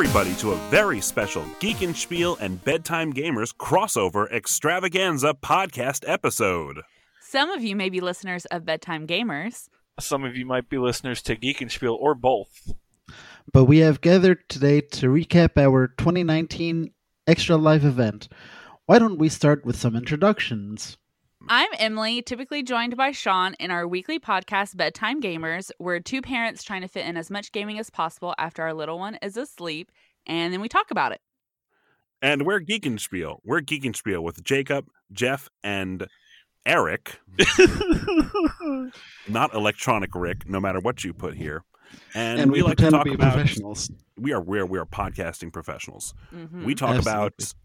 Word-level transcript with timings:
Welcome, 0.00 0.16
everybody, 0.16 0.40
to 0.40 0.52
a 0.52 0.70
very 0.70 1.02
special 1.02 1.44
Geek 1.58 1.82
and 1.82 1.94
Spiel 1.94 2.34
and 2.40 2.64
Bedtime 2.64 3.12
Gamers 3.12 3.54
crossover 3.54 4.32
extravaganza 4.32 5.34
podcast 5.34 6.08
episode. 6.08 6.80
Some 7.20 7.50
of 7.50 7.62
you 7.62 7.76
may 7.76 7.90
be 7.90 8.00
listeners 8.00 8.46
of 8.46 8.64
Bedtime 8.64 9.06
Gamers. 9.06 9.68
Some 9.98 10.24
of 10.24 10.38
you 10.38 10.46
might 10.46 10.70
be 10.70 10.78
listeners 10.78 11.20
to 11.24 11.36
Geek 11.36 11.60
and 11.60 11.70
Spiel 11.70 11.98
or 12.00 12.14
both. 12.14 12.72
But 13.52 13.64
we 13.64 13.80
have 13.80 14.00
gathered 14.00 14.48
today 14.48 14.80
to 14.80 15.08
recap 15.08 15.58
our 15.58 15.88
2019 15.88 16.92
Extra 17.26 17.56
Life 17.58 17.84
event. 17.84 18.30
Why 18.86 18.98
don't 18.98 19.18
we 19.18 19.28
start 19.28 19.66
with 19.66 19.76
some 19.76 19.94
introductions? 19.94 20.96
I'm 21.48 21.70
Emily, 21.78 22.22
typically 22.22 22.62
joined 22.62 22.96
by 22.96 23.12
Sean 23.12 23.54
in 23.54 23.70
our 23.70 23.88
weekly 23.88 24.18
podcast, 24.20 24.76
Bedtime 24.76 25.20
Gamers. 25.20 25.70
We're 25.78 25.98
two 26.00 26.22
parents 26.22 26.62
trying 26.62 26.82
to 26.82 26.88
fit 26.88 27.06
in 27.06 27.16
as 27.16 27.30
much 27.30 27.50
gaming 27.52 27.78
as 27.78 27.90
possible 27.90 28.34
after 28.38 28.62
our 28.62 28.74
little 28.74 28.98
one 28.98 29.16
is 29.22 29.36
asleep, 29.36 29.90
and 30.26 30.52
then 30.52 30.60
we 30.60 30.68
talk 30.68 30.90
about 30.90 31.12
it. 31.12 31.20
And 32.22 32.44
we're 32.44 32.60
Geek 32.60 32.84
and 32.86 33.00
Spiel. 33.00 33.40
We're 33.44 33.60
Geek 33.60 33.84
and 33.86 33.96
Spiel 33.96 34.22
with 34.22 34.44
Jacob, 34.44 34.86
Jeff, 35.12 35.48
and 35.64 36.06
Eric. 36.66 37.18
Not 39.28 39.54
electronic 39.54 40.14
Rick, 40.14 40.48
no 40.48 40.60
matter 40.60 40.78
what 40.78 41.02
you 41.02 41.14
put 41.14 41.34
here. 41.34 41.64
And, 42.14 42.38
And, 42.38 42.52
we, 42.52 42.58
we, 42.58 42.68
like 42.68 42.76
to 42.76 42.84
pretend 42.84 42.92
to, 42.92 42.96
talk 42.98 43.04
be 43.06 43.14
about 43.14 43.32
professionals. 43.34 43.90
we 44.16 44.32
are 44.32 44.40
we're 44.40 44.66
we 44.66 44.78
are 44.78 44.86
podcasting 44.86 45.52
professionals. 45.52 46.14
Mhm. 46.32 46.64
We 46.64 46.74
talk 46.76 47.00
about 47.00 47.32
Absolutely. 47.38 47.56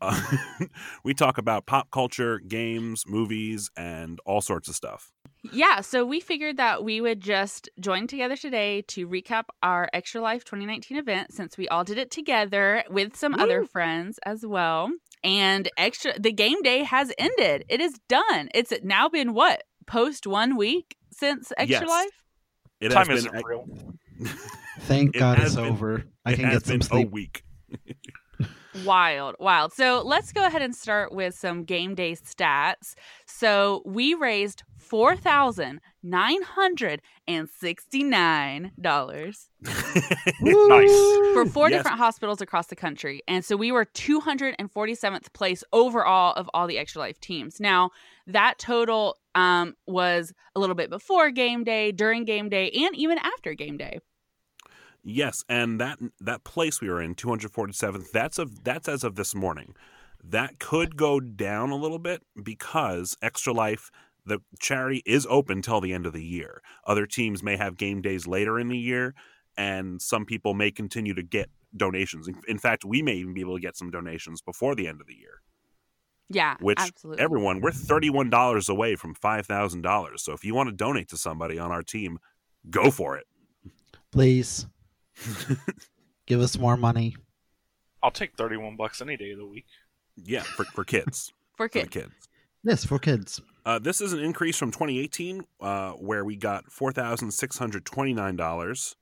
Uh, 0.00 0.20
we 1.04 1.14
talk 1.14 1.38
about 1.38 1.66
pop 1.66 1.90
culture, 1.90 2.38
games, 2.40 3.04
movies, 3.06 3.70
and 3.76 4.20
all 4.26 4.40
sorts 4.40 4.68
of 4.68 4.74
stuff. 4.74 5.10
Yeah, 5.52 5.80
so 5.80 6.04
we 6.04 6.18
figured 6.20 6.56
that 6.56 6.82
we 6.82 7.00
would 7.00 7.20
just 7.20 7.68
join 7.78 8.06
together 8.08 8.36
today 8.36 8.82
to 8.88 9.06
recap 9.06 9.44
our 9.62 9.88
Extra 9.92 10.20
Life 10.20 10.44
2019 10.44 10.96
event 10.98 11.32
since 11.32 11.56
we 11.56 11.68
all 11.68 11.84
did 11.84 11.98
it 11.98 12.10
together 12.10 12.82
with 12.90 13.14
some 13.16 13.34
other 13.34 13.64
friends 13.64 14.18
as 14.26 14.44
well. 14.44 14.90
And 15.22 15.68
extra 15.78 16.18
the 16.18 16.32
game 16.32 16.62
day 16.62 16.82
has 16.84 17.12
ended. 17.18 17.64
It 17.68 17.80
is 17.80 17.94
done. 18.08 18.48
It's 18.54 18.72
now 18.82 19.08
been 19.08 19.34
what? 19.34 19.62
Post 19.86 20.26
1 20.26 20.56
week 20.56 20.96
since 21.12 21.52
Extra 21.56 21.80
Yes. 21.80 21.88
Life? 21.88 22.22
It 22.80 22.88
Time 22.90 23.06
has 23.08 23.18
isn't 23.20 23.32
been 23.32 23.42
real. 23.46 23.66
Thank 24.80 25.14
It 25.16 25.18
God 25.20 25.38
has 25.38 25.48
it's 25.48 25.56
been- 25.56 25.64
over. 25.66 26.04
I 26.24 26.32
it 26.32 26.36
can 26.36 26.44
has 26.46 26.62
get 26.62 26.66
some 26.66 26.72
been 26.74 26.80
a 26.80 26.84
sleep. 26.84 27.10
week. 27.10 27.42
Wild, 28.84 29.36
wild. 29.38 29.72
So 29.72 30.02
let's 30.04 30.32
go 30.32 30.44
ahead 30.46 30.62
and 30.62 30.74
start 30.74 31.12
with 31.12 31.34
some 31.34 31.64
game 31.64 31.94
day 31.94 32.12
stats. 32.12 32.94
So 33.26 33.82
we 33.86 34.14
raised 34.14 34.62
four 34.78 35.16
thousand 35.16 35.80
nine 36.02 36.42
hundred 36.42 37.02
and 37.26 37.48
sixty 37.48 38.04
nine 38.04 38.72
dollars 38.80 39.48
Nice. 40.40 41.12
for 41.32 41.44
four 41.46 41.70
Yes. 41.70 41.78
different 41.78 41.98
hospitals 41.98 42.40
across 42.40 42.66
the 42.68 42.76
country, 42.76 43.22
and 43.26 43.44
so 43.44 43.56
we 43.56 43.72
were 43.72 43.84
two 43.84 44.20
hundred 44.20 44.54
and 44.58 44.70
forty 44.70 44.94
seventh 44.94 45.32
place 45.32 45.64
overall 45.72 46.34
of 46.34 46.48
all 46.54 46.66
the 46.66 46.78
Extra 46.78 47.00
Life 47.00 47.20
teams. 47.20 47.58
Now 47.60 47.90
that 48.26 48.58
total 48.58 49.16
um, 49.34 49.74
was 49.86 50.32
a 50.54 50.60
little 50.60 50.74
bit 50.76 50.90
before 50.90 51.30
game 51.30 51.64
day, 51.64 51.92
during 51.92 52.24
game 52.24 52.48
day, 52.48 52.70
and 52.70 52.94
even 52.96 53.18
after 53.18 53.54
game 53.54 53.76
day. 53.76 53.98
Yes, 55.08 55.44
and 55.48 55.80
that 55.80 56.00
that 56.20 56.42
place 56.42 56.80
we 56.80 56.88
were 56.88 57.00
in, 57.00 57.14
247th, 57.14 58.10
that's 58.10 58.40
of 58.40 58.64
that's 58.64 58.88
as 58.88 59.04
of 59.04 59.14
this 59.14 59.36
morning. 59.36 59.76
That 60.22 60.58
could 60.58 60.96
go 60.96 61.20
down 61.20 61.70
a 61.70 61.76
little 61.76 62.00
bit 62.00 62.22
because 62.42 63.16
Extra 63.22 63.52
Life 63.52 63.92
the 64.24 64.40
charity 64.58 65.04
is 65.06 65.24
open 65.30 65.62
till 65.62 65.80
the 65.80 65.92
end 65.92 66.04
of 66.04 66.12
the 66.12 66.24
year. 66.24 66.60
Other 66.84 67.06
teams 67.06 67.44
may 67.44 67.56
have 67.56 67.76
game 67.76 68.02
days 68.02 68.26
later 68.26 68.58
in 68.58 68.66
the 68.66 68.76
year 68.76 69.14
and 69.56 70.02
some 70.02 70.24
people 70.24 70.52
may 70.52 70.72
continue 70.72 71.14
to 71.14 71.22
get 71.22 71.48
donations. 71.76 72.26
In, 72.26 72.34
in 72.48 72.58
fact, 72.58 72.84
we 72.84 73.02
may 73.02 73.14
even 73.14 73.34
be 73.34 73.40
able 73.40 73.54
to 73.54 73.60
get 73.60 73.76
some 73.76 73.92
donations 73.92 74.42
before 74.42 74.74
the 74.74 74.88
end 74.88 75.00
of 75.00 75.06
the 75.06 75.14
year. 75.14 75.42
Yeah, 76.28 76.56
Which 76.58 76.80
absolutely. 76.80 77.22
everyone, 77.22 77.60
we're 77.60 77.70
$31 77.70 78.68
away 78.68 78.96
from 78.96 79.14
$5,000. 79.14 80.18
So 80.18 80.32
if 80.32 80.44
you 80.44 80.56
want 80.56 80.68
to 80.68 80.74
donate 80.74 81.08
to 81.10 81.16
somebody 81.16 81.56
on 81.56 81.70
our 81.70 81.84
team, 81.84 82.18
go 82.68 82.90
for 82.90 83.16
it. 83.16 83.26
Please 84.10 84.66
give 86.26 86.40
us 86.40 86.58
more 86.58 86.76
money. 86.76 87.16
I'll 88.02 88.10
take 88.10 88.36
31 88.36 88.76
bucks 88.76 89.00
any 89.00 89.16
day 89.16 89.32
of 89.32 89.38
the 89.38 89.46
week. 89.46 89.66
Yeah, 90.16 90.42
for, 90.42 90.64
for 90.64 90.84
kids. 90.84 91.32
for 91.56 91.68
for 91.68 91.68
kids. 91.68 91.88
kids. 91.88 92.12
Yes, 92.62 92.84
for 92.84 92.98
kids. 92.98 93.40
Uh, 93.64 93.78
this 93.78 94.00
is 94.00 94.12
an 94.12 94.20
increase 94.20 94.56
from 94.56 94.70
2018, 94.70 95.44
uh, 95.60 95.92
where 95.92 96.24
we 96.24 96.36
got 96.36 96.70
four 96.70 96.92
thousand 96.92 97.30
six 97.32 97.58
hundred 97.58 97.84
twenty-nine 97.84 98.36
dollars, 98.36 98.96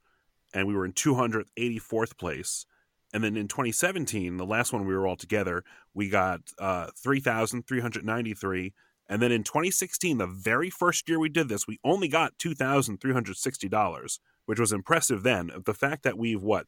and 0.54 0.66
we 0.66 0.74
were 0.74 0.84
in 0.84 0.92
284th 0.92 2.16
place. 2.16 2.66
And 3.12 3.22
then 3.22 3.36
in 3.36 3.46
2017, 3.46 4.38
the 4.38 4.44
last 4.44 4.72
one 4.72 4.86
we 4.86 4.94
were 4.94 5.06
all 5.06 5.16
together, 5.16 5.62
we 5.94 6.08
got 6.08 6.40
uh, 6.58 6.88
3,393. 7.00 8.74
And 9.08 9.22
then 9.22 9.30
in 9.30 9.44
2016, 9.44 10.18
the 10.18 10.26
very 10.26 10.68
first 10.68 11.08
year 11.08 11.20
we 11.20 11.28
did 11.28 11.48
this, 11.48 11.68
we 11.68 11.78
only 11.84 12.08
got 12.08 12.36
$2,360, 12.38 14.18
which 14.46 14.58
was 14.60 14.72
impressive 14.72 15.22
then. 15.22 15.50
The 15.64 15.74
fact 15.74 16.02
that 16.04 16.18
we've 16.18 16.42
what 16.42 16.66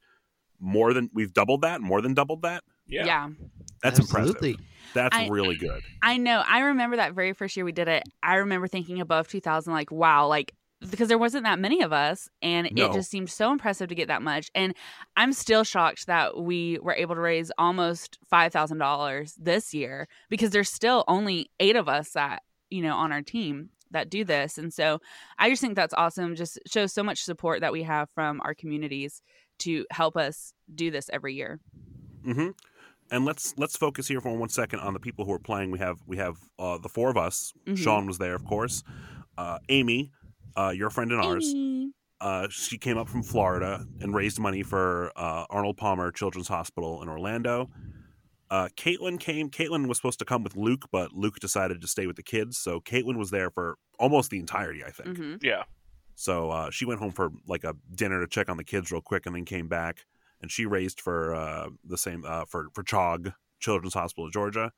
more 0.59 0.93
than 0.95 1.11
we've 1.13 1.33
doubled 1.33 1.63
that, 1.63 1.81
more 1.81 2.01
than 2.01 2.15
doubled 2.15 2.43
that. 2.43 2.65
Yeah. 2.87 3.05
yeah. 3.05 3.29
That's 3.83 3.99
Absolutely. 3.99 4.51
impressive. 4.53 4.67
That's 4.95 5.17
I- 5.17 5.29
really 5.29 5.57
good. 5.57 5.83
I 6.03 6.17
know. 6.17 6.43
I 6.47 6.61
remember 6.61 6.97
that 6.97 7.15
very 7.15 7.33
first 7.33 7.57
year 7.57 7.65
we 7.65 7.73
did 7.73 7.89
it. 7.89 8.05
I 8.23 8.37
remember 8.37 8.67
thinking 8.69 9.01
above 9.01 9.29
2000 9.29 9.73
like 9.73 9.91
wow, 9.91 10.27
like 10.29 10.53
because 10.91 11.09
there 11.09 11.19
wasn't 11.19 11.45
that 11.45 11.59
many 11.59 11.83
of 11.83 11.93
us 11.93 12.29
and 12.43 12.69
No. 12.73 12.87
it 12.91 12.93
just 12.93 13.11
seemed 13.11 13.31
so 13.31 13.51
impressive 13.51 13.89
to 13.89 13.95
get 13.95 14.09
that 14.09 14.23
much. 14.23 14.51
And 14.55 14.75
I'm 15.17 15.33
still 15.33 15.65
shocked 15.65 16.07
that 16.07 16.37
we 16.37 16.79
were 16.81 16.95
able 16.95 17.15
to 17.15 17.21
raise 17.21 17.51
almost 17.57 18.19
$5,000 18.33 19.35
this 19.39 19.73
year 19.73 20.07
because 20.29 20.51
there's 20.51 20.69
still 20.69 21.03
only 21.09 21.51
8 21.61 21.77
of 21.77 21.89
us 21.89 22.11
that, 22.11 22.43
you 22.71 22.83
know, 22.83 22.95
on 22.95 23.11
our 23.11 23.23
team 23.23 23.71
that 23.91 24.11
do 24.11 24.25
this. 24.25 24.59
And 24.59 24.73
so 24.73 24.99
I 25.39 25.49
just 25.51 25.61
think 25.61 25.77
that's 25.77 25.95
awesome. 25.95 26.35
Just 26.35 26.59
shows 26.67 26.93
so 26.93 27.03
much 27.03 27.23
support 27.23 27.61
that 27.61 27.73
we 27.73 27.83
have 27.85 28.09
from 28.15 28.41
our 28.43 28.55
communities 28.55 29.23
to 29.61 29.87
help 29.91 30.17
us 30.17 30.53
do 30.75 30.91
this 30.91 31.09
every 31.13 31.35
year. 31.35 31.61
hmm 32.25 32.49
And 33.11 33.25
let's 33.25 33.55
let's 33.57 33.77
focus 33.77 34.09
here 34.09 34.21
for 34.21 34.37
one 34.37 34.49
second 34.49 34.81
on 34.81 34.93
the 34.93 35.01
people 35.01 35.25
who 35.25 35.33
are 35.33 35.39
playing. 35.39 35.71
We 35.71 35.79
have 35.79 35.99
we 36.07 36.17
have 36.17 36.37
uh, 36.59 36.79
the 36.79 36.89
four 36.89 37.11
of 37.11 37.17
us. 37.17 37.53
Mhm. 37.67 37.79
Sean 37.79 38.07
was 38.07 38.19
there, 38.19 38.35
of 38.35 38.45
course. 38.45 38.83
Uh, 39.39 39.59
Amy, 39.69 40.11
uh, 40.57 40.73
your 40.75 40.91
friend 40.91 41.13
and 41.13 41.21
ours. 41.21 41.53
Amy. 41.55 41.93
Uh, 42.21 42.49
she 42.51 42.79
came 42.79 42.97
up 42.97 43.09
from 43.09 43.23
Florida 43.23 43.87
and 44.01 44.15
raised 44.15 44.39
money 44.41 44.63
for 44.63 45.13
uh, 45.17 45.45
Arnold 45.51 45.77
Palmer 45.77 46.11
Children's 46.11 46.49
Hospital 46.49 47.03
in 47.03 47.09
Orlando. 47.09 47.69
Uh, 48.51 48.69
Caitlin 48.77 49.19
came. 49.19 49.51
Caitlin 49.51 49.89
was 49.89 49.99
supposed 49.99 50.19
to 50.21 50.25
come 50.25 50.43
with 50.45 50.57
Luke, 50.57 50.87
but 50.93 51.13
Luke 51.13 51.41
decided 51.41 51.81
to 51.81 51.89
stay 51.89 52.07
with 52.07 52.17
the 52.17 52.23
kids. 52.23 52.59
So 52.59 52.81
Caitlin 52.81 53.17
was 53.17 53.31
there 53.31 53.51
for 53.51 53.77
almost 53.99 54.31
the 54.31 54.39
entirety, 54.39 54.85
I 54.85 54.91
think. 54.91 55.19
Mhm. 55.19 55.43
Yeah. 55.43 55.65
So 56.15 56.51
uh, 56.51 56.71
she 56.71 56.85
went 56.85 57.01
home 57.01 57.13
for 57.13 57.31
like 57.47 57.65
a 57.65 57.75
dinner 57.95 58.21
to 58.21 58.27
check 58.27 58.49
on 58.49 58.57
the 58.57 58.65
kids 58.65 58.91
real 58.93 59.01
quick, 59.03 59.27
and 59.27 59.35
then 59.35 59.45
came 59.45 59.69
back. 59.69 60.07
And 60.41 60.51
she 60.51 60.65
raised 60.67 61.01
for 61.01 61.35
uh, 61.35 61.71
the 61.85 61.99
same 61.99 62.25
uh, 62.27 62.45
for 62.45 62.69
for 62.73 62.83
CHOG 62.83 63.33
Children's 63.59 63.95
Hospital 63.95 64.27
of 64.27 64.33
Georgia, 64.33 64.71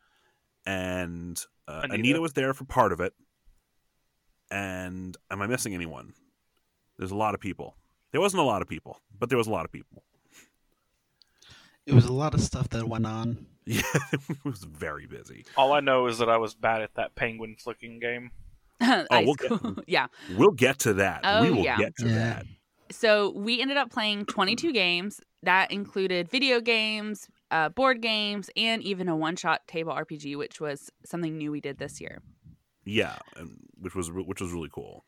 and 0.65 1.39
uh, 1.67 1.81
Anita. 1.85 1.95
Anita. 1.95 2.21
was 2.21 2.33
there 2.33 2.55
for 2.55 2.65
part 2.65 2.93
of 2.93 3.01
it. 3.01 3.13
And 4.51 5.17
am 5.31 5.43
I 5.43 5.47
missing 5.47 5.75
anyone? 5.75 6.15
There's 6.97 7.11
a 7.11 7.17
lot 7.17 7.35
of 7.35 7.41
people. 7.41 7.77
There 8.13 8.21
wasn't 8.21 8.41
a 8.41 8.47
lot 8.47 8.63
of 8.63 8.69
people, 8.69 9.03
but 9.19 9.29
there 9.29 9.37
was 9.37 9.47
a 9.47 9.51
lot 9.51 9.65
of 9.67 9.73
people. 9.73 10.03
It 11.89 11.95
was 11.95 12.05
a 12.05 12.13
lot 12.13 12.35
of 12.35 12.41
stuff 12.41 12.69
that 12.71 12.89
went 12.89 13.07
on. 13.07 13.47
Yeah, 13.71 13.83
it 14.13 14.39
was 14.47 14.65
very 14.65 15.07
busy. 15.07 15.45
All 15.55 15.75
I 15.75 15.81
know 15.81 16.07
is 16.07 16.17
that 16.21 16.31
I 16.31 16.39
was 16.39 16.55
bad 16.55 16.81
at 16.81 16.95
that 16.95 17.15
penguin 17.15 17.55
flicking 17.59 17.99
game. 17.99 18.31
Ice 18.81 19.07
we'll 19.27 19.35
get- 19.35 19.85
yeah. 19.87 20.07
We'll 20.39 20.53
get 20.53 20.79
to 20.81 20.95
that. 20.95 21.21
Oh, 21.23 21.43
we 21.43 21.51
will 21.51 21.65
yeah. 21.65 21.77
get 21.77 21.95
to 21.99 22.07
Yeah. 22.09 22.15
that. 22.15 22.47
So 22.91 23.31
we 23.37 23.61
ended 23.61 23.77
up 23.77 23.91
playing 23.91 24.25
22 24.25 24.73
games. 24.73 25.21
That 25.43 25.71
included 25.71 26.31
video 26.31 26.63
games, 26.63 27.29
uh, 27.51 27.69
board 27.69 28.01
games, 28.01 28.49
and 28.57 28.83
even 28.83 29.07
a 29.07 29.15
one-shot 29.17 29.69
table 29.69 29.93
RPG, 29.93 30.39
which 30.39 30.63
was 30.63 30.89
something 31.05 31.37
new 31.37 31.53
we 31.53 31.61
did 31.61 31.77
this 31.77 32.01
year. 32.01 32.23
Yeah, 32.87 33.17
which 33.79 33.95
was 33.95 34.11
which 34.11 34.41
was 34.41 34.51
really 34.51 34.71
cool. 34.73 35.05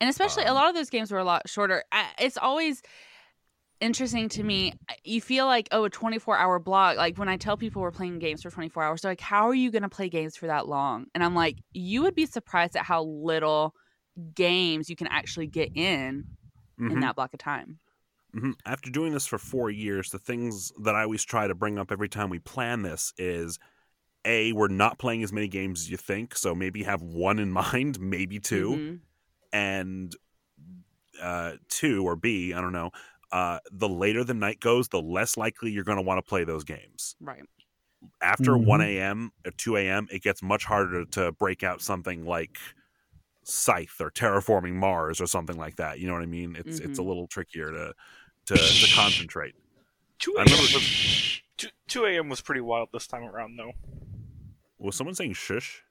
And 0.00 0.08
especially 0.08 0.44
a 0.44 0.48
Um, 0.48 0.54
lot 0.54 0.70
of 0.70 0.74
those 0.74 0.88
games 0.88 1.12
were 1.12 1.18
a 1.18 1.24
lot 1.24 1.46
shorter. 1.50 1.84
It's 2.18 2.38
always 2.38 2.80
interesting 3.80 4.28
to 4.30 4.42
me. 4.42 4.74
You 5.04 5.20
feel 5.20 5.46
like 5.46 5.68
oh, 5.72 5.84
a 5.84 5.90
24-hour 5.90 6.58
block. 6.60 6.96
Like 6.96 7.18
when 7.18 7.28
I 7.28 7.36
tell 7.36 7.56
people 7.56 7.82
we're 7.82 7.90
playing 7.92 8.18
games 8.18 8.42
for 8.42 8.50
24 8.50 8.82
hours, 8.82 9.02
they're 9.02 9.10
like, 9.12 9.20
"How 9.20 9.48
are 9.48 9.54
you 9.54 9.70
going 9.70 9.82
to 9.82 9.88
play 9.88 10.08
games 10.08 10.36
for 10.36 10.46
that 10.46 10.66
long?" 10.68 11.06
And 11.14 11.22
I'm 11.24 11.34
like, 11.34 11.58
"You 11.72 12.02
would 12.02 12.14
be 12.14 12.26
surprised 12.26 12.76
at 12.76 12.84
how 12.84 13.04
little 13.04 13.74
games 14.34 14.90
you 14.90 14.96
can 14.96 15.08
actually 15.08 15.46
get 15.48 15.70
in 15.74 16.26
in 16.88 17.00
Mhm. 17.00 17.02
that 17.02 17.16
block 17.16 17.34
of 17.34 17.40
time." 17.40 17.80
hmm 18.32 18.52
After 18.66 18.90
doing 18.90 19.12
this 19.12 19.26
for 19.26 19.38
four 19.38 19.70
years, 19.70 20.10
the 20.10 20.18
things 20.18 20.72
that 20.82 20.94
I 20.94 21.02
always 21.02 21.24
try 21.24 21.46
to 21.46 21.54
bring 21.54 21.78
up 21.78 21.92
every 21.92 22.08
time 22.08 22.30
we 22.30 22.38
plan 22.40 22.82
this 22.82 23.12
is 23.16 23.58
A, 24.26 24.52
we're 24.54 24.68
not 24.68 24.98
playing 24.98 25.24
as 25.24 25.32
many 25.32 25.48
games 25.48 25.82
as 25.82 25.90
you 25.90 25.98
think, 25.98 26.36
so 26.36 26.54
maybe 26.54 26.84
have 26.84 27.02
one 27.02 27.38
in 27.40 27.52
mind, 27.52 28.00
maybe 28.00 28.40
2 28.40 28.80
Mhm. 28.80 29.04
And 29.52 30.14
uh, 31.20 31.52
two, 31.68 32.04
or 32.04 32.16
B, 32.16 32.52
I 32.52 32.60
don't 32.60 32.72
know, 32.72 32.90
uh, 33.32 33.58
the 33.70 33.88
later 33.88 34.24
the 34.24 34.34
night 34.34 34.60
goes, 34.60 34.88
the 34.88 35.00
less 35.02 35.36
likely 35.36 35.70
you're 35.70 35.84
going 35.84 35.98
to 35.98 36.02
want 36.02 36.18
to 36.18 36.28
play 36.28 36.44
those 36.44 36.64
games. 36.64 37.16
Right. 37.20 37.42
After 38.20 38.52
Mhm. 38.52 38.66
1 38.66 38.80
a.m. 38.82 39.32
or 39.46 39.50
2 39.52 39.76
a.m., 39.76 40.08
it 40.10 40.22
gets 40.22 40.42
much 40.42 40.64
harder 40.64 41.04
to 41.06 41.32
break 41.32 41.62
out 41.62 41.80
something 41.80 42.24
like 42.26 42.58
Scythe 43.44 44.00
or 44.00 44.10
Terraforming 44.10 44.74
Mars 44.74 45.20
or 45.20 45.26
something 45.26 45.56
like 45.56 45.76
that. 45.76 46.00
You 46.00 46.06
know 46.06 46.12
what 46.14 46.22
I 46.22 46.26
mean? 46.26 46.54
It's 46.56 46.78
it's 46.80 46.98
a 46.98 47.02
Mhm. 47.02 47.06
little 47.06 47.26
trickier 47.26 47.70
to 47.70 47.94
to, 48.46 48.54
to 48.56 48.94
concentrate. 48.94 49.54
2 50.18 50.32
a.m. 50.36 50.44
remember- 50.44 50.62
was, 50.62 51.40
2, 51.56 51.68
2 51.88 52.04
a.m. 52.06 52.28
was 52.28 52.40
pretty 52.40 52.60
wild 52.60 52.88
this 52.92 53.06
time 53.06 53.24
around, 53.24 53.56
though. 53.56 53.72
Was 54.78 54.96
someone 54.96 55.14
saying 55.14 55.32
shush? 55.34 55.82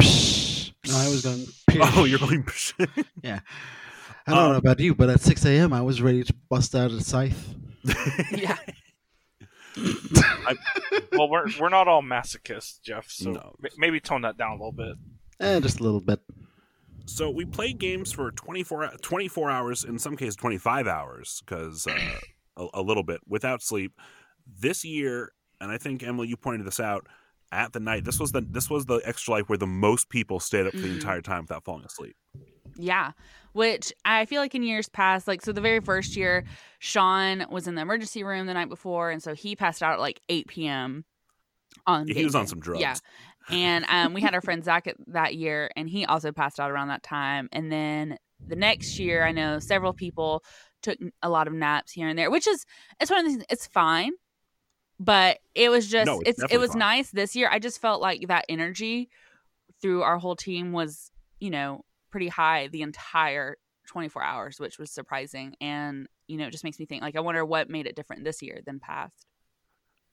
No, 0.00 0.96
I 0.96 1.08
was 1.08 1.22
going. 1.22 1.46
Oh, 1.96 2.04
you're 2.04 2.18
going. 2.18 2.44
I 4.28 4.34
don't 4.34 4.44
know 4.44 4.50
Um, 4.50 4.56
about 4.56 4.80
you, 4.80 4.94
but 4.94 5.08
at 5.10 5.20
6 5.20 5.44
a.m. 5.46 5.72
I 5.72 5.80
was 5.82 6.00
ready 6.02 6.22
to 6.22 6.34
bust 6.48 6.74
out 6.74 6.90
a 6.90 7.00
scythe. 7.00 7.54
Yeah. 8.32 8.56
Well, 11.12 11.28
we're 11.28 11.46
we're 11.60 11.68
not 11.68 11.88
all 11.88 12.02
masochists, 12.02 12.80
Jeff. 12.82 13.10
So 13.10 13.30
No. 13.32 13.54
m- 13.62 13.70
maybe 13.76 14.00
tone 14.00 14.22
that 14.22 14.36
down 14.36 14.50
a 14.50 14.54
little 14.54 14.72
bit. 14.72 14.96
Eh, 15.40 15.60
just 15.60 15.80
a 15.80 15.82
little 15.82 16.00
bit. 16.00 16.20
So 17.06 17.30
we 17.30 17.44
played 17.44 17.78
games 17.78 18.12
for 18.12 18.30
24, 18.32 18.90
24 19.00 19.50
hours, 19.50 19.84
in 19.84 19.98
some 19.98 20.16
cases 20.16 20.36
25 20.36 20.86
hours, 20.86 21.42
because 21.44 21.86
uh, 21.86 21.98
a, 22.56 22.66
a 22.74 22.82
little 22.82 23.02
bit 23.02 23.20
without 23.26 23.62
sleep. 23.62 23.92
This 24.60 24.84
year, 24.84 25.32
and 25.60 25.70
I 25.70 25.78
think 25.78 26.02
Emily, 26.02 26.28
you 26.28 26.36
pointed 26.36 26.66
this 26.66 26.80
out 26.80 27.06
at 27.52 27.72
the 27.72 27.80
night. 27.80 28.04
This 28.04 28.18
was 28.20 28.32
the 28.32 28.40
this 28.42 28.68
was 28.68 28.86
the 28.86 29.00
extra 29.04 29.34
life 29.34 29.48
where 29.48 29.58
the 29.58 29.66
most 29.66 30.08
people 30.10 30.40
stayed 30.40 30.66
up 30.66 30.72
for 30.72 30.80
the 30.80 30.88
Mhm. 30.88 30.94
entire 30.94 31.22
time 31.22 31.42
without 31.42 31.64
falling 31.64 31.84
asleep. 31.84 32.16
Yeah. 32.76 33.12
Which 33.58 33.92
I 34.04 34.24
feel 34.24 34.40
like 34.40 34.54
in 34.54 34.62
years 34.62 34.88
past, 34.88 35.26
like, 35.26 35.42
so 35.42 35.50
the 35.50 35.60
very 35.60 35.80
first 35.80 36.16
year, 36.16 36.44
Sean 36.78 37.44
was 37.50 37.66
in 37.66 37.74
the 37.74 37.82
emergency 37.82 38.22
room 38.22 38.46
the 38.46 38.54
night 38.54 38.68
before. 38.68 39.10
And 39.10 39.20
so 39.20 39.34
he 39.34 39.56
passed 39.56 39.82
out 39.82 39.94
at 39.94 39.98
like 39.98 40.20
8 40.28 40.46
p.m. 40.46 41.04
on 41.84 42.06
he 42.06 42.22
was 42.22 42.36
on 42.36 42.46
some 42.46 42.60
drugs. 42.60 42.80
Yeah. 42.80 42.94
And 43.50 43.84
um, 43.88 44.14
we 44.14 44.20
had 44.20 44.32
our 44.32 44.40
friend 44.42 44.62
Zach 44.62 44.86
that 45.08 45.34
year, 45.34 45.72
and 45.74 45.90
he 45.90 46.06
also 46.06 46.30
passed 46.30 46.60
out 46.60 46.70
around 46.70 46.86
that 46.86 47.02
time. 47.02 47.48
And 47.50 47.72
then 47.72 48.16
the 48.46 48.54
next 48.54 48.96
year, 49.00 49.26
I 49.26 49.32
know 49.32 49.58
several 49.58 49.92
people 49.92 50.44
took 50.80 50.96
a 51.20 51.28
lot 51.28 51.48
of 51.48 51.52
naps 51.52 51.90
here 51.90 52.06
and 52.06 52.16
there, 52.16 52.30
which 52.30 52.46
is 52.46 52.64
it's 53.00 53.10
one 53.10 53.26
of 53.26 53.26
these. 53.26 53.44
It's 53.50 53.66
fine, 53.66 54.12
but 55.00 55.40
it 55.56 55.68
was 55.68 55.90
just 55.90 56.06
No, 56.06 56.20
it's 56.24 56.40
it's 56.40 56.52
it 56.52 56.58
was 56.58 56.76
nice 56.76 57.10
this 57.10 57.34
year. 57.34 57.48
I 57.50 57.58
just 57.58 57.80
felt 57.80 58.00
like 58.00 58.28
that 58.28 58.44
energy 58.48 59.08
through 59.82 60.02
our 60.02 60.18
whole 60.18 60.36
team 60.36 60.70
was 60.70 61.10
you 61.40 61.50
know 61.50 61.84
pretty 62.10 62.28
high 62.28 62.68
the 62.68 62.82
entire 62.82 63.56
24 63.88 64.22
hours, 64.22 64.60
which 64.60 64.78
was 64.78 64.90
surprising. 64.90 65.54
And 65.60 66.06
you 66.26 66.36
know, 66.36 66.46
it 66.46 66.50
just 66.52 66.64
makes 66.64 66.78
me 66.78 66.86
think 66.86 67.02
like 67.02 67.16
I 67.16 67.20
wonder 67.20 67.44
what 67.44 67.70
made 67.70 67.86
it 67.86 67.96
different 67.96 68.24
this 68.24 68.42
year 68.42 68.60
than 68.66 68.80
past. 68.80 69.26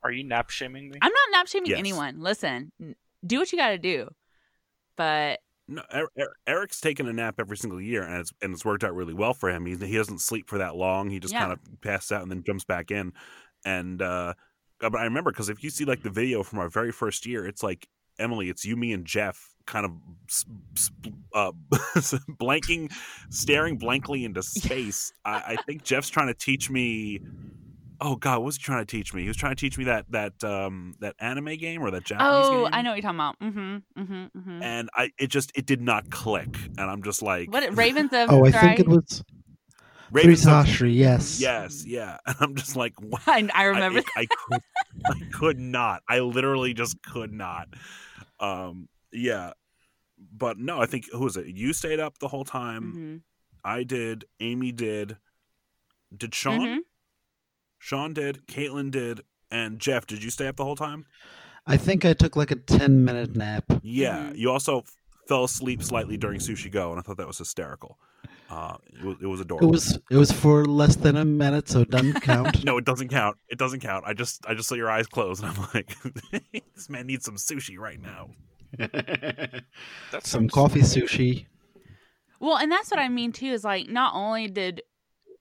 Are 0.04 0.12
you 0.12 0.24
nap 0.24 0.50
shaming 0.50 0.90
me? 0.90 0.98
I'm 1.02 1.12
not 1.12 1.38
nap 1.40 1.48
shaming 1.48 1.72
Yes. 1.72 1.80
anyone. 1.80 2.20
Listen, 2.22 2.72
do 3.26 3.40
what 3.40 3.52
you 3.52 3.58
got 3.58 3.70
to 3.70 3.78
do, 3.78 4.10
but 4.96 5.40
No, 5.68 5.82
Er- 5.94 6.10
Er- 6.20 6.36
Eric's 6.46 6.80
taken 6.80 7.08
a 7.08 7.14
nap 7.14 7.36
every 7.40 7.58
single 7.58 7.82
year, 7.82 8.04
and 8.04 8.20
it's 8.20 8.32
and 8.42 8.54
it's 8.54 8.64
worked 8.64 8.84
out 8.84 8.94
really 8.94 9.16
well 9.16 9.34
for 9.34 9.50
him. 9.50 9.66
He 9.66 9.76
he 9.76 9.98
doesn't 9.98 10.20
sleep 10.22 10.48
for 10.48 10.60
that 10.60 10.76
long. 10.76 11.10
He 11.10 11.20
just 11.20 11.34
Yeah. 11.34 11.40
kind 11.42 11.54
of 11.54 11.60
passes 11.82 12.12
out 12.12 12.22
and 12.22 12.30
then 12.32 12.44
jumps 12.44 12.64
back 12.66 12.92
in. 12.92 13.14
And 13.66 14.00
uh, 14.02 14.36
but 14.80 14.96
I 14.96 15.06
remember 15.06 15.32
because 15.32 15.50
if 15.50 15.64
you 15.64 15.70
see 15.72 15.84
like 15.86 16.04
the 16.04 16.12
video 16.12 16.44
from 16.44 16.60
our 16.60 16.70
very 16.70 16.92
first 16.92 17.26
year, 17.26 17.48
it's 17.48 17.64
like 17.64 17.88
Emily, 18.20 18.50
it's 18.50 18.64
you, 18.64 18.76
me, 18.78 18.94
and 18.94 19.06
Jeff, 19.06 19.55
kind 19.66 19.86
of 19.86 19.92
s- 20.30 20.46
s- 20.76 20.92
uh, 21.34 21.52
blanking, 22.40 22.92
staring 23.30 23.78
blankly 23.78 24.26
into 24.26 24.42
space. 24.44 25.12
I, 25.24 25.36
I 25.48 25.56
think 25.66 25.84
Jeff's 25.84 26.10
trying 26.10 26.28
to 26.28 26.34
teach 26.34 26.70
me. 26.70 27.20
Oh 28.02 28.18
God, 28.18 28.40
what 28.40 28.46
was 28.48 28.58
he 28.58 28.64
trying 28.64 28.86
to 28.86 28.92
teach 28.92 29.14
me? 29.14 29.22
He 29.22 29.28
was 29.30 29.38
trying 29.38 29.56
to 29.56 29.60
teach 29.60 29.78
me 29.78 29.86
that 29.86 30.06
that 30.12 30.44
um 30.44 30.96
that 31.00 31.16
anime 31.20 31.56
game 31.56 31.82
or 31.82 31.92
that 31.92 32.04
Japanese 32.04 32.48
game. 32.50 32.58
oh, 32.58 32.64
game. 32.66 32.74
I 32.74 32.82
know 32.82 32.90
what 32.92 32.96
you're 32.98 33.02
talking 33.14 33.16
about. 33.20 33.40
Mm-hmm. 33.40 34.02
Mm-hmm. 34.02 34.38
mm-hmm. 34.38 34.62
And 34.64 34.90
I, 34.94 35.12
it 35.18 35.28
just, 35.28 35.52
it 35.56 35.66
did 35.66 35.82
not 35.82 36.10
click, 36.10 36.58
and 36.78 36.92
I'm 36.92 37.04
just 37.04 37.22
like, 37.22 37.52
What 37.52 37.74
Ravens 37.78 38.12
of 38.12 38.30
Oh, 38.32 38.46
I 38.46 38.52
Thri- 38.52 38.60
think 38.60 38.80
it 38.82 38.88
was 38.90 39.24
Ravens 40.12 40.46
Three 40.78 40.92
yes. 40.92 41.40
Yes, 41.40 41.86
yeah. 41.86 42.18
And 42.26 42.36
I'm 42.40 42.56
just 42.56 42.76
like, 42.76 42.94
what? 43.02 43.22
I, 43.28 43.50
I 43.54 43.64
remember. 43.64 44.02
I, 44.16 44.22
I, 44.22 44.26
could, 44.50 44.62
I 45.06 45.20
could 45.32 45.60
not. 45.60 46.04
I 46.08 46.20
literally 46.20 46.74
just 46.74 47.02
could 47.02 47.34
not. 47.34 47.70
Um, 48.40 48.88
yeah. 49.16 49.54
But 50.18 50.58
no, 50.58 50.80
I 50.80 50.86
think 50.86 51.06
who 51.12 51.20
was 51.20 51.36
it? 51.38 51.48
You 51.48 51.74
stayed 51.74 52.00
up 52.00 52.20
the 52.20 52.28
whole 52.30 52.46
time. 52.46 52.94
Mhm. 52.96 53.22
I 53.64 53.84
did. 53.84 54.26
Amy 54.40 54.72
did. 54.72 55.18
Did 56.16 56.34
Sean? 56.34 56.60
Mhm. 56.62 56.78
Sean 57.80 58.14
did. 58.14 58.48
Caitlin 58.48 58.92
did. 58.92 59.22
And 59.52 59.80
Jeff, 59.80 60.08
did 60.08 60.24
you 60.24 60.30
stay 60.30 60.48
up 60.48 60.56
the 60.56 60.64
whole 60.64 60.76
time? 60.76 61.06
I 61.68 61.78
think 61.78 62.06
I 62.06 62.14
took 62.14 62.36
like 62.36 62.52
a 62.52 62.56
10 62.56 63.04
minute 63.04 63.36
nap. 63.36 63.66
Yeah. 63.84 64.30
Mhm. 64.30 64.38
You 64.38 64.52
also 64.52 64.84
fell 65.28 65.44
asleep 65.44 65.84
slightly 65.84 66.16
during 66.18 66.40
Sushi 66.40 66.72
Go, 66.72 66.92
and 66.92 67.00
I 67.00 67.02
thought 67.02 67.18
that 67.18 67.28
was 67.28 67.38
hysterical. 67.40 67.98
Uh, 68.50 68.78
it 68.94 69.04
was, 69.04 69.18
it 69.22 69.26
was 69.26 69.42
It 69.42 69.52
was 69.66 70.00
it 70.12 70.18
was 70.18 70.32
for 70.32 70.66
less 70.66 70.96
than 70.98 71.16
a 71.18 71.26
minute, 71.26 71.68
so 71.68 71.82
it 71.82 71.90
doesn't 71.90 72.14
count. 72.22 72.64
No, 72.64 72.78
it 72.78 72.86
doesn't 72.86 73.08
count. 73.10 73.38
It 73.50 73.58
doesn't 73.58 73.80
count. 73.80 74.06
I 74.06 74.14
just 74.14 74.46
I 74.48 74.54
just 74.54 74.70
saw 74.70 74.76
your 74.76 74.90
eyes 74.90 75.08
close 75.08 75.42
and 75.42 75.50
I'm 75.50 75.68
like, 75.74 75.96
this 76.76 76.88
man 76.90 77.08
needs 77.08 77.26
some 77.26 77.36
sushi 77.38 77.78
right 77.80 78.00
now. 78.00 78.30
That's 80.12 80.30
Some 80.30 80.50
coffee 80.50 80.82
sushi. 80.82 81.46
Well, 82.40 82.58
and 82.58 82.72
that's 82.72 82.92
what 82.92 83.00
I 83.00 83.10
mean 83.10 83.32
too. 83.32 83.48
Is 83.48 83.64
like 83.64 83.88
not 83.90 84.14
only 84.14 84.48
did 84.48 84.82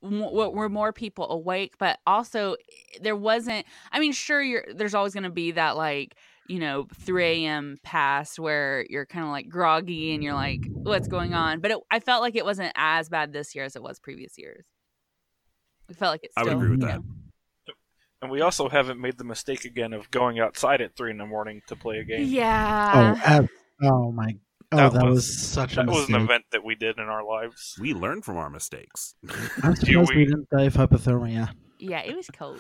w- 0.03 0.25
w- 0.25 0.51
were 0.51 0.69
more 0.69 0.93
people 0.93 1.31
awake, 1.31 1.75
but 1.79 1.99
also 2.07 2.53
eh, 2.55 2.99
there 3.03 3.17
wasn't. 3.17 3.67
I 3.93 3.99
mean, 4.01 4.13
sure, 4.13 4.41
you're 4.43 4.65
there's 4.75 4.95
always 4.95 5.13
going 5.13 5.25
to 5.25 5.31
be 5.31 5.53
that 5.53 5.77
like 5.77 6.17
you 6.49 6.59
know 6.59 6.87
3 6.95 7.25
a.m. 7.25 7.79
past 7.83 8.39
where 8.39 8.87
you're 8.89 9.07
kind 9.07 9.25
of 9.25 9.31
like 9.33 9.49
groggy 9.49 10.15
and 10.15 10.23
you're 10.23 10.35
like, 10.35 10.71
what's 10.85 11.09
going 11.09 11.35
on? 11.35 11.61
But 11.61 11.73
it, 11.73 11.79
I 11.91 12.01
felt 12.01 12.23
like 12.23 12.37
it 12.37 12.45
wasn't 12.45 12.73
as 12.77 13.09
bad 13.09 13.33
this 13.33 13.55
year 13.55 13.65
as 13.65 13.77
it 13.77 13.83
was 13.83 13.99
previous 13.99 14.39
years. 14.39 14.65
I 15.91 15.95
felt 15.95 16.13
like 16.13 16.25
it's. 16.25 16.35
I 16.37 16.45
would 16.45 16.53
agree 16.53 16.71
with 16.71 16.81
that. 16.81 16.97
know, 16.97 17.05
And 18.25 18.31
we 18.33 18.41
also 18.41 18.71
haven't 18.71 18.99
made 18.99 19.19
the 19.19 19.25
mistake 19.25 19.67
again 19.67 19.93
of 19.93 20.11
going 20.11 20.41
outside 20.41 20.81
at 20.81 20.97
three 20.97 21.11
in 21.11 21.19
the 21.19 21.27
morning 21.27 21.61
to 21.67 21.77
play 21.77 21.99
a 21.99 22.05
game. 22.05 22.27
Yeah. 22.27 23.17
oh, 23.19 23.21
ab- 23.23 23.49
oh 23.83 24.13
my. 24.13 24.35
Oh, 24.73 24.77
That 24.79 24.93
that, 24.95 25.05
was- 25.05 25.15
was, 25.17 25.39
such 25.39 25.75
a 25.75 25.77
That 25.77 25.89
was 25.89 26.09
an 26.09 26.15
event 26.15 26.45
that 26.53 26.65
we 26.65 26.75
did 26.75 26.97
in 26.99 27.05
our 27.05 27.23
lives. 27.23 27.77
We 27.79 27.93
learned 27.93 28.25
from 28.25 28.39
our 28.39 28.49
mistakes. 28.49 29.15
I'm 29.63 29.77
surprised 29.77 30.09
we- 30.09 30.17
we 30.17 30.25
didn't 30.25 30.49
die 30.49 30.63
of 30.63 30.73
hypothermia. 30.73 31.51
yeah, 31.79 32.01
it 32.01 32.17
was 32.17 32.29
cold. 32.37 32.59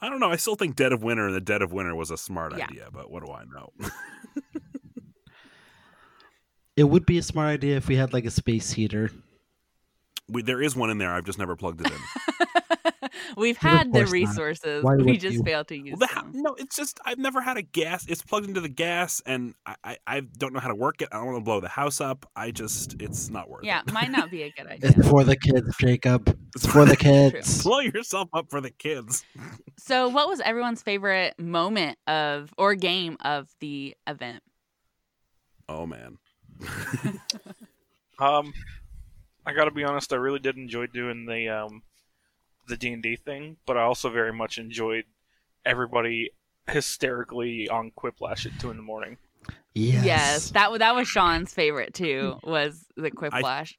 I 0.00 0.08
don't 0.08 0.18
know. 0.18 0.30
I 0.30 0.36
still 0.36 0.54
think 0.54 0.76
Dead 0.76 0.92
of 0.94 1.02
Winter 1.02 1.26
and 1.26 1.34
the 1.36 1.42
Dead 1.42 1.60
of 1.60 1.72
Winter 1.74 1.94
was 1.94 2.10
a 2.10 2.16
smart 2.16 2.56
Yeah. 2.56 2.64
idea, 2.64 2.88
but 2.90 3.10
what 3.10 3.22
do 3.26 3.30
I 3.30 3.44
know? 3.44 3.72
It 6.76 6.84
would 6.84 7.04
be 7.06 7.18
a 7.18 7.22
smart 7.22 7.48
idea 7.48 7.76
if 7.76 7.88
we 7.88 7.96
had 7.96 8.12
like 8.12 8.24
a 8.24 8.30
space 8.30 8.70
heater. 8.72 9.10
we, 10.28 10.42
there 10.42 10.62
is 10.62 10.76
one 10.76 10.90
in 10.90 10.98
there. 10.98 11.12
I've 11.12 11.24
just 11.24 11.38
never 11.38 11.56
plugged 11.56 11.80
it 11.80 11.90
in. 11.90 12.92
We've 13.36 13.56
had 13.56 13.92
the 13.92 14.06
resources. 14.06 14.82
Why 14.84 14.96
We 14.96 15.16
just 15.16 15.36
you? 15.38 15.42
failed 15.42 15.68
to 15.68 15.76
use 15.76 15.96
Well, 15.98 16.08
the 16.08 16.14
them. 16.20 16.32
no, 16.42 16.54
it's 16.58 16.76
just 16.76 16.98
I've 17.04 17.18
never 17.18 17.40
had 17.40 17.56
a 17.56 17.62
gas. 17.62 18.06
It's 18.08 18.22
plugged 18.22 18.46
into 18.48 18.60
the 18.60 18.68
gas, 18.68 19.20
and 19.26 19.54
I, 19.66 19.74
I, 19.84 19.96
I 20.06 20.20
don't 20.20 20.52
know 20.52 20.60
how 20.60 20.68
to 20.68 20.74
work 20.74 21.02
it. 21.02 21.08
I 21.12 21.16
don't 21.18 21.26
want 21.26 21.38
to 21.38 21.44
blow 21.44 21.60
the 21.60 21.68
house 21.68 22.00
up. 22.00 22.26
I 22.36 22.50
just 22.50 22.96
it's 23.00 23.30
not 23.30 23.48
worth 23.48 23.64
Yeah, 23.64 23.80
it. 23.86 23.92
might 23.92 24.10
not 24.10 24.30
be 24.30 24.42
a 24.42 24.50
good 24.50 24.66
idea. 24.70 24.92
It's 24.96 25.08
for 25.08 25.24
the 25.24 25.36
kids, 25.36 25.74
Jacob. 25.80 26.36
It's 26.54 26.66
for 26.66 26.84
the 26.84 26.96
kids. 27.08 27.62
blow 27.62 27.80
yourself 27.80 28.28
up 28.32 28.50
for 28.50 28.60
the 28.60 28.70
kids. 28.70 29.24
So, 29.78 30.08
what 30.08 30.28
was 30.28 30.40
everyone's 30.40 30.82
favorite 30.82 31.38
moment 31.38 31.98
of 32.06 32.52
or 32.58 32.74
game 32.74 33.16
of 33.24 33.48
the 33.60 33.94
event? 34.06 34.42
Oh 35.68 35.86
man. 35.86 36.18
Um, 38.18 38.52
I 39.46 39.52
got 39.52 39.66
to 39.66 39.70
be 39.70 39.84
honest. 39.84 40.12
I 40.12 40.16
really 40.16 40.40
did 40.40 40.56
enjoy 40.56 40.86
doing 40.86 41.24
the 41.24 41.48
um, 41.48 41.82
the 42.68 42.76
D 42.76 42.92
and 42.92 43.02
D 43.02 43.16
thing, 43.16 43.56
but 43.66 43.76
I 43.76 43.82
also 43.82 44.08
very 44.10 44.32
much 44.32 44.58
enjoyed 44.58 45.04
everybody 45.64 46.30
hysterically 46.70 47.68
on 47.68 47.90
Quiplash 47.98 48.46
at 48.46 48.58
two 48.60 48.70
in 48.70 48.76
the 48.76 48.82
morning. 48.82 49.16
Yes. 49.74 50.50
that 50.50 50.76
that 50.78 50.94
was 50.94 51.08
Sean's 51.08 51.52
favorite 51.54 51.94
too. 51.94 52.38
Was 52.42 52.84
the 52.96 53.10
Quiplash? 53.10 53.74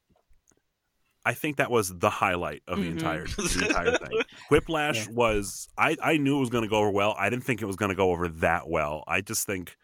I 1.25 1.33
think 1.33 1.57
that 1.57 1.69
was 1.69 1.95
the 1.99 2.09
highlight 2.09 2.63
of 2.67 2.79
the 2.79 2.85
Mhm. 2.85 2.91
entire 2.91 3.27
the 3.27 3.65
entire 3.67 3.97
thing. 3.97 4.21
Quiplash 4.49 5.07
Yeah. 5.07 5.13
was 5.13 5.67
I, 5.77 5.95
I 6.01 6.17
knew 6.17 6.37
it 6.37 6.39
was 6.39 6.49
going 6.49 6.63
to 6.63 6.69
go 6.69 6.77
over 6.77 6.89
well. 6.91 7.15
I 7.19 7.29
didn't 7.29 7.43
think 7.43 7.61
it 7.61 7.65
was 7.65 7.75
going 7.75 7.89
to 7.89 7.95
go 7.95 8.11
over 8.11 8.29
that 8.29 8.69
well. 8.69 9.03
I 9.07 9.21
just 9.21 9.45
think 9.45 9.75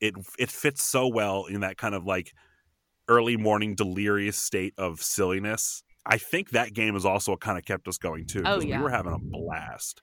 it 0.00 0.14
it 0.38 0.50
fits 0.50 0.82
so 0.84 1.08
well 1.08 1.46
in 1.46 1.60
that 1.60 1.76
kind 1.76 1.94
of 1.94 2.04
like 2.04 2.32
early 3.08 3.36
morning 3.36 3.74
delirious 3.74 4.38
state 4.38 4.74
of 4.78 5.02
silliness. 5.02 5.82
I 6.08 6.18
think 6.18 6.50
that 6.50 6.72
game 6.72 6.96
is 6.96 7.04
also 7.04 7.32
what 7.32 7.40
kind 7.40 7.58
of 7.58 7.64
kept 7.64 7.86
us 7.86 7.98
going 7.98 8.26
too. 8.26 8.42
Oh, 8.44 8.56
'cause 8.56 8.64
yeah. 8.64 8.78
we 8.78 8.84
were 8.84 8.90
having 8.90 9.12
a 9.12 9.18
blast. 9.18 10.02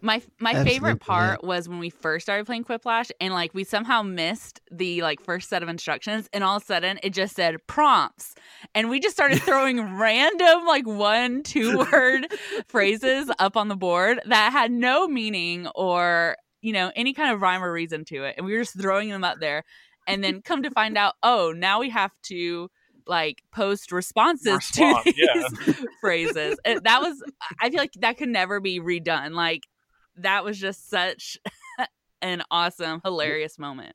My 0.00 0.20
my 0.38 0.50
Absolutely, 0.50 0.72
favorite 0.72 0.98
yeah. 1.00 1.06
part 1.06 1.44
was 1.44 1.66
when 1.66 1.78
we 1.78 1.88
first 1.88 2.26
started 2.26 2.44
playing 2.44 2.64
Quiplash 2.64 3.10
and 3.22 3.32
like 3.32 3.54
we 3.54 3.64
somehow 3.64 4.02
missed 4.02 4.60
the 4.70 5.00
like 5.00 5.18
first 5.22 5.48
set 5.48 5.62
of 5.62 5.68
instructions 5.70 6.28
and 6.34 6.44
all 6.44 6.56
of 6.56 6.62
a 6.62 6.66
sudden 6.66 6.98
it 7.02 7.14
just 7.14 7.34
said 7.34 7.56
prompts 7.68 8.34
and 8.74 8.90
we 8.90 9.00
just 9.00 9.14
started 9.14 9.40
throwing 9.42 9.96
random 9.96 10.66
like 10.66 10.86
one 10.86 11.42
two 11.42 11.78
word 11.78 12.26
phrases 12.68 13.30
up 13.38 13.56
on 13.56 13.68
the 13.68 13.76
board 13.76 14.20
that 14.26 14.52
had 14.52 14.70
no 14.70 15.08
meaning 15.08 15.68
or 15.74 16.36
you 16.60 16.74
know 16.74 16.92
any 16.94 17.14
kind 17.14 17.32
of 17.32 17.40
rhyme 17.40 17.64
or 17.64 17.72
reason 17.72 18.04
to 18.04 18.24
it 18.24 18.34
and 18.36 18.44
we 18.44 18.52
were 18.52 18.60
just 18.60 18.78
throwing 18.78 19.08
them 19.08 19.24
up 19.24 19.38
there 19.40 19.64
and 20.06 20.22
then 20.22 20.42
come 20.42 20.62
to 20.64 20.70
find 20.70 20.98
out 20.98 21.14
oh 21.22 21.54
now 21.56 21.80
we 21.80 21.88
have 21.88 22.12
to 22.22 22.68
like 23.06 23.42
post 23.52 23.92
responses 23.92 24.54
Respond, 24.54 25.04
to 25.04 25.12
these 25.12 25.66
yeah. 25.66 25.74
phrases 26.00 26.58
It- 26.64 26.84
that 26.84 27.00
was 27.00 27.22
i 27.60 27.70
feel 27.70 27.78
like 27.78 27.92
that 28.00 28.16
could 28.18 28.28
never 28.28 28.60
be 28.60 28.80
redone 28.80 29.32
like 29.32 29.62
that 30.16 30.44
was 30.44 30.58
just 30.58 30.88
such 30.88 31.38
an 32.22 32.42
awesome 32.50 33.00
hilarious 33.04 33.58
moment 33.58 33.94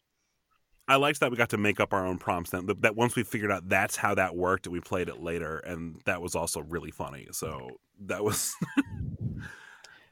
I 0.87 0.95
liked 0.95 1.19
that 1.19 1.29
we 1.29 1.37
got 1.37 1.49
to 1.49 1.57
make 1.59 1.79
up 1.79 1.93
our 1.93 2.03
own 2.03 2.17
prompts. 2.17 2.49
Then 2.49 2.67
that 2.79 2.95
once 2.95 3.15
we 3.15 3.21
figured 3.21 3.51
out 3.51 3.69
that's 3.69 3.95
how 3.95 4.15
that 4.15 4.35
worked, 4.35 4.67
we 4.67 4.79
played 4.79 5.07
it 5.07 5.21
later, 5.21 5.59
and 5.59 6.01
that 6.05 6.19
was 6.19 6.33
also 6.33 6.61
really 6.61 6.89
funny. 6.89 7.27
So 7.31 7.77
that 8.07 8.23
was, 8.23 8.55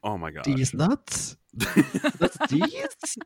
oh 0.04 0.20
my 0.20 0.30
god, 0.30 0.44
These 0.46 0.76
nuts. 0.76 1.36
That's 1.56 2.38
these. 2.52 3.18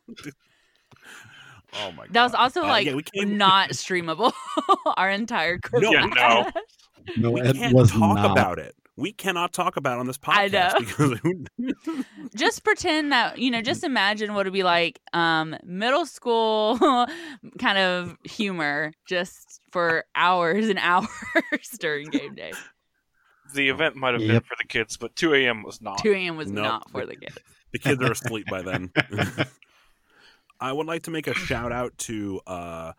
Oh 1.73 1.91
my 1.91 2.05
god, 2.05 2.13
that 2.13 2.23
was 2.23 2.33
also 2.33 2.63
Uh, 2.63 2.67
like 2.67 2.85
yeah, 2.85 2.95
we 2.95 3.03
came- 3.03 3.37
not 3.37 3.69
streamable 3.71 4.33
our 4.97 5.09
entire 5.09 5.59
No, 5.73 5.91
Yeah, 5.91 6.05
no. 6.15 6.51
No, 7.17 7.31
we 7.31 7.41
it 7.41 7.55
can't 7.55 7.73
was 7.73 7.91
talk 7.91 8.15
not. 8.15 8.31
about 8.31 8.59
it. 8.59 8.75
We 8.97 9.11
cannot 9.13 9.53
talk 9.53 9.77
about 9.77 9.97
it 9.97 10.01
on 10.01 10.07
this 10.07 10.17
podcast 10.19 10.35
I 10.35 10.47
know. 10.47 10.73
because 10.79 11.99
just 12.35 12.63
pretend 12.63 13.11
that 13.11 13.39
you 13.39 13.49
know 13.49 13.61
just 13.61 13.83
imagine 13.83 14.33
what 14.33 14.41
it'd 14.41 14.53
be 14.53 14.63
like 14.63 14.99
um 15.13 15.55
middle 15.63 16.05
school 16.05 16.77
kind 17.59 17.77
of 17.77 18.15
humor 18.23 18.93
just 19.07 19.61
for 19.71 20.03
hours 20.15 20.67
and 20.69 20.77
hours 20.79 21.07
during 21.79 22.09
game 22.09 22.35
day 22.35 22.51
The 23.55 23.69
event 23.69 23.95
might 23.95 24.13
have 24.13 24.21
been 24.21 24.41
for 24.41 24.55
the 24.59 24.67
kids, 24.67 24.97
but 24.97 25.15
2 25.15 25.33
a.m. 25.33 25.63
was 25.63 25.81
not. 25.81 25.97
2 25.99 26.11
a.m 26.13 26.37
was 26.37 26.51
Nope. 26.51 26.63
not 26.63 26.91
for 26.91 27.05
the 27.05 27.15
kids 27.15 27.37
the 27.71 27.79
kids 27.79 28.01
are 28.03 28.11
asleep 28.11 28.45
by 28.47 28.61
then. 28.61 28.91
I 30.61 30.71
would 30.71 30.85
like 30.85 31.03
to 31.03 31.11
make 31.11 31.25
a 31.25 31.33
shout 31.33 31.71
out 31.71 31.97
to 31.99 32.39
uh, 32.45 32.93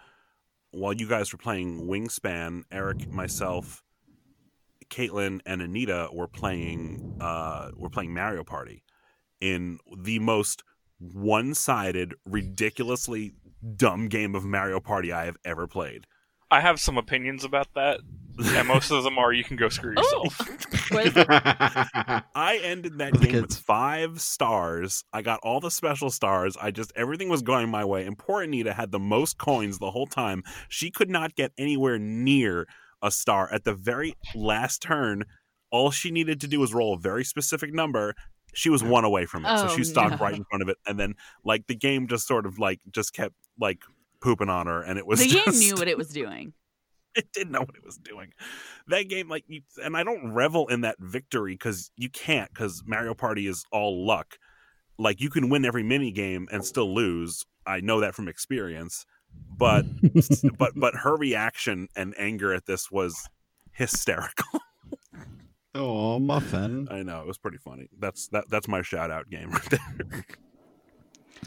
while 0.73 0.93
you 0.93 1.09
guys 1.09 1.33
were 1.33 1.39
playing 1.39 1.87
Wingspan, 1.87 2.65
Eric, 2.73 3.09
myself, 3.09 3.85
Caitlin, 4.91 5.41
and 5.47 5.63
Anita 5.63 6.09
were 6.13 6.27
playing 6.27 7.17
uh, 7.21 7.71
were 7.77 7.89
playing 7.89 8.13
Mario 8.13 8.43
Party 8.43 8.83
in 9.41 9.79
the 9.97 10.19
most 10.19 10.65
one-sided, 10.99 12.15
ridiculously 12.27 13.35
dumb 13.77 14.09
game 14.09 14.35
of 14.35 14.45
Mario 14.45 14.81
Party 14.81 15.13
I 15.13 15.25
have 15.27 15.37
ever 15.45 15.69
played. 15.69 16.07
I 16.53 16.61
have 16.61 16.79
some 16.81 16.99
opinions 16.99 17.45
about 17.45 17.69
that, 17.75 18.01
and 18.39 18.69
most 18.69 18.91
of 18.91 19.03
them 19.05 19.19
are 19.19 19.33
you 19.33 19.43
can 19.45 19.57
go 19.57 19.69
screw 19.69 19.95
yourself. 19.97 20.39
I 22.35 22.61
ended 22.63 22.99
that 22.99 23.19
game 23.21 23.43
with 23.43 23.57
five 23.57 24.21
stars. 24.21 25.05
I 25.13 25.23
got 25.23 25.41
all 25.43 25.61
the 25.61 25.71
special 25.71 26.11
stars. 26.11 26.57
I 26.61 26.71
just 26.71 26.93
everything 26.97 27.29
was 27.29 27.43
going 27.43 27.69
my 27.69 27.85
way. 27.85 28.05
And 28.05 28.19
poor 28.19 28.43
Anita 28.43 28.75
had 28.75 28.91
the 28.93 28.99
most 28.99 29.39
coins 29.39 29.79
the 29.79 29.91
whole 29.91 30.07
time. 30.07 30.43
She 30.69 30.91
could 30.91 31.11
not 31.11 31.35
get 31.35 31.53
anywhere 31.59 31.99
near 31.99 32.67
a 33.03 33.11
star. 33.11 33.53
At 33.53 33.65
the 33.65 33.75
very 33.75 34.15
last 34.35 34.83
turn, 34.83 35.25
all 35.71 35.91
she 35.91 36.11
needed 36.11 36.41
to 36.43 36.49
do 36.49 36.61
was 36.61 36.75
roll 36.75 36.95
a 36.95 36.99
very 36.99 37.25
specific 37.25 37.73
number. 37.73 38.15
She 38.55 38.69
was 38.69 38.83
one 38.85 39.05
away 39.05 39.25
from 39.25 39.47
it. 39.47 39.59
so 39.59 39.67
Oh, 39.71 39.77
she 39.77 39.85
stopped 39.85 40.11
no. 40.13 40.17
right 40.19 40.35
in 40.35 40.45
front 40.45 40.63
of 40.63 40.69
it. 40.69 40.77
And 40.87 41.01
then 41.01 41.15
like 41.45 41.67
the 41.67 41.75
game 41.75 42.07
just 42.07 42.27
sort 42.27 42.45
of 42.47 42.59
like 42.59 42.81
just 42.91 43.15
kept 43.15 43.35
like 43.59 43.79
pooping 44.23 44.49
on 44.49 44.67
her 44.67 44.83
and 44.83 44.99
it 44.99 45.07
was 45.07 45.21
the 45.21 45.29
game 45.29 45.59
knew 45.59 45.75
what 45.75 45.89
it 45.89 45.99
was 45.99 46.09
doing 46.09 46.53
it 47.15 47.33
didn't 47.33 47.53
know 47.53 47.61
what 47.61 47.77
it 47.77 47.85
was 47.85 47.99
doing. 47.99 48.33
That 48.89 49.09
game, 49.09 49.29
like, 49.29 49.45
you, 49.47 49.63
and 49.83 49.97
I 49.97 50.03
don't 50.03 50.33
revel 50.33 50.69
in 50.69 50.83
that 50.83 50.97
victory 50.99 51.55
because 51.55 51.91
you 51.97 52.09
can't, 52.09 52.53
because 52.53 52.83
Mario 52.87 53.15
Party 53.15 53.47
is 53.47 53.65
all 53.71 54.07
luck. 54.07 54.39
Like, 54.99 55.21
you 55.21 55.31
can 55.31 55.49
win 55.49 55.65
every 55.65 55.83
mini 55.83 56.11
game 56.11 56.49
and 56.51 56.65
still 56.65 56.95
lose. 56.95 57.45
I 57.67 57.81
know 57.81 58.01
that 58.01 58.15
from 58.15 58.29
experience, 58.29 59.05
but 59.57 59.85
but 60.59 60.73
but 60.75 60.95
her 60.97 61.17
reaction 61.17 61.89
and 61.97 62.15
anger 62.19 62.53
at 62.53 62.67
this 62.67 62.91
was 62.91 63.29
hysterical. 63.73 64.61
oh, 65.75 66.19
muffin. 66.19 66.89
I 66.91 67.03
know 67.03 67.21
it 67.21 67.27
was 67.27 67.39
pretty 67.39 67.59
funny. 67.59 67.89
That's 67.99 68.29
that 68.29 68.49
that's 68.49 68.69
my 68.69 68.83
shout 68.83 69.11
out 69.11 69.31
game 69.31 69.51
right 69.51 69.71
there. 69.71 70.25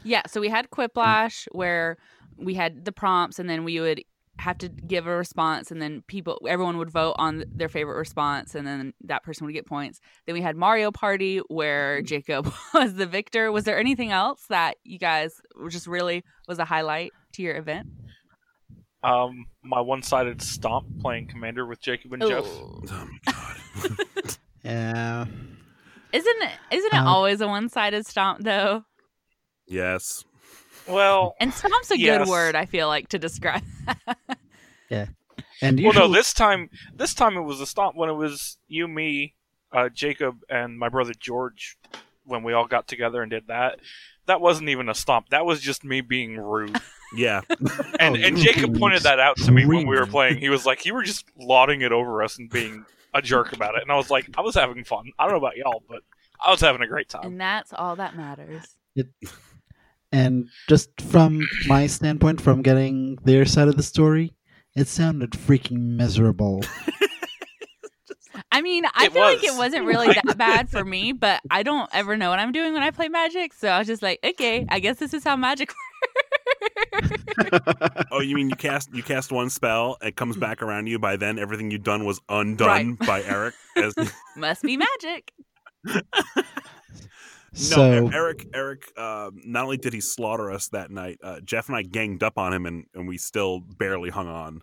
Yeah, 0.03 0.23
so 0.27 0.39
we 0.41 0.49
had 0.49 0.69
Quiplash 0.69 1.47
where 1.51 1.97
we 2.37 2.53
had 2.53 2.85
the 2.85 2.91
prompts 2.91 3.39
and 3.39 3.49
then 3.49 3.63
we 3.63 3.79
would 3.79 4.03
have 4.37 4.57
to 4.57 4.67
give 4.67 5.07
a 5.07 5.15
response 5.15 5.71
and 5.71 5.81
then 5.81 6.03
people 6.07 6.41
everyone 6.47 6.77
would 6.77 6.89
vote 6.91 7.15
on 7.17 7.45
their 7.49 7.69
favorite 7.69 7.95
response 7.97 8.53
and 8.53 8.67
then 8.67 8.93
that 9.05 9.23
person 9.23 9.45
would 9.45 9.53
get 9.53 9.65
points. 9.65 10.01
Then 10.25 10.33
we 10.33 10.41
had 10.41 10.57
Mario 10.57 10.91
Party 10.91 11.37
where 11.47 12.01
Jacob 12.01 12.51
was 12.73 12.95
the 12.95 13.05
victor. 13.05 13.51
Was 13.51 13.63
there 13.63 13.79
anything 13.79 14.11
else 14.11 14.41
that 14.49 14.75
you 14.83 14.99
guys 14.99 15.39
just 15.69 15.87
really 15.87 16.23
was 16.49 16.59
a 16.59 16.65
highlight 16.65 17.13
to 17.33 17.41
your 17.41 17.55
event? 17.55 17.87
Um, 19.03 19.45
my 19.63 19.79
one-sided 19.79 20.41
stomp 20.41 20.87
playing 20.99 21.27
Commander 21.27 21.65
with 21.65 21.79
Jacob 21.79 22.11
and 22.13 22.23
Jeff. 22.23 22.43
Oh 22.45 22.81
my 22.83 23.31
god. 23.31 24.37
Yeah. 24.63 25.25
Isn't 26.11 26.41
it 26.41 26.51
isn't 26.71 26.93
it 26.93 26.97
Um, 26.97 27.07
always 27.07 27.39
a 27.39 27.47
one-sided 27.47 28.05
stomp 28.07 28.43
though? 28.43 28.83
Yes. 29.67 30.23
Well, 30.87 31.35
And 31.39 31.53
stomp's 31.53 31.89
a 31.91 31.97
Yes. 31.99 32.19
good 32.25 32.29
word 32.29 32.55
I 32.55 32.65
feel 32.65 32.87
like 32.87 33.09
to 33.09 33.19
describe. 33.19 33.63
Yeah. 34.89 35.07
And 35.63 35.81
well, 35.83 35.93
no. 35.93 36.07
This 36.07 36.31
time, 36.31 36.69
this 36.93 37.15
time 37.15 37.37
it 37.37 37.41
was 37.41 37.59
a 37.59 37.65
stomp 37.65 37.95
when 37.95 38.07
it 38.07 38.13
was 38.13 38.57
you, 38.67 38.87
me, 38.87 39.33
uh, 39.71 39.89
Jacob, 39.89 40.35
and 40.47 40.77
my 40.77 40.89
brother 40.89 41.13
George. 41.19 41.77
When 42.23 42.43
we 42.43 42.53
all 42.53 42.67
got 42.67 42.87
together 42.87 43.21
and 43.23 43.31
did 43.31 43.47
that, 43.47 43.79
that 44.27 44.41
wasn't 44.41 44.69
even 44.69 44.87
a 44.89 44.93
stomp. 44.95 45.29
That 45.29 45.45
was 45.45 45.59
just 45.59 45.83
me 45.83 46.01
being 46.01 46.37
rude. 46.37 46.79
Yeah. 47.15 47.41
And 47.99 48.15
Oh, 48.17 48.19
and 48.21 48.37
Jacob 48.37 48.77
pointed 48.77 49.01
that 49.03 49.19
out 49.19 49.37
to 49.37 49.51
me 49.51 49.65
when 49.65 49.87
we 49.87 49.97
were 49.97 50.05
playing. 50.07 50.37
He 50.37 50.49
was 50.49 50.65
like, 50.65 50.85
"You 50.85 50.93
were 50.93 51.03
just 51.03 51.25
lauding 51.37 51.81
it 51.81 51.91
over 51.91 52.21
us 52.23 52.37
and 52.37 52.49
being 52.49 52.85
a 53.13 53.21
jerk 53.21 53.53
about 53.53 53.73
it." 53.75 53.81
And 53.81 53.91
I 53.91 53.95
was 53.95 54.11
like, 54.11 54.29
"I 54.37 54.41
was 54.41 54.53
having 54.55 54.83
fun. 54.83 55.11
I 55.17 55.23
don't 55.23 55.31
know 55.31 55.37
about 55.37 55.55
y'all, 55.57 55.81
but 55.89 56.01
I 56.45 56.51
was 56.51 56.61
having 56.61 56.81
a 56.81 56.87
great 56.87 57.09
time." 57.09 57.25
and 57.25 57.41
that's 57.41 57.73
all 57.73 57.95
that 57.95 58.15
matters. 58.15 58.75
And 60.15 60.47
just 60.69 60.89
from 61.01 61.41
my 61.67 61.87
standpoint, 61.87 62.39
from 62.39 62.61
getting 62.61 63.17
their 63.25 63.45
side 63.45 63.67
of 63.67 63.75
the 63.75 63.83
story, 63.83 64.33
it 64.75 64.87
sounded 64.87 65.31
freaking 65.31 65.97
miserable. 65.97 66.63
I 68.51 68.61
mean, 68.61 68.85
I 68.93 69.05
It 69.07 69.11
feel 69.11 69.21
like 69.23 69.43
it 69.43 69.49
was. 69.51 69.57
wasn't 69.57 69.85
really 69.85 70.07
that 70.07 70.37
bad 70.37 70.69
for 70.69 70.85
me, 70.85 71.11
but 71.11 71.41
I 71.51 71.63
don't 71.63 71.89
ever 71.93 72.15
know 72.15 72.29
what 72.29 72.39
I'm 72.39 72.53
doing 72.53 72.73
when 72.73 72.83
I 72.83 72.91
play 72.91 73.09
Magic, 73.09 73.53
so 73.53 73.67
I 73.67 73.79
was 73.79 73.87
just 73.87 74.01
like, 74.01 74.19
okay, 74.23 74.65
I 74.69 74.79
guess 74.79 74.97
this 74.97 75.13
is 75.13 75.23
how 75.25 75.35
Magic 75.35 75.73
works. 76.93 77.11
Oh, 78.11 78.21
you 78.21 78.35
mean 78.35 78.49
you 78.49 78.55
cast 78.55 78.93
you 78.93 79.03
cast 79.03 79.31
one 79.33 79.49
spell, 79.49 79.97
it 80.01 80.15
comes 80.15 80.37
back 80.37 80.61
around 80.61 80.87
you. 80.87 80.97
By 80.99 81.17
then, 81.17 81.37
everything 81.39 81.71
you've 81.71 81.83
done 81.83 82.05
was 82.05 82.21
undone 82.29 82.93
by 83.05 83.21
Eric. 83.23 83.55
As, 83.75 83.93
Must 84.37 84.61
be 84.63 84.77
magic. 84.77 85.33
No, 87.55 87.75
so 87.75 88.09
Eric. 88.13 88.47
Eric. 88.53 88.91
Uh, 88.97 89.31
not 89.33 89.63
only 89.63 89.77
did 89.77 89.93
he 89.93 90.01
slaughter 90.01 90.51
us 90.51 90.67
that 90.69 90.91
night, 90.91 91.17
uh, 91.23 91.39
Jeff 91.39 91.69
and 91.69 91.77
I 91.77 91.83
ganged 91.83 92.21
up 92.21 92.37
on 92.37 92.53
him, 92.53 92.65
and, 92.65 92.85
and 92.93 93.07
we 93.07 93.17
still 93.17 93.59
barely 93.61 94.09
hung 94.09 94.27
on. 94.27 94.61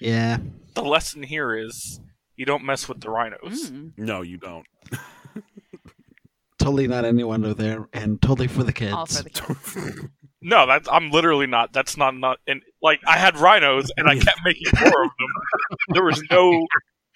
yeah, 0.00 0.38
the 0.74 0.82
lesson 0.82 1.22
here 1.22 1.54
is 1.54 2.00
you 2.36 2.46
don't 2.46 2.64
mess 2.64 2.88
with 2.88 3.00
the 3.00 3.10
rhinos. 3.10 3.70
Mm. 3.70 3.92
No, 3.98 4.22
you 4.22 4.38
don't. 4.38 4.66
totally 6.58 6.86
not 6.88 7.04
anyone 7.04 7.44
over 7.44 7.54
there, 7.54 7.88
and 7.92 8.20
totally 8.22 8.48
for 8.48 8.62
the 8.62 8.72
kids. 8.72 8.92
All 8.94 9.06
for 9.06 9.22
the 9.22 9.30
kids. 9.30 10.06
No, 10.40 10.66
that's 10.66 10.88
I'm 10.90 11.10
literally 11.10 11.46
not. 11.46 11.72
That's 11.72 11.96
not 11.96 12.14
not. 12.16 12.38
And 12.46 12.62
like 12.82 13.00
I 13.06 13.18
had 13.18 13.36
rhinos, 13.36 13.90
and 13.96 14.08
I 14.08 14.14
kept 14.16 14.40
making 14.44 14.72
more 14.80 15.04
of 15.04 15.10
them. 15.18 15.28
There 15.94 16.04
was 16.04 16.22
no 16.30 16.50
You 16.50 16.66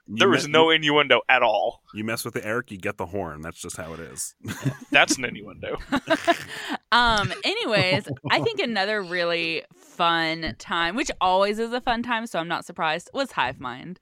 there 0.08 0.28
was 0.28 0.46
me- 0.46 0.52
no 0.52 0.70
innuendo 0.70 1.20
at 1.28 1.42
all. 1.42 1.82
You 1.94 2.04
mess 2.04 2.24
with 2.24 2.34
the 2.34 2.44
Eric, 2.44 2.70
you 2.70 2.78
get 2.78 2.96
the 2.96 3.06
horn. 3.06 3.42
That's 3.42 3.60
just 3.60 3.76
how 3.76 3.92
it 3.92 4.00
is. 4.00 4.34
That's 4.90 5.18
an 5.18 5.24
innuendo. 5.24 5.76
um 6.92 7.32
anyways 7.44 8.08
i 8.30 8.40
think 8.40 8.60
another 8.60 9.02
really 9.02 9.62
fun 9.74 10.54
time 10.58 10.96
which 10.96 11.10
always 11.20 11.58
is 11.58 11.70
a 11.72 11.82
fun 11.82 12.02
time 12.02 12.26
so 12.26 12.38
i'm 12.38 12.48
not 12.48 12.64
surprised 12.64 13.10
was 13.12 13.32
hive 13.32 13.60
mind 13.60 14.00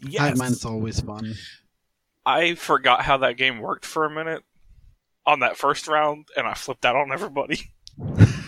yes. 0.00 0.20
Hive 0.20 0.38
Mind's 0.38 0.64
always 0.64 1.00
fun. 1.00 1.34
I 2.24 2.54
forgot 2.54 3.02
how 3.02 3.18
that 3.18 3.36
game 3.36 3.60
worked 3.60 3.84
for 3.84 4.04
a 4.04 4.10
minute 4.10 4.42
on 5.26 5.40
that 5.40 5.56
first 5.56 5.88
round, 5.88 6.26
and 6.36 6.46
I 6.46 6.54
flipped 6.54 6.84
out 6.84 6.96
on 6.96 7.12
everybody. 7.12 7.72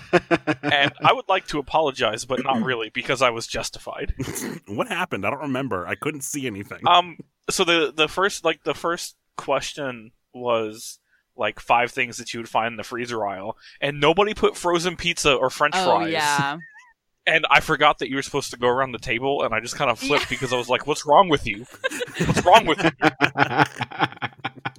And 0.62 0.92
I 1.02 1.12
would 1.12 1.28
like 1.28 1.46
to 1.48 1.58
apologize, 1.58 2.24
but 2.24 2.42
not 2.44 2.62
really, 2.62 2.90
because 2.90 3.22
I 3.22 3.30
was 3.30 3.46
justified. 3.46 4.14
what 4.66 4.88
happened? 4.88 5.26
I 5.26 5.30
don't 5.30 5.40
remember. 5.40 5.86
I 5.86 5.94
couldn't 5.94 6.22
see 6.22 6.46
anything. 6.46 6.80
Um, 6.86 7.18
so 7.50 7.64
the 7.64 7.92
the 7.94 8.08
first 8.08 8.44
like 8.44 8.64
the 8.64 8.74
first 8.74 9.16
question 9.36 10.12
was 10.34 10.98
like 11.36 11.60
five 11.60 11.90
things 11.90 12.18
that 12.18 12.32
you 12.34 12.40
would 12.40 12.48
find 12.48 12.72
in 12.72 12.76
the 12.76 12.84
freezer 12.84 13.24
aisle, 13.26 13.56
and 13.80 14.00
nobody 14.00 14.34
put 14.34 14.56
frozen 14.56 14.96
pizza 14.96 15.32
or 15.32 15.50
French 15.50 15.74
oh 15.76 15.84
fries. 15.84 16.12
yeah. 16.12 16.58
And 17.24 17.46
I 17.48 17.60
forgot 17.60 18.00
that 18.00 18.10
you 18.10 18.16
were 18.16 18.22
supposed 18.22 18.50
to 18.50 18.56
go 18.58 18.66
around 18.66 18.90
the 18.90 18.98
table, 18.98 19.44
and 19.44 19.54
I 19.54 19.60
just 19.60 19.76
kind 19.76 19.92
of 19.92 19.96
flipped 19.96 20.28
because 20.28 20.52
I 20.52 20.56
was 20.56 20.68
like, 20.68 20.88
"What's 20.88 21.06
wrong 21.06 21.28
with 21.28 21.46
you? 21.46 21.64
What's 22.18 22.44
wrong 22.44 22.66
with 22.66 22.82
you?" 22.82 22.90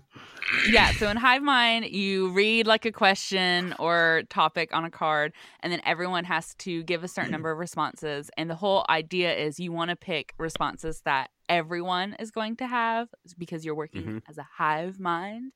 yeah, 0.68 0.92
so 0.94 1.10
in 1.10 1.18
Hive 1.18 1.42
Mind, 1.44 1.86
you 1.86 2.30
read 2.32 2.68
like 2.68 2.86
a 2.86 2.92
question 2.92 3.74
or 3.80 4.24
topic 4.30 4.74
on 4.74 4.86
a 4.86 4.90
card, 4.90 5.34
and 5.62 5.72
then 5.72 5.82
everyone 5.86 6.24
has 6.26 6.56
to 6.56 6.84
give 6.84 7.04
a 7.04 7.08
certain 7.08 7.32
number 7.32 7.52
of 7.52 7.58
responses. 7.58 8.30
And 8.38 8.50
the 8.50 8.56
whole 8.56 8.86
idea 8.90 9.36
is 9.36 9.60
you 9.60 9.72
want 9.72 9.90
to 9.90 9.96
pick 9.96 10.34
responses 10.38 11.02
that 11.06 11.30
everyone 11.50 12.16
is 12.20 12.32
going 12.32 12.56
to 12.58 12.68
have 12.68 13.10
because 13.38 13.66
you're 13.66 13.76
working 13.76 14.04
Mhm. 14.04 14.22
as 14.30 14.38
a 14.38 14.48
hive 14.58 15.00
mind. 15.00 15.52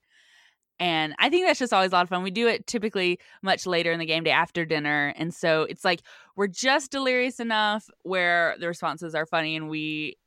And 0.80 1.16
I 1.18 1.30
think 1.30 1.48
that's 1.48 1.58
just 1.60 1.74
always 1.74 1.92
a 1.92 1.96
lot 1.96 2.04
of 2.04 2.10
fun. 2.10 2.22
We 2.22 2.30
do 2.30 2.48
it 2.48 2.68
typically 2.68 3.20
much 3.42 3.66
later 3.66 3.92
in 3.92 4.00
the 4.00 4.06
game 4.06 4.24
day 4.24 4.32
after 4.32 4.64
dinner. 4.64 5.14
And 5.18 5.34
so 5.34 5.64
it's 5.64 5.84
like 5.84 6.02
we're 6.36 6.48
just 6.48 6.92
delirious 6.92 7.40
enough 7.40 7.90
where 8.04 8.56
the 8.60 8.68
responses 8.68 9.16
are 9.16 9.26
funny 9.26 9.56
and 9.56 9.70
we, 9.70 10.18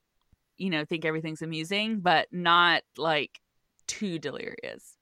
you 0.58 0.70
know, 0.70 0.84
think 0.84 1.04
everything's 1.04 1.40
amusing, 1.42 2.00
but 2.00 2.26
not 2.32 2.82
like 2.96 3.40
too 3.86 4.18
delirious. 4.18 4.96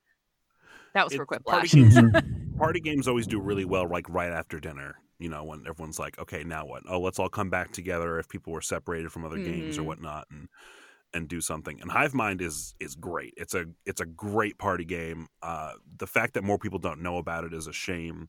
That 0.94 1.04
was 1.04 1.12
It- 1.12 1.16
for 1.16 1.26
party 1.26 1.68
Quiplash. 1.68 1.72
games, 2.12 2.56
party 2.58 2.80
games 2.80 3.08
always 3.08 3.26
do 3.26 3.40
really 3.40 3.64
well, 3.64 3.88
like 3.88 4.08
right 4.08 4.32
after 4.32 4.58
dinner. 4.60 4.96
You 5.18 5.28
know, 5.28 5.44
when 5.44 5.66
everyone's 5.66 5.98
like, 5.98 6.18
"Okay, 6.18 6.44
now 6.44 6.64
what? 6.64 6.84
Oh, 6.88 7.00
let's 7.00 7.18
all 7.18 7.28
come 7.28 7.50
back 7.50 7.72
together." 7.72 8.18
If 8.20 8.28
people 8.28 8.52
were 8.52 8.60
separated 8.60 9.10
from 9.12 9.24
other 9.24 9.38
games 9.38 9.76
or 9.78 9.82
Mhm. 9.82 9.86
whatnot, 9.86 10.26
and 10.30 10.48
and 11.14 11.26
do 11.28 11.40
something. 11.40 11.80
And 11.80 11.90
Hive 11.90 12.14
Mind 12.14 12.40
is 12.42 12.74
is 12.78 12.94
great. 12.94 13.34
It's 13.36 13.54
a 13.54 13.66
it's 13.84 14.00
a 14.00 14.06
great 14.06 14.58
party 14.58 14.84
game. 14.84 15.26
Uh, 15.42 15.72
the 15.96 16.06
fact 16.06 16.34
that 16.34 16.44
more 16.44 16.58
people 16.58 16.78
don't 16.78 17.00
know 17.00 17.16
about 17.18 17.44
it 17.44 17.52
is 17.52 17.66
a 17.66 17.72
shame. 17.72 18.26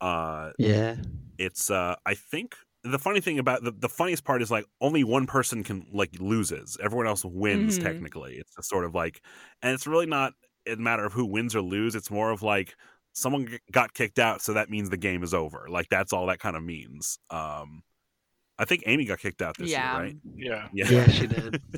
Uh, 0.00 0.52
yeah. 0.58 0.96
it's 1.38 1.70
uh, 1.70 1.96
I 2.04 2.14
think 2.14 2.54
the 2.92 2.98
funny 2.98 3.20
thing 3.20 3.38
about 3.38 3.62
the, 3.64 3.70
the 3.72 3.88
funniest 3.88 4.24
part 4.24 4.42
is 4.42 4.50
like 4.50 4.64
only 4.80 5.04
one 5.04 5.26
person 5.26 5.62
can 5.64 5.86
like 5.92 6.10
loses. 6.20 6.76
Everyone 6.82 7.06
else 7.06 7.24
wins 7.24 7.78
Mhm. 7.78 7.82
technically. 7.82 8.36
It's 8.36 8.56
a 8.58 8.62
sort 8.62 8.84
of 8.84 8.94
like, 8.94 9.22
and 9.62 9.72
it's 9.74 9.86
really 9.86 10.06
not 10.06 10.32
a 10.66 10.76
matter 10.76 11.04
of 11.04 11.12
who 11.12 11.24
wins 11.26 11.54
or 11.54 11.62
lose. 11.62 11.94
It's 11.94 12.10
more 12.10 12.30
of 12.30 12.42
like 12.42 12.74
someone 13.12 13.46
g- 13.46 13.58
got 13.72 13.94
kicked 13.94 14.18
out, 14.18 14.42
so 14.42 14.52
that 14.54 14.70
means 14.70 14.90
the 14.90 14.96
game 14.96 15.22
is 15.22 15.32
over. 15.34 15.66
Like 15.68 15.88
that's 15.88 16.12
all 16.12 16.26
that 16.26 16.38
kind 16.40 16.56
of 16.56 16.62
means. 16.62 17.18
Um, 17.30 17.82
I 18.58 18.64
think 18.64 18.84
Amy 18.86 19.04
got 19.04 19.18
kicked 19.18 19.42
out 19.42 19.56
this 19.58 19.70
yeah. 19.70 19.92
year, 19.92 20.02
right? 20.02 20.16
Yeah. 20.34 20.68
Yeah, 20.72 21.08
she 21.08 21.26
did. 21.26 21.62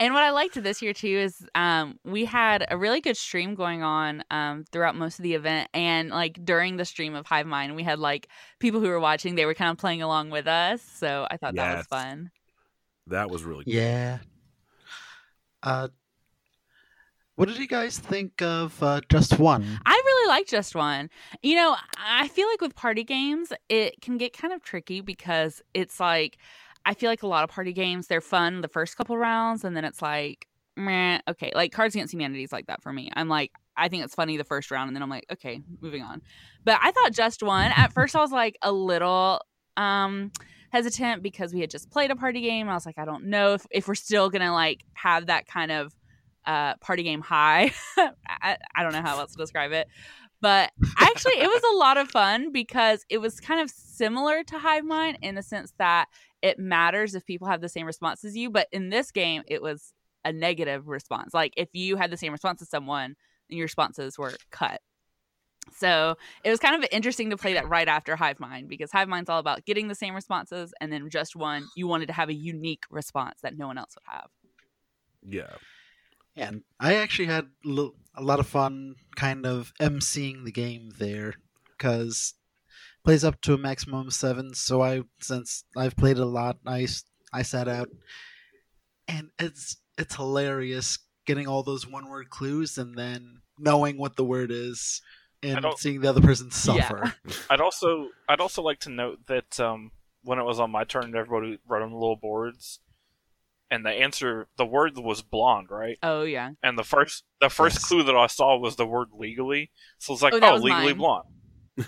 And 0.00 0.14
what 0.14 0.22
I 0.22 0.30
liked 0.30 0.60
this 0.60 0.80
year 0.80 0.94
too 0.94 1.06
is 1.06 1.46
um, 1.54 1.98
we 2.04 2.24
had 2.24 2.66
a 2.70 2.76
really 2.78 3.02
good 3.02 3.18
stream 3.18 3.54
going 3.54 3.82
on 3.82 4.24
um, 4.30 4.64
throughout 4.72 4.96
most 4.96 5.18
of 5.18 5.22
the 5.22 5.34
event, 5.34 5.68
and 5.74 6.08
like 6.08 6.42
during 6.42 6.78
the 6.78 6.86
stream 6.86 7.14
of 7.14 7.26
Hive 7.26 7.46
Mind, 7.46 7.76
we 7.76 7.82
had 7.82 7.98
like 7.98 8.28
people 8.60 8.80
who 8.80 8.88
were 8.88 8.98
watching; 8.98 9.34
they 9.34 9.44
were 9.44 9.52
kind 9.52 9.70
of 9.70 9.76
playing 9.76 10.00
along 10.00 10.30
with 10.30 10.46
us. 10.46 10.80
So 10.80 11.26
I 11.30 11.36
thought 11.36 11.54
that 11.54 11.76
was 11.76 11.86
fun. 11.86 12.30
That 13.08 13.30
was 13.30 13.44
really 13.44 13.64
cool. 13.64 13.74
Yeah. 13.74 14.18
Uh, 15.62 15.88
what 17.34 17.48
did 17.48 17.58
you 17.58 17.66
guys 17.66 17.98
think 17.98 18.40
of 18.40 18.82
uh, 18.82 19.00
Just 19.10 19.38
One? 19.38 19.66
I 19.84 20.02
really 20.04 20.28
like 20.28 20.46
Just 20.46 20.74
One. 20.74 21.10
You 21.42 21.56
know, 21.56 21.76
I 21.98 22.28
feel 22.28 22.48
like 22.48 22.60
with 22.62 22.74
party 22.74 23.04
games, 23.04 23.52
it 23.68 24.00
can 24.00 24.16
get 24.16 24.36
kind 24.36 24.54
of 24.54 24.62
tricky 24.62 25.02
because 25.02 25.60
it's 25.74 26.00
like 26.00 26.38
I 26.90 26.94
feel 26.94 27.08
like 27.08 27.22
a 27.22 27.28
lot 27.28 27.44
of 27.44 27.50
party 27.50 27.72
games 27.72 28.08
they're 28.08 28.20
fun 28.20 28.62
the 28.62 28.68
first 28.68 28.96
couple 28.96 29.16
rounds, 29.16 29.62
and 29.62 29.76
then 29.76 29.84
it's 29.84 30.02
like, 30.02 30.48
meh, 30.76 31.20
okay, 31.28 31.52
like 31.54 31.70
Cards 31.70 31.94
Against 31.94 32.12
Humanity 32.12 32.42
is 32.42 32.50
like 32.50 32.66
that 32.66 32.82
for 32.82 32.92
me. 32.92 33.12
I'm 33.14 33.28
like, 33.28 33.52
I 33.76 33.88
think 33.88 34.02
it's 34.02 34.16
funny 34.16 34.36
the 34.36 34.42
first 34.42 34.72
round, 34.72 34.88
and 34.88 34.96
then 34.96 35.02
I'm 35.04 35.08
like, 35.08 35.24
okay, 35.30 35.62
moving 35.80 36.02
on. 36.02 36.20
But 36.64 36.80
I 36.82 36.90
thought 36.90 37.12
Just 37.12 37.44
One 37.44 37.70
at 37.76 37.92
first 37.92 38.16
I 38.16 38.20
was 38.20 38.32
like 38.32 38.58
a 38.62 38.72
little 38.72 39.40
um 39.76 40.32
hesitant 40.72 41.22
because 41.22 41.54
we 41.54 41.60
had 41.60 41.70
just 41.70 41.92
played 41.92 42.10
a 42.10 42.16
party 42.16 42.40
game. 42.40 42.68
I 42.68 42.74
was 42.74 42.86
like, 42.86 42.98
I 42.98 43.04
don't 43.04 43.26
know 43.26 43.54
if 43.54 43.64
if 43.70 43.86
we're 43.86 43.94
still 43.94 44.28
gonna 44.28 44.52
like 44.52 44.82
have 44.94 45.26
that 45.26 45.46
kind 45.46 45.70
of 45.70 45.94
uh 46.44 46.74
party 46.78 47.04
game 47.04 47.20
high. 47.20 47.70
I, 47.96 48.56
I 48.74 48.82
don't 48.82 48.92
know 48.92 49.02
how 49.02 49.20
else 49.20 49.30
to 49.30 49.38
describe 49.38 49.70
it. 49.70 49.86
But 50.40 50.72
actually, 50.98 51.34
it 51.34 51.46
was 51.46 51.62
a 51.74 51.76
lot 51.76 51.98
of 51.98 52.10
fun 52.10 52.50
because 52.50 53.04
it 53.10 53.18
was 53.18 53.40
kind 53.40 53.60
of 53.60 53.70
similar 53.70 54.42
to 54.44 54.58
Hive 54.58 54.84
Mind 54.84 55.18
in 55.22 55.34
the 55.34 55.42
sense 55.42 55.72
that 55.78 56.06
it 56.42 56.58
matters 56.58 57.14
if 57.14 57.26
people 57.26 57.48
have 57.48 57.60
the 57.60 57.68
same 57.68 57.86
response 57.86 58.24
as 58.24 58.36
you. 58.36 58.50
But 58.50 58.68
in 58.72 58.90
this 58.90 59.10
game, 59.10 59.42
it 59.46 59.62
was 59.62 59.92
a 60.24 60.32
negative 60.32 60.88
response. 60.88 61.34
Like 61.34 61.54
if 61.56 61.68
you 61.72 61.96
had 61.96 62.10
the 62.10 62.16
same 62.16 62.32
response 62.32 62.62
as 62.62 62.68
someone, 62.68 63.16
then 63.48 63.58
your 63.58 63.64
responses 63.64 64.18
were 64.18 64.34
cut. 64.50 64.80
So 65.76 66.16
it 66.42 66.50
was 66.50 66.58
kind 66.58 66.82
of 66.82 66.88
interesting 66.90 67.30
to 67.30 67.36
play 67.36 67.54
that 67.54 67.68
right 67.68 67.86
after 67.86 68.16
Hive 68.16 68.40
Mind 68.40 68.68
because 68.68 68.90
Hive 68.90 69.08
Mind's 69.08 69.30
all 69.30 69.38
about 69.38 69.64
getting 69.64 69.88
the 69.88 69.94
same 69.94 70.14
responses, 70.14 70.72
and 70.80 70.92
then 70.92 71.08
just 71.10 71.36
one, 71.36 71.66
you 71.76 71.86
wanted 71.86 72.06
to 72.06 72.12
have 72.12 72.28
a 72.28 72.34
unique 72.34 72.84
response 72.90 73.40
that 73.42 73.56
no 73.56 73.66
one 73.66 73.78
else 73.78 73.94
would 73.94 74.12
have. 74.12 74.30
Yeah. 75.22 75.54
And 76.34 76.62
I 76.78 76.94
actually 76.94 77.26
had 77.26 77.48
a 77.64 78.22
lot 78.22 78.40
of 78.40 78.46
fun 78.46 78.94
kind 79.16 79.46
of 79.46 79.72
emceeing 79.80 80.44
the 80.44 80.52
game 80.52 80.90
there 80.98 81.34
because 81.76 82.34
plays 83.04 83.24
up 83.24 83.40
to 83.42 83.54
a 83.54 83.58
maximum 83.58 84.06
of 84.08 84.12
seven. 84.14 84.54
So 84.54 84.82
I, 84.82 85.02
since 85.20 85.64
I've 85.76 85.96
played 85.96 86.18
a 86.18 86.24
lot, 86.24 86.58
I 86.66 86.86
I 87.32 87.42
sat 87.42 87.68
out, 87.68 87.88
and 89.08 89.30
it's 89.38 89.76
it's 89.98 90.16
hilarious 90.16 90.98
getting 91.26 91.46
all 91.46 91.62
those 91.62 91.86
one 91.86 92.08
word 92.08 92.30
clues 92.30 92.78
and 92.78 92.96
then 92.96 93.40
knowing 93.58 93.98
what 93.98 94.16
the 94.16 94.24
word 94.24 94.50
is 94.50 95.02
and 95.42 95.64
seeing 95.76 96.00
the 96.00 96.08
other 96.08 96.20
person 96.20 96.46
Yeah. 96.46 96.88
suffer. 96.88 97.14
I'd 97.50 97.60
also 97.60 98.08
I'd 98.28 98.40
also 98.40 98.62
like 98.62 98.80
to 98.80 98.90
note 98.90 99.26
that 99.26 99.58
um, 99.60 99.92
when 100.22 100.38
it 100.38 100.44
was 100.44 100.60
on 100.60 100.70
my 100.70 100.84
turn, 100.84 101.14
everybody 101.14 101.58
wrote 101.68 101.82
on 101.82 101.90
the 101.90 101.96
little 101.96 102.16
boards, 102.16 102.80
and 103.70 103.84
the 103.84 103.90
answer 103.90 104.48
the 104.56 104.66
word 104.66 104.96
was 104.96 105.22
blonde, 105.22 105.68
right? 105.70 105.98
Oh 106.02 106.22
yeah, 106.22 106.50
And 106.62 106.78
the 106.78 106.84
first 106.84 107.24
the 107.40 107.48
first 107.48 107.76
Yes. 107.76 107.84
clue 107.88 108.02
that 108.04 108.16
I 108.16 108.26
saw 108.26 108.56
was 108.58 108.76
the 108.76 108.86
word 108.86 109.08
legally, 109.12 109.70
so 109.98 110.12
it's 110.12 110.22
like, 110.22 110.34
Oh, 110.34 110.40
oh, 110.42 110.54
legally 110.54 110.92
mine. 110.92 110.96
blonde. 110.98 111.24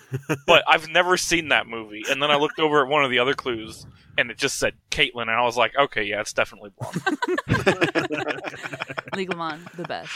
but 0.47 0.65
I've 0.67 0.89
never 0.89 1.17
seen 1.17 1.49
that 1.49 1.67
movie, 1.67 2.03
and 2.11 2.23
then 2.23 2.31
I 2.31 2.37
looked 2.37 2.59
over 2.59 2.83
at 2.83 2.89
one 2.89 3.05
of 3.05 3.11
the 3.11 3.19
other 3.19 3.35
clues, 3.35 3.87
and 4.19 4.31
it 4.31 4.39
just 4.39 4.59
said 4.59 4.75
Caitlin, 4.91 5.23
and 5.23 5.31
I 5.31 5.43
was 5.43 5.57
like, 5.57 5.73
okay, 5.79 6.05
yeah, 6.05 6.21
it's 6.21 6.33
definitely 6.33 6.71
blonde. 6.79 6.97
Legalmon, 9.15 9.73
the 9.77 9.85
best. 9.85 10.13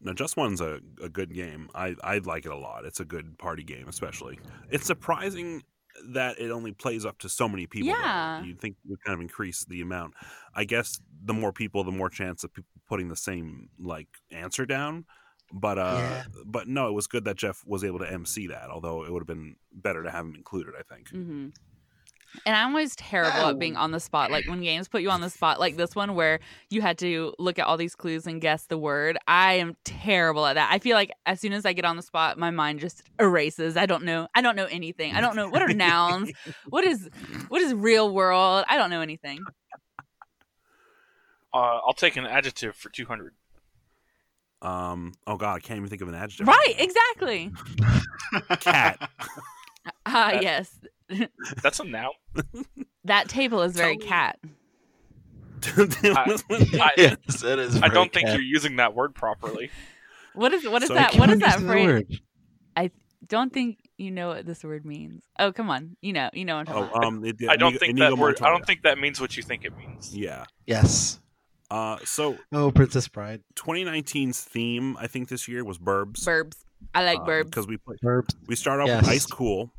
Now, 0.00 0.12
Just 0.12 0.36
One's 0.36 0.60
a, 0.60 0.80
a 1.02 1.08
good 1.08 1.34
game. 1.34 1.68
I, 1.74 1.96
I 2.04 2.18
like 2.18 2.46
it 2.46 2.52
a 2.52 2.56
lot. 2.56 2.84
It's 2.84 3.00
a 3.00 3.04
good 3.04 3.38
party 3.38 3.64
game, 3.64 3.88
especially. 3.88 4.38
It's 4.70 4.86
surprising 4.86 5.62
that 6.08 6.38
it 6.38 6.50
only 6.50 6.72
plays 6.72 7.04
up 7.04 7.18
to 7.18 7.28
so 7.28 7.48
many 7.48 7.66
people. 7.66 7.92
though. 7.92 7.98
Yeah. 7.98 8.42
You'd 8.42 8.60
think 8.60 8.76
it 8.84 8.90
would 8.90 9.02
kind 9.04 9.14
of 9.14 9.20
increase 9.20 9.64
the 9.64 9.80
amount. 9.80 10.14
I 10.54 10.64
guess 10.64 11.00
the 11.24 11.32
more 11.32 11.52
people, 11.52 11.84
the 11.84 11.92
more 11.92 12.10
chance 12.10 12.44
of 12.44 12.52
people 12.52 12.68
putting 12.88 13.08
the 13.08 13.16
same 13.16 13.68
like 13.78 14.08
answer 14.30 14.66
down. 14.66 15.06
But 15.52 15.78
uh 15.78 15.92
Yeah. 15.92 16.22
but 16.44 16.68
no, 16.68 16.88
it 16.88 16.92
was 16.92 17.06
good 17.06 17.24
that 17.24 17.36
Jeff 17.36 17.62
was 17.66 17.84
able 17.84 17.98
to 18.00 18.10
MC 18.10 18.46
that, 18.48 18.68
although 18.70 19.04
it 19.04 19.12
would 19.12 19.20
have 19.20 19.26
been 19.28 19.56
better 19.72 20.02
to 20.02 20.10
have 20.10 20.24
him 20.26 20.34
included, 20.34 20.74
I 20.78 20.82
think. 20.82 21.08
hmm 21.10 21.48
And 22.44 22.54
I'm 22.56 22.70
always 22.70 22.94
terrible 22.96 23.46
at 23.46 23.58
being 23.58 23.76
on 23.76 23.92
the 23.92 24.00
spot. 24.00 24.30
Like 24.30 24.44
when 24.46 24.60
games 24.60 24.88
put 24.88 25.00
you 25.02 25.10
on 25.10 25.20
the 25.22 25.30
spot, 25.30 25.58
like 25.60 25.76
this 25.76 25.94
one 25.94 26.14
where 26.14 26.40
you 26.68 26.82
had 26.82 26.98
to 26.98 27.32
look 27.38 27.58
at 27.58 27.66
all 27.66 27.76
these 27.76 27.94
clues 27.94 28.26
and 28.26 28.40
guess 28.40 28.66
the 28.66 28.76
word. 28.76 29.16
I 29.26 29.54
am 29.54 29.76
terrible 29.84 30.44
at 30.46 30.54
that. 30.54 30.68
I 30.70 30.78
feel 30.80 30.96
like 30.96 31.12
as 31.24 31.40
soon 31.40 31.52
as 31.54 31.64
I 31.64 31.72
get 31.72 31.84
on 31.84 31.96
the 31.96 32.02
spot, 32.02 32.38
my 32.38 32.50
mind 32.50 32.80
just 32.80 33.02
erases. 33.20 33.76
I 33.76 33.86
don't 33.86 34.04
know. 34.04 34.28
I 34.34 34.42
don't 34.42 34.56
know 34.56 34.66
anything. 34.66 35.12
I 35.14 35.20
don't 35.20 35.36
know 35.36 35.48
what 35.48 35.62
are 35.62 35.72
nouns. 35.72 36.30
What 36.70 36.84
is 36.84 37.08
what 37.48 37.62
is 37.62 37.72
real 37.72 38.12
world? 38.12 38.64
I 38.68 38.76
don't 38.76 38.90
know 38.90 39.00
anything. 39.00 39.46
uh, 41.54 41.78
I'll 41.86 41.94
take 41.94 42.16
an 42.16 42.26
adjective 42.26 42.76
for 42.76 42.90
two 42.90 43.06
hundred. 43.06 43.34
Um 44.66 45.12
oh 45.26 45.36
god, 45.36 45.54
I 45.56 45.60
can't 45.60 45.78
even 45.78 45.88
think 45.88 46.02
of 46.02 46.08
an 46.08 46.14
adjective. 46.14 46.48
Right, 46.48 46.74
exactly. 46.78 47.52
Cat. 48.60 49.10
Ah, 50.04 50.32
Uh, 50.34 50.40
yes. 50.42 50.80
That's 51.62 51.78
a 51.78 51.84
noun. 51.84 52.10
That 53.04 53.28
table 53.28 53.62
is 53.62 53.72
very 53.72 53.96
Tell 53.96 54.08
cat. 54.08 54.38
I- 55.64 56.92
yes, 56.96 57.42
it 57.44 57.58
is. 57.60 57.80
I 57.82 57.88
don't 57.88 58.12
think 58.12 58.26
cat. 58.26 58.34
you're 58.34 58.42
using 58.42 58.76
that 58.76 58.94
word 58.94 59.14
properly. 59.14 59.70
What 60.34 60.52
is 60.52 60.66
what 60.68 60.82
is 60.82 60.88
So- 60.88 60.94
that? 60.94 61.14
What 61.14 61.30
is 61.30 61.38
that 61.38 61.54
use 61.54 61.62
the 61.62 61.68
phrase? 61.68 61.86
word. 61.86 62.20
Don't 63.28 63.52
think 63.52 63.78
you 63.98 64.10
know 64.10 64.28
what 64.28 64.46
this 64.46 64.62
word 64.62 64.84
means. 64.84 65.24
Oh, 65.38 65.50
come 65.52 65.68
on. 65.70 65.96
You 66.00 66.12
know, 66.12 66.30
you 66.32 66.44
know 66.44 66.56
what 66.56 66.68
I'm 66.68 66.74
talking 66.74 66.90
oh, 66.92 66.98
about. 66.98 67.04
um 67.04 67.24
it, 67.24 67.36
I 67.48 67.56
don't 67.56 67.70
Inigo- 67.72 67.78
think 67.78 67.90
Inigo 67.90 68.10
that 68.10 68.16
word. 68.20 68.40
I 68.40 68.50
don't 68.50 68.64
think 68.64 68.82
that 68.82 68.98
means 68.98 69.20
what 69.20 69.36
you 69.36 69.42
think 69.42 69.64
it 69.64 69.76
means. 69.76 70.16
Yeah. 70.16 70.44
Yes. 70.66 71.18
Uh 71.70 71.98
so 72.04 72.36
Oh, 72.52 72.70
Princess 72.70 73.08
Bride. 73.08 73.42
2019's 73.56 74.40
theme, 74.42 74.96
I 74.98 75.06
think 75.06 75.28
this 75.28 75.48
year 75.48 75.64
was 75.64 75.78
Burbs. 75.78 76.24
Burbs. 76.24 76.56
I 76.94 77.04
like 77.04 77.20
burbs. 77.20 77.46
because 77.46 77.66
we 77.66 77.76
play, 77.78 77.96
Verbs. 78.02 78.34
we 78.46 78.54
start 78.56 78.80
off 78.80 78.86
Yes. 78.88 79.02
with 79.02 79.10
Ice 79.10 79.26
Cool, 79.26 79.72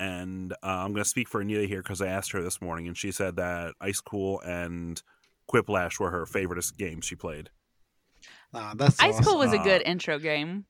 and 0.00 0.52
uh, 0.54 0.56
I'm 0.66 0.92
going 0.92 1.04
to 1.04 1.08
speak 1.08 1.28
for 1.28 1.40
Anita 1.40 1.66
here 1.66 1.82
because 1.82 2.00
I 2.00 2.06
asked 2.08 2.32
her 2.32 2.42
this 2.42 2.60
morning, 2.60 2.86
and 2.88 2.96
she 2.96 3.12
said 3.12 3.36
that 3.36 3.74
Ice 3.80 4.00
Cool 4.00 4.40
and 4.40 5.00
Quiplash 5.50 6.00
were 6.00 6.10
her 6.10 6.24
favoriteest 6.26 6.76
games 6.76 7.04
she 7.04 7.14
played. 7.16 7.50
Ah, 8.54 8.72
that's 8.76 8.98
Ice 9.00 9.20
Cool 9.24 9.38
was 9.38 9.52
a 9.52 9.58
Uh, 9.60 9.64
good 9.64 9.82
intro 9.82 10.18
game. 10.18 10.64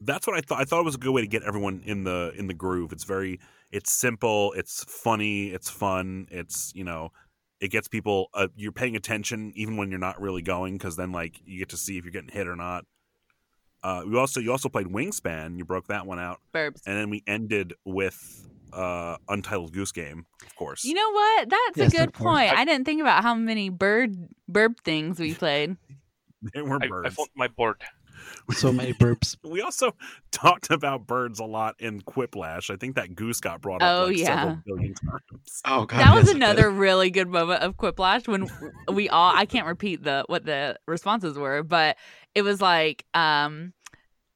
That's 0.00 0.26
what 0.26 0.36
I 0.36 0.40
thought. 0.40 0.60
I 0.60 0.64
thought 0.64 0.80
it 0.80 0.84
was 0.84 0.94
a 0.94 0.98
good 0.98 1.12
way 1.12 1.20
to 1.22 1.26
get 1.28 1.42
everyone 1.42 1.82
in 1.84 2.04
the 2.04 2.32
in 2.36 2.46
the 2.46 2.54
groove. 2.54 2.92
It's 2.92 3.04
very, 3.04 3.40
it's 3.70 3.92
simple, 3.92 4.52
it's 4.54 4.84
funny, 4.84 5.48
it's 5.48 5.68
fun. 5.70 6.26
It's 6.30 6.72
you 6.74 6.84
know, 6.84 7.10
it 7.60 7.68
gets 7.68 7.88
people. 7.88 8.28
Uh, 8.34 8.48
you're 8.56 8.72
paying 8.72 8.96
attention 8.96 9.52
even 9.54 9.76
when 9.76 9.90
you're 9.90 9.98
not 9.98 10.20
really 10.20 10.42
going, 10.42 10.78
because 10.78 10.96
then 10.96 11.12
like 11.12 11.40
you 11.44 11.58
get 11.58 11.68
to 11.70 11.76
see 11.76 11.98
if 11.98 12.04
you're 12.04 12.12
getting 12.12 12.30
hit 12.30 12.46
or 12.46 12.56
not. 12.56 12.84
Uh, 13.82 14.02
we 14.06 14.18
also 14.18 14.40
you 14.40 14.50
also 14.50 14.68
played 14.68 14.86
Wingspan. 14.86 15.56
You 15.56 15.64
broke 15.64 15.86
that 15.88 16.06
one 16.06 16.18
out, 16.18 16.40
Burbs. 16.54 16.82
and 16.86 16.96
then 16.96 17.10
we 17.10 17.22
ended 17.26 17.74
with 17.84 18.44
uh 18.72 19.16
Untitled 19.28 19.72
Goose 19.72 19.92
Game, 19.92 20.26
of 20.44 20.54
course. 20.56 20.84
You 20.84 20.94
know 20.94 21.10
what? 21.10 21.48
That's 21.48 21.78
Yes, 21.78 21.94
a 21.94 21.96
good 21.96 22.12
point. 22.12 22.52
I 22.52 22.64
didn't 22.64 22.84
think 22.84 23.00
about 23.00 23.22
how 23.22 23.34
many 23.34 23.68
bird 23.70 24.16
burb 24.50 24.78
things 24.84 25.18
we 25.20 25.34
played. 25.34 25.76
there 26.54 26.64
were 26.64 26.78
I, 26.82 26.86
I 26.86 26.88
birds. 26.88 27.16
my 27.36 27.48
board. 27.48 27.76
So 28.50 28.72
many 28.72 28.92
burps. 28.92 29.36
we 29.44 29.60
also 29.60 29.94
talked 30.30 30.70
about 30.70 31.06
birds 31.06 31.40
a 31.40 31.44
lot 31.44 31.76
in 31.78 32.00
Quiplash. 32.00 32.70
I 32.70 32.76
think 32.76 32.96
that 32.96 33.14
goose 33.14 33.40
got 33.40 33.60
brought 33.60 33.82
up 33.82 33.98
Oh, 33.98 34.06
like 34.06 34.18
yeah. 34.18 34.36
several 34.36 34.58
billion 34.66 34.94
times. 34.94 35.62
Oh 35.64 35.84
god, 35.86 35.98
that 35.98 36.14
was 36.14 36.26
yes, 36.26 36.32
it 36.32 36.36
another 36.36 36.70
really 36.70 37.10
good 37.10 37.28
moment 37.28 37.62
of 37.62 37.76
Quiplash 37.76 38.26
when 38.28 38.48
we 38.92 39.08
all 39.08 39.32
I 39.34 39.46
can't 39.46 39.66
repeat 39.66 40.02
the 40.02 40.24
what 40.26 40.44
the 40.44 40.78
responses 40.86 41.38
were, 41.38 41.62
but 41.62 41.96
it 42.34 42.42
was 42.42 42.60
like 42.60 43.04
um 43.14 43.72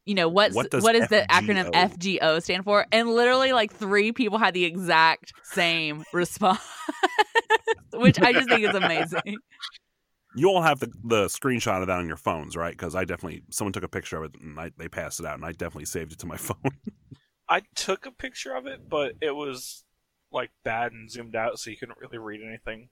you 0.04 0.14
know 0.14 0.28
what's 0.28 0.54
What 0.54 0.70
does 0.70 0.82
what 0.82 0.94
is 0.94 1.08
the 1.08 1.24
acronym 1.30 1.70
FGO? 1.70 2.18
FGO 2.20 2.42
stand 2.42 2.64
for? 2.64 2.86
And 2.92 3.08
literally 3.08 3.52
like 3.52 3.72
three 3.72 4.12
people 4.12 4.38
had 4.38 4.54
the 4.54 4.64
exact 4.64 5.32
same 5.44 6.04
response, 6.12 6.60
which 7.94 8.20
I 8.20 8.32
just 8.32 8.48
think 8.48 8.64
is 8.64 8.74
amazing. 8.74 9.38
You 10.34 10.48
all 10.48 10.62
have 10.62 10.80
the, 10.80 10.90
the 11.04 11.24
screenshot 11.26 11.80
of 11.82 11.88
that 11.88 11.98
on 11.98 12.06
your 12.06 12.16
phones, 12.16 12.56
right? 12.56 12.72
Because 12.72 12.94
I 12.94 13.04
definitely 13.04 13.42
someone 13.50 13.72
took 13.72 13.84
a 13.84 13.88
picture 13.88 14.16
of 14.16 14.24
it 14.34 14.40
and 14.40 14.58
I, 14.58 14.70
they 14.78 14.88
passed 14.88 15.20
it 15.20 15.26
out, 15.26 15.34
and 15.36 15.44
I 15.44 15.52
definitely 15.52 15.84
saved 15.86 16.12
it 16.12 16.18
to 16.20 16.26
my 16.26 16.36
phone. 16.48 16.56
I 17.48 17.62
took 17.74 18.06
a 18.06 18.10
picture 18.10 18.54
of 18.54 18.66
it, 18.66 18.88
but 18.88 19.12
it 19.20 19.34
was 19.34 19.84
like 20.32 20.50
bad 20.64 20.92
and 20.92 21.10
zoomed 21.10 21.36
out, 21.36 21.58
so 21.58 21.70
you 21.70 21.76
couldn't 21.76 21.98
really 22.00 22.18
read 22.18 22.40
anything. 22.46 22.88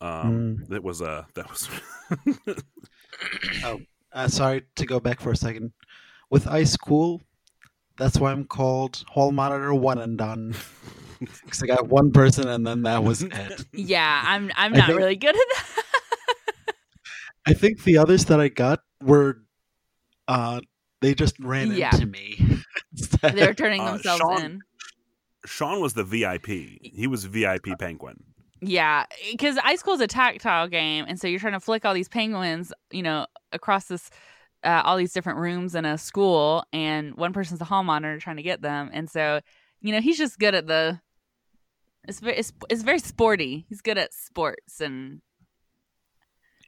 Um, 0.00 0.64
It 0.70 0.82
was 0.82 1.02
uh, 1.02 1.24
that 1.34 1.48
was 1.50 1.68
Uh, 4.12 4.28
sorry 4.28 4.62
to 4.76 4.86
go 4.86 5.00
back 5.00 5.20
for 5.20 5.30
a 5.32 5.36
second. 5.36 5.72
With 6.30 6.46
Ice 6.46 6.76
Cool, 6.76 7.20
that's 7.98 8.18
why 8.18 8.32
I'm 8.32 8.44
called 8.44 9.04
Hall 9.08 9.32
Monitor 9.32 9.74
One 9.74 9.98
and 9.98 10.16
Done. 10.18 10.54
Because 11.20 11.62
I 11.62 11.66
got 11.66 11.88
one 11.88 12.10
person 12.12 12.48
and 12.48 12.66
then 12.66 12.82
that 12.82 13.02
was 13.02 13.22
it. 13.22 13.64
Yeah, 13.72 14.20
I'm 14.26 14.50
I'm 14.56 14.74
I 14.74 14.76
not 14.78 14.86
think- 14.88 14.98
really 14.98 15.16
good 15.16 15.34
at 15.34 15.42
that. 15.54 16.13
I 17.46 17.52
think 17.54 17.84
the 17.84 17.98
others 17.98 18.24
that 18.26 18.40
I 18.40 18.48
got 18.48 18.80
were, 19.02 19.42
uh, 20.28 20.60
they 21.00 21.14
just 21.14 21.38
ran 21.40 21.72
Yeah. 21.72 21.94
into 21.94 22.06
me. 22.06 22.38
They're 23.22 23.54
turning 23.54 23.80
Uh, 23.80 23.92
themselves 23.92 24.20
Sean- 24.20 24.44
in. 24.44 24.60
Sean 25.46 25.80
was 25.80 25.92
the 25.94 26.04
VIP. 26.04 26.46
He 26.82 27.06
was 27.06 27.24
VIP 27.26 27.78
Penguin. 27.78 28.16
Yeah, 28.60 29.04
because 29.30 29.58
Ice 29.62 29.82
is 29.86 30.00
a 30.00 30.06
tactile 30.06 30.68
game, 30.68 31.04
and 31.06 31.20
so 31.20 31.28
you're 31.28 31.40
trying 31.40 31.52
to 31.52 31.60
flick 31.60 31.84
all 31.84 31.92
these 31.92 32.08
penguins, 32.08 32.72
you 32.90 33.02
know, 33.02 33.26
across 33.52 33.84
this, 33.86 34.08
uh, 34.62 34.80
all 34.84 34.96
these 34.96 35.12
different 35.12 35.38
rooms 35.38 35.74
in 35.74 35.84
a 35.84 35.98
school, 35.98 36.64
and 36.72 37.14
one 37.16 37.34
person's 37.34 37.58
the 37.58 37.66
hall 37.66 37.84
monitor 37.84 38.18
trying 38.18 38.36
to 38.36 38.42
get 38.42 38.62
them, 38.62 38.88
and 38.94 39.10
so, 39.10 39.40
you 39.82 39.92
know, 39.92 40.00
he's 40.00 40.16
just 40.16 40.38
good 40.38 40.54
at 40.54 40.66
the. 40.66 40.98
It's 42.08 42.20
very, 42.20 42.36
it's, 42.38 42.52
it's 42.70 42.82
very 42.82 42.98
sporty. 43.00 43.66
He's 43.68 43.82
good 43.82 43.98
at 43.98 44.14
sports, 44.14 44.80
and 44.80 45.20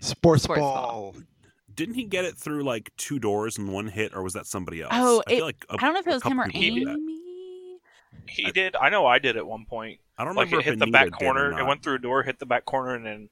Sports, 0.01 0.45
Sports 0.45 0.61
ball. 0.61 1.13
ball. 1.13 1.15
Didn't 1.75 1.95
he 1.97 2.05
get 2.05 2.25
it 2.25 2.37
through 2.37 2.65
like 2.65 2.91
two 2.97 3.19
doors 3.19 3.59
in 3.59 3.71
one 3.71 3.87
hit, 3.89 4.15
or 4.15 4.23
was 4.23 4.33
that 4.35 4.47
somebody 4.47 4.81
else? 4.83 4.93
Oh, 4.95 5.23
I 5.27 5.31
feel 5.31 5.39
it- 5.41 5.45
like 5.45 5.65
a- 5.69 5.75
I 5.75 5.77
don't 5.77 5.93
know 5.95 6.01
if 6.01 6.07
it 6.07 6.13
was 6.15 6.23
him 6.23 6.41
or 6.41 6.49
people. 6.49 6.91
Amy. 6.93 7.79
He 8.29 8.47
I- 8.47 8.51
did. 8.51 8.77
I 8.77 8.89
know 8.89 9.07
I 9.07 9.19
did 9.19 9.37
at 9.37 9.47
one 9.47 9.67
point. 9.67 10.01
I 10.19 10.25
don't 10.25 10.35
Like 10.35 10.47
remember 10.47 10.61
it 10.61 10.65
hit 10.65 10.73
if 10.75 10.81
the 10.81 10.87
back 10.87 11.11
corner. 11.13 11.59
It 11.59 11.67
went 11.67 11.83
through 11.83 11.97
a 11.97 11.99
door, 11.99 12.23
hit 12.23 12.39
the 12.39 12.47
back 12.47 12.65
corner, 12.65 12.95
and 12.95 13.05
then 13.05 13.29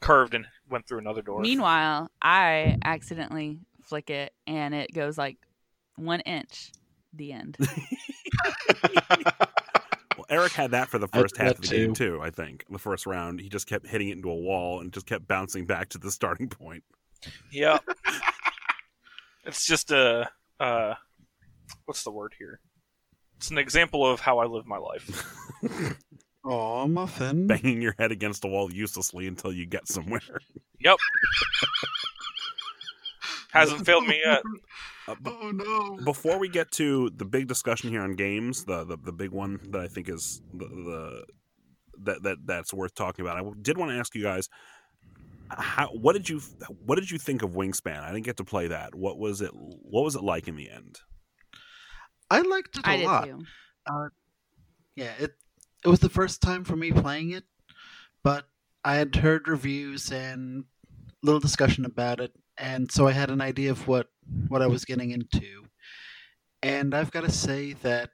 curved 0.00 0.34
and 0.34 0.46
went 0.70 0.86
through 0.86 0.98
another 0.98 1.22
door. 1.22 1.40
Meanwhile, 1.40 2.10
I 2.22 2.76
accidentally 2.84 3.58
flick 3.82 4.10
it, 4.10 4.32
and 4.46 4.72
it 4.74 4.94
goes 4.94 5.18
like 5.18 5.36
one 5.96 6.20
inch. 6.20 6.70
The 7.14 7.32
end. 7.32 7.56
Well, 10.28 10.40
Eric 10.40 10.52
had 10.52 10.70
that 10.72 10.88
for 10.88 10.98
the 10.98 11.08
first 11.08 11.34
did 11.34 11.42
half 11.42 11.54
of 11.56 11.60
the 11.62 11.68
game 11.68 11.94
too. 11.94 12.16
too. 12.16 12.22
I 12.22 12.30
think 12.30 12.64
the 12.70 12.78
first 12.78 13.06
round, 13.06 13.40
he 13.40 13.48
just 13.48 13.66
kept 13.66 13.86
hitting 13.86 14.08
it 14.08 14.16
into 14.16 14.30
a 14.30 14.34
wall 14.34 14.80
and 14.80 14.92
just 14.92 15.06
kept 15.06 15.26
bouncing 15.26 15.66
back 15.66 15.88
to 15.90 15.98
the 15.98 16.10
starting 16.10 16.48
point. 16.48 16.84
Yeah. 17.52 17.78
it's 19.44 19.66
just 19.66 19.90
a 19.90 20.28
uh, 20.60 20.94
what's 21.84 22.02
the 22.04 22.10
word 22.10 22.34
here? 22.38 22.60
It's 23.36 23.50
an 23.50 23.58
example 23.58 24.06
of 24.06 24.20
how 24.20 24.38
I 24.38 24.46
live 24.46 24.66
my 24.66 24.78
life. 24.78 25.26
Oh, 26.48 26.86
muffin. 26.86 27.48
Banging 27.48 27.82
your 27.82 27.96
head 27.98 28.12
against 28.12 28.44
a 28.44 28.46
wall 28.46 28.72
uselessly 28.72 29.26
until 29.26 29.52
you 29.52 29.66
get 29.66 29.88
somewhere. 29.88 30.20
Yep. 30.78 30.96
Hasn't 33.50 33.84
failed 33.84 34.06
me 34.06 34.20
yet. 34.24 34.42
Uh, 35.08 35.14
b- 35.22 35.30
Oh 35.40 35.50
no. 35.50 35.96
before 36.04 36.38
we 36.38 36.48
get 36.48 36.70
to 36.72 37.10
the 37.16 37.24
big 37.24 37.46
discussion 37.48 37.90
here 37.90 38.02
on 38.02 38.14
games, 38.14 38.64
the 38.64 38.84
the, 38.84 38.96
the 38.96 39.12
big 39.12 39.30
one 39.30 39.60
that 39.70 39.80
I 39.80 39.88
think 39.88 40.08
is 40.08 40.40
the, 40.52 40.66
the 40.66 41.24
that 42.02 42.22
that 42.22 42.38
that's 42.44 42.74
worth 42.74 42.94
talking 42.94 43.24
about. 43.24 43.38
I 43.38 43.48
did 43.62 43.78
want 43.78 43.90
to 43.90 43.96
ask 43.96 44.14
you 44.14 44.22
guys 44.22 44.48
how 45.50 45.88
what 45.88 46.14
did 46.14 46.28
you 46.28 46.40
what 46.84 46.96
did 46.96 47.10
you 47.10 47.18
think 47.18 47.42
of 47.42 47.50
Wingspan? 47.52 48.02
I 48.02 48.12
didn't 48.12 48.24
get 48.24 48.36
to 48.38 48.44
play 48.44 48.68
that. 48.68 48.94
What 48.94 49.18
was 49.18 49.40
it 49.40 49.50
what 49.54 50.02
was 50.02 50.16
it 50.16 50.22
like 50.22 50.48
in 50.48 50.56
the 50.56 50.70
end? 50.70 50.98
I 52.30 52.40
liked 52.40 52.76
it 52.78 52.86
a 52.86 52.90
I 52.90 52.96
did 52.96 53.06
lot. 53.06 53.24
too. 53.24 53.44
Yeah, 54.96 55.12
it 55.18 55.34
it 55.84 55.88
was 55.88 56.00
the 56.00 56.08
first 56.08 56.42
time 56.42 56.64
for 56.64 56.74
me 56.74 56.90
playing 56.90 57.30
it, 57.30 57.44
but 58.24 58.48
I 58.84 58.96
had 58.96 59.14
heard 59.14 59.46
reviews 59.46 60.10
and 60.10 60.64
little 61.22 61.40
discussion 61.40 61.84
about 61.84 62.20
it, 62.20 62.32
and 62.58 62.90
so 62.90 63.06
I 63.06 63.12
had 63.12 63.30
an 63.30 63.40
idea 63.40 63.70
of 63.70 63.86
what 63.86 64.08
what 64.48 64.62
I 64.62 64.66
was 64.66 64.84
getting 64.84 65.10
into. 65.10 65.64
And 66.62 66.94
I've 66.94 67.10
got 67.10 67.24
to 67.24 67.30
say 67.30 67.74
that 67.82 68.10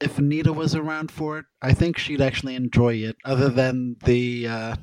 if 0.00 0.18
Anita 0.18 0.52
was 0.52 0.74
around 0.74 1.10
for 1.10 1.38
it, 1.38 1.46
I 1.60 1.74
think 1.74 1.98
she'd 1.98 2.20
actually 2.20 2.54
enjoy 2.54 2.94
it. 2.94 3.16
Other 3.24 3.48
than 3.48 3.96
the 4.04 4.48
uh, 4.48 4.76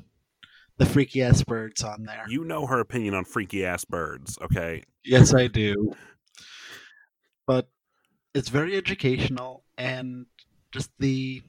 the 0.78 0.86
freaky 0.86 1.22
ass 1.22 1.44
birds 1.44 1.84
on 1.84 2.04
there. 2.04 2.26
You 2.28 2.44
know 2.44 2.66
her 2.68 2.80
opinion 2.80 3.14
on 3.14 3.26
freaky 3.26 3.66
ass 3.66 3.86
birds, 3.86 4.38
okay? 4.42 4.84
Yes, 5.04 5.34
I 5.34 5.48
do. 5.48 5.94
But 7.48 7.70
it's 8.34 8.50
very 8.50 8.76
educational 8.76 9.64
and 9.78 10.26
just 10.72 10.92
the 11.00 11.42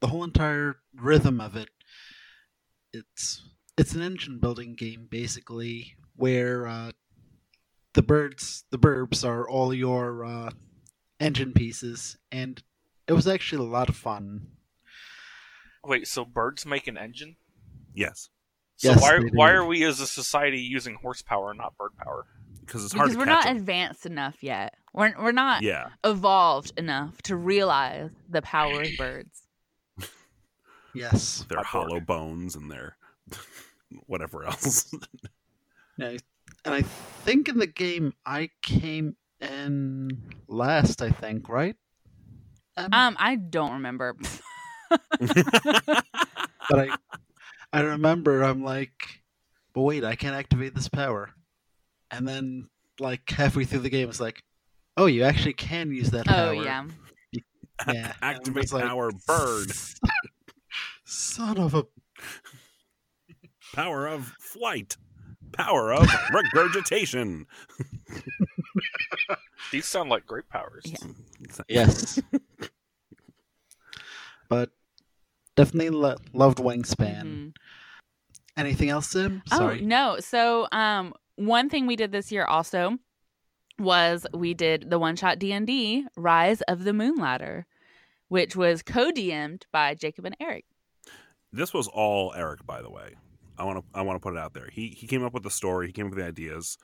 the 0.00 0.08
whole 0.08 0.24
entire 0.24 0.76
rhythm 0.94 1.40
of 1.40 1.56
it. 1.56 1.70
It's 2.92 3.42
it's 3.78 3.94
an 3.94 4.02
engine 4.02 4.38
building 4.38 4.74
game 4.74 5.08
basically 5.10 5.94
where 6.16 6.66
uh, 6.66 6.92
the 7.94 8.02
birds 8.02 8.64
the 8.70 8.78
burbs 8.78 9.24
are 9.26 9.48
all 9.48 9.72
your 9.74 10.24
uh, 10.24 10.50
engine 11.20 11.52
pieces 11.52 12.16
and 12.32 12.62
it 13.06 13.12
was 13.12 13.26
actually 13.28 13.66
a 13.66 13.70
lot 13.70 13.88
of 13.88 13.96
fun. 13.96 14.48
Wait, 15.84 16.08
so 16.08 16.24
birds 16.24 16.64
make 16.64 16.86
an 16.86 16.96
engine? 16.96 17.36
Yes, 17.94 18.30
So 18.76 18.88
Yes, 18.90 19.00
why 19.02 19.18
why 19.32 19.50
are 19.52 19.64
we 19.66 19.84
as 19.84 20.00
a 20.00 20.06
society 20.06 20.58
using 20.60 20.94
horsepower 20.96 21.50
and 21.50 21.58
not 21.58 21.76
bird 21.76 21.96
power? 21.96 22.26
because 22.64 22.82
it's 22.84 22.94
hard 22.94 23.10
Because 23.10 23.16
to 23.16 23.18
we're 23.18 23.24
catch 23.36 23.44
not 23.44 23.50
'em. 23.50 23.56
advanced 23.58 24.06
enough 24.06 24.42
yet. 24.42 24.74
We're 24.94 25.14
we're 25.18 25.32
not 25.32 25.62
Yeah, 25.62 25.90
evolved 26.02 26.72
enough 26.78 27.20
to 27.22 27.36
realize 27.36 28.10
the 28.28 28.40
power 28.42 28.80
of 28.80 28.96
birds. 28.96 29.42
Yes. 30.94 31.44
their 31.48 31.62
hollow 31.62 32.00
bones 32.00 32.54
and 32.56 32.70
their 32.70 32.96
whatever 34.06 34.44
else. 34.44 34.92
Yeah, 35.98 36.16
and 36.64 36.74
I 36.74 36.82
think 36.82 37.48
in 37.48 37.58
the 37.58 37.66
game 37.66 38.12
I 38.26 38.50
came 38.62 39.16
in 39.40 40.22
last, 40.48 41.02
I 41.02 41.10
think, 41.10 41.48
right? 41.48 41.76
Um, 42.76 42.88
Um, 42.92 43.16
I 43.18 43.36
don't 43.36 43.72
remember. 43.74 44.16
but 45.20 46.04
I 46.70 46.96
I 47.72 47.80
remember 47.80 48.42
I'm 48.42 48.62
like, 48.62 48.92
but 49.72 49.82
wait, 49.82 50.04
I 50.04 50.14
can't 50.16 50.34
activate 50.36 50.74
this 50.74 50.88
power. 50.88 51.30
And 52.10 52.26
then 52.26 52.68
like 53.00 53.28
halfway 53.30 53.64
through 53.64 53.80
the 53.80 53.90
game 53.90 54.08
it's 54.08 54.20
like, 54.20 54.42
oh 54.96 55.06
you 55.06 55.24
actually 55.24 55.54
can 55.54 55.92
use 55.92 56.10
that 56.10 56.26
power. 56.26 56.48
oh 56.48 56.62
yeah. 56.62 56.86
Yeah. 57.88 58.12
Activate 58.22 58.62
just 58.62 58.72
like, 58.72 58.84
power 58.84 59.10
bird. 59.26 59.72
Son 61.04 61.58
of 61.58 61.74
a 61.74 61.84
Power 63.74 64.06
of 64.06 64.32
flight. 64.38 64.96
Power 65.56 65.92
of 65.92 66.08
regurgitation. 66.32 67.46
These 69.72 69.86
sound 69.86 70.10
like 70.10 70.26
great 70.26 70.48
powers. 70.48 70.84
Yeah. 70.86 70.98
Yes. 71.68 72.20
but 74.48 74.70
definitely 75.56 75.90
lo- 75.90 76.16
loved 76.32 76.58
Wingspan. 76.58 77.22
Mhm. 77.22 77.52
Anything 78.56 78.88
else, 78.90 79.08
Sim? 79.10 79.42
Sorry. 79.48 79.80
Oh 79.82 79.84
no! 79.84 80.20
So 80.20 80.68
um, 80.70 81.12
one 81.36 81.68
thing 81.68 81.86
we 81.86 81.96
did 81.96 82.12
this 82.12 82.30
year 82.30 82.44
also 82.44 82.98
was 83.80 84.26
we 84.32 84.54
did 84.54 84.88
the 84.90 84.98
one 85.00 85.16
shot 85.16 85.40
D&D 85.40 86.06
Rise 86.16 86.60
of 86.62 86.84
the 86.84 86.92
Moonladder, 86.92 87.64
which 88.28 88.54
was 88.54 88.82
co-DM'd 88.82 89.66
by 89.72 89.94
Jacob 89.94 90.24
and 90.26 90.36
Eric. 90.40 90.64
This 91.52 91.74
was 91.74 91.88
all 91.88 92.32
Eric, 92.36 92.64
by 92.64 92.80
the 92.82 92.90
way. 92.90 93.14
I 93.58 93.64
want 93.64 93.78
to 93.78 93.98
I 93.98 94.02
want 94.02 94.16
to 94.16 94.20
put 94.20 94.34
it 94.34 94.38
out 94.38 94.54
there. 94.54 94.68
He 94.72 94.88
he 94.88 95.06
came 95.06 95.24
up 95.24 95.34
with 95.34 95.42
the 95.42 95.50
story. 95.50 95.86
He 95.86 95.92
came 95.92 96.06
up 96.06 96.12
with 96.12 96.18
the 96.18 96.26
ideas. 96.26 96.78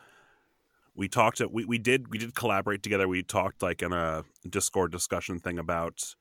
We 0.94 1.08
talked. 1.08 1.40
We 1.50 1.64
we 1.64 1.78
did 1.78 2.08
we 2.08 2.18
did 2.18 2.34
collaborate 2.34 2.82
together. 2.82 3.08
We 3.08 3.22
talked 3.22 3.62
like 3.62 3.82
in 3.82 3.92
a 3.92 4.24
Discord 4.48 4.92
discussion 4.92 5.38
thing 5.38 5.58
about 5.58 6.14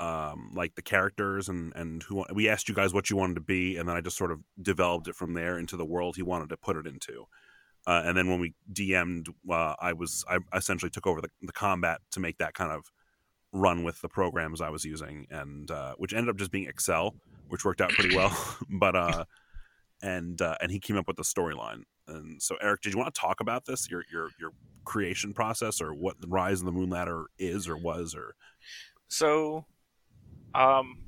um 0.00 0.50
like 0.54 0.74
the 0.74 0.82
characters 0.82 1.48
and 1.48 1.72
and 1.76 2.02
who 2.04 2.24
we 2.32 2.48
asked 2.48 2.68
you 2.68 2.74
guys 2.74 2.94
what 2.94 3.10
you 3.10 3.16
wanted 3.16 3.34
to 3.34 3.40
be, 3.40 3.76
and 3.76 3.88
then 3.88 3.96
I 3.96 4.00
just 4.00 4.16
sort 4.16 4.32
of 4.32 4.40
developed 4.60 5.08
it 5.08 5.14
from 5.14 5.34
there 5.34 5.58
into 5.58 5.76
the 5.76 5.84
world 5.84 6.16
he 6.16 6.22
wanted 6.22 6.48
to 6.50 6.56
put 6.56 6.76
it 6.76 6.86
into. 6.86 7.26
Uh, 7.86 8.02
and 8.04 8.16
then 8.16 8.28
when 8.28 8.38
we 8.38 8.54
DM'd, 8.72 9.28
uh, 9.50 9.74
I 9.80 9.92
was 9.92 10.24
I 10.28 10.38
essentially 10.56 10.90
took 10.90 11.06
over 11.06 11.20
the, 11.20 11.30
the 11.40 11.52
combat 11.52 12.00
to 12.12 12.20
make 12.20 12.38
that 12.38 12.54
kind 12.54 12.70
of 12.70 12.90
run 13.52 13.82
with 13.82 14.00
the 14.00 14.08
programs 14.08 14.60
I 14.60 14.70
was 14.70 14.84
using, 14.84 15.26
and 15.30 15.70
uh, 15.70 15.94
which 15.98 16.12
ended 16.12 16.30
up 16.30 16.36
just 16.36 16.52
being 16.52 16.66
Excel, 16.66 17.14
which 17.48 17.64
worked 17.64 17.80
out 17.80 17.90
pretty 17.90 18.16
well. 18.16 18.36
but 18.70 18.96
uh, 18.96 19.24
and 20.02 20.40
uh, 20.42 20.56
and 20.60 20.70
he 20.70 20.80
came 20.80 20.96
up 20.96 21.06
with 21.06 21.16
the 21.16 21.22
storyline. 21.22 21.82
And 22.08 22.42
so, 22.42 22.56
Eric, 22.60 22.82
did 22.82 22.92
you 22.92 22.98
want 22.98 23.14
to 23.14 23.20
talk 23.20 23.40
about 23.40 23.64
this, 23.64 23.90
your 23.90 24.04
your 24.12 24.30
your 24.38 24.52
creation 24.84 25.32
process, 25.32 25.80
or 25.80 25.94
what 25.94 26.20
the 26.20 26.26
Rise 26.26 26.60
of 26.60 26.66
the 26.66 26.72
Moonladder 26.72 27.24
is, 27.38 27.68
or 27.68 27.76
was, 27.76 28.14
or? 28.14 28.34
So, 29.08 29.66
um, 30.54 30.98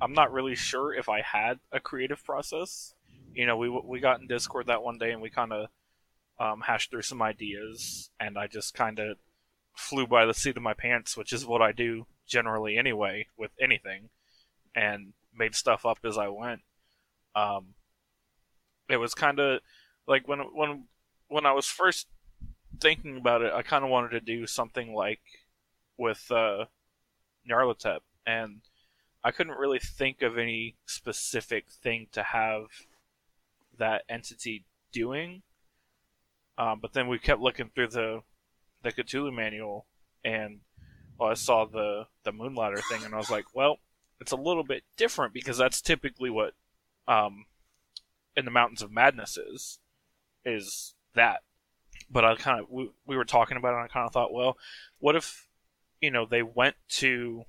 I'm 0.00 0.14
not 0.14 0.32
really 0.32 0.54
sure 0.54 0.94
if 0.94 1.08
I 1.08 1.20
had 1.20 1.58
a 1.72 1.80
creative 1.80 2.24
process. 2.24 2.94
You 3.34 3.46
know, 3.46 3.56
we 3.56 3.68
we 3.68 4.00
got 4.00 4.20
in 4.20 4.26
Discord 4.26 4.66
that 4.66 4.82
one 4.82 4.98
day 4.98 5.12
and 5.12 5.20
we 5.20 5.30
kind 5.30 5.52
of 5.52 5.68
um, 6.38 6.62
hashed 6.62 6.90
through 6.90 7.02
some 7.02 7.20
ideas, 7.22 8.10
and 8.18 8.38
I 8.38 8.46
just 8.46 8.74
kind 8.74 8.98
of 8.98 9.18
flew 9.76 10.06
by 10.06 10.24
the 10.24 10.34
seat 10.34 10.56
of 10.56 10.62
my 10.62 10.74
pants, 10.74 11.16
which 11.16 11.32
is 11.32 11.46
what 11.46 11.62
I 11.62 11.72
do 11.72 12.06
generally 12.26 12.78
anyway 12.78 13.26
with 13.36 13.50
anything, 13.60 14.08
and 14.74 15.12
made 15.34 15.54
stuff 15.54 15.84
up 15.84 15.98
as 16.04 16.16
I 16.16 16.28
went. 16.28 16.60
Um, 17.36 17.74
it 18.90 18.98
was 18.98 19.14
kind 19.14 19.38
of 19.38 19.60
like 20.06 20.26
when 20.28 20.40
when 20.54 20.84
when 21.28 21.46
I 21.46 21.52
was 21.52 21.66
first 21.66 22.06
thinking 22.80 23.16
about 23.16 23.42
it, 23.42 23.52
I 23.52 23.62
kind 23.62 23.84
of 23.84 23.90
wanted 23.90 24.10
to 24.10 24.20
do 24.20 24.46
something 24.46 24.94
like 24.94 25.20
with 25.96 26.30
uh, 26.30 26.64
Nyarlathotep, 27.48 28.00
and 28.26 28.60
I 29.22 29.30
couldn't 29.30 29.58
really 29.58 29.78
think 29.78 30.22
of 30.22 30.38
any 30.38 30.76
specific 30.86 31.66
thing 31.70 32.08
to 32.12 32.22
have 32.22 32.64
that 33.78 34.02
entity 34.08 34.64
doing. 34.92 35.42
Um, 36.58 36.78
but 36.80 36.92
then 36.92 37.08
we 37.08 37.18
kept 37.18 37.40
looking 37.40 37.70
through 37.74 37.88
the 37.88 38.22
the 38.82 38.92
Cthulhu 38.92 39.34
manual, 39.34 39.86
and 40.24 40.60
well, 41.18 41.30
I 41.30 41.34
saw 41.34 41.66
the 41.66 42.06
the 42.24 42.32
Moonladder 42.32 42.80
thing, 42.90 43.04
and 43.04 43.14
I 43.14 43.18
was 43.18 43.30
like, 43.30 43.54
well, 43.54 43.78
it's 44.20 44.32
a 44.32 44.36
little 44.36 44.64
bit 44.64 44.84
different 44.96 45.32
because 45.32 45.58
that's 45.58 45.80
typically 45.80 46.30
what 46.30 46.54
um, 47.08 47.46
in 48.36 48.44
the 48.44 48.50
Mountains 48.50 48.82
of 48.82 48.92
Madness 48.92 49.36
is 49.36 49.78
is 50.44 50.94
that. 51.14 51.40
But 52.10 52.24
I 52.24 52.34
kind 52.36 52.60
of 52.60 52.66
we, 52.70 52.90
we 53.06 53.16
were 53.16 53.24
talking 53.24 53.56
about 53.56 53.72
it, 53.72 53.76
and 53.76 53.84
I 53.84 53.88
kind 53.88 54.06
of 54.06 54.12
thought, 54.12 54.32
well, 54.32 54.56
what 54.98 55.16
if 55.16 55.48
you 56.00 56.10
know 56.10 56.26
they 56.26 56.42
went 56.42 56.76
to 56.96 57.44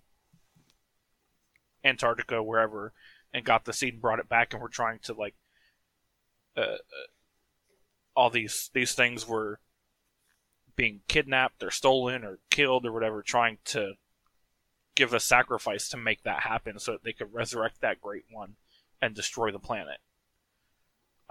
Antarctica, 1.83 2.43
wherever, 2.43 2.93
and 3.33 3.45
got 3.45 3.65
the 3.65 3.73
seed 3.73 3.93
and 3.93 4.01
brought 4.01 4.19
it 4.19 4.29
back, 4.29 4.53
and 4.53 4.61
we're 4.61 4.69
trying 4.69 4.99
to 5.03 5.13
like 5.13 5.35
uh, 6.55 6.77
all 8.15 8.29
these 8.29 8.69
these 8.73 8.93
things 8.93 9.27
were 9.27 9.59
being 10.75 11.01
kidnapped 11.07 11.63
or 11.63 11.71
stolen 11.71 12.23
or 12.23 12.39
killed 12.49 12.85
or 12.85 12.91
whatever, 12.91 13.21
trying 13.21 13.57
to 13.65 13.93
give 14.95 15.13
a 15.13 15.19
sacrifice 15.19 15.87
to 15.89 15.97
make 15.97 16.23
that 16.23 16.41
happen 16.41 16.77
so 16.77 16.93
that 16.93 17.03
they 17.03 17.13
could 17.13 17.33
resurrect 17.33 17.81
that 17.81 18.01
great 18.01 18.25
one 18.31 18.55
and 19.01 19.15
destroy 19.15 19.51
the 19.51 19.59
planet. 19.59 19.97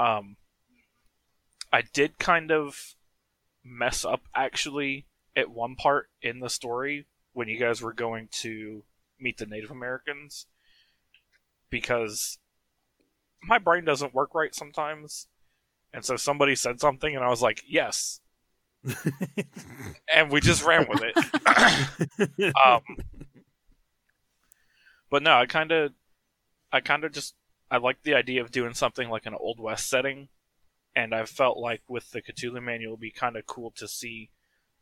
Um, 0.00 0.36
I 1.72 1.82
did 1.82 2.18
kind 2.18 2.50
of 2.50 2.94
mess 3.64 4.04
up 4.04 4.22
actually 4.34 5.06
at 5.36 5.50
one 5.50 5.76
part 5.76 6.08
in 6.22 6.40
the 6.40 6.50
story 6.50 7.06
when 7.32 7.48
you 7.48 7.58
guys 7.58 7.82
were 7.82 7.92
going 7.92 8.28
to 8.32 8.82
meet 9.20 9.38
the 9.38 9.46
Native 9.46 9.70
Americans 9.70 10.46
because 11.68 12.38
my 13.42 13.58
brain 13.58 13.84
doesn't 13.84 14.14
work 14.14 14.34
right 14.34 14.54
sometimes 14.54 15.28
and 15.92 16.04
so 16.04 16.16
somebody 16.16 16.54
said 16.54 16.80
something, 16.80 17.14
and 17.14 17.24
I 17.24 17.28
was 17.28 17.42
like, 17.42 17.62
yes. 17.66 18.20
and 20.14 20.30
we 20.30 20.40
just 20.40 20.64
ran 20.64 20.86
with 20.88 21.02
it. 21.02 22.54
um, 22.64 22.82
but 25.10 25.22
no, 25.22 25.32
I 25.32 25.46
kind 25.46 25.72
of, 25.72 25.92
I 26.72 26.80
kind 26.80 27.04
of 27.04 27.12
just, 27.12 27.34
I 27.70 27.78
like 27.78 28.02
the 28.02 28.14
idea 28.14 28.42
of 28.42 28.50
doing 28.50 28.74
something 28.74 29.08
like 29.08 29.26
an 29.26 29.34
Old 29.34 29.60
West 29.60 29.88
setting, 29.88 30.28
and 30.94 31.14
I 31.14 31.24
felt 31.24 31.58
like 31.58 31.82
with 31.88 32.10
the 32.10 32.20
Cthulhu 32.20 32.62
manual, 32.62 32.94
it'd 32.94 33.00
be 33.00 33.10
kind 33.10 33.36
of 33.36 33.46
cool 33.46 33.72
to 33.76 33.86
see 33.86 34.30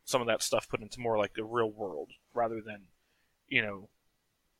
some 0.03 0.21
of 0.21 0.27
that 0.27 0.41
stuff 0.41 0.67
put 0.67 0.81
into 0.81 0.99
more 0.99 1.17
like 1.17 1.35
the 1.35 1.43
real 1.43 1.69
world 1.69 2.09
rather 2.33 2.61
than, 2.61 2.85
you 3.47 3.61
know, 3.61 3.89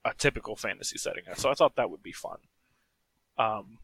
a 0.06 0.14
typical 0.14 0.56
fantasy 0.56 0.98
setting. 0.98 1.24
So 1.36 1.50
I 1.50 1.56
thought 1.56 1.76
that 1.76 1.90
would 1.90 2.04
be 2.04 2.12
fun. 2.12 2.38
Um, 3.38 3.80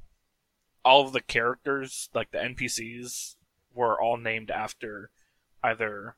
all 0.83 1.05
of 1.05 1.13
the 1.13 1.21
characters, 1.21 2.09
like 2.13 2.31
the 2.31 2.37
NPCs, 2.37 3.35
were 3.73 3.99
all 3.99 4.17
named 4.17 4.51
after 4.51 5.09
either 5.63 6.15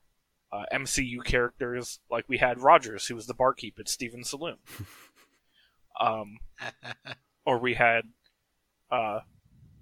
uh, 0.51 0.65
MCU 0.73 1.23
characters. 1.23 1.99
Like 2.11 2.25
we 2.27 2.37
had 2.37 2.59
Rogers, 2.59 3.07
who 3.07 3.15
was 3.15 3.27
the 3.27 3.33
barkeep 3.33 3.79
at 3.79 3.87
Steven's 3.87 4.29
Saloon, 4.29 4.57
um, 6.01 6.39
or 7.47 7.57
we 7.57 7.75
had 7.75 8.03
uh, 8.91 9.21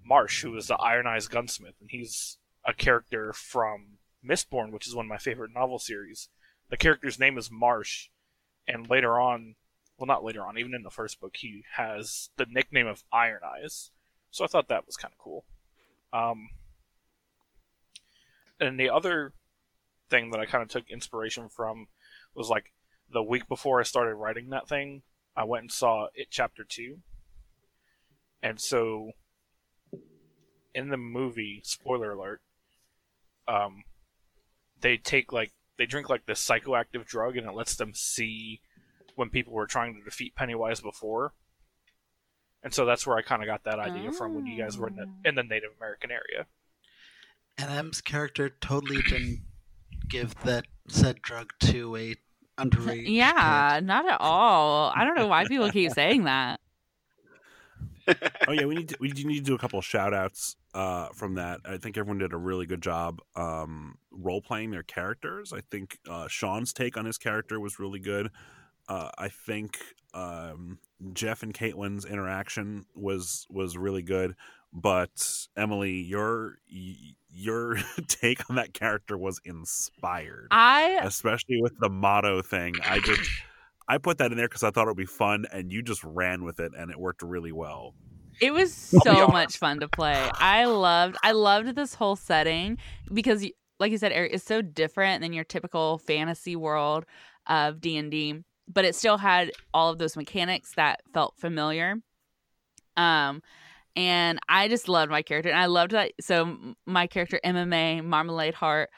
Marsh, 0.04 0.42
who 0.42 0.52
was 0.52 0.68
the 0.68 0.76
Iron 0.76 1.08
Eyes 1.08 1.26
gunsmith, 1.26 1.74
and 1.80 1.90
he's 1.90 2.38
a 2.64 2.72
character 2.72 3.32
from 3.32 3.98
Mistborn, 4.24 4.70
which 4.70 4.86
is 4.86 4.94
one 4.94 5.06
of 5.06 5.10
my 5.10 5.18
favorite 5.18 5.50
novel 5.52 5.80
series. 5.80 6.28
The 6.70 6.76
character's 6.76 7.18
name 7.18 7.36
is 7.36 7.50
Marsh, 7.50 8.08
and 8.68 8.88
later 8.88 9.18
on, 9.18 9.56
well, 9.98 10.06
not 10.06 10.22
later 10.22 10.46
on, 10.46 10.56
even 10.56 10.74
in 10.74 10.84
the 10.84 10.90
first 10.90 11.20
book, 11.20 11.34
he 11.38 11.64
has 11.74 12.30
the 12.36 12.46
nickname 12.48 12.86
of 12.86 13.02
Iron 13.12 13.40
Eyes. 13.44 13.90
So 14.30 14.44
I 14.44 14.46
thought 14.46 14.68
that 14.68 14.86
was 14.86 14.96
kind 14.96 15.12
of 15.12 15.18
cool. 15.18 15.44
Um, 16.12 16.50
and 18.60 18.78
the 18.78 18.90
other 18.90 19.32
thing 20.08 20.30
that 20.30 20.40
I 20.40 20.46
kind 20.46 20.62
of 20.62 20.68
took 20.68 20.88
inspiration 20.88 21.48
from 21.48 21.88
was 22.32 22.48
like 22.48 22.72
the 23.12 23.24
week 23.24 23.48
before 23.48 23.80
I 23.80 23.84
started 23.84 24.14
writing 24.14 24.50
that 24.50 24.68
thing, 24.68 25.02
I 25.34 25.42
went 25.42 25.62
and 25.62 25.72
saw 25.72 26.06
it 26.14 26.28
chapter 26.30 26.62
2. 26.62 26.98
And 28.42 28.60
so 28.60 29.12
in 30.74 30.88
the 30.88 30.96
movie, 30.96 31.60
spoiler 31.64 32.12
alert, 32.12 32.40
um, 33.48 33.84
they 34.80 34.96
take 34.96 35.32
like 35.32 35.52
they 35.78 35.86
drink 35.86 36.08
like 36.08 36.26
this 36.26 36.46
psychoactive 36.46 37.06
drug 37.06 37.36
and 37.36 37.46
it 37.46 37.54
lets 37.54 37.76
them 37.76 37.92
see 37.94 38.60
when 39.14 39.30
people 39.30 39.52
were 39.52 39.66
trying 39.66 39.94
to 39.94 40.02
defeat 40.02 40.34
Pennywise 40.34 40.80
before 40.80 41.32
and 42.66 42.74
so 42.74 42.84
that's 42.84 43.06
where 43.06 43.16
I 43.16 43.22
kind 43.22 43.42
of 43.42 43.46
got 43.46 43.62
that 43.62 43.78
idea 43.78 44.08
oh. 44.08 44.12
from 44.12 44.34
when 44.34 44.44
you 44.44 44.60
guys 44.60 44.76
were 44.76 44.88
in 44.88 44.96
the, 44.96 45.04
oh. 45.04 45.14
in 45.24 45.36
the 45.36 45.44
Native 45.44 45.70
American 45.78 46.10
area. 46.10 46.46
And 47.56 47.70
M's 47.70 48.00
character 48.00 48.50
totally 48.60 49.02
didn't 49.02 49.42
give 50.08 50.34
that 50.42 50.66
said 50.88 51.22
drug 51.22 51.52
to 51.60 51.94
a 51.94 52.16
underage. 52.58 53.04
Yeah, 53.06 53.76
kid. 53.76 53.86
not 53.86 54.08
at 54.08 54.20
all. 54.20 54.92
I 54.96 55.04
don't 55.04 55.14
know 55.14 55.28
why 55.28 55.46
people 55.46 55.70
keep 55.70 55.92
saying 55.92 56.24
that. 56.24 56.58
Oh 58.48 58.52
yeah, 58.52 58.64
we 58.64 58.74
need 58.74 58.88
to, 58.90 58.96
we 59.00 59.08
need 59.08 59.38
to 59.38 59.40
do 59.42 59.54
a 59.54 59.58
couple 59.58 59.78
of 59.78 59.84
shout 59.84 60.14
outs 60.14 60.56
uh, 60.74 61.08
from 61.14 61.34
that. 61.34 61.60
I 61.64 61.76
think 61.78 61.96
everyone 61.96 62.18
did 62.18 62.32
a 62.32 62.36
really 62.36 62.66
good 62.66 62.82
job 62.82 63.20
um, 63.34 63.98
role 64.10 64.40
playing 64.40 64.70
their 64.70 64.82
characters. 64.82 65.52
I 65.52 65.60
think 65.60 65.98
uh, 66.08 66.28
Sean's 66.28 66.72
take 66.72 66.96
on 66.96 67.04
his 67.04 67.18
character 67.18 67.58
was 67.60 67.78
really 67.78 68.00
good. 68.00 68.30
Uh, 68.88 69.10
I 69.18 69.28
think 69.28 69.78
um, 70.14 70.78
Jeff 71.12 71.42
and 71.42 71.52
Caitlin's 71.52 72.04
interaction 72.04 72.86
was 72.94 73.46
was 73.50 73.76
really 73.76 74.02
good, 74.02 74.34
but 74.72 75.46
Emily, 75.56 76.02
your 76.02 76.58
your 76.68 77.76
take 78.08 78.48
on 78.48 78.56
that 78.56 78.72
character 78.72 79.16
was 79.16 79.40
inspired. 79.44 80.48
I 80.50 81.00
especially 81.02 81.60
with 81.60 81.78
the 81.80 81.88
motto 81.88 82.42
thing. 82.42 82.74
I 82.84 83.00
just 83.00 83.28
I 83.88 83.98
put 83.98 84.18
that 84.18 84.32
in 84.32 84.36
there 84.36 84.48
because 84.48 84.62
I 84.62 84.70
thought 84.70 84.84
it 84.84 84.90
would 84.90 84.96
be 84.96 85.06
fun, 85.06 85.46
and 85.52 85.72
you 85.72 85.82
just 85.82 86.02
ran 86.04 86.44
with 86.44 86.60
it, 86.60 86.72
and 86.76 86.90
it 86.90 86.98
worked 86.98 87.22
really 87.22 87.52
well. 87.52 87.94
It 88.40 88.52
was 88.52 88.72
so 88.72 89.28
much 89.28 89.56
fun 89.56 89.80
to 89.80 89.88
play. 89.88 90.28
I 90.34 90.64
loved 90.64 91.16
I 91.22 91.32
loved 91.32 91.74
this 91.74 91.94
whole 91.94 92.16
setting 92.16 92.78
because, 93.12 93.46
like 93.78 93.92
you 93.92 93.98
said, 93.98 94.12
Eric, 94.12 94.32
it's 94.34 94.44
so 94.44 94.60
different 94.60 95.22
than 95.22 95.32
your 95.32 95.44
typical 95.44 95.98
fantasy 95.98 96.56
world 96.56 97.06
of 97.46 97.80
D 97.80 97.96
and 97.96 98.10
D 98.10 98.42
but 98.68 98.84
it 98.84 98.94
still 98.94 99.18
had 99.18 99.52
all 99.72 99.90
of 99.90 99.98
those 99.98 100.16
mechanics 100.16 100.72
that 100.76 101.00
felt 101.12 101.36
familiar. 101.36 101.96
Um, 102.96 103.42
and 103.94 104.38
I 104.48 104.68
just 104.68 104.88
loved 104.88 105.10
my 105.10 105.22
character, 105.22 105.50
and 105.50 105.58
I 105.58 105.66
loved 105.66 105.92
that. 105.92 106.12
So 106.20 106.74
my 106.84 107.06
character 107.06 107.40
MMA 107.44 108.04
Marmalade 108.04 108.54
Heart, 108.54 108.90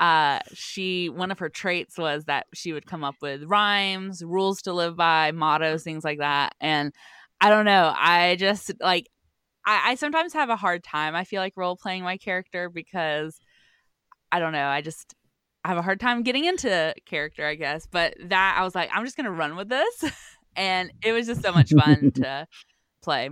uh, 0.00 0.38
she 0.54 1.10
one 1.10 1.30
of 1.30 1.38
her 1.38 1.50
traits 1.50 1.98
was 1.98 2.24
that 2.24 2.46
she 2.54 2.72
would 2.72 2.86
come 2.86 3.04
up 3.04 3.16
with 3.20 3.44
rhymes, 3.44 4.24
rules 4.24 4.62
to 4.62 4.72
live 4.72 4.96
by, 4.96 5.30
mottos, 5.30 5.84
things 5.84 6.02
like 6.02 6.18
that. 6.18 6.54
And 6.60 6.92
I 7.40 7.50
don't 7.50 7.66
know, 7.66 7.92
I 7.94 8.36
just 8.36 8.72
like 8.80 9.06
I, 9.66 9.90
I 9.90 9.94
sometimes 9.96 10.32
have 10.32 10.48
a 10.48 10.56
hard 10.56 10.82
time. 10.82 11.14
I 11.14 11.24
feel 11.24 11.40
like 11.40 11.52
role 11.56 11.76
playing 11.76 12.02
my 12.02 12.16
character 12.16 12.70
because 12.70 13.38
I 14.32 14.38
don't 14.38 14.52
know. 14.52 14.66
I 14.66 14.80
just 14.80 15.14
I 15.64 15.68
have 15.68 15.78
a 15.78 15.82
hard 15.82 16.00
time 16.00 16.22
getting 16.22 16.46
into 16.46 16.94
character, 17.04 17.46
I 17.46 17.54
guess. 17.54 17.86
But 17.86 18.14
that 18.28 18.56
I 18.58 18.64
was 18.64 18.74
like, 18.74 18.90
I'm 18.92 19.04
just 19.04 19.18
gonna 19.18 19.30
run 19.30 19.54
with 19.56 19.68
this, 19.68 20.04
and 20.56 20.90
it 21.04 21.12
was 21.12 21.26
just 21.26 21.42
so 21.42 21.52
much 21.52 21.72
fun 21.72 22.10
to 22.16 22.46
play. 23.02 23.28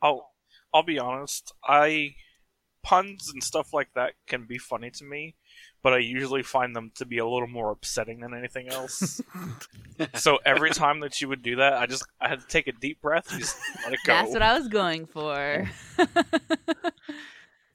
Oh, 0.00 0.22
I'll 0.72 0.84
be 0.84 0.98
honest, 0.98 1.52
I 1.62 2.14
puns 2.82 3.30
and 3.32 3.42
stuff 3.42 3.74
like 3.74 3.88
that 3.94 4.14
can 4.26 4.46
be 4.46 4.56
funny 4.56 4.90
to 4.90 5.04
me, 5.04 5.34
but 5.88 5.94
I 5.94 6.00
usually 6.00 6.42
find 6.42 6.76
them 6.76 6.92
to 6.96 7.06
be 7.06 7.16
a 7.16 7.24
little 7.26 7.48
more 7.48 7.70
upsetting 7.70 8.20
than 8.20 8.34
anything 8.34 8.68
else. 8.68 9.22
so 10.16 10.38
every 10.44 10.68
time 10.68 11.00
that 11.00 11.18
you 11.22 11.28
would 11.30 11.40
do 11.40 11.56
that, 11.56 11.78
I 11.78 11.86
just 11.86 12.04
I 12.20 12.28
had 12.28 12.40
to 12.40 12.46
take 12.46 12.66
a 12.66 12.72
deep 12.72 13.00
breath, 13.00 13.30
and 13.32 13.40
just 13.40 13.56
let 13.84 13.94
it 13.94 14.00
go. 14.04 14.12
That's 14.12 14.30
what 14.34 14.42
I 14.42 14.58
was 14.58 14.68
going 14.68 15.06
for. 15.06 15.66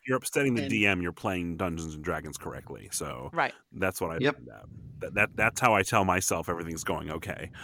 You're 0.05 0.17
upsetting 0.17 0.53
the 0.53 0.61
And- 0.61 0.71
DM. 0.71 1.01
You're 1.01 1.11
playing 1.11 1.57
Dungeons 1.57 1.95
and 1.95 2.03
Dragons 2.03 2.37
correctly, 2.37 2.87
so 2.91 3.31
right. 3.33 3.53
that's 3.71 3.99
what 3.99 4.11
I. 4.11 4.17
Yep. 4.19 4.37
That, 4.45 4.61
that, 4.99 5.13
that 5.15 5.29
that's 5.35 5.59
how 5.59 5.73
I 5.73 5.81
tell 5.81 6.05
myself 6.05 6.49
everything's 6.49 6.83
going 6.83 7.09
okay. 7.09 7.49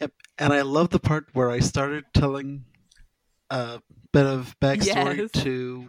Yep. 0.00 0.12
And 0.38 0.52
I 0.52 0.62
love 0.62 0.90
the 0.90 1.00
part 1.00 1.26
where 1.32 1.50
I 1.50 1.58
started 1.58 2.04
telling 2.14 2.66
a 3.50 3.82
bit 4.12 4.26
of 4.26 4.54
backstory 4.62 5.16
Yes. 5.34 5.42
to 5.42 5.88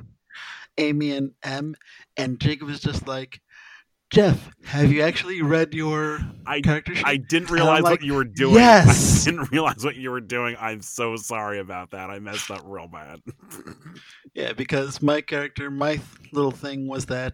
Amy 0.80 1.12
and 1.12 1.32
M, 1.44 1.76
and 2.18 2.40
Jacob 2.40 2.68
was 2.68 2.80
just 2.80 3.08
like, 3.08 3.40
Jeff, 4.10 4.50
have 4.64 4.92
you 4.92 5.04
actually 5.04 5.44
read 5.44 5.76
your 5.76 6.20
I 6.48 6.62
character 6.62 6.96
sheet? 6.96 7.06
I 7.06 7.18
didn't 7.18 7.52
realize 7.52 7.84
like, 7.84 8.00
what 8.00 8.04
you 8.04 8.16
were 8.16 8.24
doing. 8.24 8.56
"Yes!" 8.56 9.22
I 9.28 9.30
didn't 9.30 9.52
realize 9.52 9.86
what 9.86 9.98
you 9.98 10.10
were 10.10 10.22
doing. 10.22 10.56
I'm 10.60 10.82
so 10.82 11.16
sorry 11.16 11.60
about 11.60 11.92
that. 11.92 12.10
I 12.10 12.18
messed 12.18 12.50
up 12.50 12.62
real 12.66 12.88
bad. 12.88 13.22
Yeah, 14.36 14.54
because 14.54 15.02
my 15.02 15.22
character, 15.22 15.72
my 15.72 15.96
th- 15.96 16.06
little 16.32 16.52
thing 16.52 16.88
was 16.88 17.08
that 17.08 17.34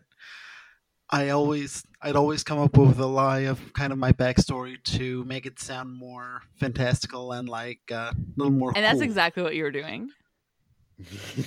I 1.10 1.30
always, 1.30 1.84
I'd 2.02 2.16
always 2.16 2.44
come 2.44 2.58
up 2.58 2.78
with 2.78 2.98
a 3.00 3.06
lie 3.06 3.42
of 3.42 3.74
kind 3.74 3.92
of 3.92 4.00
my 4.00 4.12
backstory 4.14 4.82
to 4.86 5.24
make 5.26 5.46
it 5.46 5.60
sound 5.60 5.94
more 5.94 6.42
fantastical 6.56 7.34
and 7.34 7.48
like 7.50 7.82
uh, 7.92 8.12
a 8.16 8.16
little 8.38 8.54
more. 8.54 8.72
And 8.76 8.84
that's 8.84 9.02
exactly 9.02 9.44
what 9.44 9.56
you 9.56 9.64
were 9.64 9.72
doing. 9.72 10.10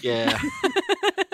Yeah, 0.02 0.38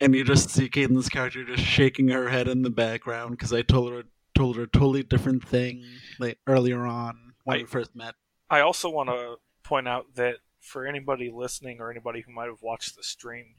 and 0.00 0.14
you 0.14 0.24
just 0.24 0.50
see 0.50 0.68
Caitlin's 0.68 1.08
character 1.08 1.44
just 1.44 1.62
shaking 1.64 2.08
her 2.08 2.28
head 2.28 2.48
in 2.48 2.62
the 2.62 2.70
background 2.70 3.30
because 3.32 3.52
I 3.52 3.62
told 3.62 3.92
her 3.92 4.04
told 4.36 4.56
her 4.56 4.62
a 4.64 4.66
totally 4.68 5.02
different 5.02 5.42
thing 5.46 5.82
like 6.18 6.38
earlier 6.46 6.84
on 6.84 7.32
when 7.44 7.56
I- 7.58 7.60
we 7.62 7.66
first 7.66 7.94
met. 7.96 8.14
I 8.50 8.60
also 8.60 8.88
want 8.90 9.08
to 9.08 9.36
point 9.64 9.88
out 9.88 10.14
that 10.14 10.36
for 10.60 10.86
anybody 10.86 11.30
listening 11.34 11.80
or 11.80 11.90
anybody 11.90 12.20
who 12.20 12.32
might 12.32 12.46
have 12.46 12.60
watched 12.62 12.94
the 12.96 13.02
stream, 13.02 13.54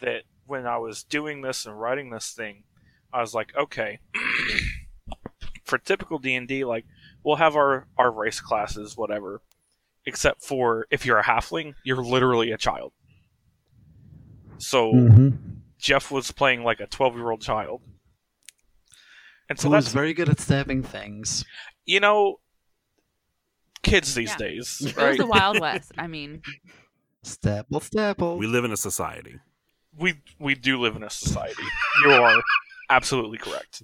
that 0.00 0.22
when 0.46 0.66
I 0.66 0.78
was 0.78 1.02
doing 1.02 1.42
this 1.42 1.66
and 1.66 1.78
writing 1.78 2.10
this 2.10 2.30
thing, 2.30 2.64
I 3.12 3.20
was 3.20 3.34
like, 3.34 3.54
okay, 3.56 3.98
for 5.64 5.78
typical 5.78 6.18
D 6.18 6.34
and 6.34 6.46
D, 6.46 6.64
like 6.64 6.84
we'll 7.24 7.36
have 7.36 7.56
our 7.56 7.88
our 7.98 8.10
race 8.10 8.40
classes, 8.40 8.96
whatever, 8.96 9.42
except 10.06 10.42
for 10.44 10.86
if 10.90 11.04
you're 11.04 11.18
a 11.18 11.24
halfling, 11.24 11.74
you're 11.84 12.02
literally 12.02 12.52
a 12.52 12.58
child. 12.58 12.92
So 14.58 14.92
Mm-hmm. 14.92 15.55
Jeff 15.78 16.10
was 16.10 16.32
playing 16.32 16.62
like 16.64 16.80
a 16.80 16.86
twelve 16.86 17.14
year 17.16 17.30
old 17.30 17.40
child, 17.42 17.82
and 19.48 19.58
so 19.58 19.64
So 19.64 19.70
was 19.70 19.84
that's 19.86 19.94
very 19.94 20.14
good 20.14 20.28
at 20.28 20.40
stabbing 20.40 20.82
things. 20.82 21.44
you 21.84 22.00
know, 22.00 22.36
kids 23.82 24.14
these 24.14 24.30
Yeah. 24.30 24.36
days, 24.36 24.80
It 24.86 24.96
was 24.96 25.18
the 25.18 25.26
Wild 25.26 25.60
West. 25.60 25.92
I 25.98 26.06
mean, 26.06 26.42
Stabble, 27.22 27.80
stabble. 27.80 28.38
we 28.38 28.46
live 28.46 28.64
in 28.64 28.72
a 28.72 28.76
society. 28.76 29.36
we 29.96 30.22
we 30.38 30.54
do 30.54 30.80
live 30.80 30.96
in 30.96 31.02
a 31.02 31.10
society. 31.10 31.62
You 32.04 32.10
are 32.12 32.42
absolutely 32.90 33.38
correct. 33.38 33.82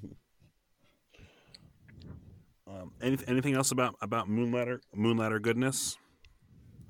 Um, 2.67 2.93
any, 3.03 3.19
anything 3.27 3.55
else 3.55 3.71
about 3.71 3.97
about 4.01 4.29
Moonladder 4.29 4.79
Moonladder 4.97 5.43
goodness? 5.43 5.97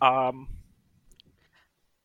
Um, 0.01 0.49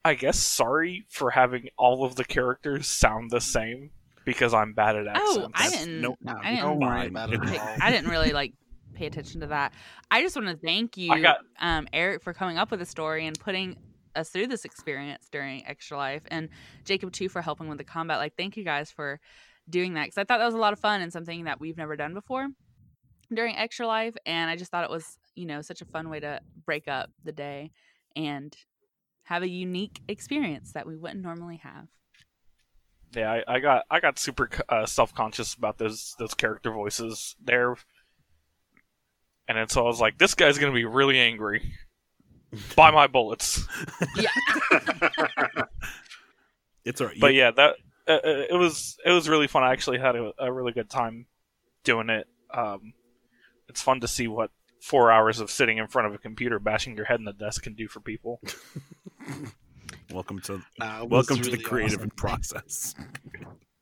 I 0.07 0.13
guess 0.15 0.39
sorry 0.39 1.05
for 1.09 1.31
having 1.31 1.69
all 1.77 2.03
of 2.05 2.15
the 2.15 2.23
characters 2.23 2.87
sound 2.87 3.29
the 3.31 3.41
same 3.41 3.91
because 4.25 4.53
I'm 4.53 4.73
bad 4.73 4.95
at 4.95 5.07
accents. 5.07 5.37
oh, 5.37 5.49
I 5.53 5.69
didn't. 5.69 6.01
no- 6.01 6.17
No, 6.21 6.33
I 6.41 6.49
didn't 6.51 6.63
don't 6.65 6.79
worry 6.79 6.89
mind. 6.89 7.09
about 7.09 7.33
it. 7.33 7.43
Hey, 7.45 7.57
at 7.57 7.61
all. 7.61 7.75
I 7.81 7.91
didn't 7.91 8.09
really 8.09 8.31
like 8.33 8.53
pay 8.93 9.05
attention 9.05 9.41
to 9.41 9.47
that. 9.47 9.73
I 10.09 10.21
just 10.21 10.35
want 10.35 10.47
to 10.47 10.57
thank 10.57 10.97
you, 10.97 11.21
got- 11.21 11.39
um, 11.59 11.87
Eric, 11.93 12.23
for 12.23 12.33
coming 12.33 12.57
up 12.57 12.71
with 12.71 12.81
a 12.81 12.85
story 12.85 13.27
and 13.27 13.39
putting 13.39 13.77
us 14.15 14.29
through 14.29 14.47
this 14.47 14.65
experience 14.65 15.27
during 15.31 15.65
Extra 15.67 15.95
Life, 15.97 16.23
and 16.31 16.49
Jacob 16.85 17.11
too 17.11 17.29
for 17.29 17.41
helping 17.41 17.67
with 17.67 17.77
the 17.77 17.83
combat. 17.83 18.17
Like, 18.17 18.33
thank 18.35 18.57
you 18.57 18.63
guys 18.63 18.89
for 18.91 19.19
doing 19.69 19.93
that 19.93 20.05
because 20.05 20.17
I 20.17 20.23
thought 20.23 20.39
that 20.39 20.45
was 20.45 20.55
a 20.55 20.59
lot 20.59 20.73
of 20.73 20.79
fun 20.79 21.01
and 21.01 21.13
something 21.13 21.43
that 21.43 21.59
we've 21.59 21.77
never 21.77 21.95
done 21.95 22.13
before 22.15 22.47
during 23.31 23.55
Extra 23.55 23.85
Life, 23.85 24.15
and 24.25 24.49
I 24.49 24.55
just 24.55 24.71
thought 24.71 24.83
it 24.83 24.89
was 24.89 25.17
you 25.35 25.45
know 25.45 25.61
such 25.61 25.81
a 25.81 25.85
fun 25.85 26.09
way 26.09 26.19
to 26.19 26.39
break 26.65 26.87
up 26.87 27.11
the 27.23 27.31
day 27.31 27.71
and 28.15 28.55
have 29.27 29.43
a 29.43 29.49
unique 29.49 29.99
experience 30.07 30.71
that 30.71 30.87
we 30.87 30.95
wouldn't 30.95 31.21
normally 31.21 31.57
have. 31.57 31.87
Yeah, 33.13 33.31
I, 33.31 33.55
I 33.55 33.59
got 33.59 33.83
I 33.89 33.99
got 33.99 34.17
super 34.19 34.49
uh, 34.69 34.85
self 34.85 35.13
conscious 35.13 35.53
about 35.53 35.77
those 35.77 36.15
those 36.17 36.33
character 36.33 36.71
voices 36.71 37.35
there, 37.43 37.75
and 39.47 39.57
then 39.57 39.67
so 39.69 39.81
I 39.81 39.87
was 39.87 39.99
like, 39.99 40.17
this 40.17 40.33
guy's 40.33 40.57
gonna 40.57 40.73
be 40.73 40.85
really 40.85 41.19
angry. 41.19 41.73
Buy 42.75 42.91
my 42.91 43.07
bullets. 43.07 43.65
Yeah. 44.15 44.29
It's 46.85 47.01
all 47.01 47.07
right. 47.07 47.19
But 47.19 47.33
yeah, 47.33 47.51
that 47.51 47.75
uh, 48.07 48.11
uh, 48.13 48.45
it 48.49 48.57
was 48.57 48.97
it 49.05 49.11
was 49.11 49.27
really 49.27 49.47
fun. 49.47 49.61
I 49.61 49.73
actually 49.73 49.99
had 49.99 50.15
a, 50.15 50.31
a 50.39 50.49
really 50.49 50.71
good 50.71 50.89
time 50.89 51.25
doing 51.83 52.09
it. 52.09 52.27
Um, 52.53 52.93
it's 53.67 53.81
fun 53.81 53.99
to 53.99 54.07
see 54.07 54.29
what 54.29 54.51
four 54.81 55.11
hours 55.11 55.39
of 55.39 55.49
sitting 55.49 55.77
in 55.77 55.87
front 55.87 56.07
of 56.07 56.13
a 56.13 56.17
computer 56.17 56.59
bashing 56.59 56.95
your 56.95 57.05
head 57.05 57.19
in 57.19 57.25
the 57.25 57.33
desk 57.33 57.63
can 57.63 57.73
do 57.73 57.87
for 57.87 57.99
people. 57.99 58.39
welcome 60.11 60.39
to 60.41 60.61
Nah, 60.79 61.01
it 61.01 61.09
was 61.09 61.27
welcome 61.29 61.43
to 61.43 61.49
the 61.49 61.57
creative 61.57 61.99
awesome. 61.99 62.11
process. 62.11 62.95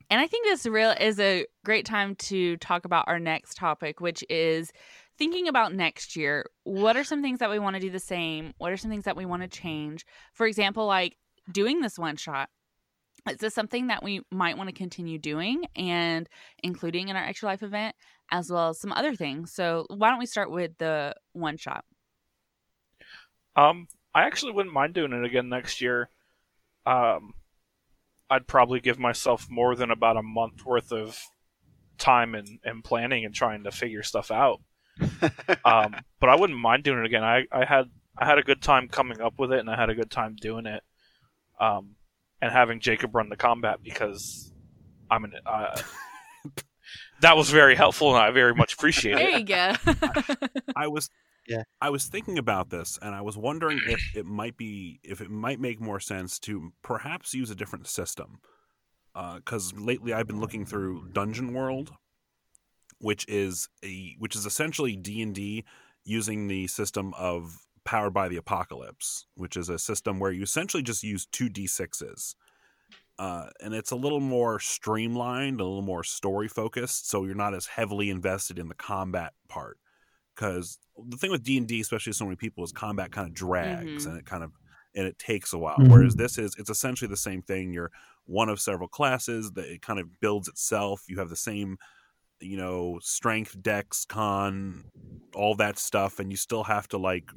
And 0.10 0.22
I 0.22 0.28
think 0.28 0.46
this 0.46 0.66
real 0.66 0.92
is 0.92 1.20
a 1.20 1.46
great 1.64 1.86
time 1.86 2.16
to 2.16 2.58
talk 2.58 2.86
about 2.86 3.08
our 3.08 3.20
next 3.20 3.56
topic, 3.56 4.00
which 4.00 4.24
is 4.30 4.72
thinking 5.18 5.48
about 5.48 5.74
next 5.74 6.16
year. 6.16 6.46
What 6.64 6.96
are 6.96 7.04
some 7.04 7.22
things 7.22 7.40
that 7.40 7.50
we 7.50 7.60
want 7.60 7.76
to 7.76 7.80
do 7.80 7.90
the 7.90 8.00
same? 8.00 8.54
What 8.58 8.72
are 8.72 8.78
some 8.78 8.92
things 8.92 9.06
that 9.06 9.18
we 9.18 9.26
want 9.26 9.42
to 9.42 9.48
change? 9.48 10.06
For 10.34 10.46
example, 10.46 10.86
like 10.86 11.18
doing 11.52 11.82
this 11.82 11.98
one 11.98 12.18
shot. 12.18 12.50
Is 13.30 13.38
this 13.38 13.56
something 13.56 13.88
that 13.88 14.04
we 14.04 14.22
might 14.32 14.58
want 14.58 14.70
to 14.70 14.76
continue 14.76 15.18
doing 15.18 15.66
and 15.76 16.30
including 16.64 17.08
in 17.10 17.16
our 17.16 17.24
extra 17.24 17.50
life 17.50 17.64
event, 17.64 17.96
as 18.32 18.52
well 18.52 18.70
as 18.70 18.80
some 18.80 18.92
other 18.92 19.16
things? 19.16 19.52
So 19.52 19.86
why 19.90 20.10
don't 20.10 20.20
we 20.20 20.28
start 20.28 20.52
with 20.52 20.78
the 20.78 21.16
one 21.34 21.58
shot? 21.58 21.86
Um, 23.56 23.88
I 24.14 24.24
actually 24.24 24.52
wouldn't 24.52 24.74
mind 24.74 24.94
doing 24.94 25.12
it 25.12 25.26
again 25.26 25.50
next 25.50 25.82
year. 25.82 26.10
Um, 26.86 27.34
I'd 28.30 28.48
probably 28.48 28.80
give 28.80 29.00
myself 29.00 29.48
more 29.50 29.76
than 29.76 29.92
about 29.92 30.18
a 30.18 30.24
month 30.24 30.66
worth 30.66 30.92
of 30.92 31.20
time 31.98 32.36
and, 32.36 32.60
and 32.64 32.84
planning 32.84 33.26
and 33.26 33.34
trying 33.34 33.64
to 33.64 33.72
figure 33.72 34.04
stuff 34.04 34.30
out. 34.30 34.62
um, 35.66 35.96
but 36.20 36.30
I 36.30 36.36
wouldn't 36.36 36.60
mind 36.60 36.84
doing 36.84 37.00
it 37.00 37.06
again. 37.06 37.24
I, 37.24 37.46
I 37.52 37.66
had 37.66 37.90
I 38.18 38.26
had 38.26 38.38
a 38.38 38.44
good 38.44 38.62
time 38.62 38.88
coming 38.88 39.20
up 39.20 39.34
with 39.38 39.52
it, 39.52 39.60
and 39.60 39.70
I 39.70 39.76
had 39.76 39.90
a 39.90 39.96
good 39.96 40.10
time 40.10 40.36
doing 40.40 40.66
it. 40.66 40.82
Um, 41.60 41.96
and 42.42 42.52
having 42.52 42.80
Jacob 42.80 43.16
run 43.16 43.30
the 43.30 43.36
combat 43.36 43.80
because 43.84 44.52
I'm 45.10 45.24
an 45.24 45.34
uh, 45.46 45.80
that 47.22 47.38
was 47.38 47.50
very 47.50 47.76
helpful, 47.76 48.16
and 48.16 48.24
I 48.24 48.32
very 48.32 48.54
much 48.54 48.74
appreciate 48.74 49.14
it. 49.14 49.18
There 49.18 49.40
you 49.40 49.46
go. 49.46 50.48
I 50.76 50.88
was 50.88 51.10
Yeah. 51.48 51.64
I 51.82 51.90
was 51.90 52.06
thinking 52.06 52.38
about 52.38 52.70
this 52.70 52.98
and 53.02 53.14
I 53.14 53.22
was 53.22 53.38
wondering 53.38 53.80
if 53.88 54.00
it 54.16 54.26
might 54.26 54.58
be 54.58 55.00
if 55.04 55.22
it 55.22 55.30
might 55.30 55.60
make 55.60 55.80
more 55.80 56.00
sense 56.00 56.40
to 56.40 56.72
perhaps 56.82 57.34
use 57.34 57.50
a 57.50 57.56
different 57.56 57.88
system. 57.88 58.40
Because 59.14 59.74
lately 59.74 60.12
I've 60.12 60.28
been 60.28 60.42
looking 60.42 60.66
through 60.66 61.08
Dungeon 61.14 61.54
World, 61.54 61.94
which 63.00 63.26
is 63.30 63.70
a 63.84 64.16
which 64.20 64.36
is 64.36 64.46
essentially 64.46 64.98
D 64.98 65.22
and 65.22 65.34
D 65.34 65.64
using 66.04 66.48
the 66.48 66.68
system 66.68 67.14
of 67.18 67.65
Powered 67.86 68.16
by 68.16 68.28
the 68.28 68.38
Apocalypse, 68.38 69.28
which 69.36 69.56
is 69.56 69.70
a 69.70 69.78
system 69.78 70.20
where 70.20 70.32
you 70.32 70.42
essentially 70.42 70.82
just 70.82 71.04
use 71.04 71.28
two 71.28 71.50
d 71.50 71.68
sixes, 71.68 72.36
uh, 73.20 73.50
and 73.62 73.74
it's 73.76 73.92
a 73.92 73.96
little 73.96 74.20
more 74.20 74.60
streamlined, 74.60 75.62
a 75.62 75.64
little 75.66 75.84
more 75.84 76.04
story 76.04 76.48
focused, 76.48 77.10
so 77.10 77.26
you're 77.26 77.36
not 77.36 77.54
as 77.54 77.68
heavily 77.68 78.10
invested 78.10 78.60
in 78.60 78.70
the 78.70 78.76
combat 78.76 79.34
part 79.50 79.78
because 80.36 80.80
the 81.10 81.18
thing 81.18 81.32
with 81.32 81.44
D 81.44 81.58
and 81.58 81.68
D, 81.68 81.82
especially 81.82 82.12
with 82.12 82.18
so 82.18 82.26
many 82.26 82.38
people, 82.38 82.64
is 82.64 82.72
combat 82.72 83.12
kind 83.12 83.28
of 83.28 83.34
drags 83.36 84.06
Mhm. 84.06 84.08
and 84.08 84.18
it 84.20 84.26
kind 84.26 84.44
of 84.44 84.54
and 84.96 85.08
it 85.08 85.20
takes 85.20 85.54
a 85.54 85.58
while. 85.60 85.78
Mhm. 85.78 85.90
Whereas 85.90 86.16
this 86.16 86.38
is 86.38 86.56
it's 86.58 86.70
essentially 86.72 87.10
the 87.10 87.18
same 87.18 87.42
thing. 87.44 87.74
You're 87.74 87.92
one 88.26 88.50
of 88.50 88.60
several 88.62 88.90
classes 88.90 89.52
that 89.54 89.66
it 89.66 89.82
kind 89.84 90.00
of 90.00 90.20
builds 90.22 90.48
itself. 90.48 91.04
You 91.08 91.20
have 91.20 91.30
the 91.30 91.36
same, 91.36 91.78
you 92.40 92.58
know, 92.58 93.00
strength, 93.02 93.62
dex, 93.62 94.06
con, 94.06 94.86
all 95.34 95.56
that 95.56 95.78
stuff, 95.78 96.20
and 96.20 96.32
you 96.32 96.38
still 96.38 96.64
have 96.64 96.88
to 96.90 96.98
like 96.98 97.30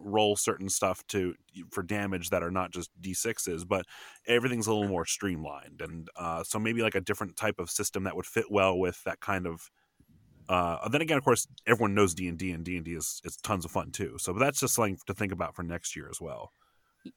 roll 0.00 0.36
certain 0.36 0.68
stuff 0.68 1.06
to 1.08 1.34
for 1.70 1.82
damage 1.82 2.30
that 2.30 2.42
are 2.42 2.52
not 2.52 2.70
just 2.70 2.88
d6s 3.02 3.66
but 3.66 3.84
everything's 4.26 4.66
a 4.66 4.72
little 4.72 4.88
more 4.88 5.04
streamlined 5.04 5.80
and 5.80 6.08
uh, 6.16 6.42
so 6.42 6.58
maybe 6.58 6.82
like 6.82 6.94
a 6.94 7.00
different 7.00 7.36
type 7.36 7.58
of 7.58 7.68
system 7.68 8.04
that 8.04 8.14
would 8.14 8.24
fit 8.24 8.46
well 8.48 8.78
with 8.78 9.02
that 9.04 9.20
kind 9.20 9.46
of 9.46 9.70
uh, 10.48 10.88
then 10.88 11.02
again 11.02 11.18
of 11.18 11.24
course 11.24 11.46
everyone 11.66 11.94
knows 11.94 12.14
d&d 12.14 12.50
and 12.52 12.64
d&d 12.64 12.92
is, 12.92 13.20
is 13.24 13.36
tons 13.38 13.64
of 13.64 13.70
fun 13.70 13.90
too 13.90 14.16
so 14.18 14.32
that's 14.32 14.60
just 14.60 14.74
something 14.74 14.96
to 15.06 15.12
think 15.12 15.32
about 15.32 15.54
for 15.54 15.62
next 15.62 15.96
year 15.96 16.08
as 16.08 16.20
well 16.20 16.52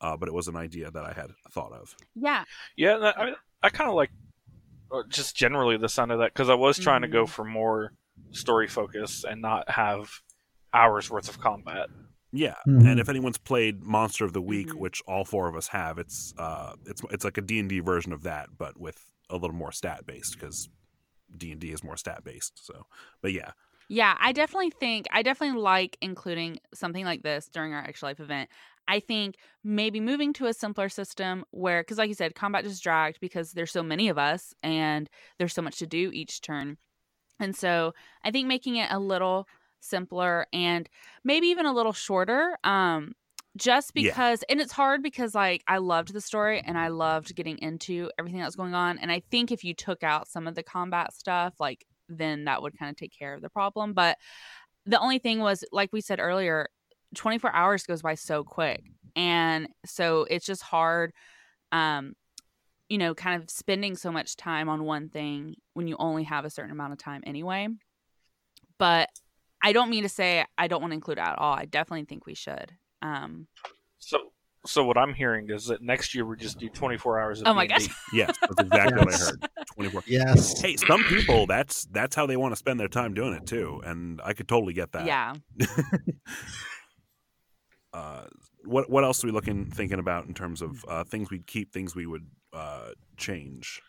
uh, 0.02 0.18
but 0.18 0.28
it 0.28 0.34
was 0.34 0.48
an 0.48 0.56
idea 0.56 0.90
that 0.90 1.06
i 1.06 1.14
had 1.14 1.30
thought 1.52 1.72
of 1.72 1.96
Yeah. 2.16 2.44
Yeah, 2.76 2.98
I, 2.98 3.24
I, 3.24 3.34
I 3.64 3.70
kind 3.70 3.90
of 3.90 3.96
like 3.96 4.10
uh, 4.10 4.31
just 5.10 5.36
generally 5.36 5.78
the 5.78 5.90
sound 5.90 6.12
of 6.12 6.20
that 6.20 6.34
because 6.34 6.50
I 6.50 6.56
was 6.56 6.78
trying 6.78 7.02
to 7.02 7.08
go 7.08 7.26
Mhm. 7.26 7.30
for 7.30 7.46
more 7.46 7.94
story 8.32 8.68
focus 8.68 9.24
and 9.24 9.42
not 9.42 9.70
have 9.70 10.10
hours 10.74 11.10
worth 11.10 11.30
of 11.30 11.40
combat. 11.40 11.90
Yeah, 12.32 12.56
Mhm. 12.66 12.90
and 12.90 13.00
if 13.00 13.10
anyone's 13.10 13.38
played 13.38 13.84
Monster 13.84 14.24
of 14.24 14.32
the 14.34 14.42
Week, 14.42 14.70
Mhm. 14.70 14.80
which 14.80 15.02
all 15.08 15.26
four 15.26 15.50
of 15.50 15.56
us 15.56 15.68
have, 15.70 15.98
it's 15.98 16.34
uh, 16.38 16.76
it's 16.86 17.02
it's 17.12 17.26
like 17.26 17.38
a 17.38 17.42
D 17.42 17.60
and 17.60 17.68
D 17.70 17.80
version 17.80 18.14
of 18.14 18.24
that, 18.24 18.58
but 18.58 18.80
with 18.80 19.04
a 19.30 19.36
little 19.36 19.56
more 19.56 19.72
stat 19.72 20.06
based 20.06 20.34
because 20.34 20.70
D 21.36 21.52
and 21.52 21.60
D 21.60 21.72
is 21.72 21.84
more 21.84 21.98
stat 21.98 22.24
based. 22.24 22.66
So, 22.66 22.86
but 23.22 23.34
yeah, 23.34 23.52
Yeah, 23.90 24.16
I 24.22 24.32
definitely 24.32 24.70
think 24.70 25.08
I 25.12 25.22
definitely 25.24 25.60
like 25.60 25.98
including 26.02 26.60
something 26.74 27.04
like 27.04 27.24
this 27.24 27.50
during 27.50 27.74
our 27.74 27.84
extra 27.84 28.08
life 28.10 28.22
event. 28.22 28.50
I 28.96 29.00
think 29.00 29.36
maybe 29.64 30.00
moving 30.00 30.34
to 30.34 30.48
a 30.48 30.54
simpler 30.54 30.90
system 30.90 31.46
where 31.52 31.84
cuz 31.84 31.98
like 31.98 32.10
you 32.10 32.16
said 32.16 32.36
combat 32.36 32.64
just 32.66 32.84
dragged 32.84 33.20
because 33.22 33.54
there's 33.54 33.72
so 33.72 33.84
many 33.84 34.10
of 34.10 34.18
us 34.18 34.54
and 34.64 35.10
there's 35.38 35.54
so 35.54 35.62
much 35.62 35.78
to 35.80 35.88
do 35.88 36.12
each 36.14 36.42
turn. 36.42 36.78
And 37.40 37.56
so, 37.56 37.94
I 38.24 38.32
think 38.32 38.48
making 38.48 38.76
it 38.78 38.90
a 38.92 39.00
little 39.00 39.48
simpler 39.80 40.46
and 40.54 40.88
maybe 41.24 41.48
even 41.48 41.66
a 41.66 41.74
little 41.74 41.94
shorter 41.94 42.58
um 42.64 43.14
just 43.58 43.92
Yeah. 43.96 44.04
because 44.04 44.44
and 44.50 44.62
it's 44.62 44.72
hard 44.72 45.02
because 45.04 45.34
like 45.36 45.64
I 45.68 45.78
loved 45.80 46.14
the 46.14 46.22
story 46.22 46.62
and 46.68 46.78
I 46.78 46.90
loved 46.90 47.36
getting 47.36 47.58
into 47.60 48.12
everything 48.20 48.40
that 48.42 48.46
was 48.46 48.56
going 48.56 48.76
on 48.76 49.00
and 49.00 49.12
I 49.12 49.22
think 49.32 49.52
if 49.52 49.64
you 49.64 49.74
took 49.74 50.04
out 50.04 50.28
some 50.28 50.48
of 50.48 50.56
the 50.56 50.64
combat 50.64 51.14
stuff 51.14 51.54
like 51.60 51.86
then 52.10 52.46
that 52.46 52.62
would 52.62 52.78
kind 52.80 52.92
of 52.92 52.96
take 52.98 53.14
care 53.18 53.34
of 53.34 53.42
the 53.42 53.50
problem 53.50 53.94
but 53.94 54.18
the 54.86 55.00
only 55.00 55.20
thing 55.20 55.40
was 55.40 55.64
like 55.72 55.92
we 55.94 56.02
said 56.02 56.20
earlier 56.20 56.70
24 57.16 57.52
hours 57.54 57.84
goes 57.84 58.02
by 58.02 58.16
so 58.16 58.44
quick 58.44 58.84
and 59.16 59.68
so 59.86 60.26
it's 60.30 60.46
just 60.46 60.62
hard 60.62 61.12
um 61.72 62.14
you 62.90 62.98
know 62.98 63.14
kind 63.14 63.42
of 63.42 63.50
spending 63.50 63.96
so 63.96 64.12
much 64.12 64.36
time 64.36 64.70
on 64.70 64.84
one 64.86 65.10
thing 65.10 65.56
when 65.74 65.88
you 65.88 65.96
only 66.00 66.24
have 66.24 66.46
a 66.46 66.50
certain 66.50 66.72
amount 66.72 66.94
of 66.94 67.00
time 67.00 67.22
anyway 67.26 67.68
but 68.78 69.10
i 69.64 69.74
don't 69.74 69.90
mean 69.90 70.04
to 70.04 70.10
say 70.10 70.46
i 70.58 70.68
don't 70.68 70.82
want 70.82 70.92
to 70.92 70.96
include 70.96 71.18
it 71.18 71.22
at 71.22 71.38
all 71.38 71.54
i 71.54 71.66
definitely 71.66 72.06
think 72.06 72.26
we 72.26 72.34
should 72.34 72.72
um 73.02 73.48
So, 74.00 74.32
so 74.66 74.84
what 74.86 74.98
I'm 74.98 75.14
hearing 75.14 75.50
is 75.50 75.66
that 75.68 75.82
next 75.82 76.14
year 76.14 76.26
we 76.26 76.38
just 76.38 76.60
do 76.60 76.70
24 76.70 77.20
hours. 77.20 77.42
Of 77.42 77.48
Oh 77.48 77.54
my 77.54 77.66
gosh. 77.66 77.88
yes, 78.14 78.38
that's 78.42 78.62
exactly 78.62 78.94
what 78.94 79.14
I 79.14 79.18
heard. 79.18 79.48
Twenty 79.74 79.90
four. 79.90 80.04
Yes. 80.06 80.62
Hey, 80.62 80.76
some 80.78 81.04
people 81.06 81.48
that's 81.48 81.86
that's 81.86 82.16
how 82.16 82.28
they 82.28 82.38
want 82.38 82.52
to 82.52 82.56
spend 82.56 82.80
their 82.80 82.88
time 82.88 83.14
doing 83.16 83.34
it 83.34 83.48
too, 83.48 83.82
and 83.84 84.22
I 84.24 84.34
could 84.34 84.48
totally 84.48 84.74
get 84.74 84.92
that. 84.92 85.06
yeah 85.06 85.34
Uh, 87.94 88.26
what 88.64 88.90
what 88.90 89.04
else 89.04 89.24
are 89.24 89.28
we 89.28 89.34
looking 89.34 89.70
thinking 89.70 90.00
about 90.00 90.26
in 90.26 90.34
terms 90.34 90.62
of 90.62 90.86
uh, 90.88 91.04
things 91.04 91.30
we'd 91.30 91.48
keep, 91.48 91.74
things 91.74 91.96
we 91.96 92.06
would 92.06 92.26
uh, 92.54 92.90
change? 93.18 93.82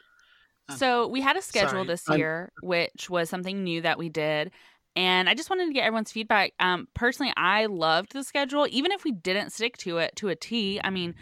So 0.76 1.06
we 1.08 1.20
had 1.20 1.36
a 1.36 1.42
schedule 1.42 1.70
sorry, 1.70 1.86
this 1.86 2.08
I'm- 2.08 2.18
year, 2.18 2.52
which 2.62 3.10
was 3.10 3.28
something 3.28 3.62
new 3.62 3.82
that 3.82 3.98
we 3.98 4.08
did. 4.08 4.52
And 4.94 5.28
I 5.28 5.34
just 5.34 5.48
wanted 5.48 5.66
to 5.66 5.72
get 5.72 5.84
everyone's 5.84 6.12
feedback. 6.12 6.52
Um, 6.60 6.86
personally, 6.94 7.32
I 7.36 7.66
loved 7.66 8.12
the 8.12 8.22
schedule, 8.22 8.66
even 8.70 8.92
if 8.92 9.04
we 9.04 9.12
didn't 9.12 9.50
stick 9.50 9.78
to 9.78 9.98
it 9.98 10.14
to 10.16 10.28
a 10.28 10.36
T. 10.36 10.80
I 10.84 10.90
mean, 10.90 11.14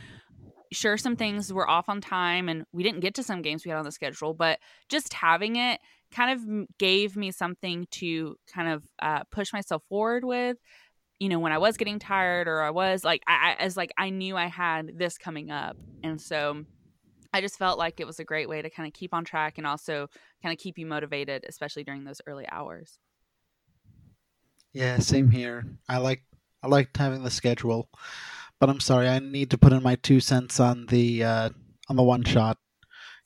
sure, 0.73 0.97
some 0.97 1.15
things 1.15 1.53
were 1.53 1.69
off 1.69 1.89
on 1.89 2.01
time 2.01 2.49
and 2.49 2.65
we 2.73 2.83
didn't 2.83 3.01
get 3.01 3.15
to 3.15 3.23
some 3.23 3.43
games 3.43 3.65
we 3.65 3.71
had 3.71 3.79
on 3.79 3.85
the 3.85 3.93
schedule, 3.93 4.35
but 4.35 4.59
just 4.89 5.13
having 5.15 5.55
it 5.55 5.81
kind 6.11 6.33
of 6.33 6.69
gave 6.79 7.17
me 7.17 7.31
something 7.31 7.87
to 7.93 8.37
kind 8.53 8.69
of 8.69 8.83
uh, 9.01 9.23
push 9.31 9.53
myself 9.53 9.83
forward 9.89 10.25
with. 10.25 10.57
You 11.21 11.29
know, 11.29 11.39
when 11.39 11.53
I 11.53 11.59
was 11.59 11.77
getting 11.77 11.99
tired 12.01 12.49
or 12.49 12.63
I 12.63 12.71
was 12.71 13.05
like, 13.05 13.23
I, 13.29 13.53
I 13.59 13.63
as 13.63 13.77
like 13.77 13.93
I 13.97 14.11
knew 14.11 14.37
I 14.37 14.47
had 14.47 14.99
this 14.99 15.17
coming 15.19 15.51
up, 15.51 15.77
and 16.03 16.21
so 16.21 16.65
I 17.33 17.41
just 17.41 17.59
felt 17.59 17.79
like 17.79 18.01
it 18.01 18.07
was 18.07 18.19
a 18.19 18.25
great 18.25 18.49
way 18.49 18.61
to 18.63 18.71
kind 18.71 18.87
of 18.89 18.93
keep 18.95 19.15
on 19.15 19.25
track 19.25 19.59
and 19.59 19.67
also 19.67 20.09
kind 20.43 20.53
of 20.53 20.59
keep 20.59 20.79
you 20.79 20.87
motivated, 20.87 21.45
especially 21.49 21.85
during 21.85 22.05
those 22.05 22.21
early 22.27 22.47
hours. 22.51 22.99
Yeah, 24.73 24.99
same 24.99 25.31
here. 25.31 25.65
I 25.89 25.99
like 25.99 26.23
I 26.63 26.69
liked 26.69 26.97
having 26.97 27.23
the 27.23 27.31
schedule, 27.31 27.89
but 28.59 28.71
I'm 28.71 28.81
sorry, 28.81 29.09
I 29.09 29.19
need 29.19 29.51
to 29.51 29.59
put 29.59 29.73
in 29.73 29.83
my 29.83 29.97
two 29.97 30.21
cents 30.21 30.59
on 30.61 30.87
the 30.87 31.25
uh, 31.25 31.51
on 31.89 31.97
the 31.97 32.03
one 32.03 32.25
shot 32.25 32.57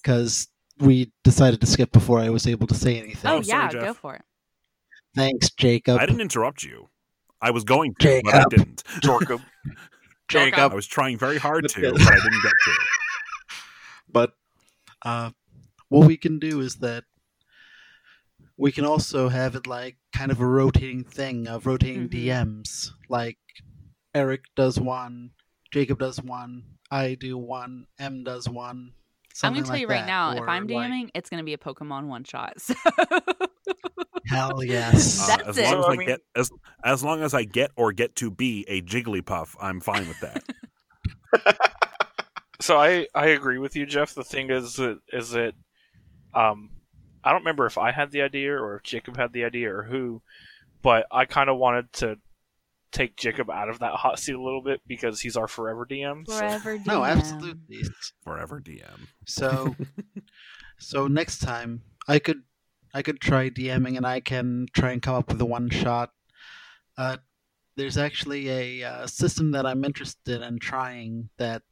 because 0.03 0.49
we 0.81 1.13
decided 1.23 1.61
to 1.61 1.67
skip 1.67 1.93
before 1.93 2.19
I 2.19 2.31
was 2.31 2.47
able 2.47 2.67
to 2.67 2.75
say 2.75 2.99
anything. 2.99 3.31
Oh, 3.31 3.37
Oh, 3.37 3.43
sorry, 3.43 3.63
yeah, 3.65 3.69
Jeff. 3.69 3.83
go 3.83 3.95
for 3.95 4.15
it. 4.17 4.23
Thanks, 5.15 5.51
Jacob. 5.51 6.01
I 6.01 6.07
didn't 6.07 6.23
interrupt 6.23 6.65
you. 6.65 6.89
I 7.45 7.51
was 7.51 7.63
going 7.65 7.95
to, 8.01 8.21
but 8.25 8.35
I 8.35 8.45
didn't. 8.49 8.83
Jorko. 9.03 9.41
Jacob. 10.29 10.73
I 10.73 10.75
was 10.75 10.87
trying 10.87 11.19
very 11.19 11.37
hard 11.37 11.69
to, 11.69 11.81
but 11.93 12.01
I 12.01 12.15
didn't 12.15 12.43
get 12.43 12.53
to. 12.65 12.73
But 14.11 14.33
uh, 15.05 15.31
what 15.91 16.07
we 16.07 16.17
can 16.17 16.39
do 16.39 16.61
is 16.61 16.77
that 16.77 17.05
we 18.57 18.73
can 18.73 18.87
also 18.87 19.29
have 19.29 19.55
it 19.57 19.67
like 19.67 19.97
kind 20.15 20.31
of 20.33 20.41
a 20.41 20.47
rotating 20.47 21.05
thing 21.05 21.47
of 21.47 21.67
rotating 21.67 22.09
Mhm. 22.09 22.13
DMs. 22.27 22.91
Like 23.11 23.37
Eric 24.15 24.45
does 24.57 24.81
one, 24.81 25.33
Jacob 25.71 25.99
does 25.99 26.23
one, 26.23 26.63
I 26.91 27.15
do 27.15 27.37
one, 27.37 27.87
M 27.99 28.25
does 28.25 28.49
one. 28.49 28.93
I'm 29.43 29.53
going 29.53 29.65
to 29.65 29.67
tell 29.67 29.75
like 29.75 29.81
you 29.83 29.89
right 29.89 30.01
that. 30.01 30.07
now, 30.07 30.31
if 30.33 30.49
I'm 30.49 30.67
like, 30.69 30.91
DMing, 30.91 31.11
it's 31.15 31.29
going 31.29 31.39
to 31.39 31.45
be 31.45 31.53
a 31.55 31.59
Pokemon 31.59 32.07
one 32.07 32.25
shot. 32.25 32.55
So. 32.63 32.75
Hell 34.27 34.63
yes. 34.65 35.23
Uh, 35.23 35.37
That's 35.37 35.49
as 35.49 35.59
it. 35.59 35.73
long 35.79 35.81
as 35.81 35.87
I, 35.99 36.03
I 36.03 36.05
get 36.05 36.21
as 36.37 36.51
as 36.85 37.05
long 37.05 37.23
as 37.23 37.35
I 37.35 37.45
get 37.45 37.71
or 37.77 37.93
get 37.93 38.17
to 38.17 38.31
be 38.31 38.65
a 38.69 38.83
Jigglypuff, 38.83 39.55
I'm 39.61 39.81
fine 39.81 40.07
with 40.09 40.21
that. 40.21 40.45
So 42.61 42.79
I 42.79 43.09
I 43.15 43.27
agree 43.27 43.59
with 43.59 43.77
you, 43.77 43.85
Jeff. 43.85 44.15
The 44.15 44.25
thing 44.25 44.51
is 44.51 44.77
that 44.77 44.99
is 45.13 45.31
that 45.31 45.53
um 46.33 46.71
I 47.23 47.31
don't 47.33 47.41
remember 47.43 47.67
if 47.67 47.77
I 47.77 47.91
had 47.91 48.11
the 48.11 48.23
idea 48.23 48.53
or 48.53 48.77
if 48.77 48.85
Jacob 48.85 49.17
had 49.17 49.33
the 49.33 49.45
idea 49.45 49.75
or 49.75 49.83
who, 49.83 50.23
but 50.81 51.07
I 51.11 51.25
kind 51.27 51.51
of 51.51 51.59
wanted 51.59 51.93
to 51.95 52.17
take 52.93 53.17
Jacob 53.17 53.51
out 53.51 53.69
of 53.69 53.81
that 53.81 53.95
hot 53.95 54.19
seat 54.19 54.35
a 54.37 54.41
little 54.43 54.63
bit 54.63 54.81
because 54.87 55.21
he's 55.21 55.37
our 55.37 55.49
forever 55.49 55.85
DM. 55.85 56.27
so- 56.27 56.39
Forever 56.39 56.79
DM. 56.79 56.87
no, 56.87 57.05
absolutely. 57.05 57.83
Forever 58.23 58.61
DM. 58.61 59.09
So, 59.27 59.75
so 60.79 61.07
next 61.09 61.39
time 61.41 61.83
I 62.09 62.19
could, 62.19 62.43
I 62.95 63.03
could 63.03 63.21
try 63.21 63.51
DMing, 63.51 63.97
and 63.97 64.07
I 64.07 64.21
can 64.21 64.67
try 64.73 64.93
and 64.93 65.03
come 65.03 65.17
up 65.17 65.29
with 65.29 65.41
a 65.41 65.45
one 65.45 65.69
shot. 65.69 66.13
Uh, 66.97 67.17
there's 67.77 67.99
actually 67.99 68.49
a 68.49 68.85
uh, 68.85 69.07
system 69.09 69.51
that 69.51 69.67
I'm 69.67 69.85
interested 69.85 70.43
in 70.43 70.61
trying 70.61 71.29
that 71.39 71.63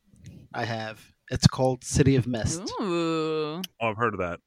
I 0.53 0.65
have. 0.65 1.01
It's 1.31 1.47
called 1.47 1.85
City 1.85 2.17
of 2.17 2.27
Mist. 2.27 2.63
Ooh. 2.81 3.63
Oh, 3.81 3.89
I've 3.89 3.97
heard 3.97 4.15
of 4.15 4.21
that. 4.21 4.41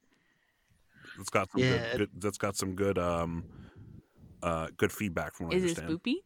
It's 1.18 1.30
got 1.30 1.50
some 1.50 1.62
Yeah. 1.62 1.92
good, 1.92 1.98
good. 1.98 2.10
That's 2.20 2.36
got 2.36 2.56
some 2.56 2.74
good 2.74 2.98
um, 2.98 3.44
uh, 4.42 4.68
good 4.76 4.92
feedback 4.92 5.34
from 5.34 5.46
what 5.46 5.54
I 5.56 5.58
Is 5.60 5.78
it 5.78 5.78
spoopy? 5.78 6.16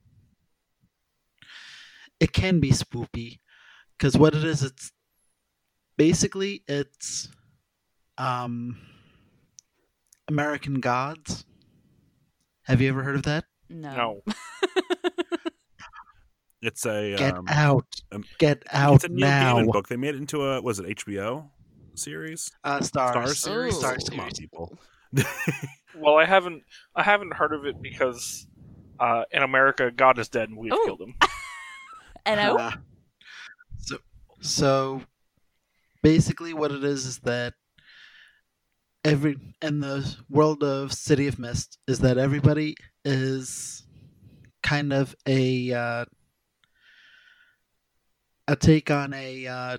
It 2.19 2.33
can 2.33 2.59
be 2.59 2.73
spoopy, 2.73 3.39
because 3.97 4.19
what 4.19 4.35
it 4.35 4.45
is, 4.45 4.65
it's 4.65 4.93
basically 5.97 6.65
it's 6.67 7.29
um, 8.19 8.77
American 10.31 10.81
Gods. 10.81 11.45
Have 12.63 12.81
you 12.81 12.89
ever 12.89 13.03
heard 13.03 13.17
of 13.17 13.25
that? 13.25 13.45
No. 13.69 14.23
No. 14.27 14.33
It's 16.63 16.85
a 16.85 17.17
Get 17.17 17.39
um, 17.39 17.47
out! 17.49 17.87
um, 18.13 18.23
Get 18.37 18.63
out 18.71 18.97
it's 18.97 19.05
a 19.05 19.09
Neil 19.09 19.21
now! 19.21 19.57
Gaiman 19.57 19.73
book. 19.73 19.89
They 19.89 19.97
made 19.97 20.15
it 20.15 20.19
into 20.19 20.43
a 20.45 20.61
was 20.61 20.79
it 20.79 20.95
HBO 20.99 21.49
series? 21.95 22.53
Uh, 22.63 22.81
Starz. 22.81 22.85
Star 22.85 23.27
series. 23.29 23.77
Ooh. 23.77 23.79
Star 23.81 23.97
Come 24.11 24.21
on, 24.21 24.31
people. 24.33 24.79
Well, 25.97 26.17
I 26.19 26.27
haven't 26.27 26.63
I 26.95 27.03
haven't 27.03 27.33
heard 27.33 27.55
of 27.55 27.65
it 27.65 27.81
because 27.81 28.47
uh, 29.01 29.23
in 29.33 29.43
America, 29.43 29.91
God 29.91 30.19
is 30.19 30.29
dead 30.29 30.51
and 30.51 30.59
we 30.59 30.69
have 30.69 30.79
Oh. 30.83 30.85
killed 30.85 31.01
him. 31.01 31.15
And 32.27 32.39
oh, 32.41 32.57
Uh, 32.59 32.73
so, 33.79 33.97
so 34.41 35.03
basically, 36.03 36.53
what 36.53 36.71
it 36.73 36.85
is 36.85 37.07
is 37.07 37.19
that 37.21 37.55
every 39.05 39.37
in 39.63 39.81
the 39.81 40.17
world 40.29 40.63
of 40.63 40.93
City 40.93 41.27
of 41.27 41.39
Mist 41.39 41.79
is 41.87 42.01
that 42.01 42.19
everybody 42.19 42.77
is 43.05 43.87
kind 44.63 44.93
of 44.93 45.15
a 45.27 45.73
uh, 45.73 46.05
a 48.49 48.57
take 48.57 48.91
on 48.91 49.13
a, 49.15 49.47
uh, 49.47 49.79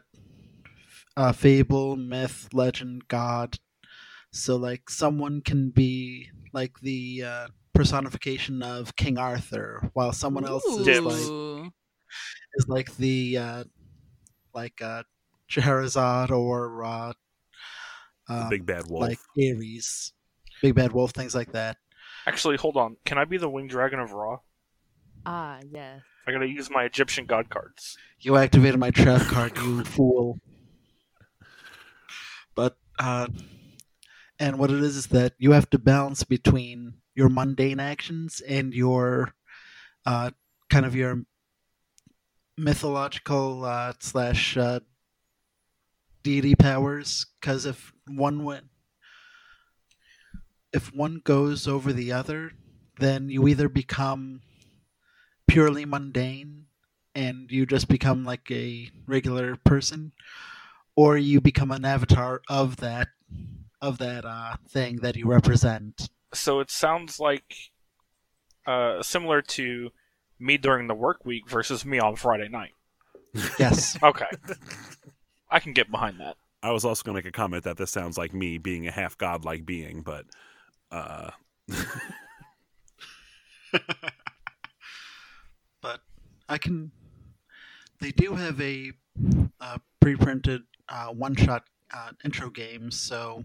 a 1.17 1.33
fable, 1.33 1.95
myth, 1.95 2.49
legend, 2.53 3.07
god. 3.07 3.57
So 4.33 4.57
like 4.57 4.89
someone 4.89 5.41
can 5.41 5.71
be 5.71 6.31
like 6.53 6.79
the 6.81 7.23
uh, 7.25 7.47
personification 7.73 8.63
of 8.63 8.95
King 8.95 9.17
Arthur, 9.17 9.89
while 9.93 10.13
someone 10.13 10.45
else 10.45 10.77
is 10.77 11.05
like 11.05 11.33
is 12.55 12.65
like 12.67 12.95
the 12.95 13.37
uh, 13.37 13.63
like 14.53 14.81
uh, 14.81 15.03
Scheherazade 15.47 16.31
or 16.31 16.83
uh, 16.83 17.13
um, 18.31 18.49
big 18.49 18.65
bad 18.65 18.87
wolf. 18.87 19.01
like 19.01 19.19
Ares, 19.37 20.13
Big 20.61 20.75
Bad 20.75 20.91
Wolf, 20.91 21.11
things 21.11 21.35
like 21.35 21.51
that. 21.53 21.77
Actually, 22.25 22.57
hold 22.57 22.77
on. 22.77 22.97
Can 23.05 23.17
I 23.17 23.25
be 23.25 23.37
the 23.37 23.49
winged 23.49 23.69
dragon 23.69 23.99
of 23.99 24.11
Ra? 24.11 24.37
Ah, 25.25 25.59
yes. 25.69 26.01
I 26.27 26.31
gotta 26.31 26.47
use 26.47 26.69
my 26.69 26.83
Egyptian 26.83 27.25
god 27.25 27.49
cards. 27.49 27.97
You 28.19 28.37
activated 28.37 28.79
my 28.79 28.91
trap 28.91 29.21
card, 29.23 29.57
you 29.57 29.83
fool. 29.95 30.39
But 32.55 32.77
uh 32.99 33.27
and 34.39 34.59
what 34.59 34.71
it 34.71 34.83
is 34.83 34.95
is 34.95 35.07
that 35.07 35.33
you 35.37 35.51
have 35.51 35.69
to 35.71 35.79
balance 35.79 36.23
between 36.23 36.95
your 37.15 37.29
mundane 37.29 37.79
actions 37.79 38.41
and 38.41 38.73
your 38.73 39.33
uh 40.05 40.31
kind 40.69 40.85
of 40.85 40.95
your 40.95 41.23
mythological 42.57 43.65
uh 43.65 43.93
slash 43.99 44.57
uh 44.57 44.79
deity 46.23 46.55
powers 46.55 47.25
because 47.39 47.65
if 47.65 47.93
one 48.07 48.43
went, 48.43 48.65
if 50.73 50.93
one 50.93 51.21
goes 51.23 51.67
over 51.67 51.91
the 51.93 52.11
other 52.11 52.51
then 52.99 53.29
you 53.29 53.47
either 53.47 53.67
become 53.67 54.41
purely 55.47 55.85
mundane 55.85 56.65
and 57.15 57.51
you 57.51 57.65
just 57.65 57.87
become 57.87 58.23
like 58.23 58.49
a 58.51 58.89
regular 59.07 59.55
person 59.65 60.11
or 60.95 61.17
you 61.17 61.41
become 61.41 61.71
an 61.71 61.83
avatar 61.83 62.41
of 62.47 62.77
that 62.77 63.07
of 63.81 63.97
that 63.97 64.23
uh 64.23 64.55
thing 64.69 64.97
that 64.97 65.15
you 65.15 65.25
represent 65.27 66.09
So 66.33 66.59
it 66.59 66.69
sounds 66.71 67.19
like 67.19 67.55
uh, 68.65 69.01
similar 69.01 69.41
to 69.41 69.89
me 70.39 70.57
during 70.57 70.87
the 70.87 70.93
work 70.93 71.25
week 71.25 71.49
versus 71.49 71.83
me 71.83 71.99
on 71.99 72.15
Friday 72.15 72.47
night. 72.47 72.71
yes 73.59 73.97
Okay. 74.03 74.27
I 75.51 75.59
can 75.59 75.73
get 75.73 75.91
behind 75.91 76.19
that. 76.19 76.37
I 76.63 76.71
was 76.71 76.85
also 76.85 77.03
going 77.03 77.15
to 77.15 77.19
make 77.19 77.25
a 77.25 77.31
comment 77.31 77.63
that 77.65 77.77
this 77.77 77.91
sounds 77.91 78.17
like 78.17 78.33
me 78.33 78.57
being 78.57 78.87
a 78.87 78.91
half 78.91 79.17
godlike 79.17 79.65
being, 79.65 80.01
but 80.01 80.25
uh, 80.91 81.31
but 85.81 86.01
i 86.49 86.57
can 86.57 86.91
they 87.99 88.11
do 88.11 88.35
have 88.35 88.59
a 88.61 88.91
uh, 89.59 89.77
pre-printed 89.99 90.63
uh, 90.89 91.07
one-shot 91.07 91.63
uh, 91.93 92.09
intro 92.25 92.49
game 92.49 92.91
so 92.91 93.43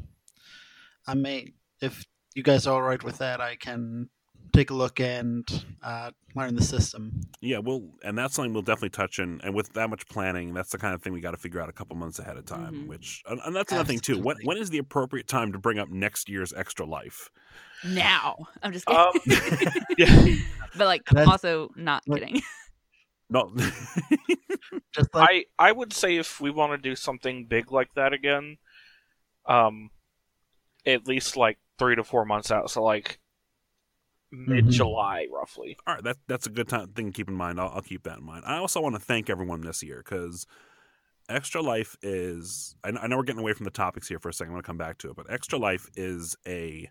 i 1.06 1.14
may 1.14 1.52
if 1.80 2.04
you 2.34 2.42
guys 2.42 2.66
are 2.66 2.74
all 2.74 2.82
right 2.82 3.04
with 3.04 3.18
that 3.18 3.40
i 3.40 3.54
can 3.56 4.08
take 4.52 4.70
a 4.70 4.74
look 4.74 5.00
and 5.00 5.64
uh, 5.82 6.10
learn 6.34 6.54
the 6.54 6.62
system 6.62 7.20
yeah, 7.40 7.58
we'll 7.58 7.84
and 8.02 8.16
that's 8.18 8.34
something 8.34 8.52
we'll 8.52 8.62
definitely 8.62 8.90
touch 8.90 9.18
in. 9.18 9.40
And 9.44 9.54
with 9.54 9.72
that 9.74 9.88
much 9.90 10.08
planning, 10.08 10.52
that's 10.54 10.70
the 10.70 10.78
kind 10.78 10.94
of 10.94 11.02
thing 11.02 11.12
we 11.12 11.20
got 11.20 11.32
to 11.32 11.36
figure 11.36 11.60
out 11.60 11.68
a 11.68 11.72
couple 11.72 11.96
months 11.96 12.18
ahead 12.18 12.36
of 12.36 12.46
time. 12.46 12.74
Mhm. 12.74 12.86
Which 12.88 13.22
and, 13.28 13.40
and 13.44 13.54
that's 13.54 13.70
another 13.72 13.86
thing 13.86 14.00
too. 14.00 14.18
When 14.18 14.36
when 14.44 14.56
is 14.56 14.70
the 14.70 14.78
appropriate 14.78 15.28
time 15.28 15.52
to 15.52 15.58
bring 15.58 15.78
up 15.78 15.88
next 15.90 16.28
year's 16.28 16.52
extra 16.54 16.86
life? 16.86 17.30
Now. 17.84 18.46
I'm 18.62 18.72
just 18.72 18.86
kidding. 18.86 19.00
Um, 19.00 19.84
yeah. 19.98 20.34
but 20.76 20.86
like 20.86 21.04
That's- 21.10 21.28
also 21.28 21.70
not 21.76 22.02
like- 22.06 22.22
kidding. 22.22 22.42
No, 23.28 23.52
just 24.92 25.12
like 25.14 25.28
I 25.58 25.68
I 25.68 25.72
would 25.72 25.92
say 25.92 26.16
if 26.16 26.40
we 26.40 26.50
want 26.50 26.72
to 26.72 26.78
do 26.78 26.94
something 26.94 27.46
big 27.46 27.72
like 27.72 27.92
that 27.94 28.12
again, 28.12 28.56
um, 29.46 29.90
at 30.86 31.06
least 31.08 31.36
like 31.36 31.58
three 31.78 31.96
to 31.96 32.04
four 32.04 32.24
months 32.24 32.50
out. 32.52 32.70
So 32.70 32.82
like 32.84 33.18
mid 34.36 34.70
July, 34.70 35.26
roughly. 35.32 35.76
all 35.86 35.94
right, 35.94 36.04
that 36.04 36.16
that's 36.28 36.46
a 36.46 36.50
good 36.50 36.68
time 36.68 36.88
thing 36.88 37.06
to 37.06 37.12
keep 37.12 37.28
in 37.28 37.34
mind. 37.34 37.60
I'll, 37.60 37.70
I'll 37.74 37.82
keep 37.82 38.02
that 38.04 38.18
in 38.18 38.24
mind. 38.24 38.44
I 38.46 38.56
also 38.58 38.80
want 38.80 38.94
to 38.94 39.00
thank 39.00 39.30
everyone 39.30 39.60
this 39.62 39.82
year 39.82 40.02
because 40.04 40.46
Extra 41.28 41.60
Life 41.60 41.96
is. 42.02 42.76
I 42.84 42.90
know, 42.92 43.00
I 43.00 43.06
know 43.06 43.16
we're 43.16 43.22
getting 43.24 43.40
away 43.40 43.52
from 43.52 43.64
the 43.64 43.70
topics 43.70 44.06
here 44.08 44.18
for 44.18 44.28
a 44.28 44.32
second. 44.32 44.50
I'm 44.50 44.54
going 44.54 44.62
to 44.62 44.66
come 44.66 44.78
back 44.78 44.98
to 44.98 45.10
it, 45.10 45.16
but 45.16 45.30
Extra 45.30 45.58
Life 45.58 45.88
is 45.96 46.36
a 46.46 46.90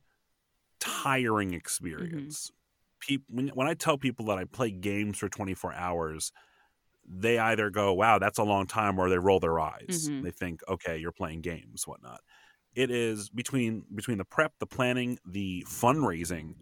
tiring 0.80 1.54
experience. 1.54 2.52
Peop 3.00 3.24
when 3.30 3.50
when 3.50 3.68
I 3.68 3.74
tell 3.74 3.98
people 3.98 4.26
that 4.28 4.38
I 4.38 4.46
play 4.46 4.72
games 4.72 5.18
for 5.18 5.30
24 5.30 5.74
hours, 5.74 6.32
they 7.08 7.38
either 7.38 7.70
go, 7.70 7.94
"Wow, 7.94 8.20
that's 8.20 8.40
a 8.40 8.44
long 8.44 8.68
time," 8.68 8.98
or 9.00 9.10
they 9.10 9.18
roll 9.18 9.40
their 9.40 9.60
eyes. 9.60 10.10
Mhm. 10.10 10.24
They 10.24 10.32
think, 10.32 10.62
"Okay, 10.68 10.98
you're 10.98 11.12
playing 11.12 11.42
games, 11.42 11.86
whatnot." 11.88 12.22
It 12.74 12.90
is 12.92 13.30
between 13.30 13.84
between 13.94 14.18
the 14.18 14.26
prep, 14.26 14.54
the 14.60 14.66
planning, 14.66 15.20
the 15.26 15.66
fundraising, 15.68 16.56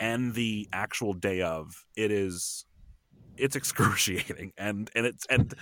and 0.00 0.34
the 0.34 0.68
actual 0.72 1.12
day 1.12 1.42
of. 1.42 1.84
It 1.96 2.10
is 2.10 2.64
it's 3.36 3.56
excruciating 3.56 4.52
and 4.58 4.90
and 4.94 5.06
it's 5.06 5.26
and 5.26 5.54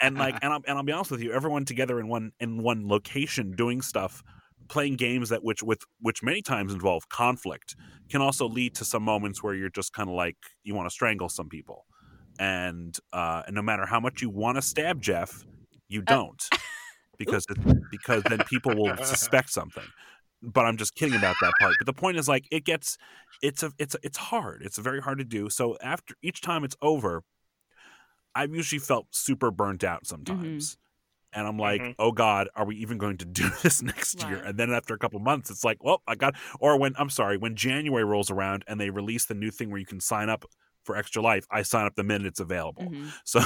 and 0.00 0.16
like 0.16 0.36
and 0.42 0.52
I'll, 0.52 0.62
and 0.66 0.78
I'll 0.78 0.84
be 0.84 0.92
honest 0.92 1.10
with 1.10 1.22
you 1.22 1.32
everyone 1.32 1.64
together 1.64 2.00
in 2.00 2.08
one 2.08 2.32
in 2.40 2.62
one 2.62 2.88
location 2.88 3.52
doing 3.52 3.82
stuff 3.82 4.22
playing 4.68 4.96
games 4.96 5.28
that 5.28 5.42
which 5.42 5.62
with 5.62 5.82
which 6.00 6.22
many 6.22 6.42
times 6.42 6.72
involve 6.72 7.08
conflict 7.08 7.76
can 8.08 8.20
also 8.20 8.48
lead 8.48 8.74
to 8.76 8.84
some 8.84 9.02
moments 9.02 9.42
where 9.42 9.54
you're 9.54 9.68
just 9.70 9.92
kind 9.92 10.08
of 10.08 10.14
like 10.14 10.36
you 10.62 10.74
want 10.74 10.86
to 10.86 10.90
strangle 10.90 11.28
some 11.28 11.48
people 11.48 11.86
and 12.38 12.98
uh 13.12 13.42
and 13.46 13.54
no 13.54 13.62
matter 13.62 13.84
how 13.84 14.00
much 14.00 14.22
you 14.22 14.30
want 14.30 14.56
to 14.56 14.62
stab 14.62 15.00
Jeff 15.00 15.44
you 15.88 16.00
don't 16.02 16.48
because 17.18 17.44
it, 17.50 17.90
because 17.90 18.22
then 18.24 18.38
people 18.48 18.74
will 18.74 18.96
suspect 19.04 19.50
something 19.50 19.84
but 20.42 20.64
I'm 20.66 20.76
just 20.76 20.94
kidding 20.94 21.16
about 21.16 21.36
that 21.42 21.54
part 21.58 21.74
but 21.78 21.86
the 21.86 21.92
point 21.92 22.16
is 22.18 22.28
like 22.28 22.46
it 22.50 22.64
gets 22.64 22.96
it's 23.42 23.62
a 23.62 23.72
it's 23.78 23.94
a, 23.94 23.98
it's 24.02 24.16
hard 24.18 24.62
it's 24.62 24.78
very 24.78 25.00
hard 25.00 25.18
to 25.18 25.24
do 25.24 25.50
so 25.50 25.76
after 25.82 26.14
each 26.22 26.40
time 26.40 26.64
it's 26.64 26.76
over 26.82 27.22
I've 28.34 28.54
usually 28.54 28.78
felt 28.78 29.08
super 29.10 29.50
burnt 29.50 29.82
out 29.84 30.06
sometimes. 30.06 30.76
And 31.32 31.46
I'm 31.46 31.58
like, 31.58 31.80
Mhm. 31.82 31.94
oh 31.98 32.12
God, 32.12 32.48
are 32.56 32.64
we 32.66 32.76
even 32.76 32.98
going 32.98 33.18
to 33.18 33.24
do 33.24 33.48
this 33.62 33.82
next 33.82 34.22
year? 34.22 34.38
And 34.44 34.58
then 34.58 34.72
after 34.72 34.94
a 34.94 34.98
couple 34.98 35.20
months, 35.20 35.50
it's 35.50 35.64
like, 35.64 35.82
well, 35.82 36.02
I 36.06 36.14
got, 36.16 36.34
or 36.60 36.78
when, 36.78 36.94
I'm 36.98 37.10
sorry, 37.10 37.38
when 37.38 37.56
January 37.56 38.04
rolls 38.04 38.30
around 38.30 38.64
and 38.68 38.80
they 38.80 38.90
release 38.90 39.26
the 39.26 39.34
new 39.34 39.50
thing 39.50 39.70
where 39.70 39.80
you 39.80 39.86
can 39.86 40.00
sign 40.00 40.28
up 40.28 40.44
for 40.84 40.96
Extra 40.96 41.22
Life, 41.22 41.46
I 41.50 41.62
sign 41.62 41.86
up 41.86 41.94
the 41.96 42.04
minute 42.04 42.26
it's 42.26 42.40
available. 42.40 42.92
Mhm. 42.92 43.12
So, 43.24 43.40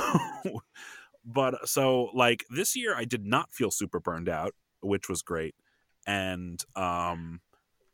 but 1.25 1.69
so 1.69 2.11
like 2.15 2.45
this 2.51 2.77
year, 2.77 2.95
I 2.95 3.05
did 3.05 3.25
not 3.25 3.53
feel 3.53 3.71
super 3.71 4.01
burned 4.01 4.29
out, 4.29 4.55
which 4.83 5.09
was 5.09 5.23
great, 5.23 5.55
and 6.07 6.61
um, 6.77 7.41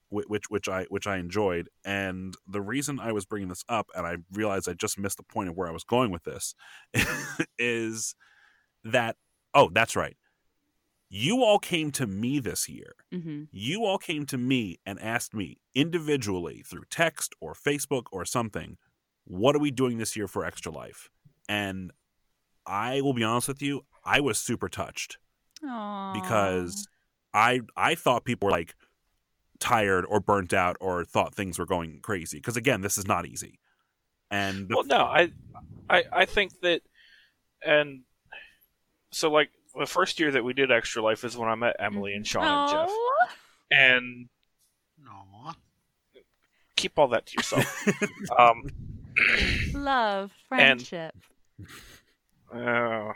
which 0.08 0.50
which 0.50 0.68
I 0.68 0.84
which 0.90 1.06
I 1.06 1.18
enjoyed. 1.18 1.68
And 1.84 2.34
the 2.48 2.60
reason 2.60 2.98
I 3.00 3.12
was 3.12 3.24
bringing 3.26 3.48
this 3.48 3.64
up, 3.68 3.86
and 3.94 4.06
I 4.06 4.16
realized 4.32 4.68
I 4.68 4.72
just 4.74 4.98
missed 4.98 5.16
the 5.18 5.22
point 5.22 5.48
of 5.48 5.56
where 5.56 5.68
I 5.68 5.72
was 5.72 5.84
going 5.84 6.10
with 6.10 6.24
this, 6.24 6.54
is 7.58 8.14
that 8.84 9.16
oh, 9.54 9.70
that's 9.72 9.96
right. 9.96 10.16
You 11.12 11.42
all 11.42 11.58
came 11.58 11.90
to 11.92 12.06
me 12.06 12.38
this 12.38 12.68
year 12.68 12.94
Mhm. 13.12 13.48
you 13.50 13.84
all 13.84 13.98
came 13.98 14.26
to 14.26 14.38
me 14.38 14.78
and 14.86 15.00
asked 15.00 15.34
me 15.34 15.58
individually 15.74 16.62
through 16.64 16.84
text 16.88 17.34
or 17.40 17.52
Facebook 17.52 18.04
or 18.12 18.24
something, 18.24 18.78
what 19.24 19.56
are 19.56 19.58
we 19.58 19.72
doing 19.72 19.98
this 19.98 20.14
year 20.16 20.28
for 20.28 20.44
Extra 20.44 20.70
Life? 20.70 21.08
And 21.48 21.90
I 22.64 23.00
will 23.00 23.12
be 23.12 23.24
honest 23.24 23.48
with 23.48 23.60
you, 23.60 23.84
I 24.04 24.20
was 24.20 24.38
super 24.38 24.68
touched 24.68 25.18
Aw. 25.64 26.12
because 26.12 26.86
I 27.32 27.60
I 27.76 27.94
thought 27.94 28.24
people 28.24 28.46
were 28.46 28.52
like 28.52 28.74
tired 29.58 30.04
or 30.08 30.20
burnt 30.20 30.52
out 30.52 30.76
or 30.80 31.04
thought 31.04 31.34
things 31.34 31.58
were 31.58 31.66
going 31.66 32.00
crazy 32.02 32.38
because 32.38 32.56
again, 32.56 32.80
this 32.80 32.96
is 32.98 33.06
not 33.06 33.26
easy. 33.26 33.58
And 34.30 34.68
the- 34.68 34.76
Well, 34.76 34.84
no, 34.86 35.04
I, 35.04 35.32
I, 35.88 36.04
I 36.12 36.24
think 36.24 36.60
that, 36.62 36.82
and 37.64 38.02
so 39.10 39.30
like 39.30 39.50
the 39.78 39.86
first 39.86 40.18
year 40.18 40.30
that 40.30 40.44
we 40.44 40.52
did 40.54 40.70
Extra 40.70 41.02
Life 41.02 41.24
is 41.24 41.36
when 41.36 41.48
I 41.48 41.54
met 41.56 41.76
Emily 41.78 42.14
and 42.14 42.26
Sean 42.26 42.44
and 42.46 42.70
Jeff, 42.70 42.90
and 43.70 44.28
Aw. 45.08 45.54
keep 46.76 46.98
all 46.98 47.08
that 47.08 47.26
to 47.26 47.34
yourself. 47.36 47.86
um, 48.38 48.62
love 49.74 50.32
friendship. 50.48 51.14
uh, 52.54 53.12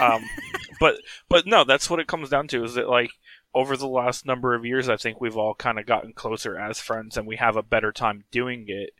um, 0.00 0.22
but 0.80 0.96
but 1.28 1.46
no, 1.46 1.64
that's 1.64 1.88
what 1.90 2.00
it 2.00 2.06
comes 2.06 2.28
down 2.28 2.48
to. 2.48 2.64
Is 2.64 2.74
that 2.74 2.88
like 2.88 3.10
over 3.54 3.76
the 3.76 3.88
last 3.88 4.24
number 4.26 4.54
of 4.54 4.64
years, 4.64 4.88
I 4.88 4.96
think 4.96 5.20
we've 5.20 5.36
all 5.36 5.54
kind 5.54 5.78
of 5.78 5.86
gotten 5.86 6.12
closer 6.12 6.58
as 6.58 6.80
friends, 6.80 7.16
and 7.16 7.26
we 7.26 7.36
have 7.36 7.56
a 7.56 7.62
better 7.62 7.92
time 7.92 8.24
doing 8.30 8.64
it. 8.68 8.90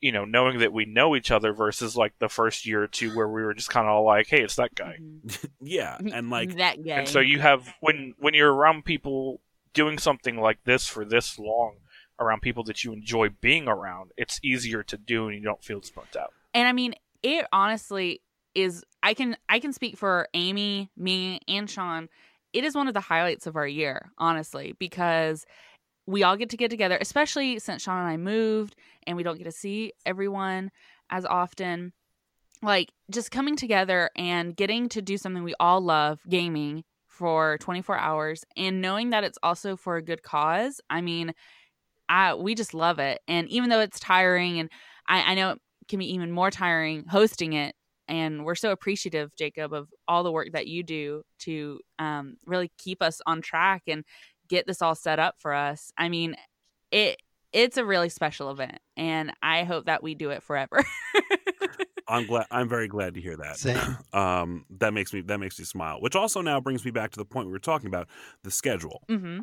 You 0.00 0.10
know, 0.10 0.24
knowing 0.24 0.58
that 0.58 0.72
we 0.72 0.84
know 0.84 1.14
each 1.14 1.30
other 1.30 1.52
versus 1.52 1.96
like 1.96 2.18
the 2.18 2.28
first 2.28 2.66
year 2.66 2.82
or 2.82 2.88
two 2.88 3.14
where 3.14 3.28
we 3.28 3.42
were 3.42 3.54
just 3.54 3.70
kind 3.70 3.86
of 3.86 3.92
all 3.92 4.04
like, 4.04 4.26
"Hey, 4.26 4.42
it's 4.42 4.56
that 4.56 4.74
guy." 4.74 4.98
Mhm. 5.00 5.48
yeah, 5.60 5.96
and 5.98 6.28
like 6.28 6.56
that 6.56 6.84
guy. 6.84 6.98
And 6.98 7.08
so 7.08 7.20
you 7.20 7.38
have 7.38 7.72
when 7.80 8.14
when 8.18 8.34
you're 8.34 8.52
around 8.52 8.84
people 8.84 9.40
doing 9.74 9.98
something 9.98 10.36
like 10.38 10.64
this 10.64 10.86
for 10.86 11.04
this 11.04 11.38
long, 11.38 11.76
around 12.18 12.42
people 12.42 12.64
that 12.64 12.84
you 12.84 12.92
enjoy 12.92 13.28
being 13.28 13.68
around, 13.68 14.10
it's 14.16 14.40
easier 14.42 14.82
to 14.82 14.96
do 14.96 15.28
and 15.28 15.36
you 15.36 15.42
don't 15.44 15.62
feel 15.62 15.80
as 15.82 15.90
burnt 15.90 16.16
out. 16.16 16.32
And 16.52 16.66
I 16.68 16.72
mean, 16.72 16.94
it 17.22 17.46
honestly, 17.52 18.20
is 18.54 18.84
I 19.02 19.14
can 19.14 19.36
I 19.48 19.58
can 19.58 19.72
speak 19.72 19.96
for 19.96 20.28
Amy, 20.34 20.90
me, 20.96 21.40
and 21.48 21.68
Sean. 21.68 22.08
It 22.52 22.64
is 22.64 22.74
one 22.74 22.88
of 22.88 22.94
the 22.94 23.00
highlights 23.00 23.46
of 23.46 23.56
our 23.56 23.66
year, 23.66 24.10
honestly, 24.18 24.74
because 24.78 25.46
we 26.06 26.22
all 26.22 26.36
get 26.36 26.50
to 26.50 26.56
get 26.56 26.70
together, 26.70 26.98
especially 27.00 27.58
since 27.58 27.82
Sean 27.82 27.98
and 27.98 28.08
I 28.08 28.16
moved 28.16 28.76
and 29.06 29.16
we 29.16 29.22
don't 29.22 29.38
get 29.38 29.44
to 29.44 29.52
see 29.52 29.92
everyone 30.04 30.70
as 31.10 31.24
often. 31.24 31.92
Like 32.62 32.92
just 33.10 33.30
coming 33.32 33.56
together 33.56 34.10
and 34.14 34.54
getting 34.54 34.88
to 34.90 35.02
do 35.02 35.16
something 35.16 35.42
we 35.42 35.54
all 35.58 35.80
love, 35.80 36.20
gaming 36.28 36.84
for 37.08 37.58
24 37.58 37.98
hours 37.98 38.44
and 38.56 38.80
knowing 38.80 39.10
that 39.10 39.24
it's 39.24 39.38
also 39.42 39.76
for 39.76 39.96
a 39.96 40.02
good 40.02 40.22
cause. 40.22 40.80
I 40.88 41.00
mean, 41.00 41.34
I 42.08 42.34
we 42.34 42.54
just 42.54 42.74
love 42.74 42.98
it. 42.98 43.20
And 43.26 43.48
even 43.48 43.68
though 43.68 43.80
it's 43.80 43.98
tiring 43.98 44.58
and 44.60 44.70
I, 45.08 45.32
I 45.32 45.34
know 45.34 45.50
it 45.52 45.60
can 45.88 45.98
be 45.98 46.12
even 46.14 46.30
more 46.30 46.50
tiring 46.50 47.04
hosting 47.06 47.52
it 47.52 47.74
and 48.12 48.44
we're 48.44 48.54
so 48.54 48.70
appreciative 48.70 49.34
jacob 49.34 49.72
of 49.72 49.88
all 50.06 50.22
the 50.22 50.30
work 50.30 50.52
that 50.52 50.66
you 50.66 50.82
do 50.82 51.22
to 51.38 51.80
um, 51.98 52.36
really 52.46 52.70
keep 52.78 53.02
us 53.02 53.20
on 53.26 53.40
track 53.40 53.82
and 53.86 54.04
get 54.48 54.66
this 54.66 54.82
all 54.82 54.94
set 54.94 55.18
up 55.18 55.36
for 55.38 55.52
us 55.52 55.92
i 55.96 56.08
mean 56.08 56.36
it 56.90 57.16
it's 57.52 57.76
a 57.76 57.84
really 57.84 58.08
special 58.08 58.50
event 58.50 58.78
and 58.96 59.32
i 59.42 59.64
hope 59.64 59.86
that 59.86 60.02
we 60.02 60.14
do 60.14 60.30
it 60.30 60.42
forever 60.42 60.84
I'm 62.08 62.26
glad. 62.26 62.46
I'm 62.50 62.68
very 62.68 62.88
glad 62.88 63.14
to 63.14 63.20
hear 63.20 63.36
that. 63.38 63.56
Same. 63.56 63.96
Um, 64.12 64.66
that 64.78 64.92
makes 64.92 65.14
me 65.14 65.22
that 65.22 65.38
makes 65.38 65.58
me 65.58 65.64
smile. 65.64 65.98
Which 66.00 66.14
also 66.14 66.42
now 66.42 66.60
brings 66.60 66.84
me 66.84 66.90
back 66.90 67.12
to 67.12 67.18
the 67.18 67.24
point 67.24 67.46
we 67.46 67.52
were 67.52 67.58
talking 67.58 67.86
about 67.86 68.08
the 68.42 68.50
schedule. 68.50 69.02
hmm 69.08 69.40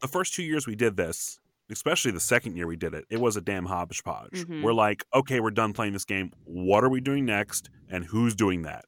The 0.00 0.06
first 0.06 0.34
two 0.34 0.44
years 0.44 0.68
we 0.68 0.76
did 0.76 0.96
this, 0.96 1.40
especially 1.70 2.10
the 2.10 2.20
second 2.20 2.56
year 2.56 2.66
we 2.66 2.76
did 2.76 2.94
it, 2.94 3.04
it 3.10 3.20
was 3.20 3.36
a 3.36 3.40
damn 3.40 3.66
hodgepodge. 3.66 4.32
Mhm. 4.32 4.62
We're 4.62 4.72
like, 4.74 5.04
okay, 5.14 5.40
we're 5.40 5.50
done 5.50 5.72
playing 5.72 5.92
this 5.92 6.04
game. 6.04 6.32
What 6.44 6.84
are 6.84 6.88
we 6.88 7.00
doing 7.00 7.24
next? 7.24 7.70
And 7.88 8.04
who's 8.04 8.34
doing 8.34 8.62
that? 8.62 8.84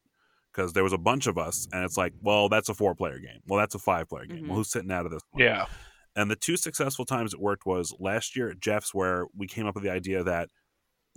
Because 0.52 0.72
there 0.72 0.84
was 0.84 0.92
a 0.92 0.98
bunch 0.98 1.26
of 1.26 1.36
us, 1.38 1.66
and 1.72 1.84
it's 1.84 1.96
like, 1.98 2.12
well, 2.22 2.48
that's 2.48 2.68
a 2.68 2.74
four-player 2.74 3.18
game. 3.18 3.40
Well, 3.46 3.58
that's 3.58 3.74
a 3.74 3.78
five-player 3.78 4.26
game. 4.26 4.44
Mhm. 4.44 4.48
Well, 4.48 4.56
who's 4.58 4.70
sitting 4.70 4.90
out 4.90 5.04
of 5.06 5.12
this? 5.12 5.22
One? 5.30 5.42
Yeah. 5.42 5.66
And 6.14 6.30
the 6.30 6.36
two 6.36 6.56
successful 6.56 7.04
times 7.04 7.34
it 7.34 7.40
worked 7.40 7.66
was 7.66 7.94
last 8.00 8.36
year 8.36 8.48
at 8.50 8.60
Jeff's, 8.60 8.94
where 8.94 9.26
we 9.36 9.46
came 9.46 9.66
up 9.66 9.74
with 9.74 9.84
the 9.84 9.90
idea 9.90 10.22
that 10.24 10.48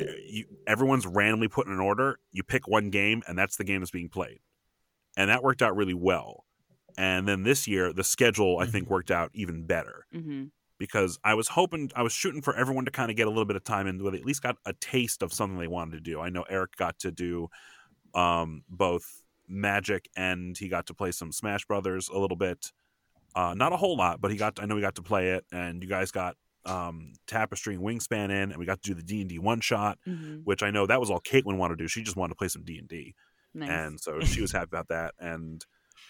uh, 0.01 0.05
you, 0.28 0.45
everyone's 0.68 1.05
randomly 1.05 1.47
put 1.47 1.68
in 1.68 1.74
an 1.74 1.80
order. 1.80 2.20
You 2.32 2.43
pick 2.43 2.68
one 2.68 2.89
game, 2.89 3.22
and 3.28 3.38
that's 3.38 3.55
the 3.57 3.64
game 3.64 3.80
that's 3.82 3.91
being 3.91 4.10
played. 4.10 4.39
And 5.18 5.30
that 5.30 5.41
worked 5.43 5.62
out 5.62 5.76
really 5.76 5.93
well. 5.93 6.45
And 6.97 7.28
then 7.28 7.43
this 7.43 7.66
year, 7.68 7.93
the 7.93 8.03
schedule, 8.03 8.60
I 8.60 8.66
think, 8.66 8.89
worked 8.89 9.12
out 9.12 9.32
even 9.34 9.66
better 9.66 10.05
hmm 10.12 10.45
because 10.80 11.20
I 11.24 11.36
was 11.36 11.50
hoping, 11.50 11.92
I 11.96 12.02
was 12.02 12.14
shooting 12.14 12.42
for 12.42 12.56
everyone 12.56 12.86
to 12.86 12.92
kind 12.92 13.12
of 13.12 13.18
get 13.18 13.28
a 13.28 13.30
little 13.30 13.46
bit 13.46 13.56
of 13.56 13.64
time 13.64 13.86
and 13.86 14.02
where 14.02 14.12
they 14.12 14.18
at 14.18 14.26
least 14.26 14.42
got 14.42 14.56
a 14.66 14.74
taste 14.74 15.22
of 15.22 15.32
something 15.32 15.60
they 15.60 15.68
wanted 15.68 15.92
to 15.92 16.00
do. 16.00 16.20
I 16.20 16.30
know 16.30 16.46
Eric 16.50 16.78
got 16.78 16.98
to 17.00 17.12
do 17.12 17.50
um, 18.16 18.64
both 18.70 19.22
Magic 19.48 20.10
and 20.16 20.58
he 20.58 20.70
got 20.70 20.88
to 20.88 20.94
play 20.94 21.12
some 21.12 21.32
Smash 21.32 21.66
Brothers 21.66 22.10
a 22.10 22.18
little 22.18 22.38
bit. 22.38 22.72
Uh, 23.36 23.54
not 23.56 23.74
a 23.74 23.78
whole 23.78 23.96
lot, 23.96 24.22
but 24.22 24.32
he 24.32 24.38
got. 24.38 24.60
I 24.62 24.66
know 24.66 24.76
he 24.76 24.82
got 24.82 24.96
to 24.96 25.04
play 25.04 25.30
it, 25.32 25.46
and 25.52 25.84
you 25.84 25.88
guys 25.88 26.10
got 26.10 26.36
um, 26.66 27.14
Tapestry 27.28 27.76
and 27.76 27.84
Wingspan 27.84 28.26
in, 28.32 28.52
and 28.52 28.58
we 28.58 28.66
got 28.66 28.82
to 28.82 28.90
do 28.90 28.96
the 28.96 29.04
D 29.04 29.22
and 29.22 29.30
D 29.30 29.38
one 29.38 29.60
shot, 29.62 30.00
hmm 30.06 30.38
which 30.46 30.64
I 30.64 30.72
know 30.72 30.88
that 30.88 31.00
was 31.00 31.12
all 31.12 31.22
Caitlin 31.22 31.58
wanted 31.58 31.78
to 31.78 31.84
do. 31.84 31.88
She 31.88 32.02
just 32.02 32.18
wanted 32.18 32.34
to 32.34 32.38
play 32.38 32.48
some 32.48 32.64
D 32.64 32.80
and 32.80 32.88
D, 32.88 33.14
and 33.70 34.00
so 34.00 34.20
she 34.22 34.42
was 34.42 34.52
happy 34.52 34.70
about 34.72 34.88
that. 34.88 35.14
And 35.20 35.64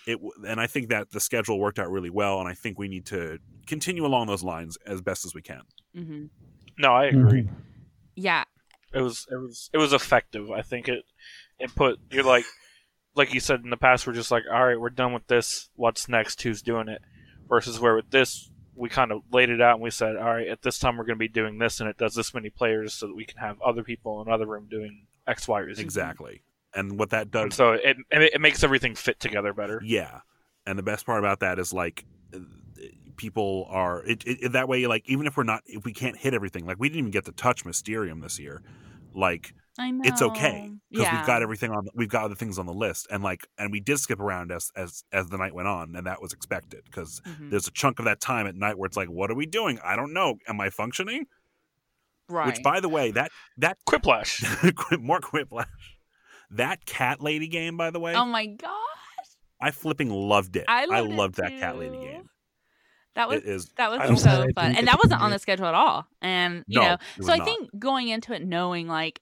it, 0.07 0.19
and 0.47 0.59
I 0.59 0.67
think 0.67 0.89
that 0.89 1.11
the 1.11 1.19
schedule 1.19 1.59
worked 1.59 1.79
out 1.79 1.91
really 1.91 2.09
well, 2.09 2.39
and 2.39 2.47
I 2.47 2.53
think 2.53 2.79
we 2.79 2.87
need 2.87 3.05
to 3.07 3.39
continue 3.67 4.05
along 4.05 4.27
those 4.27 4.43
lines 4.43 4.77
as 4.85 5.01
best 5.01 5.25
as 5.25 5.33
we 5.35 5.41
can. 5.41 5.61
hmm 5.93 6.25
No, 6.77 6.93
I 6.93 7.05
agree. 7.05 7.43
Mhm. 7.43 7.49
yeah 8.15 8.43
It 8.93 9.01
was 9.01 9.27
it 9.31 9.35
was 9.35 9.69
it 9.73 9.77
was 9.77 9.93
effective. 9.93 10.49
I 10.51 10.61
think 10.61 10.87
it 10.87 11.03
it 11.59 11.73
put 11.75 11.99
you're 12.11 12.23
like 12.23 12.45
like 13.15 13.33
you 13.33 13.39
said 13.39 13.61
in 13.63 13.69
the 13.69 13.77
past 13.77 14.07
we're 14.07 14.13
just 14.13 14.31
like 14.31 14.43
all 14.51 14.65
right 14.65 14.79
we're 14.79 14.89
done 14.89 15.13
with 15.13 15.27
this. 15.27 15.69
What's 15.75 16.07
next? 16.09 16.41
Who's 16.41 16.61
doing 16.61 16.87
it? 16.87 17.01
Versus 17.47 17.79
where 17.79 17.95
with 17.95 18.09
this 18.11 18.49
we 18.75 18.87
kind 18.89 19.11
of 19.11 19.21
laid 19.31 19.49
it 19.49 19.59
out 19.61 19.73
and 19.75 19.83
we 19.83 19.89
said 19.91 20.15
all 20.15 20.33
right 20.33 20.47
at 20.47 20.61
this 20.61 20.79
time 20.79 20.95
we're 20.97 21.03
going 21.05 21.17
to 21.17 21.19
be 21.19 21.27
doing 21.27 21.57
this 21.59 21.79
and 21.81 21.89
it 21.89 21.97
does 21.97 22.15
this 22.15 22.33
many 22.33 22.49
players 22.49 22.93
so 22.93 23.07
that 23.07 23.15
we 23.15 23.25
can 23.25 23.37
have 23.37 23.61
other 23.61 23.83
people 23.83 24.21
in 24.21 24.27
another 24.27 24.45
room 24.45 24.67
doing 24.71 25.05
X 25.27 25.47
Y 25.47 25.59
or 25.59 25.73
Z. 25.73 25.81
Exactly. 25.81 26.41
And 26.73 26.99
what 26.99 27.09
that 27.11 27.23
And 27.23 27.31
does, 27.31 27.55
so 27.55 27.71
it 27.73 27.97
it 28.11 28.33
it 28.35 28.41
makes 28.41 28.63
everything 28.63 28.95
fit 28.95 29.19
together 29.19 29.53
better. 29.53 29.81
yeah. 29.83 30.21
And 30.65 30.77
the 30.77 30.83
best 30.83 31.05
part 31.05 31.19
about 31.19 31.39
that 31.39 31.57
is 31.57 31.73
like 31.73 32.05
uh, 32.33 32.39
people 33.17 33.65
are 33.69 34.03
it, 34.05 34.23
it, 34.25 34.37
it- 34.43 34.51
that 34.53 34.67
way. 34.67 34.85
Like 34.87 35.03
even 35.09 35.25
if 35.25 35.35
we're 35.35 35.43
not, 35.43 35.63
if 35.65 35.83
we 35.85 35.93
can't 35.93 36.15
hit 36.17 36.33
everything, 36.33 36.65
like 36.65 36.77
we 36.79 36.89
didn't 36.89 36.99
even 36.99 37.11
get 37.11 37.25
to 37.25 37.31
touch 37.31 37.65
Mysterium 37.65 38.19
this 38.21 38.37
year. 38.39 38.61
Like 39.15 39.53
i 39.79 39.89
know 39.91 40.01
it's 40.05 40.21
okay 40.21 40.73
because 40.91 41.05
yeah 41.07 41.15
we've 41.17 41.25
got 41.25 41.41
everything 41.41 41.71
on. 41.71 41.87
We've 41.95 42.09
got 42.09 42.25
other 42.25 42.35
things 42.35 42.59
on 42.59 42.65
the 42.67 42.73
list, 42.73 43.07
and 43.09 43.23
like 43.23 43.47
and 43.57 43.71
we 43.71 43.79
did 43.79 43.97
skip 43.97 44.19
around 44.19 44.51
as 44.51 44.71
as 44.75 45.03
as 45.11 45.27
the 45.29 45.37
night 45.37 45.55
went 45.55 45.67
on, 45.67 45.95
and 45.95 46.05
that 46.05 46.21
was 46.21 46.33
expected 46.33 46.83
because 46.85 47.21
Mhm. 47.27 47.49
there's 47.49 47.67
a 47.67 47.71
chunk 47.71 47.97
of 47.97 48.05
that 48.05 48.19
time 48.21 48.45
at 48.45 48.55
night 48.55 48.77
where 48.77 48.85
it's 48.85 48.97
like, 48.97 49.09
what 49.09 49.31
are 49.31 49.35
we 49.35 49.45
doing? 49.47 49.79
I 49.83 49.95
don't 49.95 50.13
know. 50.13 50.37
Am 50.47 50.61
I 50.61 50.69
functioning? 50.69 51.25
right 52.27 52.45
Which, 52.47 52.61
by 52.61 52.79
the 52.79 52.89
way, 52.89 53.09
that 53.11 53.31
that 53.57 53.77
Quiplash. 53.87 54.43
more 55.01 55.19
quiplash. 55.19 55.65
That 56.51 56.85
cat 56.85 57.21
lady 57.21 57.47
game, 57.47 57.77
by 57.77 57.91
the 57.91 57.99
way, 57.99 58.15
oh 58.15 58.25
my 58.25 58.45
god 58.45 58.71
I 59.61 59.71
flipping 59.71 60.09
loved 60.09 60.55
it. 60.55 60.65
I 60.67 60.85
loved, 60.85 61.37
it 61.37 61.41
that 61.43 61.59
cat 61.59 61.77
lady 61.77 61.97
game. 61.97 62.29
that 63.15 63.27
was 63.27 63.39
It 63.39 63.45
is 63.45 63.65
That 63.77 63.91
was 63.91 64.21
so 64.21 64.45
fun. 64.55 64.75
And 64.75 64.87
that 64.87 64.97
wasn't 65.03 65.21
on 65.21 65.31
the 65.31 65.39
schedule 65.39 65.65
at 65.65 65.75
all. 65.75 66.07
And, 66.21 66.63
you 66.67 66.79
No, 66.79 66.87
know, 66.87 66.93
it 66.93 66.99
was 67.17 67.27
so 67.27 67.33
I 67.33 67.37
not. 67.37 67.45
think 67.45 67.69
going 67.77 68.07
into 68.07 68.33
it 68.33 68.45
knowing 68.45 68.87
like, 68.87 69.21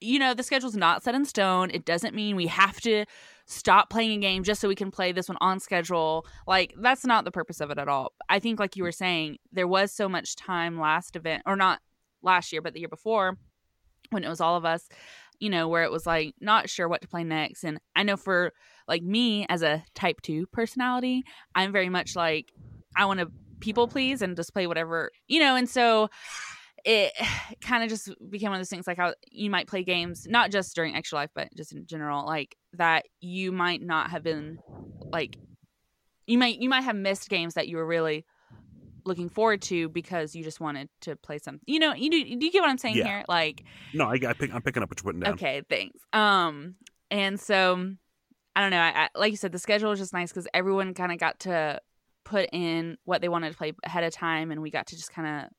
you 0.00 0.18
know, 0.18 0.34
the 0.34 0.42
schedule's 0.42 0.76
not 0.76 1.02
set 1.04 1.14
in 1.14 1.24
stone. 1.24 1.70
It 1.70 1.84
doesn't 1.84 2.14
mean 2.14 2.36
we 2.36 2.48
have 2.48 2.80
to 2.82 3.04
stop 3.46 3.88
playing 3.88 4.18
a 4.18 4.20
game 4.20 4.42
just 4.42 4.60
so 4.60 4.68
we 4.68 4.74
can 4.74 4.90
play 4.90 5.12
this 5.12 5.28
one 5.28 5.38
on 5.40 5.60
schedule. 5.60 6.26
Like, 6.46 6.74
that's 6.78 7.04
not 7.04 7.24
the 7.24 7.30
purpose 7.30 7.60
of 7.60 7.70
it 7.70 7.78
at 7.78 7.88
all. 7.88 8.12
I 8.28 8.40
think, 8.40 8.58
like 8.58 8.76
you 8.76 8.82
were 8.82 8.92
saying, 8.92 9.38
there 9.52 9.68
was 9.68 9.92
so 9.92 10.08
much 10.08 10.36
time 10.36 10.78
last 10.78 11.16
event, 11.16 11.44
or 11.46 11.56
not 11.56 11.80
last 12.22 12.52
year, 12.52 12.60
but 12.60 12.74
the 12.74 12.80
year 12.80 12.88
before 12.88 13.38
when 14.10 14.24
it 14.24 14.28
was 14.28 14.40
all 14.40 14.56
of 14.56 14.64
us, 14.64 14.88
you 15.40 15.50
know, 15.50 15.68
where 15.68 15.84
it 15.84 15.90
was 15.90 16.06
like 16.06 16.34
not 16.40 16.68
sure 16.68 16.88
what 16.88 17.02
to 17.02 17.08
play 17.08 17.24
next. 17.24 17.64
And 17.64 17.78
I 17.94 18.02
know 18.02 18.16
for 18.16 18.52
like 18.88 19.02
me 19.02 19.46
as 19.48 19.62
a 19.62 19.84
type 19.94 20.20
two 20.22 20.46
personality, 20.52 21.24
I'm 21.54 21.72
very 21.72 21.88
much 21.88 22.16
like, 22.16 22.52
I 22.96 23.04
want 23.04 23.20
to 23.20 23.30
people 23.60 23.88
please 23.88 24.22
and 24.22 24.36
just 24.36 24.52
play 24.52 24.66
whatever 24.66 25.10
you 25.28 25.40
know 25.40 25.56
and 25.56 25.68
so 25.68 26.08
it 26.84 27.12
kind 27.60 27.82
of 27.82 27.88
just 27.88 28.12
became 28.30 28.50
one 28.50 28.56
of 28.56 28.60
those 28.60 28.70
things 28.70 28.86
like 28.86 28.96
how 28.96 29.14
you 29.30 29.50
might 29.50 29.68
play 29.68 29.82
games 29.82 30.26
not 30.28 30.50
just 30.50 30.74
during 30.74 30.94
extra 30.94 31.16
life 31.16 31.30
but 31.34 31.48
just 31.56 31.72
in 31.72 31.86
general 31.86 32.24
like 32.26 32.56
that 32.74 33.06
you 33.20 33.52
might 33.52 33.82
not 33.82 34.10
have 34.10 34.22
been 34.22 34.58
like 35.10 35.36
you 36.26 36.38
might 36.38 36.58
you 36.58 36.68
might 36.68 36.82
have 36.82 36.96
missed 36.96 37.28
games 37.28 37.54
that 37.54 37.68
you 37.68 37.76
were 37.76 37.86
really 37.86 38.24
looking 39.06 39.28
forward 39.28 39.62
to 39.62 39.88
because 39.88 40.34
you 40.34 40.42
just 40.44 40.60
wanted 40.60 40.88
to 41.02 41.16
play 41.16 41.38
something. 41.38 41.62
you 41.66 41.78
know 41.78 41.94
you 41.94 42.10
do, 42.10 42.22
do 42.24 42.44
you 42.44 42.50
get 42.52 42.60
what 42.60 42.70
i'm 42.70 42.78
saying 42.78 42.96
Yeah. 42.96 43.04
here 43.04 43.24
like 43.28 43.64
No, 43.94 44.06
I, 44.06 44.14
I 44.14 44.32
pick, 44.34 44.52
I'm 44.54 44.62
picking 44.62 44.82
up 44.82 44.90
what 44.90 44.98
you're 45.00 45.04
putting 45.12 45.20
down. 45.20 45.34
Okay, 45.34 45.62
thanks. 45.70 45.98
Um, 46.12 46.74
and 47.10 47.38
so 47.40 47.92
I 48.54 48.60
don't 48.62 48.70
know. 48.70 48.80
I, 48.80 49.04
I 49.04 49.08
like 49.18 49.30
you 49.30 49.36
said, 49.36 49.52
the 49.52 49.58
schedule 49.58 49.90
was 49.90 49.98
just 49.98 50.12
nice 50.14 50.30
because 50.32 50.48
everyone 50.54 50.94
kind 50.94 51.12
of 51.12 51.18
got 51.18 51.40
to 51.40 51.80
put 52.24 52.48
in 52.52 52.96
what 53.04 53.20
they 53.20 53.28
wanted 53.28 53.50
to 53.52 53.56
play 53.56 53.72
ahead 53.84 54.02
of 54.02 54.12
time, 54.14 54.50
and 54.50 54.62
we 54.62 54.70
got 54.70 54.86
to 54.88 54.96
just 54.96 55.12
kind 55.12 55.28
of 55.44 55.50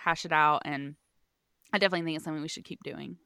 hash 0.00 0.24
it 0.26 0.32
out. 0.32 0.62
And 0.66 0.96
I 1.72 1.78
definitely 1.78 2.04
think 2.04 2.16
it's 2.16 2.24
something 2.26 2.42
we 2.42 2.48
should 2.48 2.64
keep 2.64 2.82
doing. 2.84 3.16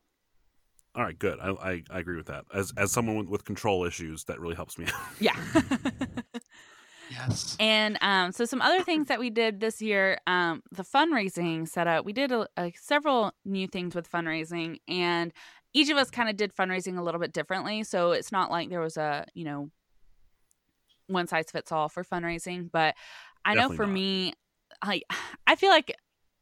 All 0.94 1.02
right, 1.02 1.18
good. 1.18 1.38
I, 1.40 1.50
I, 1.50 1.82
I 1.90 1.98
agree 1.98 2.16
with 2.16 2.26
that. 2.26 2.44
As 2.54 2.72
as 2.76 2.92
someone 2.92 3.16
with, 3.16 3.26
with 3.28 3.44
control 3.44 3.84
issues, 3.84 4.24
that 4.24 4.38
really 4.40 4.54
helps 4.54 4.78
me. 4.78 4.86
Yeah. 5.18 5.36
Yes. 7.10 7.56
And 7.58 7.98
um, 8.00 8.32
so 8.32 8.44
some 8.44 8.62
other 8.62 8.82
things 8.82 9.08
that 9.08 9.18
we 9.18 9.30
did 9.30 9.60
this 9.60 9.82
year, 9.82 10.18
um, 10.26 10.62
the 10.70 10.84
fundraising 10.84 11.68
setup. 11.68 12.04
We 12.04 12.12
did 12.12 12.30
a, 12.30 12.46
a, 12.56 12.72
several 12.80 13.32
new 13.44 13.66
things 13.66 13.94
with 13.96 14.10
fundraising, 14.10 14.78
and 14.86 15.32
each 15.72 15.90
of 15.90 15.96
us 15.96 16.10
kind 16.10 16.28
of 16.28 16.36
did 16.36 16.54
fundraising 16.54 16.98
a 16.98 17.02
little 17.02 17.20
bit 17.20 17.32
differently. 17.32 17.82
So 17.82 18.12
it's 18.12 18.30
not 18.30 18.50
like 18.50 18.70
there 18.70 18.80
was 18.80 18.96
a 18.96 19.26
you 19.34 19.44
know 19.44 19.70
one 21.08 21.26
size 21.26 21.50
fits 21.50 21.72
all 21.72 21.88
for 21.88 22.04
fundraising. 22.04 22.70
But 22.70 22.94
I 23.44 23.54
know 23.54 23.70
for 23.70 23.86
not. 23.86 23.92
me, 23.92 24.34
like 24.86 25.02
I 25.48 25.56
feel 25.56 25.70
like 25.70 25.92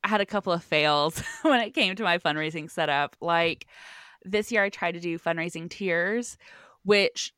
I 0.05 0.09
had 0.09 0.21
a 0.21 0.27
couple 0.27 0.53
of 0.53 0.62
fails 0.62 1.23
when 1.43 1.61
it 1.61 1.75
came 1.75 1.97
to 1.97 2.03
my 2.03 2.19
fundraising 2.19 2.71
setup. 2.71 3.16
Like 3.23 3.66
this 4.23 4.53
year, 4.53 4.62
I 4.64 4.69
tried 4.69 4.93
to 4.93 5.01
do 5.01 5.19
fundraising 5.19 5.71
tiers, 5.71 6.37
which 6.83 7.33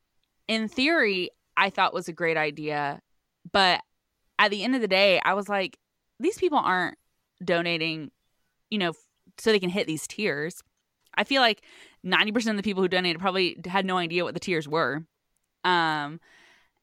in 0.49 0.67
theory 0.67 1.31
I 1.57 1.71
thought 1.71 1.95
was 1.95 2.09
a 2.09 2.13
great 2.13 2.37
idea 2.37 3.01
but 3.53 3.81
at 4.39 4.51
the 4.51 4.65
end 4.65 4.75
of 4.75 4.81
the 4.81 4.89
day, 4.89 5.21
I 5.25 5.35
was 5.35 5.49
like, 5.49 5.79
these 6.19 6.39
people 6.39 6.59
aren't 6.59 6.99
donating, 7.45 8.11
you 8.71 8.79
know, 8.79 8.93
so 9.39 9.53
they 9.53 9.61
can 9.61 9.71
hit 9.71 9.87
these 9.87 10.07
tiers. 10.07 10.63
I 11.15 11.25
feel 11.25 11.43
like 11.43 11.63
90% 12.05 12.51
of 12.51 12.57
the 12.57 12.63
people 12.63 12.83
who 12.83 12.89
donated 12.89 13.21
probably 13.21 13.61
had 13.67 13.85
no 13.85 13.99
idea 13.99 14.25
what 14.25 14.35
the 14.35 14.41
tiers 14.41 14.69
were. 14.69 15.05
Um, 15.65 16.21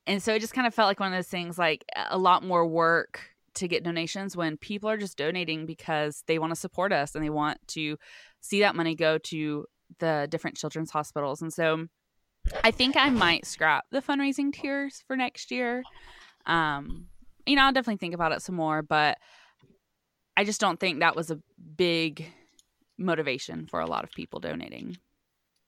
and 0.05 0.21
so 0.21 0.33
it 0.33 0.39
just 0.39 0.53
kind 0.53 0.67
of 0.67 0.73
felt 0.73 0.87
like 0.87 0.99
one 0.99 1.11
of 1.11 1.17
those 1.17 1.27
things 1.27 1.57
like 1.57 1.85
a 2.09 2.17
lot 2.17 2.43
more 2.43 2.65
work 2.65 3.21
to 3.55 3.67
get 3.67 3.83
donations 3.83 4.37
when 4.37 4.55
people 4.57 4.89
are 4.89 4.97
just 4.97 5.17
donating 5.17 5.65
because 5.65 6.23
they 6.27 6.39
want 6.39 6.51
to 6.51 6.55
support 6.55 6.93
us 6.93 7.15
and 7.15 7.23
they 7.23 7.29
want 7.29 7.59
to 7.67 7.97
see 8.39 8.59
that 8.61 8.75
money 8.75 8.95
go 8.95 9.17
to 9.17 9.65
the 9.99 10.27
different 10.29 10.57
children's 10.57 10.91
hospitals. 10.91 11.41
And 11.41 11.51
so 11.51 11.87
I 12.63 12.71
think 12.71 12.95
I 12.95 13.09
might 13.09 13.45
scrap 13.45 13.85
the 13.91 14.01
fundraising 14.01 14.53
tiers 14.53 15.03
for 15.07 15.15
next 15.15 15.51
year. 15.51 15.83
Um, 16.47 17.07
you 17.45 17.55
know, 17.55 17.63
I'll 17.63 17.71
definitely 17.73 17.97
think 17.97 18.13
about 18.15 18.31
it 18.31 18.41
some 18.41 18.55
more, 18.55 18.81
but 18.81 19.17
I 20.35 20.43
just 20.43 20.61
don't 20.61 20.79
think 20.79 20.99
that 20.99 21.15
was 21.15 21.31
a 21.31 21.39
big 21.75 22.25
motivation 22.97 23.67
for 23.67 23.79
a 23.79 23.87
lot 23.87 24.03
of 24.03 24.11
people 24.11 24.39
donating. 24.39 24.97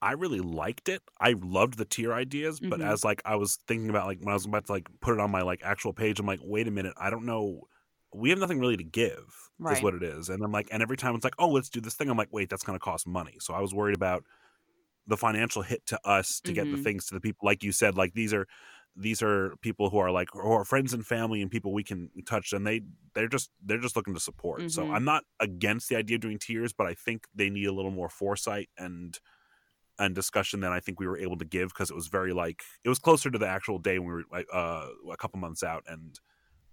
I 0.01 0.13
really 0.13 0.39
liked 0.39 0.87
it. 0.87 1.01
I 1.19 1.35
loved 1.37 1.77
the 1.77 1.85
tier 1.85 2.13
ideas, 2.13 2.61
but 2.61 2.79
Mhm. 2.79 2.85
as 2.89 3.03
like 3.03 3.21
I 3.25 3.35
was 3.35 3.57
thinking 3.67 3.89
about 3.89 4.07
like 4.07 4.19
when 4.19 4.29
I 4.29 4.33
was 4.33 4.45
about 4.45 4.65
to 4.67 4.71
like 4.71 4.87
put 5.01 5.13
it 5.13 5.19
on 5.19 5.29
my 5.29 5.41
like 5.41 5.61
actual 5.63 5.91
page, 5.93 6.19
I'm 6.19 6.25
like, 6.25 6.39
wait 6.41 6.67
a 6.67 6.71
minute, 6.71 6.93
I 6.97 7.09
don't 7.09 7.25
know. 7.25 7.63
We 8.13 8.29
have 8.29 8.39
nothing 8.39 8.59
really 8.59 8.77
to 8.77 8.83
give, 8.83 9.25
is 9.69 9.83
what 9.83 9.93
it 9.93 10.01
is. 10.01 10.29
And 10.29 10.41
I'm 10.43 10.51
like, 10.51 10.69
and 10.71 10.81
every 10.81 10.97
time 10.97 11.15
it's 11.15 11.23
like, 11.23 11.35
oh, 11.37 11.49
let's 11.49 11.69
do 11.69 11.81
this 11.81 11.95
thing. 11.95 12.09
I'm 12.09 12.17
like, 12.17 12.31
wait, 12.31 12.49
that's 12.49 12.63
going 12.63 12.79
to 12.79 12.83
cost 12.83 13.05
money. 13.05 13.35
So 13.41 13.53
I 13.53 13.59
was 13.59 13.73
worried 13.73 13.95
about 13.95 14.23
the 15.05 15.17
financial 15.17 15.61
hit 15.63 15.85
to 15.87 15.99
us 16.05 16.39
to 16.45 16.53
get 16.53 16.71
the 16.71 16.77
Mhm. 16.77 16.83
things 16.83 17.05
to 17.07 17.15
the 17.15 17.21
people. 17.21 17.45
Like 17.45 17.63
you 17.63 17.71
said, 17.71 17.95
like 17.97 18.13
these 18.13 18.33
are 18.33 18.47
these 18.99 19.21
are 19.23 19.55
people 19.61 19.89
who 19.89 19.97
are 19.97 20.11
like 20.11 20.29
who 20.33 20.51
are 20.51 20.65
friends 20.65 20.93
and 20.93 21.05
family 21.05 21.41
and 21.41 21.51
people 21.51 21.73
we 21.73 21.83
can 21.83 22.09
touch, 22.25 22.53
and 22.53 22.67
they 22.67 22.81
they're 23.15 23.27
just 23.29 23.51
they're 23.63 23.79
just 23.79 23.95
looking 23.95 24.13
to 24.13 24.19
support. 24.19 24.71
So 24.71 24.83
Mhm. 24.83 24.95
I'm 24.95 25.05
not 25.05 25.23
against 25.39 25.89
the 25.89 25.95
idea 25.95 26.15
of 26.15 26.21
doing 26.21 26.39
tiers, 26.39 26.73
but 26.73 26.87
I 26.87 26.93
think 26.93 27.27
they 27.33 27.49
need 27.49 27.65
a 27.65 27.73
little 27.73 27.91
more 27.91 28.09
foresight 28.09 28.69
and 28.77 29.19
and 29.99 30.15
discussion 30.15 30.61
than 30.61 30.71
I 30.71 30.79
think 30.79 30.99
we 30.99 31.07
were 31.07 31.17
able 31.17 31.37
to 31.37 31.45
give 31.45 31.69
because 31.69 31.91
it 31.91 31.95
was 31.95 32.07
very 32.07 32.33
like 32.33 32.63
it 32.83 32.89
was 32.89 32.99
closer 32.99 33.29
to 33.31 33.37
the 33.37 33.47
actual 33.47 33.79
day 33.79 33.99
when 33.99 34.07
we 34.07 34.13
were 34.15 34.23
like 34.31 34.47
uh, 34.53 34.87
a 35.11 35.17
couple 35.17 35.39
months 35.39 35.63
out, 35.63 35.83
and 35.87 36.19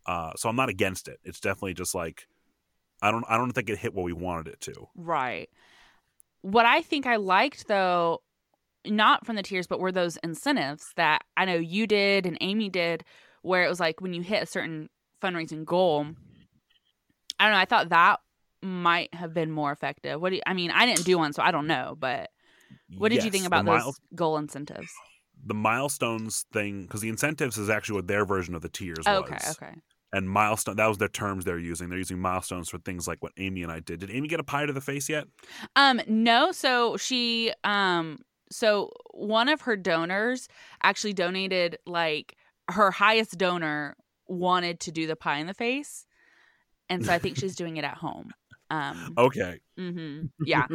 uh, 0.07 0.33
so 0.37 0.49
I'm 0.49 0.57
not 0.57 0.68
against 0.70 1.09
it. 1.09 1.20
It's 1.24 1.41
definitely 1.41 1.74
just 1.74 1.95
like 1.95 2.29
I 3.03 3.11
don't 3.11 3.24
I 3.29 3.37
don't 3.37 3.53
think 3.53 3.70
it 3.70 3.79
hit 3.79 3.95
what 3.95 4.05
we 4.05 4.12
wanted 4.12 4.49
it 4.49 4.61
to. 4.62 4.89
Right. 4.97 5.51
What 6.43 6.66
I 6.66 6.83
think 6.83 7.07
I 7.07 7.16
liked 7.16 7.68
though, 7.68 8.22
not 8.87 9.26
from 9.26 9.37
the 9.37 9.43
tiers, 9.43 9.66
but 9.66 9.80
were 9.80 9.93
those 9.93 10.16
incentives 10.18 10.93
that 10.97 11.22
I 11.37 11.45
know 11.45 11.57
you 11.57 11.87
did 11.87 12.26
and 12.26 12.39
Amy 12.41 12.68
did, 12.68 13.05
where 13.43 13.64
it 13.64 13.68
was 13.68 13.80
like 13.80 14.01
when 14.01 14.14
you 14.14 14.22
hit 14.22 14.43
a 14.43 14.47
certain 14.47 14.89
fundraising 15.22 15.64
goal. 15.64 16.07
I 17.39 17.45
don't 17.45 17.53
know. 17.53 17.59
I 17.59 17.64
thought 17.64 17.91
that 17.91 18.20
might 18.62 19.12
have 19.14 19.34
been 19.34 19.51
more 19.51 19.72
effective. 19.72 20.20
What 20.20 20.30
do 20.30 20.37
you, 20.37 20.43
I 20.47 20.55
mean? 20.55 20.70
I 20.70 20.87
didn't 20.87 21.05
do 21.05 21.18
one, 21.18 21.32
so 21.32 21.43
I 21.43 21.51
don't 21.51 21.66
know. 21.66 21.97
But 21.99 22.30
what 22.97 23.11
did 23.11 23.24
you 23.24 23.30
think 23.30 23.47
about 23.47 23.64
those 23.64 23.82
mile- 23.82 23.97
goal 24.14 24.39
incentives? 24.39 24.91
the 25.45 25.55
milestones 25.55 26.45
thing 26.53 26.82
because 26.82 27.01
the 27.01 27.09
incentives 27.09 27.59
is 27.59 27.70
actually 27.70 27.97
what 27.97 28.07
their 28.09 28.24
version 28.24 28.55
of 28.55 28.62
the 28.62 28.68
tiers 28.68 29.07
okay, 29.07 29.34
was. 29.34 29.57
okay. 29.57 29.74
And 30.12 30.30
milestone 30.30 30.76
that 30.76 30.87
was 30.87 30.99
their 30.99 31.09
terms 31.09 31.45
they're 31.45 31.59
using. 31.59 31.89
They're 31.89 31.99
using 31.99 32.18
milestones 32.18 32.68
for 32.68 32.78
things 32.78 33.07
like 33.07 33.22
what 33.22 33.32
Amy 33.37 33.62
and 33.62 33.70
I 33.70 33.80
did. 33.80 34.01
Did 34.01 34.11
Amy 34.11 34.28
get 34.28 34.41
a 34.41 34.45
pie 34.45 34.66
to 34.66 34.72
the 34.72 34.80
face 34.80 35.09
yet? 35.09 35.26
Um, 35.74 36.01
no. 36.07 36.53
So 36.53 36.97
she, 36.97 37.53
um, 37.64 38.18
so 38.51 38.91
one 39.13 39.49
of 39.49 39.63
her 39.63 39.77
donors 39.77 40.49
actually 40.83 41.13
donated 41.13 41.79
like 41.87 42.37
her 42.69 42.91
highest 42.91 43.39
donor 43.39 43.97
wanted 44.29 44.81
to 44.81 44.91
do 44.93 45.07
the 45.07 45.17
pie 45.17 45.39
in 45.39 45.47
the 45.47 45.55
face, 45.55 46.07
and 46.89 47.05
so 47.05 47.13
I 47.13 47.19
think 47.19 47.37
she's 47.37 47.57
doing 47.57 47.77
it 47.77 47.85
at 47.85 47.97
home. 47.97 48.33
Um, 48.71 49.15
Okay. 49.17 49.61
hmm 49.77 50.25
yeah, 50.45 50.67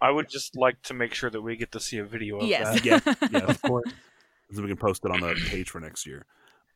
I 0.00 0.10
would 0.10 0.28
just 0.28 0.56
like 0.56 0.80
to 0.82 0.94
make 0.94 1.14
sure 1.14 1.30
that 1.30 1.40
we 1.40 1.56
get 1.56 1.72
to 1.72 1.80
see 1.80 1.98
a 1.98 2.04
video 2.04 2.38
of 2.40 2.48
yes, 2.48 2.82
that. 2.82 2.84
Yeah, 2.84 3.00
yeah, 3.30 3.46
of 3.46 3.62
course. 3.66 3.90
So 4.52 4.62
we 4.62 4.68
can 4.68 4.76
post 4.76 5.02
it 5.04 5.10
on 5.10 5.20
the 5.20 5.34
page 5.50 5.70
for 5.70 5.80
next 5.80 6.06
year. 6.06 6.26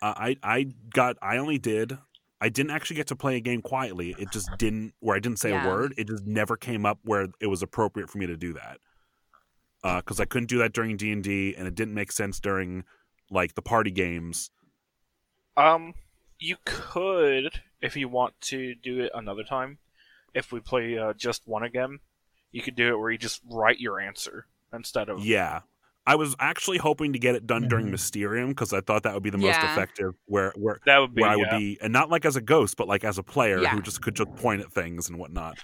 Uh, 0.00 0.14
I 0.16 0.36
I 0.42 0.66
got 0.94 1.16
I 1.22 1.36
only 1.38 1.58
did 1.58 1.98
I 2.40 2.48
didn't 2.48 2.70
actually 2.70 2.96
get 2.96 3.06
to 3.08 3.16
play 3.16 3.36
a 3.36 3.40
game 3.40 3.62
quietly. 3.62 4.10
It 4.10 4.30
just 4.30 4.56
didn't 4.58 4.94
where 5.00 5.16
I 5.16 5.20
didn't 5.20 5.38
say 5.38 5.50
Yeah. 5.50 5.64
a 5.64 5.68
word. 5.68 5.94
It 5.96 6.08
just 6.08 6.26
never 6.26 6.56
came 6.56 6.84
up 6.86 6.98
where 7.02 7.28
it 7.40 7.46
was 7.46 7.62
appropriate 7.62 8.10
for 8.10 8.18
me 8.18 8.26
to 8.26 8.36
do 8.36 8.52
that. 8.54 8.78
Because 9.82 10.18
I 10.20 10.24
couldn't 10.24 10.48
do 10.48 10.58
that 10.58 10.72
during 10.72 10.96
D 10.96 11.12
and 11.12 11.22
D, 11.22 11.54
and 11.56 11.66
it 11.68 11.74
didn't 11.74 11.94
make 11.94 12.10
sense 12.12 12.40
during 12.40 12.84
like 13.30 13.54
the 13.54 13.62
party 13.62 13.90
games. 13.90 14.50
Um, 15.56 15.94
you 16.38 16.56
could, 16.64 17.60
if 17.80 17.96
you 17.96 18.08
want 18.08 18.34
to 18.42 18.74
do 18.74 19.00
it 19.00 19.12
another 19.14 19.42
time, 19.44 19.78
if 20.34 20.52
we 20.52 20.60
play 20.60 20.98
uh, 20.98 21.12
just 21.14 21.46
one 21.46 21.62
again, 21.62 22.00
you 22.52 22.62
could 22.62 22.76
do 22.76 22.88
it 22.94 22.98
where 22.98 23.10
you 23.10 23.18
just 23.18 23.40
write 23.50 23.78
your 23.80 24.00
answer 24.00 24.46
instead 24.72 25.08
of 25.08 25.24
Yeah. 25.24 25.60
I 26.08 26.14
was 26.14 26.36
actually 26.38 26.78
hoping 26.78 27.12
to 27.14 27.18
get 27.18 27.34
it 27.34 27.48
done 27.48 27.66
during 27.68 27.86
Mhm. 27.86 27.92
Mysterium 27.92 28.48
because 28.50 28.72
I 28.72 28.80
thought 28.80 29.02
that 29.02 29.14
would 29.14 29.24
be 29.24 29.30
the 29.30 29.38
most 29.38 29.58
effective. 29.58 30.14
Where 30.26 30.52
where 30.56 30.78
that 30.86 30.98
would 30.98 31.14
be 31.16 31.22
where 31.22 31.30
I 31.30 31.34
yeah. 31.34 31.52
would 31.54 31.58
be, 31.58 31.78
and 31.80 31.92
not 31.92 32.10
like 32.10 32.24
as 32.24 32.36
a 32.36 32.40
ghost, 32.40 32.76
but 32.76 32.86
like 32.86 33.02
as 33.02 33.18
a 33.18 33.24
player 33.24 33.60
Yeah. 33.60 33.70
who 33.70 33.82
just 33.82 34.02
could 34.02 34.14
just 34.14 34.32
point 34.36 34.60
at 34.60 34.72
things 34.72 35.08
and 35.08 35.18
whatnot. 35.18 35.58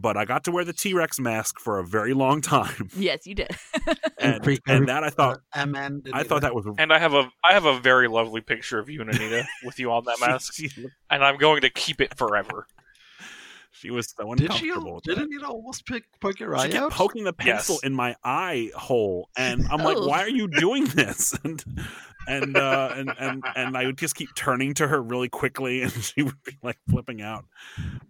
But 0.00 0.16
I 0.16 0.24
got 0.24 0.44
to 0.44 0.52
wear 0.52 0.64
the 0.64 0.72
T 0.72 0.94
Rex 0.94 1.18
mask 1.18 1.58
for 1.58 1.80
a 1.80 1.84
very 1.84 2.14
long 2.14 2.40
time, 2.40 2.88
yes, 2.96 3.26
you 3.26 3.34
did. 3.34 3.50
and, 4.20 4.60
and 4.66 4.88
that 4.88 5.02
I 5.02 5.10
thought 5.10 5.40
MN 5.56 6.04
I 6.12 6.22
thought 6.22 6.42
that 6.42 6.54
was 6.54 6.66
And 6.78 6.92
I 6.92 6.98
have 6.98 7.14
a 7.14 7.28
I 7.42 7.52
have 7.52 7.64
a 7.64 7.78
very 7.80 8.06
lovely 8.06 8.40
picture 8.40 8.78
of 8.78 8.88
you 8.88 9.00
and 9.00 9.10
Anita 9.10 9.44
with 9.64 9.80
you 9.80 9.90
on 9.90 10.04
that 10.04 10.20
mask, 10.20 10.54
She, 10.54 10.68
she, 10.68 10.86
and 11.10 11.24
I'm 11.24 11.36
going 11.36 11.62
to 11.62 11.70
keep 11.70 12.00
it 12.00 12.16
forever. 12.16 12.66
She 13.70 13.90
was 13.90 14.08
so 14.16 14.32
uncomfortable. 14.32 15.00
Did 15.00 15.12
she? 15.12 15.14
Didn't 15.14 15.30
that. 15.30 15.40
you 15.40 15.46
almost 15.46 15.86
pick 15.86 16.04
poke 16.20 16.40
your 16.40 16.56
eye 16.56 16.62
She 16.62 16.68
eye 16.68 16.72
kept 16.72 16.82
out? 16.84 16.92
poking 16.92 17.24
the 17.24 17.32
pencil 17.32 17.74
Yes. 17.76 17.84
in 17.84 17.94
my 17.94 18.16
eye 18.24 18.70
hole, 18.74 19.28
and 19.36 19.66
I'm 19.70 19.80
like, 19.82 19.96
Oh. 19.98 20.06
"Why 20.08 20.20
are 20.22 20.28
you 20.28 20.48
doing 20.48 20.84
this?" 20.86 21.34
And 21.44 21.64
and 22.26 22.56
uh, 22.58 22.92
and 22.94 23.10
and 23.18 23.42
and 23.56 23.76
I 23.76 23.86
would 23.86 23.96
just 23.96 24.14
keep 24.14 24.34
turning 24.34 24.74
to 24.74 24.86
her 24.88 25.00
really 25.02 25.28
quickly, 25.30 25.82
and 25.84 25.92
she 25.92 26.22
would 26.22 26.42
be 26.44 26.58
like 26.62 26.76
flipping 26.90 27.22
out. 27.22 27.44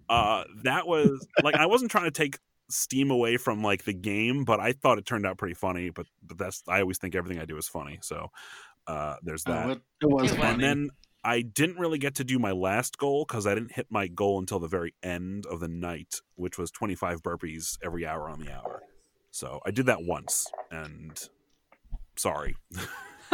Uh, 0.09 0.45
that 0.65 0.87
was 0.89 1.25
like 1.45 1.55
I 1.55 1.67
wasn't 1.67 1.91
trying 1.91 2.05
to 2.07 2.11
take 2.11 2.39
steam 2.71 3.11
away 3.11 3.37
from 3.37 3.63
like 3.63 3.85
the 3.85 3.93
game, 3.93 4.45
but 4.45 4.59
I 4.61 4.73
thought 4.73 4.99
it 4.99 5.07
turned 5.07 5.25
out 5.27 5.39
pretty 5.39 5.55
funny. 5.55 5.91
But 5.91 6.07
but 6.23 6.37
that's 6.39 6.63
I 6.67 6.81
always 6.81 6.99
think 6.99 7.15
everything 7.15 7.41
I 7.41 7.45
do 7.45 7.57
is 7.59 7.69
funny, 7.69 7.99
so 8.03 8.31
uh, 8.89 9.17
there's 9.23 9.45
Oh, 9.47 9.53
that. 9.53 9.71
it, 9.71 9.81
it 10.03 10.07
was 10.11 10.33
It 10.33 10.33
was. 10.33 10.41
funny. 10.41 10.53
And 10.53 10.63
then 10.63 10.91
I 11.25 11.43
didn't 11.43 11.79
really 11.79 11.99
get 11.99 12.15
to 12.17 12.25
do 12.25 12.39
my 12.39 12.53
last 12.53 12.99
goal 12.99 13.25
because 13.27 13.47
I 13.47 13.55
didn't 13.55 13.73
hit 13.73 13.87
my 13.91 14.07
goal 14.07 14.39
until 14.39 14.59
the 14.59 14.69
very 14.69 14.95
end 15.03 15.47
of 15.47 15.61
the 15.61 15.69
night, 15.69 16.21
which 16.37 16.59
was 16.59 16.71
25 16.71 17.23
burpees 17.23 17.77
every 17.83 18.07
hour 18.07 18.29
on 18.29 18.41
the 18.41 18.53
hour. 18.53 18.83
So 19.31 19.61
I 19.67 19.71
did 19.71 19.87
that 19.87 20.03
once, 20.03 20.51
and 20.71 21.29
sorry. 22.17 22.57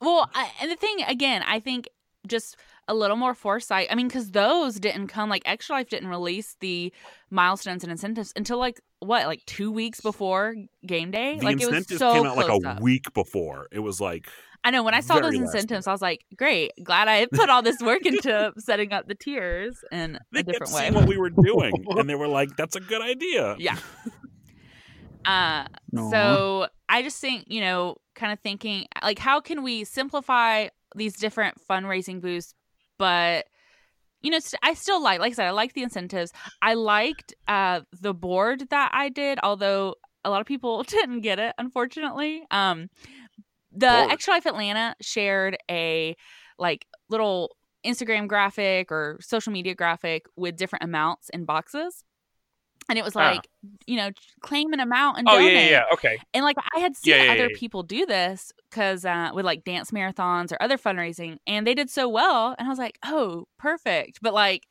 well, 0.00 0.30
I, 0.34 0.50
and 0.60 0.70
the 0.70 0.76
thing 0.76 1.02
again, 1.06 1.42
I 1.46 1.60
think 1.60 1.88
just 2.26 2.56
a 2.88 2.94
little 2.94 3.16
more 3.16 3.34
foresight. 3.34 3.88
I 3.90 3.94
mean, 3.94 4.08
because 4.08 4.30
those 4.30 4.78
didn't 4.78 5.08
come 5.08 5.28
like 5.28 5.42
Extra 5.46 5.76
Life 5.76 5.88
didn't 5.88 6.08
release 6.08 6.56
the 6.60 6.92
milestones 7.30 7.82
and 7.82 7.90
incentives 7.90 8.32
until 8.36 8.58
like 8.58 8.80
what, 9.00 9.26
like 9.26 9.44
two 9.46 9.70
weeks 9.72 10.00
before 10.00 10.54
game 10.86 11.10
day. 11.10 11.38
The 11.38 11.44
like 11.44 11.60
it 11.60 11.66
was 11.66 11.68
incentives 11.68 11.98
so 11.98 12.12
came 12.12 12.26
out 12.26 12.36
like 12.36 12.48
a 12.48 12.68
up. 12.68 12.80
week 12.80 13.12
before. 13.14 13.68
It 13.72 13.80
was 13.80 14.00
like, 14.00 14.28
I 14.64 14.70
know 14.70 14.82
when 14.82 14.94
I 14.94 15.00
saw 15.00 15.16
those 15.16 15.32
very 15.34 15.44
last 15.44 15.54
incentives, 15.54 15.86
I 15.86 15.92
was 15.92 16.00
like, 16.00 16.24
great, 16.36 16.72
glad 16.82 17.06
I 17.06 17.26
put 17.26 17.50
all 17.50 17.62
this 17.62 17.80
work 17.80 18.06
into 18.06 18.52
setting 18.58 18.92
up 18.92 19.06
the 19.06 19.14
tiers 19.14 19.84
in 19.92 20.18
they 20.32 20.40
a 20.40 20.42
different 20.42 20.72
way. 20.72 20.90
what 20.90 21.06
we 21.06 21.18
were 21.18 21.30
doing, 21.30 21.84
and 21.90 22.08
they 22.08 22.14
were 22.14 22.28
like, 22.28 22.56
"That's 22.56 22.74
a 22.74 22.80
good 22.80 23.02
idea." 23.02 23.56
Yeah. 23.58 23.76
Uh, 25.26 25.66
Aw. 25.96 26.10
so 26.10 26.66
I 26.88 27.02
just 27.02 27.18
think, 27.20 27.44
you 27.48 27.60
know, 27.60 27.96
kind 28.14 28.32
of 28.32 28.40
thinking 28.40 28.86
like, 29.02 29.18
how 29.18 29.40
can 29.40 29.62
we 29.62 29.84
simplify 29.84 30.68
these 30.94 31.16
different 31.16 31.56
fundraising 31.68 32.20
boosts, 32.20 32.54
but 32.98 33.46
you 34.22 34.30
know, 34.30 34.38
st- 34.38 34.60
I 34.62 34.72
still 34.74 35.02
like, 35.02 35.20
like 35.20 35.32
I 35.32 35.34
said, 35.34 35.46
I 35.46 35.50
like 35.50 35.74
the 35.74 35.82
incentives. 35.82 36.32
I 36.62 36.74
liked 36.74 37.34
uh, 37.46 37.82
the 38.00 38.14
board 38.14 38.68
that 38.70 38.90
I 38.94 39.10
did, 39.10 39.38
although 39.42 39.96
a 40.24 40.30
lot 40.30 40.40
of 40.40 40.46
people 40.46 40.82
didn't 40.88 41.20
get 41.20 41.38
it, 41.38 41.54
unfortunately. 41.58 42.44
Um, 42.50 42.88
the 43.74 43.88
Board. 43.88 44.10
Extra 44.12 44.34
Life 44.34 44.46
Atlanta 44.46 44.94
shared 45.00 45.56
a 45.70 46.16
like 46.58 46.86
little 47.08 47.56
Instagram 47.84 48.28
graphic 48.28 48.90
or 48.90 49.18
social 49.20 49.52
media 49.52 49.74
graphic 49.74 50.26
with 50.36 50.56
different 50.56 50.84
amounts 50.84 51.28
in 51.30 51.44
boxes. 51.44 52.04
And 52.88 52.98
it 52.98 53.04
was 53.04 53.16
Ah. 53.16 53.30
like, 53.32 53.48
you 53.86 53.96
know, 53.96 54.10
claim 54.42 54.72
an 54.74 54.80
amount 54.80 55.18
and 55.18 55.26
Oh 55.28 55.32
donate. 55.32 55.54
yeah, 55.54 55.68
yeah. 55.70 55.84
Okay. 55.94 56.18
And 56.34 56.44
like 56.44 56.56
I 56.74 56.80
had 56.80 56.94
seen 56.96 57.14
Yeah, 57.14 57.22
yeah, 57.24 57.32
other 57.32 57.48
yeah. 57.50 57.56
people 57.58 57.82
do 57.82 58.04
this 58.06 58.52
because 58.70 59.04
uh, 59.04 59.30
with 59.34 59.44
like 59.46 59.64
dance 59.64 59.90
marathons 59.90 60.52
or 60.52 60.62
other 60.62 60.76
fundraising, 60.78 61.38
and 61.46 61.66
they 61.66 61.74
did 61.74 61.88
so 61.90 62.08
well. 62.08 62.54
And 62.58 62.66
I 62.66 62.68
was 62.70 62.78
like, 62.78 62.98
oh, 63.04 63.48
perfect. 63.58 64.18
But 64.22 64.34
like 64.34 64.64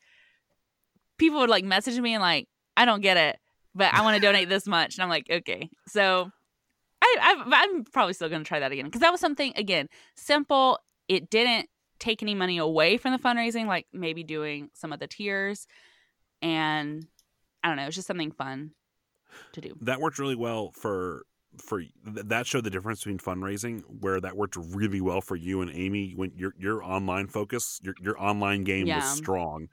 people 1.18 1.40
would 1.40 1.50
like 1.50 1.64
message 1.64 1.98
me 1.98 2.14
and 2.14 2.22
like, 2.22 2.48
I 2.76 2.84
don't 2.84 3.00
get 3.00 3.16
it, 3.16 3.38
but 3.74 3.92
I 3.92 4.02
want 4.02 4.16
to 4.16 4.20
donate 4.20 4.48
this 4.48 4.66
much. 4.66 4.96
And 4.96 5.02
I'm 5.02 5.08
like, 5.08 5.26
okay. 5.30 5.68
So 5.88 6.30
I, 7.04 7.16
I 7.20 7.64
I'm 7.64 7.84
probably 7.84 8.14
still 8.14 8.28
going 8.28 8.42
to 8.42 8.48
try 8.48 8.60
that 8.60 8.72
again 8.72 8.86
because 8.86 9.00
that 9.00 9.12
was 9.12 9.20
something 9.20 9.52
again 9.56 9.88
simple. 10.16 10.78
It 11.08 11.30
didn't 11.30 11.68
take 11.98 12.22
any 12.22 12.34
money 12.34 12.58
away 12.58 12.96
from 12.96 13.12
the 13.12 13.18
fundraising, 13.18 13.66
like 13.66 13.86
maybe 13.92 14.24
doing 14.24 14.70
some 14.74 14.92
of 14.92 15.00
the 15.00 15.06
tiers, 15.06 15.66
and 16.42 17.06
I 17.62 17.68
don't 17.68 17.76
know, 17.76 17.84
it 17.84 17.86
was 17.86 17.94
just 17.94 18.08
something 18.08 18.32
fun 18.32 18.72
to 19.52 19.60
do. 19.60 19.74
that 19.82 20.00
worked 20.00 20.18
really 20.18 20.36
well 20.36 20.72
for 20.72 21.24
for 21.58 21.82
that 22.04 22.46
showed 22.46 22.64
the 22.64 22.70
difference 22.70 23.00
between 23.00 23.18
fundraising 23.18 23.82
where 24.00 24.20
that 24.20 24.36
worked 24.36 24.56
really 24.56 25.00
well 25.00 25.20
for 25.20 25.36
you 25.36 25.60
and 25.60 25.70
Amy 25.72 26.12
when 26.16 26.32
your 26.34 26.52
your 26.58 26.82
online 26.82 27.28
focus 27.28 27.80
your 27.82 27.94
your 28.02 28.20
online 28.20 28.64
game 28.64 28.88
Yeah. 28.88 28.96
was 28.96 29.16
strong 29.18 29.68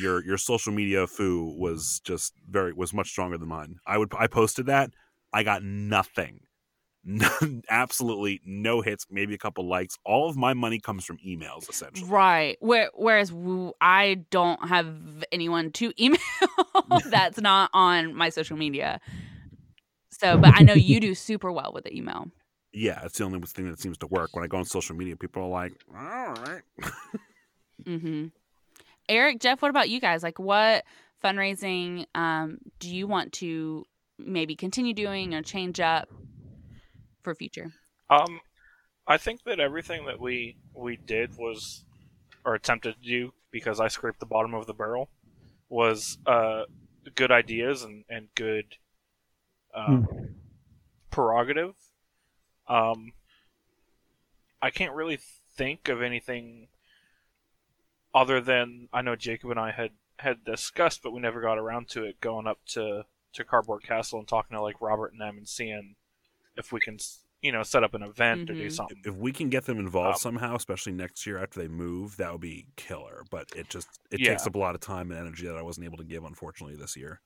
your 0.00 0.24
your 0.24 0.36
social 0.36 0.72
media 0.72 1.06
foo 1.06 1.54
was 1.56 2.00
just 2.04 2.34
very 2.48 2.72
was 2.72 2.92
much 2.92 3.08
stronger 3.08 3.38
than 3.38 3.48
mine 3.48 3.76
I 3.86 3.98
would 3.98 4.12
I 4.18 4.26
posted 4.26 4.66
that 4.66 4.90
I 5.32 5.44
got 5.44 5.62
nothing 5.62 6.40
Absolutely 7.68 8.40
no 8.44 8.80
hits, 8.80 9.06
maybe 9.10 9.34
a 9.34 9.38
couple 9.38 9.68
likes. 9.68 9.98
All 10.04 10.28
of 10.28 10.36
my 10.36 10.54
money 10.54 10.78
comes 10.78 11.04
from 11.04 11.18
emails, 11.26 11.68
essentially. 11.68 12.08
Right. 12.08 12.56
Where, 12.60 12.90
whereas 12.94 13.32
I 13.80 14.24
don't 14.30 14.68
have 14.68 15.24
anyone 15.32 15.72
to 15.72 15.92
email 16.02 16.20
that's 17.06 17.40
not 17.40 17.70
on 17.72 18.14
my 18.14 18.28
social 18.28 18.56
media. 18.56 19.00
So, 20.10 20.38
but 20.38 20.54
I 20.58 20.62
know 20.62 20.74
you 20.74 21.00
do 21.00 21.14
super 21.14 21.50
well 21.50 21.72
with 21.74 21.84
the 21.84 21.96
email. 21.96 22.28
Yeah, 22.72 23.00
it's 23.04 23.18
the 23.18 23.24
only 23.24 23.40
thing 23.40 23.68
that 23.70 23.80
seems 23.80 23.98
to 23.98 24.06
work. 24.06 24.30
When 24.34 24.44
I 24.44 24.46
go 24.46 24.58
on 24.58 24.64
social 24.64 24.96
media, 24.96 25.16
people 25.16 25.42
are 25.42 25.48
like, 25.48 25.72
"All 25.94 26.34
right." 26.34 26.62
mm-hmm. 27.84 28.26
Eric, 29.08 29.40
Jeff, 29.40 29.60
what 29.60 29.68
about 29.68 29.90
you 29.90 30.00
guys? 30.00 30.22
Like, 30.22 30.38
what 30.38 30.84
fundraising 31.22 32.06
um, 32.14 32.58
do 32.78 32.94
you 32.94 33.06
want 33.06 33.32
to 33.34 33.84
maybe 34.18 34.56
continue 34.56 34.94
doing 34.94 35.34
or 35.34 35.42
change 35.42 35.80
up 35.80 36.08
for 37.22 37.34
future? 37.34 37.72
Um, 38.10 38.40
I 39.06 39.16
think 39.16 39.44
that 39.44 39.60
everything 39.60 40.06
that 40.06 40.20
we 40.20 40.56
we 40.74 40.96
did 40.96 41.36
was, 41.36 41.84
or 42.44 42.54
attempted 42.54 42.96
to 43.02 43.08
do, 43.08 43.32
because 43.50 43.80
I 43.80 43.88
scraped 43.88 44.20
the 44.20 44.26
bottom 44.26 44.54
of 44.54 44.66
the 44.66 44.74
barrel, 44.74 45.08
was 45.68 46.18
uh, 46.26 46.64
good 47.14 47.32
ideas 47.32 47.82
and 47.82 48.04
and 48.08 48.28
good 48.34 48.76
um, 49.74 50.34
prerogative. 51.10 51.74
Um, 52.68 53.12
I 54.60 54.70
can't 54.70 54.94
really 54.94 55.18
think 55.56 55.88
of 55.88 56.02
anything 56.02 56.68
other 58.14 58.40
than 58.40 58.88
I 58.92 59.02
know 59.02 59.16
Jacob 59.16 59.50
and 59.50 59.60
I 59.60 59.72
had 59.72 59.90
had 60.18 60.44
discussed, 60.44 61.02
but 61.02 61.12
we 61.12 61.20
never 61.20 61.40
got 61.40 61.58
around 61.58 61.88
to 61.90 62.04
it. 62.04 62.20
Going 62.20 62.46
up 62.46 62.58
to 62.68 63.04
to 63.32 63.44
Cardboard 63.44 63.82
Castle 63.82 64.18
and 64.18 64.28
talking 64.28 64.56
to 64.56 64.62
like 64.62 64.80
Robert 64.80 65.12
and 65.12 65.20
them 65.20 65.38
and 65.38 65.48
seeing 65.48 65.96
if 66.56 66.72
we 66.72 66.80
can, 66.80 66.98
you 67.40 67.52
know, 67.52 67.62
set 67.62 67.82
up 67.84 67.94
an 67.94 68.02
event 68.02 68.48
or 68.50 68.54
do 68.54 68.70
something. 68.70 68.96
if 69.04 69.14
we 69.14 69.32
can 69.32 69.48
get 69.48 69.64
them 69.64 69.78
involved 69.78 70.16
Um, 70.16 70.20
somehow, 70.20 70.54
especially 70.56 70.92
next 70.92 71.26
year 71.26 71.38
after 71.38 71.60
they 71.60 71.68
move, 71.68 72.16
that 72.18 72.30
would 72.32 72.40
be 72.40 72.66
killer. 72.76 73.24
But 73.30 73.48
it 73.56 73.68
just 73.68 73.88
it 74.10 74.20
Yeah. 74.20 74.30
takes 74.30 74.46
up 74.46 74.54
a 74.54 74.58
lot 74.58 74.74
of 74.74 74.80
time 74.80 75.10
and 75.10 75.18
energy 75.20 75.46
that 75.46 75.56
I 75.56 75.62
wasn't 75.62 75.86
able 75.86 75.98
to 75.98 76.04
give, 76.04 76.24
unfortunately, 76.24 76.76
this 76.76 76.96
year. 76.96 77.20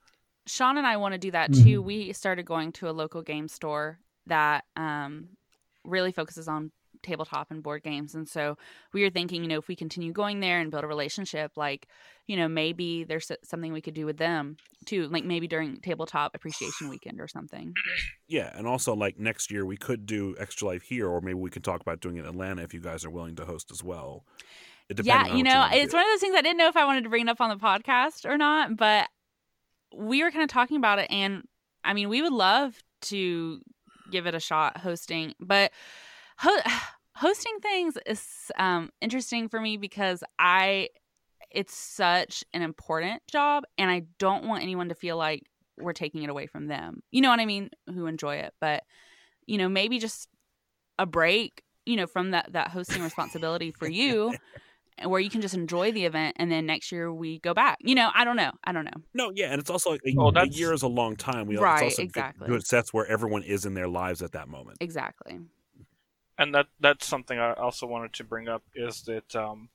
Sean 0.46 0.78
and 0.78 0.86
I 0.86 0.96
want 0.96 1.12
to 1.12 1.18
do 1.18 1.30
that 1.32 1.50
Mhm. 1.50 1.64
too. 1.64 1.82
We 1.82 2.12
started 2.12 2.44
going 2.46 2.72
to 2.72 2.88
a 2.88 2.92
local 2.92 3.20
game 3.22 3.48
store 3.48 3.98
that 4.26 4.64
um, 4.76 5.28
really 5.84 6.12
focuses 6.12 6.46
on 6.48 6.70
tabletop 7.06 7.50
and 7.50 7.62
board 7.62 7.82
games. 7.82 8.14
And 8.14 8.28
so 8.28 8.58
we 8.92 9.02
were 9.02 9.10
thinking, 9.10 9.42
you 9.42 9.48
know, 9.48 9.58
if 9.58 9.68
we 9.68 9.76
continue 9.76 10.12
going 10.12 10.40
there 10.40 10.60
and 10.60 10.70
build 10.70 10.84
a 10.84 10.86
relationship, 10.86 11.52
like, 11.56 11.88
you 12.26 12.36
know, 12.36 12.48
maybe 12.48 13.04
there's 13.04 13.30
something 13.44 13.72
we 13.72 13.80
could 13.80 13.94
do 13.94 14.04
with 14.04 14.18
them 14.18 14.56
too, 14.84 15.08
like 15.08 15.24
maybe 15.24 15.46
during 15.46 15.78
tabletop 15.78 16.34
appreciation 16.34 16.88
weekend 16.88 17.20
or 17.20 17.28
something. 17.28 17.72
Yeah, 18.28 18.50
and 18.54 18.66
also 18.66 18.94
like 18.94 19.18
next 19.18 19.50
year 19.50 19.64
we 19.64 19.76
could 19.76 20.06
do 20.06 20.34
Extra 20.38 20.68
Life 20.68 20.82
here, 20.82 21.08
or 21.08 21.20
maybe 21.20 21.34
we 21.34 21.50
can 21.50 21.62
talk 21.62 21.80
about 21.80 22.00
doing 22.00 22.16
it 22.16 22.20
in 22.20 22.26
Atlanta 22.26 22.62
if 22.62 22.74
you 22.74 22.80
guys 22.80 23.04
are 23.04 23.10
willing 23.10 23.36
to 23.36 23.44
host 23.44 23.70
as 23.70 23.82
well. 23.82 24.24
Yeah, 25.02 25.26
you 25.34 25.42
know, 25.42 25.60
wanna 25.60 25.76
it's 25.76 25.92
do. 25.92 25.96
one 25.96 26.06
of 26.06 26.12
those 26.12 26.20
things 26.20 26.36
I 26.36 26.42
didn't 26.42 26.58
know 26.58 26.68
if 26.68 26.76
I 26.76 26.84
wanted 26.84 27.04
to 27.04 27.10
bring 27.10 27.26
it 27.26 27.30
up 27.30 27.40
on 27.40 27.50
the 27.50 27.56
podcast 27.56 28.24
or 28.24 28.38
not, 28.38 28.76
but 28.76 29.08
we 29.94 30.22
were 30.22 30.30
kind 30.30 30.44
of 30.44 30.48
talking 30.48 30.76
about 30.76 30.98
it. 30.98 31.10
And 31.10 31.42
I 31.82 31.94
mean, 31.94 32.08
we 32.08 32.22
would 32.22 32.32
love 32.32 32.80
to 33.02 33.60
give 34.10 34.26
it 34.26 34.34
a 34.34 34.40
shot 34.40 34.78
hosting, 34.78 35.34
but 35.40 35.72
ho- 36.38 36.60
hosting 37.16 37.58
things 37.60 37.96
is 38.06 38.22
um, 38.58 38.90
interesting 39.00 39.48
for 39.48 39.60
me 39.60 39.76
because 39.76 40.22
I, 40.38 40.88
it's 41.50 41.74
such 41.74 42.44
an 42.52 42.62
important 42.62 43.22
job 43.30 43.64
and 43.78 43.90
I 43.90 44.02
don't 44.18 44.44
want 44.46 44.62
anyone 44.62 44.90
to 44.90 44.94
feel 44.94 45.16
like 45.16 45.42
we're 45.78 45.92
taking 45.92 46.22
it 46.22 46.30
away 46.30 46.46
from 46.46 46.66
them. 46.66 47.00
You 47.10 47.20
know 47.22 47.30
what 47.30 47.40
I 47.40 47.46
mean? 47.46 47.70
Who 47.92 48.06
enjoy 48.06 48.36
it, 48.36 48.54
but 48.60 48.82
you 49.46 49.58
know, 49.58 49.68
maybe 49.68 49.98
just 49.98 50.28
a 50.98 51.06
break, 51.06 51.62
you 51.84 51.96
know, 51.96 52.06
from 52.06 52.32
that 52.32 52.52
that 52.52 52.68
hosting 52.68 53.02
responsibility 53.02 53.70
for 53.70 53.88
you 53.88 54.34
and 54.98 55.10
where 55.10 55.20
you 55.20 55.30
can 55.30 55.40
just 55.40 55.54
enjoy 55.54 55.92
the 55.92 56.04
event 56.04 56.36
and 56.38 56.50
then 56.50 56.66
next 56.66 56.90
year 56.90 57.12
we 57.12 57.38
go 57.38 57.54
back. 57.54 57.78
You 57.80 57.94
know, 57.94 58.10
I 58.14 58.24
don't 58.24 58.36
know. 58.36 58.52
I 58.64 58.72
don't 58.72 58.84
know. 58.84 59.02
No, 59.14 59.32
yeah, 59.34 59.52
and 59.52 59.60
it's 59.60 59.70
also 59.70 59.90
like 59.90 60.00
a, 60.06 60.14
Oh, 60.18 60.32
a 60.34 60.46
year 60.46 60.72
is 60.72 60.82
a 60.82 60.88
long 60.88 61.16
time. 61.16 61.46
We 61.46 61.56
Right, 61.56 61.74
it's 61.74 61.82
also 61.82 62.02
good- 62.02 62.06
exactly. 62.06 62.48
good 62.48 62.66
sets 62.66 62.92
where 62.92 63.06
everyone 63.06 63.42
is 63.42 63.64
in 63.64 63.74
their 63.74 63.88
lives 63.88 64.22
at 64.22 64.32
that 64.32 64.48
moment. 64.48 64.78
Exactly. 64.80 65.40
And 66.38 66.54
that 66.54 66.66
that's 66.80 67.06
something 67.06 67.38
I 67.38 67.52
also 67.54 67.86
wanted 67.86 68.12
to 68.14 68.24
bring 68.24 68.48
up 68.48 68.62
is 68.74 69.02
that 69.02 69.34
um, 69.34 69.70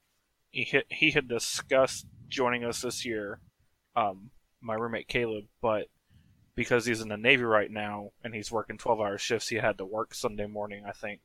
he 0.51 0.63
hit, 0.63 0.85
he 0.89 1.11
had 1.11 1.27
discussed 1.27 2.05
joining 2.27 2.63
us 2.63 2.81
this 2.81 3.05
year, 3.05 3.39
um, 3.95 4.31
my 4.61 4.75
roommate 4.75 5.07
Caleb, 5.07 5.45
but 5.61 5.87
because 6.55 6.85
he's 6.85 7.01
in 7.01 7.07
the 7.07 7.17
Navy 7.17 7.43
right 7.43 7.71
now 7.71 8.11
and 8.23 8.33
he's 8.33 8.51
working 8.51 8.77
twelve 8.77 8.99
hour 8.99 9.17
shifts, 9.17 9.47
he 9.47 9.55
had 9.55 9.77
to 9.77 9.85
work 9.85 10.13
Sunday 10.13 10.47
morning, 10.47 10.83
I 10.87 10.91
think, 10.91 11.21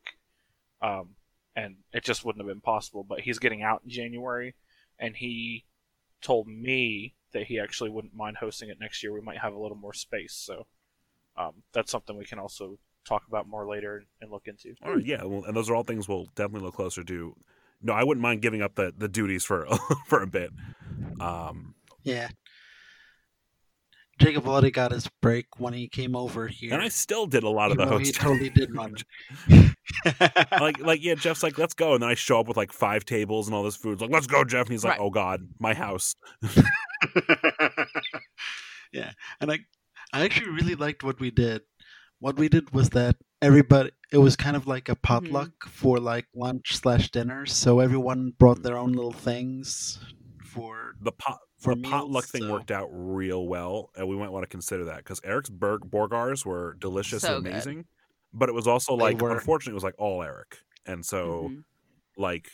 um, 0.80 1.16
and 1.54 1.76
it 1.92 2.04
just 2.04 2.24
wouldn't 2.24 2.40
have 2.40 2.48
been 2.48 2.60
possible. 2.60 3.04
But 3.04 3.20
he's 3.20 3.38
getting 3.38 3.62
out 3.62 3.82
in 3.84 3.90
January, 3.90 4.54
and 4.98 5.16
he 5.16 5.64
told 6.22 6.48
me 6.48 7.14
that 7.32 7.44
he 7.44 7.60
actually 7.60 7.90
wouldn't 7.90 8.14
mind 8.14 8.38
hosting 8.38 8.70
it 8.70 8.80
next 8.80 9.02
year. 9.02 9.12
We 9.12 9.20
might 9.20 9.38
have 9.38 9.52
a 9.52 9.60
little 9.60 9.76
more 9.76 9.92
space, 9.92 10.32
so 10.32 10.66
um, 11.36 11.62
that's 11.72 11.90
something 11.90 12.16
we 12.16 12.24
can 12.24 12.38
also 12.38 12.78
talk 13.06 13.22
about 13.28 13.48
more 13.48 13.66
later 13.66 14.02
and 14.20 14.30
look 14.30 14.46
into. 14.46 14.74
All 14.84 14.94
right, 14.94 15.04
yeah, 15.04 15.24
well, 15.24 15.44
and 15.44 15.56
those 15.56 15.70
are 15.70 15.74
all 15.74 15.84
things 15.84 16.08
we'll 16.08 16.26
definitely 16.34 16.62
look 16.66 16.74
closer 16.74 17.02
to. 17.04 17.34
No, 17.82 17.92
I 17.92 18.04
wouldn't 18.04 18.22
mind 18.22 18.42
giving 18.42 18.62
up 18.62 18.74
the, 18.74 18.92
the 18.96 19.08
duties 19.08 19.44
for 19.44 19.66
for 20.06 20.22
a 20.22 20.26
bit. 20.26 20.50
Um, 21.20 21.74
Yeah. 22.02 22.28
Jacob 24.18 24.48
already 24.48 24.70
got 24.70 24.92
his 24.92 25.10
break 25.20 25.44
when 25.58 25.74
he 25.74 25.88
came 25.88 26.16
over 26.16 26.48
here. 26.48 26.72
and 26.72 26.82
I 26.82 26.88
still 26.88 27.26
did 27.26 27.42
a 27.44 27.50
lot 27.50 27.70
of 27.70 27.76
the 27.76 27.84
Even 27.84 28.00
he 28.00 28.12
totally 28.12 28.48
did 28.48 28.74
run 28.74 28.94
like 30.58 30.78
like 30.80 31.04
yeah, 31.04 31.14
Jeff's 31.16 31.42
like, 31.42 31.58
let's 31.58 31.74
go, 31.74 31.92
and 31.92 32.02
then 32.02 32.08
I 32.08 32.14
show 32.14 32.40
up 32.40 32.48
with 32.48 32.56
like 32.56 32.72
five 32.72 33.04
tables 33.04 33.46
and 33.46 33.54
all 33.54 33.62
this 33.62 33.76
food. 33.76 34.00
Like, 34.00 34.08
let's 34.10 34.26
go, 34.26 34.42
Jeff. 34.42 34.62
And 34.66 34.72
he's 34.72 34.84
like, 34.84 34.92
Right. 34.98 35.00
oh 35.04 35.10
god, 35.10 35.46
my 35.60 35.74
house. 35.74 36.16
yeah, 38.92 39.12
and 39.40 39.52
I, 39.52 39.58
I 40.12 40.24
actually 40.24 40.50
really 40.50 40.74
liked 40.74 41.04
what 41.04 41.20
we 41.20 41.30
did. 41.30 41.62
What 42.26 42.38
we 42.38 42.48
did 42.48 42.74
was 42.74 42.90
that 42.90 43.14
everybody, 43.40 43.90
it 44.10 44.18
was 44.18 44.34
kind 44.34 44.56
of 44.56 44.66
like 44.66 44.88
a 44.88 44.96
potluck 44.96 45.52
for 45.68 46.00
like 46.00 46.26
lunch 46.34 46.76
slash 46.76 47.08
dinner. 47.12 47.46
So 47.46 47.78
everyone 47.78 48.32
brought 48.36 48.64
their 48.64 48.76
own 48.76 48.90
little 48.94 49.12
things 49.12 50.00
for 50.44 50.96
The 51.00 51.12
pot 51.12 51.38
for 51.60 51.76
the 51.76 51.82
potluck 51.82 52.24
meals, 52.24 52.26
thing 52.26 52.42
so- 52.42 52.50
worked 52.50 52.72
out 52.72 52.88
real 52.90 53.46
well, 53.46 53.90
and 53.94 54.08
we 54.08 54.16
might 54.16 54.30
want 54.32 54.42
to 54.42 54.48
consider 54.48 54.86
that 54.86 54.96
because 54.98 55.20
Eric's 55.22 55.50
Berg 55.50 55.82
Borgars 55.88 56.44
were 56.44 56.74
delicious 56.80 57.22
So 57.22 57.36
and 57.36 57.44
good. 57.44 57.52
amazing, 57.52 57.84
but 58.32 58.48
it 58.48 58.56
was 58.56 58.66
also 58.66 58.96
They 58.96 59.04
like 59.04 59.20
were. 59.22 59.30
unfortunately 59.30 59.74
it 59.74 59.74
was 59.74 59.84
like 59.84 59.94
all 59.96 60.20
Eric, 60.20 60.58
and 60.84 61.06
so 61.06 61.50
Mhm. 61.52 61.62
like 62.16 62.48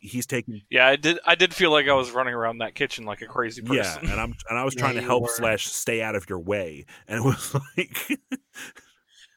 he's 0.00 0.24
taking 0.26 0.62
Yeah, 0.70 0.86
I 0.86 0.96
did. 0.96 1.18
I 1.26 1.34
did 1.34 1.52
feel 1.52 1.70
like 1.70 1.88
I 1.88 1.92
was 1.92 2.10
running 2.10 2.32
around 2.32 2.58
that 2.58 2.74
kitchen 2.74 3.04
like 3.04 3.20
a 3.20 3.26
crazy 3.26 3.60
person 3.60 3.74
yeah, 3.76 3.94
person. 3.98 4.10
and 4.12 4.18
I'm 4.18 4.34
and 4.48 4.58
I 4.58 4.64
was 4.64 4.74
Yeah, 4.76 4.80
trying 4.80 4.94
to 4.94 5.02
help 5.02 5.24
were. 5.24 5.28
slash 5.28 5.66
stay 5.66 6.00
out 6.00 6.14
of 6.14 6.26
your 6.30 6.38
way, 6.40 6.86
and 7.06 7.18
it 7.18 7.22
was 7.22 7.54
like 7.76 8.18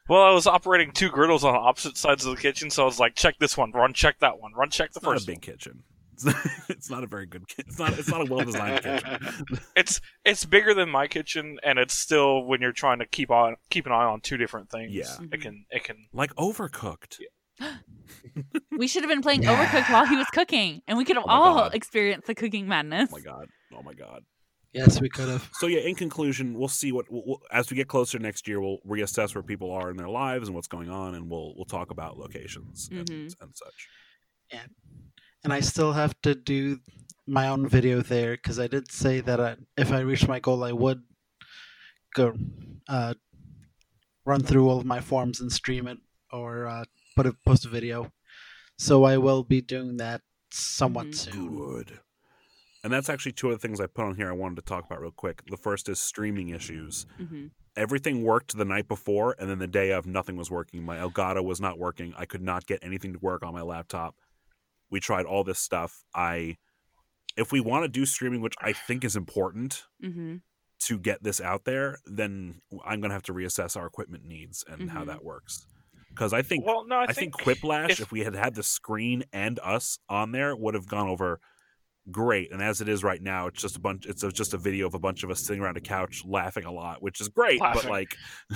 Well, 0.08 0.22
I 0.22 0.30
was 0.32 0.46
operating 0.46 0.92
two 0.92 1.08
griddles 1.10 1.44
on 1.44 1.54
opposite 1.54 1.96
sides 1.96 2.24
of 2.26 2.36
the 2.36 2.40
kitchen, 2.42 2.70
so 2.70 2.82
I 2.82 2.86
was 2.86 3.00
like, 3.00 3.14
check 3.14 3.38
this 3.38 3.56
one, 3.56 3.72
run, 3.72 3.94
check 3.94 4.18
that 4.20 4.38
one, 4.38 4.52
run, 4.52 4.68
check 4.70 4.92
the 4.92 4.98
it's 4.98 5.06
not 5.06 5.22
a 5.22 5.26
big 5.26 5.36
one. 5.36 5.40
kitchen. 5.40 5.82
It's 6.12 6.24
not, 6.26 6.36
it's 6.68 6.90
not 6.90 7.04
a 7.04 7.06
very 7.06 7.26
good. 7.26 7.48
ki- 7.48 7.64
It's 7.66 7.78
not. 7.78 7.98
It's 7.98 8.08
not 8.08 8.20
a 8.20 8.32
well 8.32 8.44
designed 8.44 8.82
kitchen. 8.82 9.18
It's 9.76 10.00
it's 10.24 10.44
bigger 10.44 10.72
than 10.74 10.88
my 10.90 11.08
kitchen, 11.08 11.58
and 11.64 11.78
it's 11.78 11.94
still 11.94 12.44
when 12.44 12.60
you're 12.60 12.70
trying 12.72 13.00
to 13.00 13.06
keep 13.06 13.30
on 13.32 13.56
keep 13.70 13.86
an 13.86 13.92
eye 13.92 14.04
on 14.04 14.20
two 14.20 14.36
different 14.36 14.70
things. 14.70 14.92
Yeah. 14.92 15.04
Mm-hmm. 15.04 15.32
it 15.34 15.40
can 15.40 15.64
it 15.70 15.82
can. 15.84 15.96
Like 16.12 16.32
overcooked. 16.36 17.18
We 18.76 18.88
should 18.88 19.02
have 19.02 19.08
been 19.10 19.22
playing 19.22 19.42
Yeah. 19.44 19.54
Overcooked 19.56 19.92
while 19.92 20.06
he 20.06 20.16
was 20.16 20.26
cooking, 20.32 20.82
and 20.88 20.98
we 20.98 21.04
could 21.04 21.16
have 21.16 21.24
Oh 21.26 21.30
all 21.30 21.54
God. 21.54 21.74
experienced 21.74 22.26
the 22.26 22.34
cooking 22.34 22.66
madness. 22.68 23.08
Oh 23.12 23.16
my 23.16 23.20
god. 23.22 23.46
Oh 23.76 23.82
my 23.82 23.94
god. 23.94 24.22
Yes, 24.74 25.00
we 25.00 25.08
could 25.08 25.28
have. 25.28 25.48
So 25.54 25.66
yeah, 25.66 25.80
in 25.80 25.94
conclusion, 25.94 26.58
we'll 26.58 26.68
see 26.68 26.92
what 26.92 27.06
we'll, 27.10 27.22
we'll- 27.26 27.42
as 27.52 27.70
we 27.70 27.76
get 27.76 27.88
closer 27.88 28.18
next 28.18 28.46
year. 28.48 28.60
We'll 28.60 28.78
reassess 28.86 29.34
where 29.34 29.42
people 29.42 29.70
are 29.72 29.90
in 29.90 29.96
their 29.96 30.08
lives 30.08 30.48
and 30.48 30.54
what's 30.54 30.68
going 30.68 30.90
on, 30.90 31.14
and 31.14 31.30
we'll 31.30 31.54
we'll 31.56 31.64
talk 31.64 31.90
about 31.90 32.18
locations 32.18 32.88
and, 32.90 33.08
Mhm. 33.08 33.34
and 33.40 33.56
such. 33.56 33.88
and 35.44 35.52
I 35.52 35.60
still 35.60 35.92
have 35.92 36.14
to 36.22 36.34
do 36.34 36.78
my 37.26 37.48
own 37.48 37.68
video 37.68 38.00
there 38.02 38.32
because 38.32 38.58
I 38.58 38.66
did 38.66 38.90
say 38.92 39.20
that 39.20 39.40
I, 39.40 39.56
if 39.76 39.92
I 39.92 40.00
reach 40.00 40.26
my 40.28 40.40
goal, 40.40 40.62
I 40.64 40.72
would 40.72 41.02
go 42.14 42.34
uh, 42.88 43.14
run 44.24 44.42
through 44.42 44.68
all 44.68 44.78
of 44.78 44.86
my 44.86 45.00
forms 45.00 45.40
and 45.40 45.50
stream 45.52 45.86
it 45.86 45.98
or 46.32 46.66
uh, 46.66 46.84
put 47.16 47.26
a 47.26 47.32
post 47.46 47.64
a 47.66 47.68
video. 47.68 48.10
So 48.78 49.04
I 49.04 49.16
will 49.18 49.42
be 49.44 49.60
doing 49.60 49.98
that 49.98 50.22
somewhat 50.52 51.08
Mhm. 51.08 51.14
soon. 51.14 51.56
Good. 51.56 52.00
And 52.84 52.92
that's 52.92 53.08
actually 53.08 53.32
two 53.32 53.50
of 53.50 53.60
the 53.60 53.66
things 53.66 53.80
I 53.80 53.86
put 53.86 54.04
on 54.04 54.14
here. 54.14 54.28
I 54.28 54.32
wanted 54.34 54.56
to 54.56 54.62
talk 54.62 54.84
about 54.84 55.00
real 55.00 55.10
quick. 55.10 55.42
The 55.50 55.56
first 55.56 55.88
is 55.88 55.98
streaming 55.98 56.50
issues. 56.50 57.06
hmm 57.16 57.46
Everything 57.76 58.22
worked 58.22 58.56
the 58.56 58.64
night 58.64 58.86
before, 58.86 59.34
and 59.36 59.50
then 59.50 59.58
the 59.58 59.66
day 59.66 59.90
of, 59.90 60.06
nothing 60.06 60.36
was 60.36 60.48
working. 60.48 60.84
My 60.84 60.96
Elgato 60.98 61.42
was 61.42 61.60
not 61.60 61.76
working. 61.76 62.14
I 62.16 62.24
could 62.24 62.40
not 62.42 62.66
get 62.66 62.78
anything 62.84 63.14
to 63.14 63.18
work 63.18 63.42
on 63.42 63.52
my 63.52 63.62
laptop. 63.62 64.14
We 64.90 65.00
tried 65.00 65.24
all 65.26 65.42
this 65.42 65.58
stuff. 65.58 66.04
I, 66.14 66.58
if 67.36 67.50
we 67.50 67.60
want 67.60 67.82
to 67.82 67.88
do 67.88 68.06
streaming, 68.06 68.42
which 68.42 68.54
I 68.60 68.72
think 68.74 69.02
is 69.04 69.16
important, 69.16 69.82
hmm 70.00 70.36
to 70.86 70.98
get 70.98 71.22
this 71.22 71.40
out 71.40 71.64
there, 71.64 71.96
then 72.04 72.60
I'm 72.84 73.00
going 73.00 73.08
to 73.08 73.14
have 73.14 73.22
to 73.24 73.32
reassess 73.32 73.74
our 73.74 73.86
equipment 73.86 74.24
needs 74.26 74.62
and 74.68 74.90
how 74.90 75.02
Mhm. 75.02 75.06
that 75.06 75.24
works. 75.24 75.66
because 76.10 76.32
I 76.34 76.42
think 76.42 76.64
well, 76.66 76.84
no, 76.86 76.96
I, 76.96 77.04
I, 77.04 77.12
think, 77.12 77.32
Quiplash, 77.34 77.90
if, 77.90 78.00
if- 78.02 78.12
we 78.12 78.20
had 78.20 78.34
had 78.36 78.54
the 78.54 78.62
screen 78.62 79.24
and 79.32 79.58
us 79.64 79.98
on 80.08 80.30
there, 80.32 80.54
would 80.54 80.74
have 80.74 80.86
gone 80.86 81.08
over 81.08 81.40
great. 82.10 82.52
And 82.52 82.62
as 82.62 82.80
it 82.80 82.88
is 82.88 83.02
right 83.02 83.20
now, 83.20 83.46
it's 83.46 83.60
just 83.60 83.76
a 83.76 83.80
bunch. 83.80 84.06
It's 84.06 84.22
a, 84.22 84.30
just 84.30 84.54
a 84.54 84.58
video 84.58 84.86
of 84.86 84.94
a 84.94 84.98
bunch 84.98 85.22
of 85.22 85.30
us 85.30 85.40
sitting 85.40 85.62
around 85.62 85.76
a 85.76 85.80
couch 85.80 86.22
laughing 86.26 86.64
a 86.64 86.72
lot, 86.72 87.02
which 87.02 87.20
is 87.20 87.28
great. 87.28 87.60
But 87.60 87.86
like, 87.86 88.16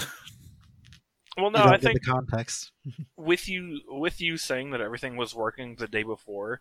well, 1.36 1.50
no, 1.50 1.64
I 1.64 1.78
think 1.78 2.02
the 2.02 2.10
context. 2.10 2.72
with 3.16 3.48
you 3.48 3.80
with 3.88 4.20
you 4.20 4.36
saying 4.36 4.70
that 4.70 4.80
everything 4.80 5.16
was 5.16 5.34
working 5.34 5.76
the 5.76 5.88
day 5.88 6.02
before, 6.02 6.60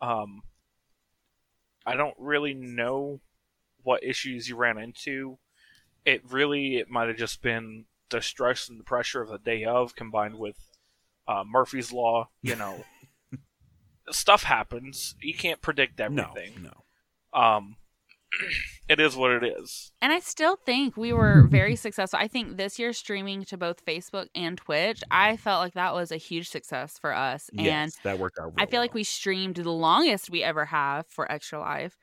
um, 0.00 0.42
I 1.84 1.96
don't 1.96 2.16
really 2.18 2.54
know 2.54 3.20
what 3.82 4.02
issues 4.02 4.48
you 4.48 4.56
ran 4.56 4.78
into. 4.78 5.38
It 6.04 6.22
really 6.30 6.76
it 6.76 6.90
might 6.90 7.08
have 7.08 7.16
just 7.16 7.42
been 7.42 7.86
the 8.10 8.20
stress 8.20 8.68
and 8.68 8.78
the 8.78 8.84
pressure 8.84 9.22
of 9.22 9.28
the 9.28 9.38
day 9.38 9.64
of 9.64 9.94
combined 9.96 10.38
with 10.38 10.56
uh, 11.28 11.44
Murphy's 11.46 11.92
law. 11.92 12.28
You 12.42 12.56
know, 12.56 12.84
stuff 14.10 14.44
happens. 14.44 15.14
You 15.20 15.34
can't 15.34 15.60
predict 15.60 16.00
everything. 16.00 16.62
no. 16.62 17.38
Um, 17.38 17.76
it 18.88 19.00
is 19.00 19.16
what 19.16 19.30
it 19.30 19.44
is. 19.44 19.92
And 20.00 20.12
I 20.12 20.20
still 20.20 20.56
think 20.56 20.96
we 20.96 21.12
were 21.12 21.42
very 21.50 21.76
successful. 21.76 22.18
I 22.20 22.28
think 22.28 22.56
this 22.56 22.78
year 22.78 22.92
streaming 22.92 23.44
to 23.46 23.56
both 23.56 23.84
Facebook 23.84 24.28
and 24.34 24.56
Twitch, 24.56 25.02
I 25.10 25.36
felt 25.36 25.60
like 25.60 25.74
that 25.74 25.94
was 25.94 26.12
a 26.12 26.16
huge 26.16 26.48
success 26.48 26.98
for 26.98 27.12
us. 27.14 27.50
And 27.56 27.66
Yes, 27.66 27.96
that 28.04 28.18
worked 28.18 28.38
out. 28.38 28.52
I 28.56 28.62
real 28.62 28.70
feel 28.70 28.80
like 28.80 28.94
we 28.94 29.04
streamed 29.04 29.56
the 29.56 29.70
longest 29.70 30.30
we 30.30 30.42
ever 30.42 30.64
have 30.66 31.06
for 31.08 31.30
Extra 31.30 31.60
Life 31.60 31.96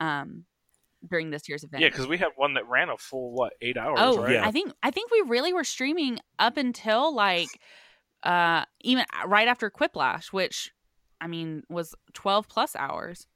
um, 0.00 0.44
during 1.08 1.30
this 1.30 1.48
year's 1.48 1.64
event. 1.64 1.82
Yeah, 1.82 1.88
because 1.88 2.06
we 2.06 2.18
had 2.18 2.30
one 2.36 2.54
that 2.54 2.68
ran 2.68 2.88
a 2.88 2.96
full 2.96 3.32
what 3.32 3.54
eight 3.60 3.76
hours. 3.76 3.98
Oh, 4.00 4.22
right? 4.22 4.34
Yeah. 4.34 4.46
I 4.46 4.50
think 4.50 4.72
I 4.82 4.90
think 4.90 5.10
we 5.10 5.22
really 5.26 5.52
were 5.52 5.64
streaming 5.64 6.18
up 6.38 6.56
until 6.56 7.14
like 7.14 7.48
uh 8.22 8.64
even 8.80 9.04
right 9.26 9.48
after 9.48 9.70
Quiplash, 9.70 10.26
which 10.32 10.70
I 11.20 11.26
mean 11.26 11.62
was 11.68 11.94
12 12.12 12.48
plus 12.48 12.76
hours. 12.76 13.26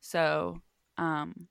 So, 0.00 0.60
um 0.96 1.48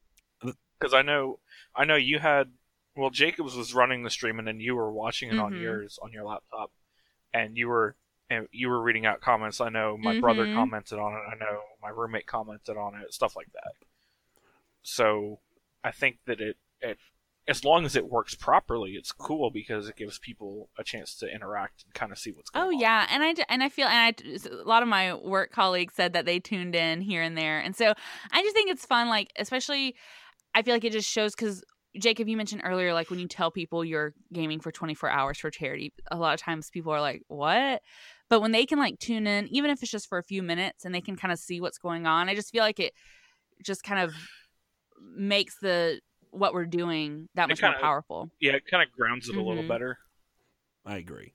because 0.80 0.94
I 0.94 1.02
know 1.02 1.40
I 1.76 1.86
know 1.86 1.96
you 1.96 2.20
had 2.20 2.52
well 2.96 3.10
Jacobs 3.10 3.56
was 3.56 3.74
running 3.74 4.04
the 4.04 4.10
stream 4.10 4.40
and 4.40 4.48
then 4.48 4.60
you 4.60 4.76
were 4.76 4.92
watching 4.92 5.30
it 5.30 5.40
on 5.40 5.54
Mhm. 5.54 5.62
yours 5.62 6.00
on 6.02 6.12
your 6.14 6.24
laptop 6.26 6.72
and 7.34 7.58
you 7.58 7.68
were 7.68 7.96
and 8.30 8.48
you 8.52 8.70
were 8.70 8.82
reading 8.82 9.06
out 9.06 9.22
comments. 9.22 9.62
I 9.62 9.70
know 9.70 9.98
my 9.98 10.20
brother 10.20 10.46
Mhm. 10.46 10.54
commented 10.54 11.00
on 11.00 11.14
it. 11.14 11.24
I 11.32 11.36
know 11.36 11.62
my 11.82 11.90
roommate 11.90 12.28
commented 12.28 12.76
on 12.78 12.96
it. 12.96 13.14
Stuff 13.14 13.36
like 13.36 13.52
that. 13.54 13.72
So 14.84 15.40
I 15.84 15.92
think 15.92 16.20
that 16.26 16.42
it 16.42 16.58
it 16.82 16.98
as 17.48 17.64
long 17.64 17.86
as 17.86 17.96
it 17.96 18.10
works 18.10 18.36
properly, 18.36 18.92
it's 18.92 19.12
cool 19.12 19.50
because 19.50 19.88
it 19.88 19.96
gives 19.96 20.20
people 20.20 20.70
a 20.78 20.84
chance 20.84 21.16
to 21.16 21.34
interact 21.34 21.84
and 21.86 21.94
kind 21.94 22.12
of 22.12 22.18
see 22.18 22.32
what's 22.32 22.52
oh, 22.54 22.60
going 22.60 22.66
Oh 22.66 22.68
on. 22.70 22.76
Oh 22.76 22.80
yeah, 22.80 23.08
and 23.10 23.24
I 23.24 23.34
and 23.48 23.64
I 23.64 23.70
feel 23.70 23.88
and 23.88 24.16
I 24.20 24.50
a 24.50 24.68
lot 24.68 24.84
of 24.84 24.90
my 24.90 25.14
work 25.14 25.52
colleagues 25.52 25.94
said 25.96 26.14
that 26.14 26.26
they 26.26 26.40
tuned 26.40 26.76
in 26.76 27.02
here 27.02 27.22
and 27.22 27.38
there, 27.38 27.60
and 27.60 27.76
so 27.76 27.94
I 28.32 28.42
just 28.42 28.56
think 28.56 28.70
it's 28.70 28.86
fun. 28.86 29.08
Like 29.08 29.32
especially, 29.38 29.96
I 30.54 30.62
feel 30.62 30.74
like 30.74 30.84
it 30.84 30.92
just 30.92 31.10
shows 31.10 31.36
because 31.36 31.64
Jacob, 31.98 32.28
you 32.28 32.36
mentioned 32.36 32.62
earlier, 32.66 32.94
like 32.94 33.10
when 33.10 33.20
you 33.20 33.28
tell 33.28 33.50
people 33.50 33.84
you're 33.84 34.14
gaming 34.34 34.60
for 34.60 34.72
24 34.72 35.10
hours 35.10 35.40
for 35.40 35.50
charity, 35.50 35.94
a 36.12 36.18
lot 36.18 36.34
of 36.34 36.42
times 36.42 36.70
people 36.70 36.92
are 36.92 37.02
like, 37.02 37.22
"What?" 37.28 37.82
But 38.30 38.42
when 38.42 38.52
they 38.52 38.66
can 38.66 38.78
like 38.78 39.00
tune 39.00 39.26
in, 39.26 39.48
even 39.48 39.72
if 39.72 39.82
it's 39.82 39.92
just 39.92 40.10
for 40.10 40.18
a 40.18 40.24
few 40.24 40.44
minutes, 40.44 40.84
and 40.84 40.94
they 40.94 41.02
can 41.02 41.16
kind 41.16 41.32
of 41.32 41.40
see 41.40 41.62
what's 41.62 41.78
going 41.78 42.06
on, 42.06 42.28
I 42.28 42.36
just 42.36 42.52
feel 42.52 42.64
like 42.64 42.80
it 42.80 42.94
just 43.64 43.84
kind 43.84 44.02
of 44.02 44.14
makes 45.16 45.56
the 45.62 46.02
what 46.40 46.54
we're 46.54 46.66
doing 46.66 47.28
that 47.36 47.46
It 47.46 47.50
much 47.50 47.62
more 47.62 47.72
kinda- 47.72 47.84
powerful. 47.84 48.30
Yeah, 48.40 48.54
it 48.54 48.64
kind 48.70 48.82
of 48.88 48.92
grounds 48.96 49.30
it 49.30 49.36
a 49.36 49.42
little 49.42 49.64
Mhm. 49.64 49.68
better. 49.68 49.98
I 50.86 50.98
agree. 50.98 51.34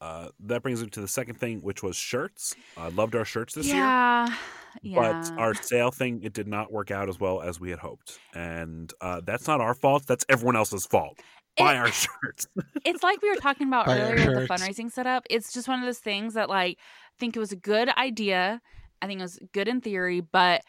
Uh, 0.00 0.28
that 0.40 0.62
brings 0.62 0.82
me 0.82 0.88
to 0.88 1.00
the 1.00 1.08
second 1.08 1.34
thing, 1.38 1.60
which 1.60 1.82
was 1.82 1.94
shirts. 1.94 2.54
I 2.76 2.88
loved 2.88 3.14
our 3.14 3.24
shirts 3.26 3.54
this 3.54 3.66
year. 3.66 3.76
yeah, 3.76 4.34
yeah. 4.82 4.94
But 5.22 5.30
our 5.38 5.54
sale 5.54 5.90
thing, 5.90 6.22
it 6.22 6.32
did 6.32 6.48
not 6.48 6.72
work 6.72 6.90
out 6.90 7.10
as 7.10 7.20
well 7.20 7.42
as 7.42 7.60
we 7.60 7.68
had 7.68 7.80
hoped. 7.80 8.18
And 8.34 8.90
uh, 9.02 9.20
that's 9.22 9.46
not 9.46 9.60
our 9.60 9.74
fault. 9.74 10.06
That's 10.06 10.24
everyone 10.30 10.56
else's 10.56 10.86
fault. 10.86 11.20
Buy 11.58 11.76
our 11.76 11.88
shirts. 11.92 12.46
it's 12.86 13.02
like 13.02 13.20
we 13.20 13.28
were 13.28 13.36
talking 13.36 13.68
about 13.68 13.84
Buy 13.86 14.00
earlier 14.00 14.14
with 14.14 14.24
the 14.24 14.46
shirts. 14.46 14.62
fundraising 14.62 14.90
setup. 14.90 15.26
It's 15.28 15.52
just 15.52 15.68
one 15.68 15.80
of 15.80 15.84
those 15.84 15.98
things 15.98 16.32
that 16.32 16.48
like 16.48 16.78
I 16.78 17.16
think 17.18 17.36
it 17.36 17.40
was 17.40 17.52
a 17.52 17.56
good 17.56 17.90
idea. 17.90 18.62
I 19.02 19.06
think 19.06 19.18
it 19.20 19.22
was 19.24 19.38
good 19.52 19.68
in 19.68 19.82
theory, 19.82 20.20
but 20.22 20.62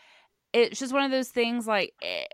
it's 0.52 0.78
just 0.80 0.92
one 0.92 1.04
of 1.04 1.12
those 1.12 1.30
things 1.30 1.68
like 1.68 1.94
eh, 2.02 2.26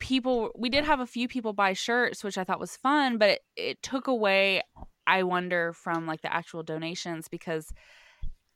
people 0.00 0.50
we 0.56 0.68
did 0.68 0.84
have 0.84 1.00
a 1.00 1.06
few 1.06 1.28
people 1.28 1.52
buy 1.52 1.72
shirts, 1.74 2.24
which 2.24 2.38
I 2.38 2.44
thought 2.44 2.58
was 2.60 2.76
fun, 2.76 3.18
but 3.18 3.30
it, 3.30 3.40
it 3.56 3.82
took 3.82 4.08
away 4.08 4.62
I 5.06 5.22
wonder 5.22 5.72
from 5.72 6.06
like 6.06 6.22
the 6.22 6.32
actual 6.32 6.62
donations 6.62 7.28
because 7.28 7.72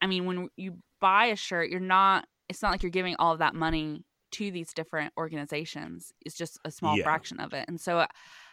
I 0.01 0.07
mean 0.07 0.27
when 0.27 0.49
you 0.57 0.79
buy 1.01 1.27
a 1.27 1.37
shirt, 1.37 1.71
you're 1.71 1.81
not 1.81 2.27
it's 2.49 2.63
not 2.63 2.71
like 2.73 2.83
you're 2.83 2.91
giving 2.91 3.17
all 3.19 3.33
of 3.33 3.39
that 3.39 3.55
money 3.55 4.05
to 4.33 4.51
these 4.51 4.73
different 4.75 5.13
organizations. 5.17 6.13
It's 6.27 6.35
just 6.37 6.59
a 6.65 6.71
small 6.71 6.97
Yeah. 6.97 7.05
fraction 7.05 7.41
of 7.41 7.53
it. 7.53 7.67
And 7.69 7.81
so 7.81 8.07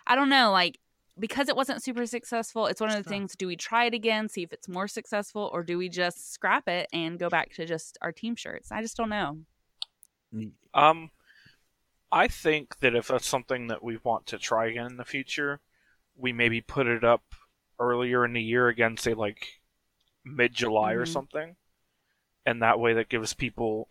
I 0.07 0.15
don't 0.15 0.29
know, 0.29 0.51
like 0.51 0.79
because 1.19 1.49
it 1.49 1.55
wasn't 1.55 1.83
super 1.83 2.05
successful, 2.05 2.67
it's 2.67 2.81
one 2.81 2.89
of 2.89 2.95
the 2.97 3.03
things 3.09 3.35
do 3.35 3.47
we 3.47 3.55
try 3.55 3.85
it 3.85 3.93
again, 3.93 4.29
see 4.29 4.43
if 4.43 4.53
it's 4.53 4.67
more 4.69 4.87
successful, 4.87 5.49
or 5.53 5.63
do 5.63 5.77
we 5.77 5.89
just 5.89 6.33
scrap 6.33 6.67
it 6.67 6.87
and 6.93 7.19
go 7.19 7.29
back 7.29 7.51
to 7.55 7.65
just 7.65 7.97
our 8.01 8.11
team 8.11 8.35
shirts? 8.35 8.71
I 8.71 8.81
just 8.81 8.95
don't 8.97 9.09
know. 9.09 9.39
Um, 10.73 11.09
I 12.12 12.28
think 12.28 12.80
that 12.80 12.95
if 12.95 13.07
that's 13.07 13.28
something 13.28 13.68
that 13.68 13.84
we 13.84 13.97
want 14.03 14.26
to 14.28 14.38
try 14.38 14.68
again 14.68 14.88
in 14.88 14.97
the 14.97 15.05
future, 15.05 15.62
we 16.16 16.34
maybe 16.34 16.62
put 16.62 16.88
it 16.88 17.03
up 17.03 17.24
earlier 17.80 18.26
in 18.26 18.34
the 18.34 18.41
year 18.41 18.68
again, 18.68 18.97
say 18.97 19.14
like 19.14 19.62
mid 20.26 20.53
July 20.53 20.93
or 20.93 21.05
Mhm. 21.05 21.07
something, 21.07 21.55
and 22.45 22.62
that 22.62 22.80
way 22.80 22.93
that 22.93 23.09
gives 23.09 23.34
people 23.34 23.89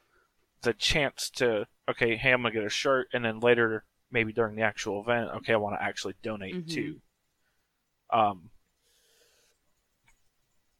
the 0.63 0.75
chance 0.75 1.31
to 1.31 1.67
okay, 1.89 2.17
hey, 2.17 2.33
I'm 2.33 2.43
gonna 2.43 2.55
get 2.55 2.65
a 2.65 2.69
shirt, 2.69 3.09
and 3.13 3.25
then 3.25 3.41
later 3.41 3.85
maybe 4.11 4.33
during 4.33 4.57
the 4.57 4.63
actual 4.63 5.01
event, 5.01 5.31
okay, 5.37 5.55
I 5.55 5.57
want 5.57 5.79
to 5.79 5.83
actually 5.83 6.15
donate 6.23 6.67
Mhm. 6.67 6.69
to. 6.75 7.01
Um, 8.13 8.51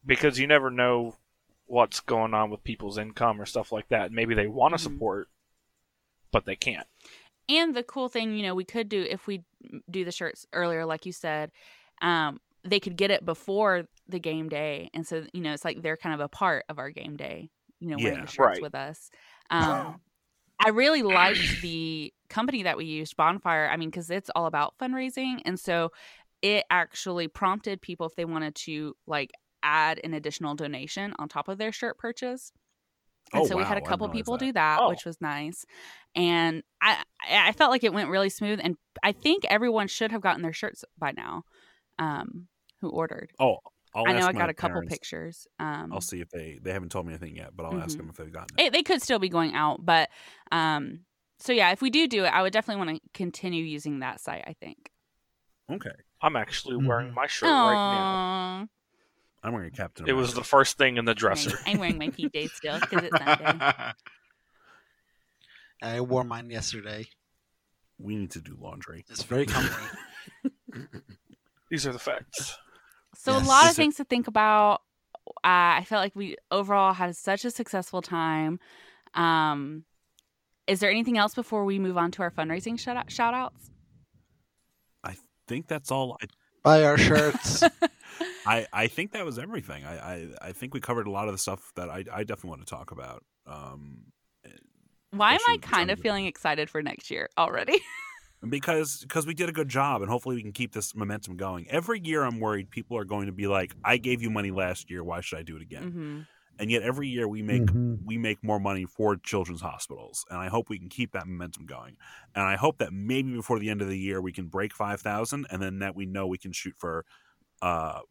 because 0.05 0.37
you 0.39 0.47
never 0.47 0.69
know 0.69 1.15
what's 1.65 2.01
going 2.01 2.33
on 2.33 2.49
with 2.49 2.63
people's 2.63 2.97
income 2.97 3.39
or 3.39 3.45
stuff 3.45 3.71
like 3.71 3.87
that. 3.89 4.11
Maybe 4.11 4.35
they 4.35 4.47
want 4.47 4.73
to 4.73 4.77
Mhm. 4.77 4.83
support, 4.83 5.29
but 6.31 6.45
they 6.45 6.55
can't. 6.55 6.87
And 7.51 7.75
the 7.75 7.83
cool 7.83 8.07
thing, 8.09 8.35
you 8.35 8.43
know, 8.43 8.55
we 8.55 8.63
could 8.65 8.87
do 8.89 9.05
if 9.09 9.27
we 9.27 9.43
do 9.89 10.05
the 10.05 10.11
shirts 10.11 10.45
earlier, 10.53 10.85
like 10.85 11.05
you 11.05 11.11
said, 11.11 11.51
um, 12.01 12.39
they 12.63 12.79
could 12.79 12.95
get 12.95 13.11
it 13.11 13.25
before 13.25 13.85
the 14.07 14.19
game 14.19 14.49
day, 14.49 14.89
and 14.93 15.05
so 15.05 15.25
you 15.33 15.41
know, 15.41 15.53
it's 15.53 15.65
like 15.65 15.81
they're 15.81 15.97
kind 15.97 16.15
of 16.15 16.21
a 16.21 16.29
part 16.29 16.65
of 16.69 16.79
our 16.79 16.91
game 16.91 17.17
day. 17.17 17.49
You 17.79 17.89
know, 17.89 17.99
wearing 17.99 18.19
Yeah. 18.19 18.25
the 18.25 18.27
shirts 18.31 18.39
Right. 18.45 18.61
with 18.61 18.75
us. 18.75 19.09
Um, 19.49 20.01
I 20.63 20.69
really 20.69 21.03
liked 21.03 21.59
the 21.61 22.13
company 22.29 22.63
that 22.63 22.77
we 22.77 22.85
used, 22.85 23.17
Bonfire. 23.17 23.67
I 23.71 23.77
mean, 23.77 23.89
because 23.89 24.09
it's 24.11 24.29
all 24.35 24.45
about 24.45 24.75
fundraising, 24.79 25.41
and 25.45 25.59
so 25.59 25.91
it 26.41 26.65
actually 26.69 27.27
prompted 27.27 27.81
people 27.81 28.05
if 28.07 28.15
they 28.15 28.25
wanted 28.25 28.55
to 28.55 28.95
like 29.07 29.31
add 29.63 29.99
an 30.03 30.13
additional 30.13 30.55
donation 30.55 31.13
on 31.19 31.27
top 31.29 31.47
of 31.47 31.57
their 31.57 31.71
shirt 31.71 31.97
purchase. 31.97 32.51
And 33.33 33.43
Oh, 33.43 33.45
so 33.45 33.55
we 33.55 33.63
had 33.65 33.77
wow. 33.77 33.79
a 33.79 33.81
I 33.81 33.89
didn't 33.89 34.01
couple 34.01 34.09
people 34.09 34.37
that. 34.37 34.37
do 34.37 34.51
that, 34.53 34.81
Oh. 34.81 34.85
which 34.85 35.05
was 35.05 35.21
nice. 35.21 35.65
And 36.15 36.63
I 36.81 37.03
I 37.23 37.49
I 37.49 37.51
felt 37.53 37.71
like 37.71 37.83
it 37.83 37.93
went 37.93 38.09
really 38.09 38.29
smooth, 38.29 38.59
and 38.63 38.77
I 39.03 39.11
think 39.13 39.45
everyone 39.45 39.87
should 39.87 40.11
have 40.11 40.21
gotten 40.21 40.41
their 40.41 40.53
shirts 40.53 40.83
by 40.97 41.11
now. 41.13 41.43
Um, 41.99 42.49
who 42.81 42.89
ordered? 42.89 43.33
Oh, 43.39 43.57
I'll 43.93 44.07
I 44.07 44.13
know 44.13 44.27
I 44.27 44.33
got 44.33 44.49
a 44.49 44.55
couple 44.55 44.81
parents. 44.81 44.83
pictures. 44.83 45.47
Um, 45.59 45.91
I'll 45.91 46.01
see 46.01 46.21
if 46.21 46.29
they 46.29 46.59
they 46.61 46.73
haven't 46.73 46.91
told 46.91 47.07
me 47.07 47.13
anything 47.13 47.35
yet, 47.37 47.55
but 47.55 47.65
I'll 47.65 47.77
ask 47.77 47.97
Mhm. 47.97 47.97
them 47.97 48.09
if 48.09 48.17
they've 48.17 48.31
gotten 48.31 48.57
it. 48.57 48.65
it, 48.67 48.73
they 48.73 48.83
could 48.83 49.01
still 49.01 49.19
be 49.19 49.29
going 49.29 49.55
out, 49.55 49.85
but 49.85 50.09
um, 50.51 51.05
so 51.39 51.53
yeah, 51.53 51.71
if 51.71 51.81
we 51.81 51.89
do 51.89 52.07
do 52.07 52.25
it, 52.25 52.29
I 52.29 52.41
would 52.41 52.53
definitely 52.53 52.85
want 52.85 52.97
to 53.03 53.09
continue 53.13 53.63
using 53.63 53.99
that 53.99 54.21
site. 54.21 54.43
I 54.47 54.53
think. 54.53 54.91
Okay, 55.69 55.91
I'm 56.21 56.35
actually 56.35 56.77
wearing 56.77 57.11
Mhm. 57.11 57.15
my 57.15 57.27
shirt 57.27 57.57
right 57.59 57.83
now. 57.85 58.21
Aw. 59.43 59.47
I'm 59.47 59.53
wearing 59.53 59.69
a 59.73 59.75
Captain. 59.75 60.07
It 60.07 60.13
was 60.13 60.33
the 60.33 60.43
first 60.43 60.77
thing 60.77 60.97
in 60.97 61.05
the 61.05 61.13
dresser. 61.15 61.57
I'm 61.65 61.79
wearing 61.79 61.97
my 61.97 62.09
PJs 62.09 62.51
still 62.51 62.79
because 62.79 63.03
it's 63.03 63.17
Sunday. 63.25 63.73
I 65.81 66.01
wore 66.01 66.23
mine 66.23 66.49
yesterday. 66.49 67.07
We 67.97 68.15
need 68.15 68.31
to 68.31 68.39
do 68.41 68.57
laundry. 68.59 69.05
It's 69.09 69.23
very 69.23 69.45
comfy. 69.45 69.97
These 71.69 71.87
are 71.87 71.93
the 71.93 71.99
facts. 71.99 72.57
So 73.15 73.33
Yes. 73.33 73.45
a 73.45 73.47
lot 73.47 73.63
of 73.65 73.69
Is 73.71 73.73
it- 73.73 73.81
things 73.81 73.95
to 73.97 74.03
think 74.03 74.27
about. 74.27 74.81
Uh, 75.43 75.77
I 75.79 75.85
felt 75.87 76.01
like 76.01 76.15
we 76.15 76.35
overall 76.49 76.93
had 76.93 77.15
such 77.15 77.45
a 77.45 77.51
successful 77.51 78.01
time. 78.01 78.59
Um, 79.13 79.85
is 80.67 80.79
there 80.79 80.89
anything 80.89 81.17
else 81.17 81.33
before 81.35 81.63
we 81.63 81.79
move 81.79 81.97
on 81.97 82.11
to 82.11 82.21
our 82.23 82.31
fundraising 82.31 82.79
shout 82.79 82.97
out, 82.97 83.11
shout 83.11 83.33
outs? 83.33 83.69
I 85.03 85.15
think 85.47 85.67
that's 85.67 85.91
all. 85.91 86.17
I, 86.21 86.25
Buy 86.63 86.83
our 86.83 86.97
shirts. 86.97 87.63
I 88.45 88.67
I 88.71 88.87
think 88.87 89.13
that 89.13 89.25
was 89.25 89.39
everything. 89.39 89.83
I, 89.85 89.97
I 89.97 90.27
I 90.41 90.51
think 90.51 90.73
we 90.73 90.79
covered 90.79 91.07
a 91.07 91.11
lot 91.11 91.27
of 91.27 91.33
the 91.33 91.37
stuff 91.37 91.71
that 91.75 91.89
I 91.89 92.03
I 92.11 92.23
definitely 92.23 92.51
want 92.51 92.61
to 92.67 92.69
talk 92.73 92.91
about. 92.91 93.23
Um, 93.47 94.11
Why 95.11 95.33
am 95.33 95.39
I 95.49 95.57
kind 95.61 95.91
of 95.91 95.97
some- 95.97 96.03
feeling 96.03 96.25
excited 96.25 96.69
for 96.69 96.81
next 96.81 97.11
year 97.11 97.29
already? 97.37 97.79
because 98.49 98.99
because 99.01 99.25
we 99.27 99.33
did 99.33 99.49
a 99.49 99.51
good 99.51 99.69
job 99.69 100.01
and 100.01 100.09
hopefully 100.09 100.35
we 100.35 100.41
can 100.41 100.51
keep 100.51 100.73
this 100.73 100.95
momentum 100.95 101.37
going. 101.37 101.67
Every 101.69 101.99
year 101.99 102.23
I'm 102.23 102.39
worried 102.39 102.69
people 102.71 102.97
are 102.97 103.05
going 103.05 103.27
to 103.27 103.31
be 103.31 103.47
like, 103.47 103.73
"I 103.83 103.97
gave 103.97 104.21
you 104.21 104.29
money 104.29 104.51
last 104.51 104.89
year, 104.89 105.03
why 105.03 105.21
should 105.21 105.39
I 105.39 105.43
do 105.43 105.55
it 105.55 105.61
again?" 105.61 105.83
hmm 105.91 106.19
And 106.61 106.69
yet 106.69 106.83
every 106.83 107.07
year 107.09 107.27
we 107.27 107.41
make 107.41 107.63
Mhm. 107.63 108.05
we 108.05 108.19
make 108.19 108.43
more 108.43 108.59
money 108.59 108.85
for 108.85 109.15
children's 109.17 109.61
hospitals, 109.61 110.23
and 110.29 110.37
I 110.39 110.47
hope 110.47 110.69
we 110.69 110.77
can 110.77 110.89
keep 110.89 111.11
that 111.13 111.25
momentum 111.25 111.65
going. 111.65 111.97
And 112.35 112.45
I 112.45 112.55
hope 112.55 112.77
that 112.77 112.93
maybe 112.93 113.33
before 113.33 113.57
the 113.57 113.71
end 113.71 113.81
of 113.81 113.87
the 113.87 113.97
year 113.97 114.21
we 114.21 114.31
can 114.31 114.47
break 114.47 114.75
five 114.75 115.01
thousand, 115.01 115.47
and 115.49 115.59
then 115.59 115.79
that 115.79 115.95
we 115.95 116.05
know 116.05 116.27
we 116.27 116.37
can 116.37 116.51
shoot 116.51 116.75
for 116.77 117.03
uh 117.63 118.01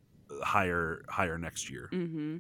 higher 0.43 1.05
higher 1.09 1.39
next 1.39 1.71
year. 1.71 1.87
hmm 1.93 2.39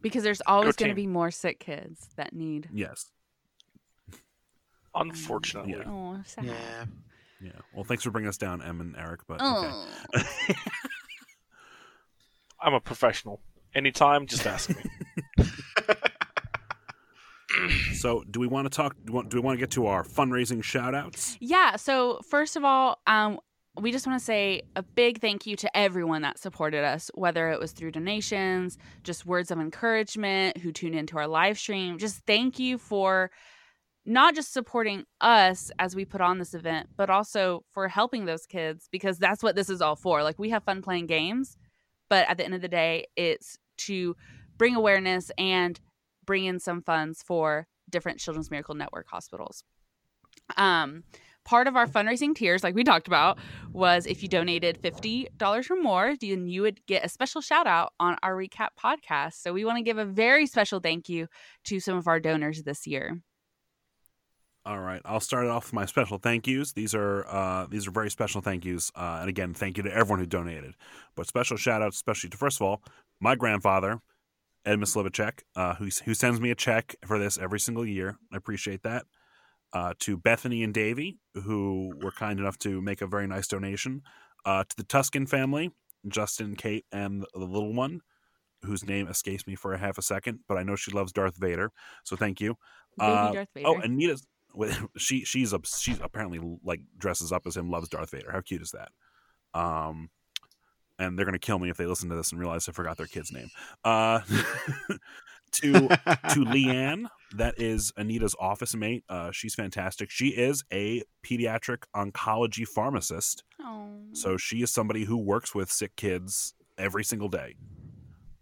Because 0.00 0.22
there's 0.22 0.42
always 0.46 0.76
going 0.76 0.90
to 0.90 0.94
be 0.94 1.08
more 1.08 1.32
sick 1.32 1.58
kids 1.58 2.10
that 2.16 2.32
need. 2.32 2.68
Yes. 2.72 3.10
Unfortunately. 4.94 5.72
Yeah. 5.72 5.82
Oh, 5.86 6.22
sad. 6.24 6.44
Yeah. 6.44 6.84
Yeah. 7.40 7.60
Well, 7.72 7.82
thanks 7.84 8.04
for 8.04 8.12
bringing 8.12 8.28
us 8.28 8.36
down, 8.36 8.62
Em 8.62 8.80
and 8.80 8.94
Eric. 8.96 9.22
But 9.26 9.40
okay. 9.40 9.70
Oh. 9.72 9.86
I'm 12.60 12.74
a 12.74 12.80
professional. 12.80 13.40
Anytime, 13.74 14.26
just 14.26 14.46
ask 14.46 14.70
me. 14.70 14.90
So, 17.94 18.24
do 18.30 18.40
we 18.40 18.46
want 18.46 18.64
to 18.66 18.76
talk? 18.76 18.96
Do 19.04 19.12
we 19.12 19.16
want, 19.16 19.28
do 19.28 19.36
we 19.36 19.42
want 19.42 19.56
to 19.56 19.60
get 19.60 19.70
to 19.72 19.86
our 19.86 20.04
fundraising 20.04 20.62
shout 20.62 20.94
outs? 20.94 21.36
Yeah. 21.40 21.76
So 21.76 22.20
first 22.28 22.56
of 22.56 22.64
all, 22.64 23.00
um, 23.06 23.38
we 23.80 23.92
just 23.92 24.06
want 24.06 24.18
to 24.18 24.24
say 24.24 24.62
a 24.76 24.82
big 24.82 25.20
thank 25.20 25.46
you 25.46 25.56
to 25.56 25.76
everyone 25.76 26.22
that 26.22 26.38
supported 26.38 26.84
us, 26.84 27.10
whether 27.14 27.50
it 27.50 27.60
was 27.60 27.72
through 27.72 27.92
donations, 27.92 28.76
just 29.02 29.24
words 29.24 29.50
of 29.50 29.58
encouragement, 29.58 30.58
who 30.58 30.72
tuned 30.72 30.94
into 30.94 31.16
our 31.16 31.26
live 31.26 31.58
stream. 31.58 31.98
Just 31.98 32.22
thank 32.26 32.58
you 32.58 32.76
for 32.76 33.30
not 34.04 34.34
just 34.34 34.52
supporting 34.52 35.04
us 35.20 35.70
as 35.78 35.94
we 35.94 36.04
put 36.04 36.20
on 36.20 36.38
this 36.38 36.54
event, 36.54 36.88
but 36.96 37.08
also 37.08 37.64
for 37.72 37.88
helping 37.88 38.24
those 38.24 38.46
kids 38.46 38.88
because 38.90 39.18
that's 39.18 39.42
what 39.42 39.54
this 39.54 39.70
is 39.70 39.80
all 39.80 39.96
for. 39.96 40.22
Like 40.22 40.38
we 40.38 40.50
have 40.50 40.64
fun 40.64 40.82
playing 40.82 41.06
games, 41.06 41.56
but 42.10 42.28
at 42.28 42.36
the 42.36 42.44
end 42.44 42.54
of 42.54 42.60
the 42.60 42.68
day, 42.68 43.06
it's 43.16 43.58
to 43.86 44.16
bring 44.58 44.76
awareness 44.76 45.30
and 45.38 45.80
bring 46.24 46.44
in 46.44 46.58
some 46.58 46.82
funds 46.82 47.22
for 47.22 47.66
different 47.90 48.18
Children's 48.18 48.50
Miracle 48.50 48.74
Network 48.74 49.06
hospitals. 49.08 49.64
Um, 50.56 51.04
part 51.44 51.66
of 51.66 51.76
our 51.76 51.86
fundraising 51.86 52.34
tiers, 52.34 52.62
like 52.62 52.74
we 52.74 52.84
talked 52.84 53.06
about, 53.06 53.38
was 53.72 54.06
if 54.06 54.22
you 54.22 54.28
donated 54.28 54.80
$50 54.80 55.70
or 55.70 55.82
more, 55.82 56.14
then 56.20 56.48
you 56.48 56.62
would 56.62 56.84
get 56.86 57.04
a 57.04 57.08
special 57.08 57.40
shout 57.40 57.66
out 57.66 57.92
on 58.00 58.16
our 58.22 58.34
recap 58.34 58.68
podcast. 58.82 59.34
So 59.34 59.52
we 59.52 59.64
want 59.64 59.78
to 59.78 59.84
give 59.84 59.98
a 59.98 60.04
very 60.04 60.46
special 60.46 60.80
thank 60.80 61.08
you 61.08 61.28
to 61.64 61.80
some 61.80 61.96
of 61.96 62.06
our 62.06 62.20
donors 62.20 62.62
this 62.62 62.86
year. 62.86 63.20
All 64.64 64.78
right, 64.78 65.02
I'll 65.04 65.18
start 65.18 65.48
off 65.48 65.66
with 65.66 65.72
my 65.72 65.86
special 65.86 66.18
thank 66.18 66.46
yous. 66.46 66.72
These 66.72 66.94
are 66.94 67.26
uh, 67.26 67.66
these 67.68 67.88
are 67.88 67.90
very 67.90 68.10
special 68.10 68.40
thank 68.40 68.64
yous, 68.64 68.92
uh, 68.94 69.18
and 69.20 69.28
again, 69.28 69.54
thank 69.54 69.76
you 69.76 69.82
to 69.82 69.92
everyone 69.92 70.20
who 70.20 70.26
donated. 70.26 70.76
But 71.16 71.26
special 71.26 71.56
shout 71.56 71.82
outs, 71.82 71.96
especially 71.96 72.30
to 72.30 72.36
first 72.36 72.60
of 72.60 72.66
all, 72.68 72.80
my 73.22 73.34
grandfather, 73.36 74.00
Ed 74.66 74.78
Mislivacek, 74.78 75.40
uh, 75.56 75.74
who 75.76 75.88
who 76.04 76.12
sends 76.12 76.40
me 76.40 76.50
a 76.50 76.54
check 76.54 76.94
for 77.06 77.18
this 77.18 77.38
every 77.38 77.60
single 77.60 77.86
year. 77.86 78.18
I 78.32 78.36
appreciate 78.36 78.82
that. 78.82 79.04
Uh, 79.72 79.94
to 80.00 80.18
Bethany 80.18 80.62
and 80.62 80.74
Davy, 80.74 81.18
who 81.32 81.92
were 82.02 82.10
kind 82.10 82.38
enough 82.38 82.58
to 82.58 82.82
make 82.82 83.00
a 83.00 83.06
very 83.06 83.26
nice 83.26 83.46
donation. 83.48 84.02
Uh, 84.44 84.64
to 84.68 84.76
the 84.76 84.82
Tuscan 84.84 85.26
family, 85.26 85.70
Justin, 86.08 86.56
Kate, 86.56 86.84
and 86.92 87.24
the 87.32 87.46
little 87.46 87.72
one, 87.72 88.00
whose 88.62 88.84
name 88.84 89.08
escapes 89.08 89.46
me 89.46 89.54
for 89.54 89.72
a 89.72 89.78
half 89.78 89.96
a 89.96 90.02
second, 90.02 90.40
but 90.46 90.58
I 90.58 90.62
know 90.62 90.76
she 90.76 90.90
loves 90.90 91.12
Darth 91.12 91.36
Vader. 91.38 91.70
So 92.04 92.16
thank 92.16 92.40
you. 92.40 92.56
Baby 92.98 93.12
Uh, 93.12 93.32
Darth 93.32 93.48
Vader. 93.54 93.68
Oh, 93.68 93.80
Anita's 93.80 94.26
with- 94.52 94.78
she 94.98 95.24
she's 95.24 95.52
a, 95.54 95.60
she's 95.64 95.98
apparently 96.02 96.40
like 96.62 96.80
dresses 96.98 97.32
up 97.32 97.46
as 97.46 97.56
him, 97.56 97.70
loves 97.70 97.88
Darth 97.88 98.10
Vader. 98.10 98.30
How 98.30 98.42
cute 98.42 98.60
is 98.62 98.72
that? 98.72 98.90
Um, 99.58 100.10
and 100.98 101.18
they're 101.18 101.26
gonna 101.26 101.38
kill 101.38 101.58
me 101.58 101.70
if 101.70 101.76
they 101.76 101.86
listen 101.86 102.08
to 102.08 102.16
this 102.16 102.32
and 102.32 102.40
realize 102.40 102.68
I 102.68 102.72
forgot 102.72 102.96
their 102.96 103.06
kid's 103.06 103.32
name. 103.32 103.48
Uh, 103.84 104.20
to 105.52 105.72
to 105.72 105.88
Leanne, 105.88 107.06
that 107.36 107.54
is 107.58 107.92
Anita's 107.96 108.34
office 108.38 108.74
mate. 108.74 109.04
Uh, 109.08 109.30
she's 109.30 109.54
fantastic. 109.54 110.10
She 110.10 110.28
is 110.28 110.64
a 110.72 111.02
pediatric 111.24 111.84
oncology 111.94 112.66
pharmacist. 112.66 113.44
Oh. 113.60 113.88
So 114.12 114.36
she 114.36 114.62
is 114.62 114.70
somebody 114.70 115.04
who 115.04 115.16
works 115.16 115.54
with 115.54 115.70
sick 115.70 115.94
kids 115.96 116.54
every 116.78 117.04
single 117.04 117.28
day. 117.28 117.54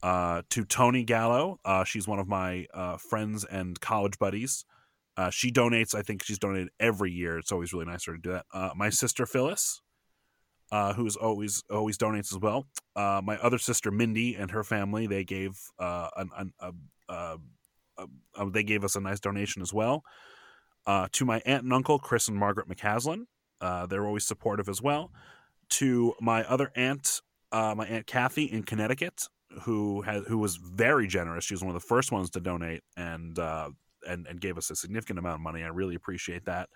Uh, 0.02 0.42
to 0.50 0.64
Tony 0.64 1.04
Gallo, 1.04 1.60
uh, 1.64 1.84
she's 1.84 2.08
one 2.08 2.18
of 2.18 2.26
my 2.26 2.66
uh, 2.72 2.96
friends 2.96 3.44
and 3.44 3.78
college 3.80 4.18
buddies. 4.18 4.64
Uh, 5.16 5.28
she 5.28 5.50
donates. 5.50 5.94
I 5.94 6.00
think 6.02 6.24
she's 6.24 6.38
donated 6.38 6.70
every 6.78 7.12
year. 7.12 7.36
It's 7.38 7.52
always 7.52 7.72
really 7.74 7.84
nice 7.84 8.06
of 8.08 8.12
her 8.12 8.16
to 8.16 8.22
do 8.22 8.32
that. 8.32 8.46
Uh, 8.54 8.70
my 8.74 8.88
sister 8.88 9.26
Phyllis, 9.26 9.82
uh, 10.72 10.92
who's 10.94 11.16
always 11.16 11.62
always 11.70 11.98
donates 11.98 12.32
as 12.32 12.38
well. 12.38 12.66
Uh, 12.94 13.20
my 13.22 13.36
other 13.38 13.58
sister 13.58 13.90
Mindy 13.90 14.34
and 14.34 14.50
her 14.50 14.64
family 14.64 15.06
they 15.06 15.24
gave 15.24 15.58
uh, 15.78 16.08
an, 16.16 16.30
an, 16.36 16.52
a, 16.60 16.72
a, 17.08 17.38
a, 18.36 18.50
they 18.50 18.62
gave 18.62 18.84
us 18.84 18.96
a 18.96 19.00
nice 19.00 19.20
donation 19.20 19.62
as 19.62 19.72
well. 19.72 20.02
Uh, 20.86 21.08
to 21.12 21.24
my 21.24 21.42
aunt 21.44 21.64
and 21.64 21.72
uncle 21.72 21.98
Chris 21.98 22.28
and 22.28 22.36
Margaret 22.36 22.68
McCaslin, 22.68 23.24
uh, 23.60 23.86
they're 23.86 24.06
always 24.06 24.26
supportive 24.26 24.68
as 24.68 24.80
well. 24.80 25.10
To 25.70 26.14
my 26.20 26.44
other 26.44 26.72
aunt, 26.74 27.20
uh, 27.52 27.74
my 27.76 27.86
aunt 27.86 28.06
Kathy 28.06 28.44
in 28.44 28.62
Connecticut, 28.62 29.24
who 29.62 30.02
has 30.02 30.24
who 30.26 30.38
was 30.38 30.56
very 30.56 31.06
generous. 31.06 31.44
She 31.44 31.54
was 31.54 31.62
one 31.62 31.74
of 31.74 31.80
the 31.80 31.86
first 31.86 32.12
ones 32.12 32.30
to 32.30 32.40
donate 32.40 32.82
and 32.96 33.38
and 34.06 34.26
and 34.26 34.40
gave 34.40 34.56
us 34.56 34.70
a 34.70 34.76
significant 34.76 35.18
amount 35.18 35.36
of 35.36 35.40
money. 35.40 35.62
I 35.62 35.68
really 35.68 35.94
appreciate 35.94 36.46
that. 36.46 36.68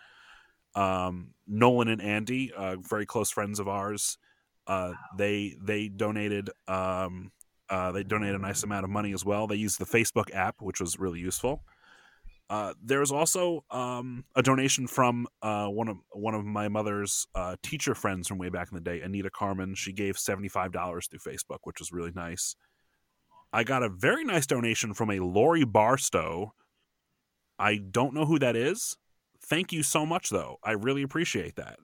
Um, 0.75 1.35
Nolan 1.47 1.89
and 1.89 2.03
Andy, 2.03 2.53
uh, 2.53 2.77
very 2.77 3.07
close 3.07 3.31
friends 3.31 3.61
of 3.61 3.69
ours, 3.69 4.19
uh, 4.67 4.93
they 5.17 5.57
they 5.61 5.89
donated 5.89 6.51
um, 6.67 7.31
uh, 7.69 7.93
they 7.93 8.03
donated 8.03 8.37
a 8.37 8.39
nice 8.39 8.63
amount 8.63 8.85
of 8.85 8.91
money 8.91 9.13
as 9.13 9.25
well. 9.25 9.47
They 9.47 9.57
used 9.57 9.79
the 9.79 9.85
Facebook 9.85 10.35
app, 10.35 10.57
which 10.61 10.81
was 10.81 10.99
really 10.99 11.21
useful. 11.21 11.63
Uh, 12.51 12.75
there's 12.83 13.11
also 13.11 13.65
um, 13.71 14.25
a 14.37 14.43
donation 14.43 14.87
from 14.87 15.27
uh, 15.43 15.67
one 15.67 15.89
of 15.89 15.97
one 16.13 16.35
of 16.35 16.45
my 16.45 16.69
mother's 16.69 17.27
uh, 17.35 17.57
teacher 17.63 17.95
friends 17.95 18.29
from 18.29 18.39
way 18.39 18.51
back 18.51 18.69
in 18.71 18.75
the 18.75 18.83
day, 18.83 19.01
Anita 19.01 19.31
Carmen. 19.31 19.75
She 19.75 19.93
gave 19.93 20.19
seventy 20.19 20.49
five 20.49 20.73
dollars 20.73 21.07
through 21.07 21.21
Facebook, 21.21 21.59
which 21.65 21.79
was 21.79 21.93
really 21.93 22.13
nice. 22.15 22.55
I 23.53 23.65
got 23.65 23.83
a 23.83 23.89
very 23.89 24.25
nice 24.25 24.47
donation 24.47 24.95
from 24.95 25.11
a 25.11 25.21
Lori 25.21 25.65
Barstow. 25.65 26.55
I 27.59 27.77
don't 27.77 28.15
know 28.15 28.27
who 28.27 28.39
that 28.41 28.57
is. 28.57 28.97
Thank 29.45 29.73
you 29.73 29.83
so 29.83 30.07
much, 30.07 30.31
though. 30.31 30.59
I 30.63 30.73
really 30.73 31.03
appreciate 31.03 31.57
that. 31.57 31.79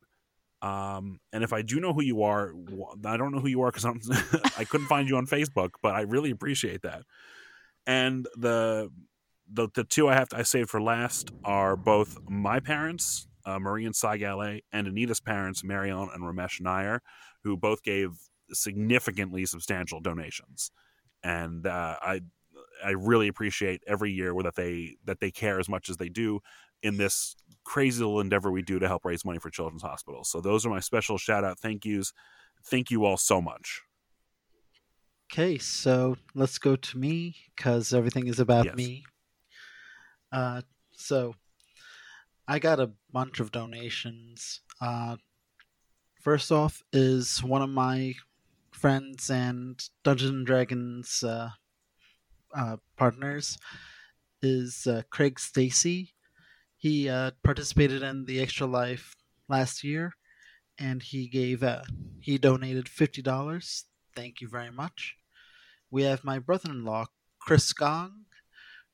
Um, 0.62 1.20
and 1.32 1.42
if 1.42 1.52
I 1.52 1.62
do 1.62 1.80
know 1.80 1.92
who 1.92 2.02
you 2.02 2.22
are, 2.22 2.52
I 3.04 3.16
don't 3.16 3.32
know 3.32 3.40
who 3.40 3.48
you 3.48 3.62
are 3.62 3.72
because 3.72 3.86
I 4.58 4.64
couldn't 4.64 4.88
find 4.88 5.08
you 5.08 5.16
on 5.16 5.26
Facebook, 5.26 5.70
but 5.82 5.94
I 5.94 6.02
really 6.02 6.30
appreciate 6.30 6.82
that. 6.82 7.02
And 7.86 8.26
the 8.36 8.90
the 9.52 9.68
the 9.74 9.84
two 9.84 10.08
I 10.08 10.14
have 10.14 10.28
to, 10.30 10.38
I 10.38 10.42
saved 10.42 10.70
for 10.70 10.80
last 10.80 11.30
are 11.44 11.76
both 11.76 12.18
my 12.28 12.60
parents, 12.60 13.26
uh, 13.44 13.58
Marie 13.58 13.86
and 13.86 13.96
Cy 13.96 14.16
and 14.72 14.86
Anita's 14.86 15.20
parents, 15.20 15.64
Marion 15.64 16.08
and 16.14 16.22
Ramesh 16.22 16.60
Nair, 16.60 17.00
who 17.42 17.56
both 17.56 17.82
gave 17.82 18.10
significantly 18.52 19.46
substantial 19.46 20.00
donations. 20.00 20.70
And 21.22 21.66
uh, 21.66 21.96
I 22.02 22.20
I 22.84 22.90
really 22.90 23.28
appreciate 23.28 23.82
every 23.86 24.12
year 24.12 24.34
that 24.42 24.56
they 24.56 24.96
that 25.04 25.20
they 25.20 25.30
care 25.30 25.58
as 25.58 25.68
much 25.68 25.88
as 25.88 25.96
they 25.96 26.08
do 26.08 26.40
in 26.82 26.96
this 26.96 27.34
crazy 27.70 28.02
little 28.02 28.18
endeavor 28.18 28.50
we 28.50 28.62
do 28.62 28.80
to 28.80 28.88
help 28.88 29.04
raise 29.04 29.24
money 29.24 29.38
for 29.38 29.48
children's 29.48 29.82
hospitals. 29.82 30.28
So 30.28 30.40
those 30.40 30.66
are 30.66 30.70
my 30.70 30.80
special 30.80 31.18
shout 31.18 31.44
out 31.44 31.56
thank 31.56 31.84
yous. 31.84 32.12
Thank 32.64 32.90
you 32.90 33.04
all 33.04 33.16
so 33.16 33.40
much. 33.40 33.82
Okay, 35.30 35.56
so 35.56 36.16
let's 36.34 36.58
go 36.58 36.74
to 36.74 36.98
me 36.98 37.36
because 37.54 37.94
everything 37.94 38.26
is 38.26 38.40
about 38.40 38.66
Yes. 38.66 38.74
me. 38.74 39.04
Uh, 40.32 40.62
so 40.90 41.36
I 42.48 42.58
got 42.58 42.80
a 42.80 42.90
bunch 43.12 43.38
of 43.38 43.52
donations. 43.52 44.62
Uh, 44.80 45.16
first 46.20 46.50
off 46.50 46.82
is 46.92 47.40
one 47.40 47.62
of 47.62 47.70
my 47.70 48.14
friends 48.72 49.30
and 49.30 49.80
Dungeons 50.02 50.30
and 50.30 50.44
Dragons 50.44 51.22
uh, 51.22 51.50
uh, 52.52 52.78
partners 52.96 53.56
is 54.42 54.88
uh, 54.88 55.02
Craig 55.10 55.38
Stacy. 55.38 56.14
He 56.80 57.10
uh, 57.10 57.32
participated 57.44 58.02
in 58.02 58.24
the 58.24 58.40
Extra 58.40 58.66
Life 58.66 59.14
last 59.50 59.84
year, 59.84 60.14
and 60.78 61.02
he 61.02 61.28
gave 61.28 61.62
uh, 61.62 61.82
he 62.20 62.38
donated 62.38 62.88
fifty 62.88 63.20
dollars. 63.20 63.84
Thank 64.16 64.40
you 64.40 64.48
very 64.48 64.70
much. 64.72 65.14
We 65.90 66.04
have 66.04 66.24
my 66.24 66.38
brother-in-law 66.38 67.08
Chris 67.38 67.70
Gong, 67.74 68.24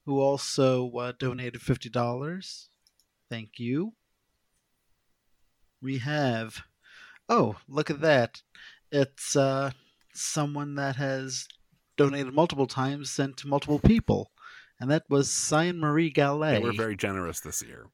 who 0.05 0.19
also 0.19 0.91
uh, 0.97 1.13
donated 1.17 1.63
fifty 1.63 1.89
dollars. 1.89 2.71
Thank 3.31 3.59
you. 3.59 3.95
We 5.81 5.99
have, 5.99 6.65
oh, 7.29 7.55
look 7.69 7.89
at 7.89 8.01
that! 8.01 8.43
It's 8.91 9.37
uh, 9.37 9.71
someone 10.13 10.75
that 10.75 10.97
has 10.97 11.47
donated 11.97 12.35
multiple 12.35 12.67
times 12.67 13.17
and 13.21 13.37
to 13.37 13.47
multiple 13.47 13.79
people, 13.79 14.33
and 14.81 14.90
that 14.90 15.05
was 15.09 15.31
Cyan 15.31 15.78
Marie 15.78 16.11
Gallet. 16.11 16.61
They 16.61 16.66
were 16.66 16.73
very 16.73 16.97
generous 16.97 17.40
this 17.40 17.62
year. 17.62 17.86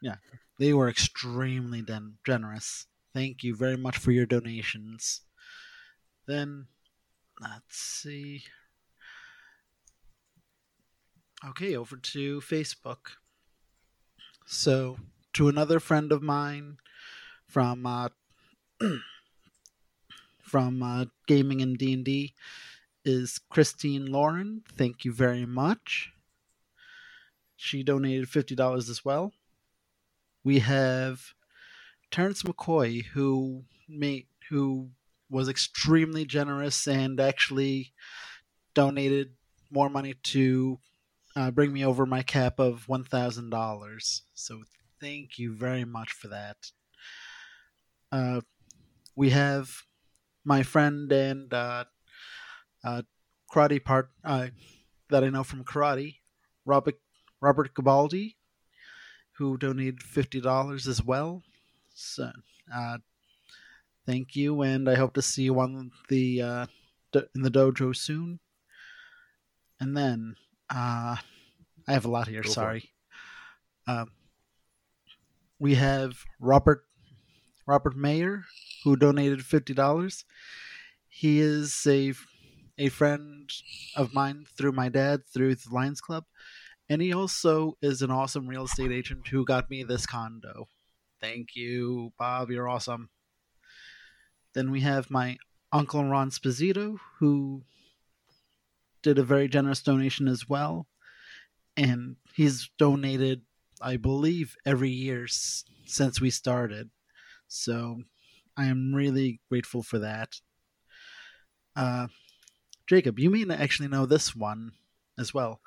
yeah, 0.00 0.16
they 0.58 0.72
were 0.72 0.88
extremely 0.88 1.82
den- 1.82 2.18
generous. 2.24 2.86
Thank 3.14 3.42
you 3.42 3.54
very 3.54 3.76
much 3.76 3.96
for 3.96 4.12
your 4.12 4.26
donations. 4.26 5.22
Then, 6.26 6.66
let's 7.40 7.76
see. 7.76 8.42
Okay, 11.46 11.76
over 11.76 11.96
to 11.96 12.40
Facebook. 12.40 13.16
So, 14.46 14.98
to 15.34 15.48
another 15.48 15.78
friend 15.78 16.10
of 16.12 16.22
mine 16.22 16.78
from 17.46 17.86
uh, 17.86 18.08
from 20.42 20.82
uh, 20.82 21.06
gaming 21.26 21.62
and 21.62 21.78
D 21.78 21.92
and 21.92 22.04
D 22.04 22.34
is 23.04 23.40
Christine 23.50 24.06
Lauren. 24.06 24.62
Thank 24.76 25.04
you 25.04 25.12
very 25.12 25.46
much. 25.46 26.12
She 27.56 27.82
donated 27.82 28.28
fifty 28.28 28.54
dollars 28.54 28.88
as 28.88 29.04
well. 29.04 29.32
We 30.44 30.60
have 30.60 31.34
Terrence 32.10 32.42
McCoy, 32.42 33.04
who 33.04 33.64
made 33.88 34.28
who 34.48 34.90
was 35.30 35.48
extremely 35.48 36.24
generous 36.24 36.86
and 36.86 37.20
actually 37.20 37.92
donated 38.74 39.34
more 39.70 39.90
money 39.90 40.14
to 40.22 40.78
uh, 41.36 41.50
bring 41.50 41.72
me 41.72 41.84
over 41.84 42.06
my 42.06 42.22
cap 42.22 42.58
of 42.58 42.88
one 42.88 43.04
thousand 43.04 43.50
dollars. 43.50 44.22
So 44.34 44.62
thank 45.00 45.38
you 45.38 45.54
very 45.54 45.84
much 45.84 46.12
for 46.12 46.28
that. 46.28 46.56
Uh, 48.10 48.40
we 49.14 49.30
have 49.30 49.82
my 50.44 50.62
friend 50.62 51.10
and 51.12 51.52
uh, 51.52 51.84
uh, 52.84 53.02
karate 53.52 53.82
part 53.82 54.10
uh, 54.24 54.48
that 55.10 55.24
I 55.24 55.30
know 55.30 55.44
from 55.44 55.64
karate, 55.64 56.16
Robert 56.64 56.98
Robert 57.40 57.74
Gabaldi, 57.74 58.34
who 59.36 59.56
donated 59.56 60.02
fifty 60.02 60.40
dollars 60.40 60.86
as 60.86 61.02
well. 61.02 61.42
So, 61.94 62.30
uh, 62.74 62.98
thank 64.06 64.36
you, 64.36 64.62
and 64.62 64.88
I 64.88 64.94
hope 64.94 65.14
to 65.14 65.22
see 65.22 65.42
you 65.42 65.58
on 65.60 65.90
the 66.08 66.42
uh, 66.42 66.66
do- 67.12 67.28
in 67.34 67.42
the 67.42 67.50
dojo 67.50 67.96
soon. 67.96 68.40
And 69.80 69.96
then 69.96 70.36
uh, 70.70 71.16
I 71.86 71.92
have 71.92 72.04
a 72.04 72.10
lot 72.10 72.28
here. 72.28 72.42
Go 72.42 72.50
sorry. 72.50 72.90
Um, 73.86 74.10
we 75.58 75.76
have 75.76 76.24
Robert 76.40 76.84
Robert 77.66 77.96
Mayer, 77.96 78.44
who 78.84 78.96
donated 78.96 79.44
fifty 79.44 79.74
dollars. 79.74 80.24
He 81.08 81.40
is 81.40 81.86
a 81.86 82.12
a 82.78 82.88
friend 82.88 83.50
of 83.96 84.14
mine 84.14 84.46
through 84.56 84.72
my 84.72 84.88
dad 84.88 85.22
through 85.26 85.56
the 85.56 85.70
Lions 85.70 86.00
Club, 86.00 86.24
and 86.88 87.02
he 87.02 87.12
also 87.12 87.76
is 87.82 88.02
an 88.02 88.10
awesome 88.10 88.46
real 88.46 88.64
estate 88.64 88.92
agent 88.92 89.28
who 89.28 89.44
got 89.44 89.68
me 89.68 89.82
this 89.82 90.06
condo. 90.06 90.68
Thank 91.20 91.56
you, 91.56 92.12
Bob. 92.18 92.50
You're 92.50 92.68
awesome. 92.68 93.10
Then 94.54 94.70
we 94.70 94.80
have 94.80 95.10
my 95.10 95.38
uncle 95.72 96.04
Ron 96.04 96.30
Sposito, 96.30 96.98
who 97.18 97.62
did 99.02 99.18
a 99.18 99.24
very 99.24 99.48
generous 99.48 99.82
donation 99.82 100.28
as 100.28 100.48
well, 100.48 100.86
and 101.76 102.16
he's 102.34 102.70
donated, 102.78 103.42
I 103.80 103.96
believe, 103.96 104.56
every 104.64 104.90
year 104.90 105.26
since 105.28 106.20
we 106.20 106.30
started. 106.30 106.90
So 107.48 108.02
I 108.56 108.66
am 108.66 108.94
really 108.94 109.40
grateful 109.48 109.82
for 109.82 109.98
that. 109.98 110.40
Uh, 111.76 112.08
Jacob, 112.88 113.18
you 113.18 113.30
may 113.30 113.44
actually 113.54 113.88
know 113.88 114.06
this 114.06 114.34
one 114.34 114.72
as 115.18 115.34
well. 115.34 115.60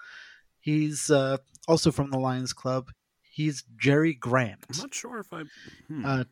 He's 0.59 1.09
uh, 1.11 1.37
also 1.67 1.91
from 1.91 2.09
the 2.09 2.17
Lions 2.19 2.51
Club. 2.51 2.89
He's 3.21 3.63
Jerry 3.77 4.13
Grant. 4.13 4.65
I'm 4.73 4.79
not 4.79 4.93
sure 4.93 5.19
if 5.19 5.31
I. 5.31 5.43
Hmm. 5.87 6.05
Uh, 6.05 6.23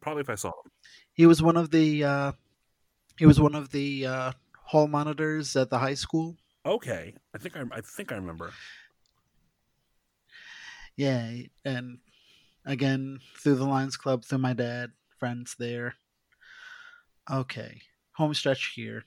Probably 0.00 0.20
if 0.20 0.30
I 0.30 0.34
saw 0.34 0.48
him. 0.48 0.70
he 1.14 1.26
was 1.26 1.42
one 1.42 1.56
of 1.56 1.70
the 1.70 2.04
uh, 2.04 2.32
he 3.18 3.26
was 3.26 3.40
one 3.40 3.54
of 3.54 3.70
the 3.70 4.06
uh, 4.06 4.32
hall 4.64 4.86
monitors 4.88 5.56
at 5.56 5.70
the 5.70 5.78
high 5.78 5.94
school. 5.94 6.36
Okay, 6.66 7.14
I 7.34 7.38
think 7.38 7.56
I. 7.56 7.62
I 7.72 7.80
think 7.80 8.12
I 8.12 8.16
remember. 8.16 8.52
Yeah, 10.96 11.30
and 11.64 11.98
again 12.66 13.18
through 13.38 13.56
the 13.56 13.64
Lions 13.66 13.96
Club, 13.96 14.24
through 14.24 14.38
my 14.38 14.52
dad, 14.52 14.90
friends 15.18 15.56
there. 15.58 15.94
Okay, 17.30 17.80
home 18.12 18.34
stretch 18.34 18.72
here. 18.74 19.04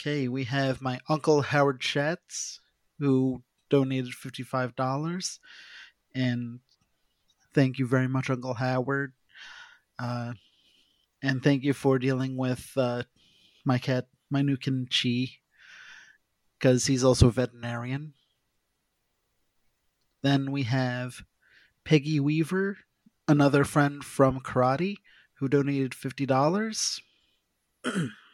Okay, 0.00 0.28
we 0.28 0.44
have 0.44 0.80
my 0.80 1.00
uncle 1.08 1.42
Howard 1.42 1.82
Schatz, 1.82 2.60
who 3.00 3.42
donated 3.68 4.14
fifty-five 4.14 4.76
dollars, 4.76 5.40
and 6.14 6.60
thank 7.52 7.80
you 7.80 7.86
very 7.86 8.06
much, 8.06 8.30
Uncle 8.30 8.54
Howard. 8.54 9.12
Uh, 9.98 10.34
and 11.20 11.42
thank 11.42 11.64
you 11.64 11.72
for 11.72 11.98
dealing 11.98 12.36
with 12.36 12.70
uh, 12.76 13.02
my 13.64 13.78
cat, 13.78 14.06
my 14.30 14.40
new 14.40 14.56
Chi, 14.56 15.30
because 16.56 16.86
he's 16.86 17.02
also 17.02 17.26
a 17.26 17.32
veterinarian. 17.32 18.14
Then 20.22 20.52
we 20.52 20.62
have 20.62 21.22
Peggy 21.82 22.20
Weaver, 22.20 22.78
another 23.26 23.64
friend 23.64 24.04
from 24.04 24.38
karate, 24.38 24.98
who 25.40 25.48
donated 25.48 25.92
fifty 25.92 26.24
dollars. 26.24 27.00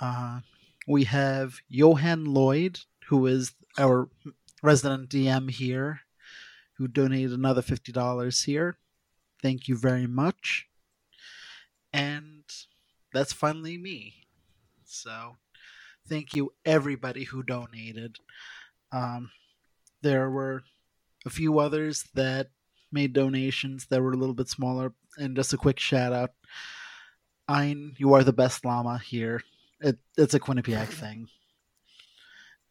uh, 0.00 0.40
we 0.86 1.04
have 1.04 1.60
Johan 1.68 2.24
Lloyd, 2.26 2.80
who 3.08 3.26
is 3.26 3.52
our 3.78 4.08
resident 4.62 5.10
DM 5.10 5.50
here, 5.50 6.00
who 6.74 6.88
donated 6.88 7.32
another 7.32 7.62
fifty 7.62 7.92
dollars 7.92 8.42
here. 8.42 8.76
Thank 9.42 9.68
you 9.68 9.76
very 9.76 10.06
much. 10.06 10.66
And 11.92 12.42
that's 13.12 13.32
finally 13.32 13.78
me. 13.78 14.14
So, 14.84 15.36
thank 16.08 16.34
you 16.34 16.52
everybody 16.64 17.24
who 17.24 17.42
donated. 17.42 18.18
Um, 18.90 19.30
there 20.02 20.30
were 20.30 20.62
a 21.26 21.30
few 21.30 21.58
others 21.58 22.04
that 22.14 22.48
made 22.92 23.12
donations 23.12 23.86
that 23.86 24.00
were 24.00 24.12
a 24.12 24.16
little 24.16 24.34
bit 24.34 24.48
smaller. 24.48 24.92
And 25.18 25.36
just 25.36 25.52
a 25.52 25.56
quick 25.56 25.78
shout 25.78 26.12
out 26.12 26.32
Ein, 27.48 27.94
you 27.98 28.14
are 28.14 28.24
the 28.24 28.32
best 28.32 28.64
llama 28.64 28.98
here. 28.98 29.42
It, 29.80 29.98
it's 30.16 30.34
a 30.34 30.40
Quinnipiac 30.40 30.88
thing. 30.88 31.28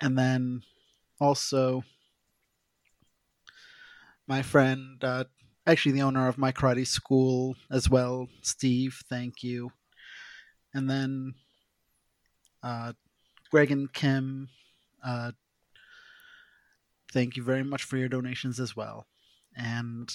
And 0.01 0.17
then 0.17 0.63
also, 1.19 1.84
my 4.27 4.41
friend, 4.41 5.03
uh, 5.03 5.25
actually 5.65 5.93
the 5.93 6.01
owner 6.01 6.27
of 6.27 6.38
my 6.38 6.51
karate 6.51 6.88
school 6.88 7.55
as 7.71 7.89
well, 7.89 8.27
Steve, 8.41 9.01
thank 9.09 9.43
you. 9.43 9.71
And 10.73 10.89
then 10.89 11.35
uh, 12.63 12.93
Greg 13.51 13.71
and 13.71 13.91
Kim, 13.93 14.49
uh, 15.05 15.31
thank 17.11 17.38
you 17.38 17.43
very 17.43 17.63
much 17.63 17.84
for 17.84 17.97
your 17.97 18.09
donations 18.09 18.59
as 18.59 18.75
well. 18.75 19.05
And 19.55 20.11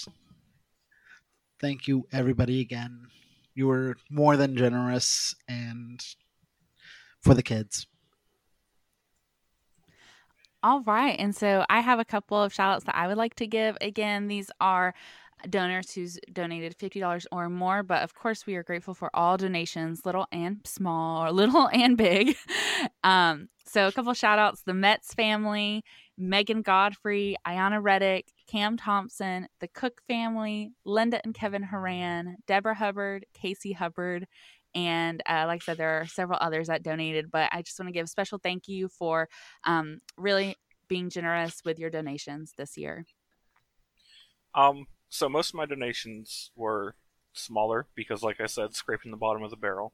thank 1.61 1.87
you, 1.87 2.07
everybody, 2.13 2.61
again. 2.61 3.07
You 3.55 3.69
were 3.69 3.97
more 4.11 4.37
than 4.37 4.57
generous 4.57 5.35
and 5.49 6.05
for 7.21 7.35
the 7.35 7.43
kids. 7.43 7.87
All 10.63 10.83
right. 10.83 11.17
And 11.19 11.35
so 11.37 11.65
I 11.71 11.81
have 11.81 12.01
a 12.01 12.05
couple 12.05 12.43
of 12.43 12.53
shout 12.53 12.75
outs 12.75 12.85
that 12.85 12.97
I 12.97 13.07
would 13.07 13.17
like 13.17 13.37
to 13.37 13.47
give. 13.47 13.77
Again, 13.81 14.27
these 14.27 14.51
are 14.61 14.93
donors 15.49 15.93
who's 15.93 16.19
donated 16.33 16.77
$50 16.79 17.27
or 17.31 17.49
more, 17.49 17.85
but 17.85 18.03
of 18.03 18.15
course 18.15 18.45
we 18.45 18.57
are 18.57 18.65
grateful 18.65 18.95
for 18.95 19.09
all 19.15 19.37
donations, 19.37 20.05
little 20.05 20.27
and 20.33 20.61
small, 20.65 21.25
or 21.25 21.31
little 21.31 21.69
and 21.73 21.97
big. 21.97 22.37
Um, 23.05 23.49
so 23.65 23.87
a 23.87 23.93
couple 23.93 24.13
shout 24.15 24.39
outs, 24.39 24.63
the 24.63 24.75
Metz 24.75 25.15
family, 25.15 25.85
Megan 26.17 26.63
Godfrey, 26.63 27.37
Ayana 27.47 27.83
Reddick, 27.83 28.33
Cam 28.49 28.77
Thompson, 28.77 29.47
the 29.61 29.69
Cook 29.69 30.01
family, 30.09 30.73
Linda 30.85 31.21
and 31.23 31.35
Kevin 31.35 31.63
Haran, 31.63 32.39
Deborah 32.47 32.75
Hubbard, 32.75 33.27
Casey 33.35 33.73
Hubbard, 33.73 34.27
and 34.75 35.23
uh, 35.29 35.45
like 35.47 35.63
I 35.63 35.65
said, 35.65 35.77
there 35.79 36.01
are 36.01 36.07
several 36.07 36.39
others 36.41 36.69
that 36.69 36.83
donated, 36.83 37.31
but 37.31 37.49
I 37.53 37.63
just 37.63 37.79
want 37.79 37.89
to 37.89 37.93
give 37.93 38.05
a 38.05 38.09
special 38.09 38.39
thank 38.39 38.69
you 38.69 38.89
for 38.89 39.29
um, 39.65 40.01
really 40.17 40.57
being 40.89 41.11
generous 41.11 41.63
with 41.65 41.79
your 41.79 41.91
donations 41.91 42.55
this 42.57 42.77
year. 42.77 43.07
Um, 44.55 44.87
so 45.09 45.29
most 45.29 45.51
of 45.51 45.55
my 45.55 45.67
donations 45.67 46.51
were 46.57 46.95
smaller 47.33 47.87
because, 47.95 48.23
like 48.23 48.41
I 48.41 48.47
said, 48.47 48.75
scraping 48.75 49.11
the 49.11 49.17
bottom 49.17 49.43
of 49.43 49.51
the 49.51 49.57
barrel. 49.57 49.93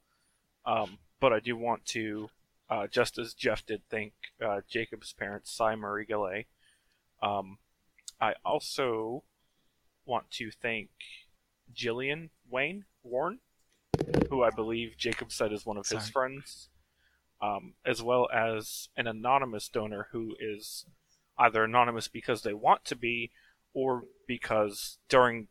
Um, 0.66 0.98
but 1.20 1.32
I 1.32 1.40
do 1.40 1.56
want 1.56 1.84
to, 1.86 2.30
uh, 2.70 2.86
just 2.86 3.18
as 3.18 3.34
Jeff 3.34 3.64
did, 3.66 3.82
thank 3.90 4.12
uh, 4.44 4.60
Jacob's 4.68 5.12
parents, 5.12 5.50
Cy 5.50 5.76
Murray 5.76 6.04
Galley. 6.04 6.46
Um, 7.22 7.58
I 8.20 8.34
also 8.44 9.24
want 10.06 10.30
to 10.32 10.50
thank 10.50 10.90
Jillian 11.74 12.30
Wayne 12.48 12.84
Warren, 13.02 13.40
who 14.30 14.42
I 14.42 14.50
believe 14.50 14.96
Jacob 14.96 15.32
said 15.32 15.52
is 15.52 15.64
one 15.66 15.76
of 15.76 15.88
his 15.88 16.08
friends, 16.08 16.68
um, 17.40 17.74
as 17.84 18.02
well 18.02 18.28
as 18.32 18.88
an 18.96 19.06
anonymous 19.06 19.68
donor 19.68 20.08
who 20.12 20.34
is 20.40 20.86
either 21.38 21.64
anonymous 21.64 22.08
because 22.08 22.42
they 22.42 22.54
want 22.54 22.84
to 22.86 22.96
be 22.96 23.30
or 23.72 24.04
because 24.26 24.98
during 25.08 25.48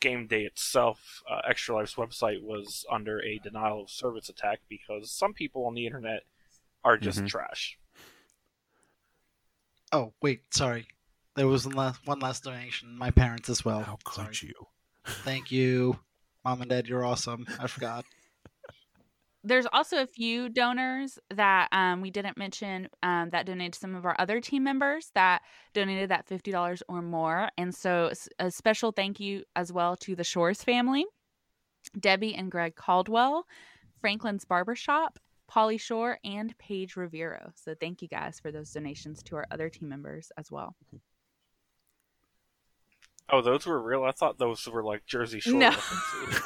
game 0.00 0.26
day 0.26 0.42
itself, 0.44 1.22
uh, 1.30 1.40
Extra 1.48 1.76
Life's 1.76 1.94
website 1.94 2.42
was 2.42 2.84
under 2.90 3.20
a 3.22 3.38
denial 3.38 3.82
of 3.82 3.90
service 3.90 4.28
attack 4.28 4.60
because 4.68 5.10
some 5.12 5.32
people 5.34 5.66
on 5.66 5.74
the 5.74 5.86
internet 5.86 6.24
are 6.82 6.96
just 6.96 7.20
Mhm. 7.20 7.28
trash. 7.28 7.78
Oh 9.92 10.12
wait, 10.22 10.52
sorry. 10.54 10.86
There 11.36 11.46
was 11.48 11.66
one 11.66 11.76
last, 11.76 12.06
one 12.06 12.18
last 12.20 12.44
donation. 12.44 12.96
My 12.96 13.10
parents 13.10 13.48
as 13.48 13.64
well. 13.64 13.82
How 13.82 13.98
could 14.04 14.20
Oh, 14.28 14.32
Sorry. 14.32 14.48
you? 14.54 14.66
Thank 15.04 15.50
you, 15.52 15.98
mom 16.44 16.60
and 16.60 16.70
dad. 16.70 16.88
You're 16.88 17.04
awesome. 17.04 17.46
I 17.58 17.66
forgot. 17.66 18.04
There's 19.44 19.66
also 19.72 20.02
a 20.02 20.06
few 20.06 20.50
donors 20.50 21.18
that 21.30 21.68
um, 21.72 22.02
we 22.02 22.10
didn't 22.10 22.36
mention 22.36 22.88
um, 23.02 23.30
that 23.30 23.46
donated 23.46 23.72
to 23.74 23.78
some 23.78 23.94
of 23.94 24.04
our 24.04 24.14
other 24.18 24.38
team 24.40 24.62
members 24.62 25.10
that 25.14 25.40
donated 25.72 26.10
that 26.10 26.28
$50 26.28 26.82
or 26.88 27.00
more. 27.00 27.48
And 27.56 27.74
so 27.74 28.12
a 28.38 28.50
special 28.50 28.92
thank 28.92 29.18
you 29.18 29.44
as 29.56 29.72
well 29.72 29.96
to 29.96 30.14
the 30.14 30.24
Shores 30.24 30.62
family, 30.62 31.06
Debbie 31.98 32.34
and 32.34 32.50
Greg 32.50 32.76
Caldwell, 32.76 33.46
Franklin's 34.02 34.44
Barbershop, 34.44 35.18
Polly 35.48 35.78
Shore, 35.78 36.18
and 36.22 36.56
Paige 36.58 36.96
Rivero. 36.96 37.50
So 37.56 37.74
thank 37.74 38.02
you 38.02 38.08
guys 38.08 38.38
for 38.38 38.52
those 38.52 38.70
donations 38.70 39.22
to 39.24 39.36
our 39.36 39.46
other 39.50 39.70
team 39.70 39.88
members 39.88 40.30
as 40.36 40.50
well. 40.50 40.76
Oh, 43.32 43.42
those 43.42 43.66
were 43.66 43.80
real? 43.80 44.04
I 44.04 44.12
thought 44.12 44.38
those 44.38 44.66
were 44.66 44.82
like 44.82 45.06
Jersey 45.06 45.40
Shore 45.40 45.58
No. 45.60 45.70
references. 45.70 46.42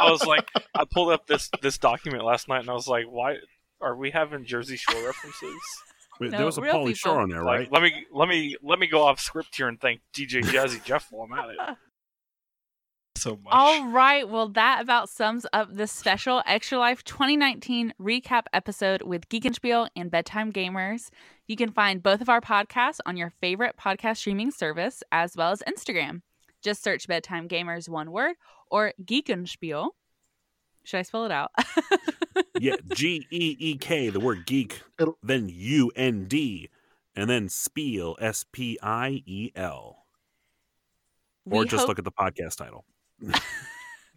I 0.00 0.10
was 0.10 0.24
like, 0.24 0.46
I 0.74 0.84
pulled 0.84 1.10
up 1.12 1.26
this 1.26 1.50
this 1.62 1.78
document 1.78 2.24
last 2.24 2.48
night 2.48 2.60
and 2.60 2.70
I 2.70 2.74
was 2.74 2.88
like, 2.88 3.04
why 3.06 3.36
are 3.80 3.96
we 3.96 4.10
having 4.10 4.44
Jersey 4.44 4.76
Shore 4.76 5.04
references? 5.06 5.52
Wait, 6.20 6.30
No, 6.30 6.36
there 6.38 6.46
was 6.46 6.58
a 6.58 6.62
real 6.62 6.74
Pauly. 6.74 6.96
Shore 6.96 7.20
on 7.20 7.30
there, 7.30 7.42
Like, 7.44 7.58
right? 7.60 7.72
let 7.72 7.82
me 7.82 8.06
let 8.12 8.28
me 8.28 8.56
let 8.62 8.78
me 8.78 8.86
go 8.86 9.02
off 9.06 9.20
script 9.20 9.56
here 9.56 9.68
and 9.68 9.80
thank 9.80 10.00
DJ 10.14 10.42
Jazzy 10.42 10.82
Jeff 10.84 11.08
while 11.10 11.28
I'm 11.30 11.38
at 11.38 11.50
it. 11.50 11.76
So 13.24 13.40
much. 13.42 13.54
All 13.54 13.86
right. 13.88 14.28
Well, 14.28 14.50
that 14.50 14.82
about 14.82 15.08
sums 15.08 15.46
up 15.54 15.72
this 15.72 15.90
special 15.90 16.42
Extra 16.44 16.76
Life 16.76 17.02
2019 17.04 17.94
recap 17.98 18.42
episode 18.52 19.00
with 19.00 19.30
Geekundspiel 19.30 19.46
and 19.46 19.54
Spiel 19.54 19.88
and 19.96 20.10
Bedtime 20.10 20.52
Gamers. 20.52 21.08
You 21.46 21.56
can 21.56 21.70
find 21.70 22.02
both 22.02 22.20
of 22.20 22.28
our 22.28 22.42
podcasts 22.42 22.98
on 23.06 23.16
your 23.16 23.30
favorite 23.40 23.76
podcast 23.82 24.18
streaming 24.18 24.50
service 24.50 25.02
as 25.10 25.38
well 25.38 25.52
as 25.52 25.62
Instagram. 25.66 26.20
Just 26.60 26.82
search 26.82 27.08
Bedtime 27.08 27.48
Gamers 27.48 27.88
one 27.88 28.12
word 28.12 28.36
or 28.70 28.92
Geekundspiel. 29.02 29.88
Should 30.82 30.98
I 30.98 31.02
spell 31.02 31.24
it 31.24 31.32
out? 31.32 31.50
yeah, 32.60 32.76
G 32.92 33.26
E 33.30 33.56
E 33.58 33.78
K, 33.78 34.10
the 34.10 34.20
word 34.20 34.44
geek, 34.44 34.82
then 35.22 35.48
U 35.50 35.90
N 35.96 36.26
D, 36.26 36.68
and 37.16 37.30
then 37.30 37.48
Spiel, 37.48 38.18
S 38.20 38.44
P 38.52 38.78
I 38.82 39.22
E 39.24 39.50
L. 39.56 40.04
Or 41.50 41.60
We 41.60 41.64
just 41.64 41.80
hope- 41.80 41.88
look 41.88 41.98
at 41.98 42.04
the 42.04 42.12
podcast 42.12 42.56
title. 42.56 42.84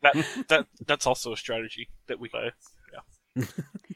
That 0.03 0.45
that 0.49 0.67
that's 0.85 1.07
also 1.07 1.33
a 1.33 1.37
strategy 1.37 1.89
that 2.07 2.19
we 2.19 2.29
play. 2.29 2.51
Yeah. 2.93 3.45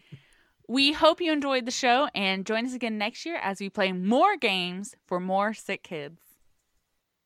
We 0.67 0.93
hope 0.93 1.19
you 1.19 1.33
enjoyed 1.33 1.65
the 1.65 1.71
show 1.71 2.07
and 2.15 2.45
join 2.45 2.65
us 2.65 2.73
again 2.73 2.97
next 2.97 3.25
year 3.25 3.35
as 3.35 3.59
we 3.59 3.69
play 3.69 3.91
more 3.91 4.37
games 4.37 4.95
for 5.05 5.19
more 5.19 5.53
sick 5.53 5.83
kids. 5.83 6.21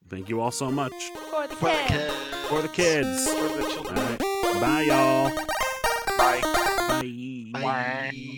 Thank 0.10 0.30
you 0.30 0.42
all 0.42 0.50
so 0.50 0.72
much. 0.72 0.94
For 1.30 1.46
the 1.48 1.56
For 1.56 1.70
the 1.70 1.78
kids. 1.86 1.92
kids. 1.92 2.48
For 2.50 2.62
the 2.64 2.68
kids. 2.70 3.32
For 3.32 3.48
the 3.48 3.70
children. 3.70 3.96
right. 3.98 4.60
Bye, 4.60 4.82
y'all. 4.82 5.30
Bye. 6.18 6.42
Bye. 7.54 7.62
Bye. 7.62 8.32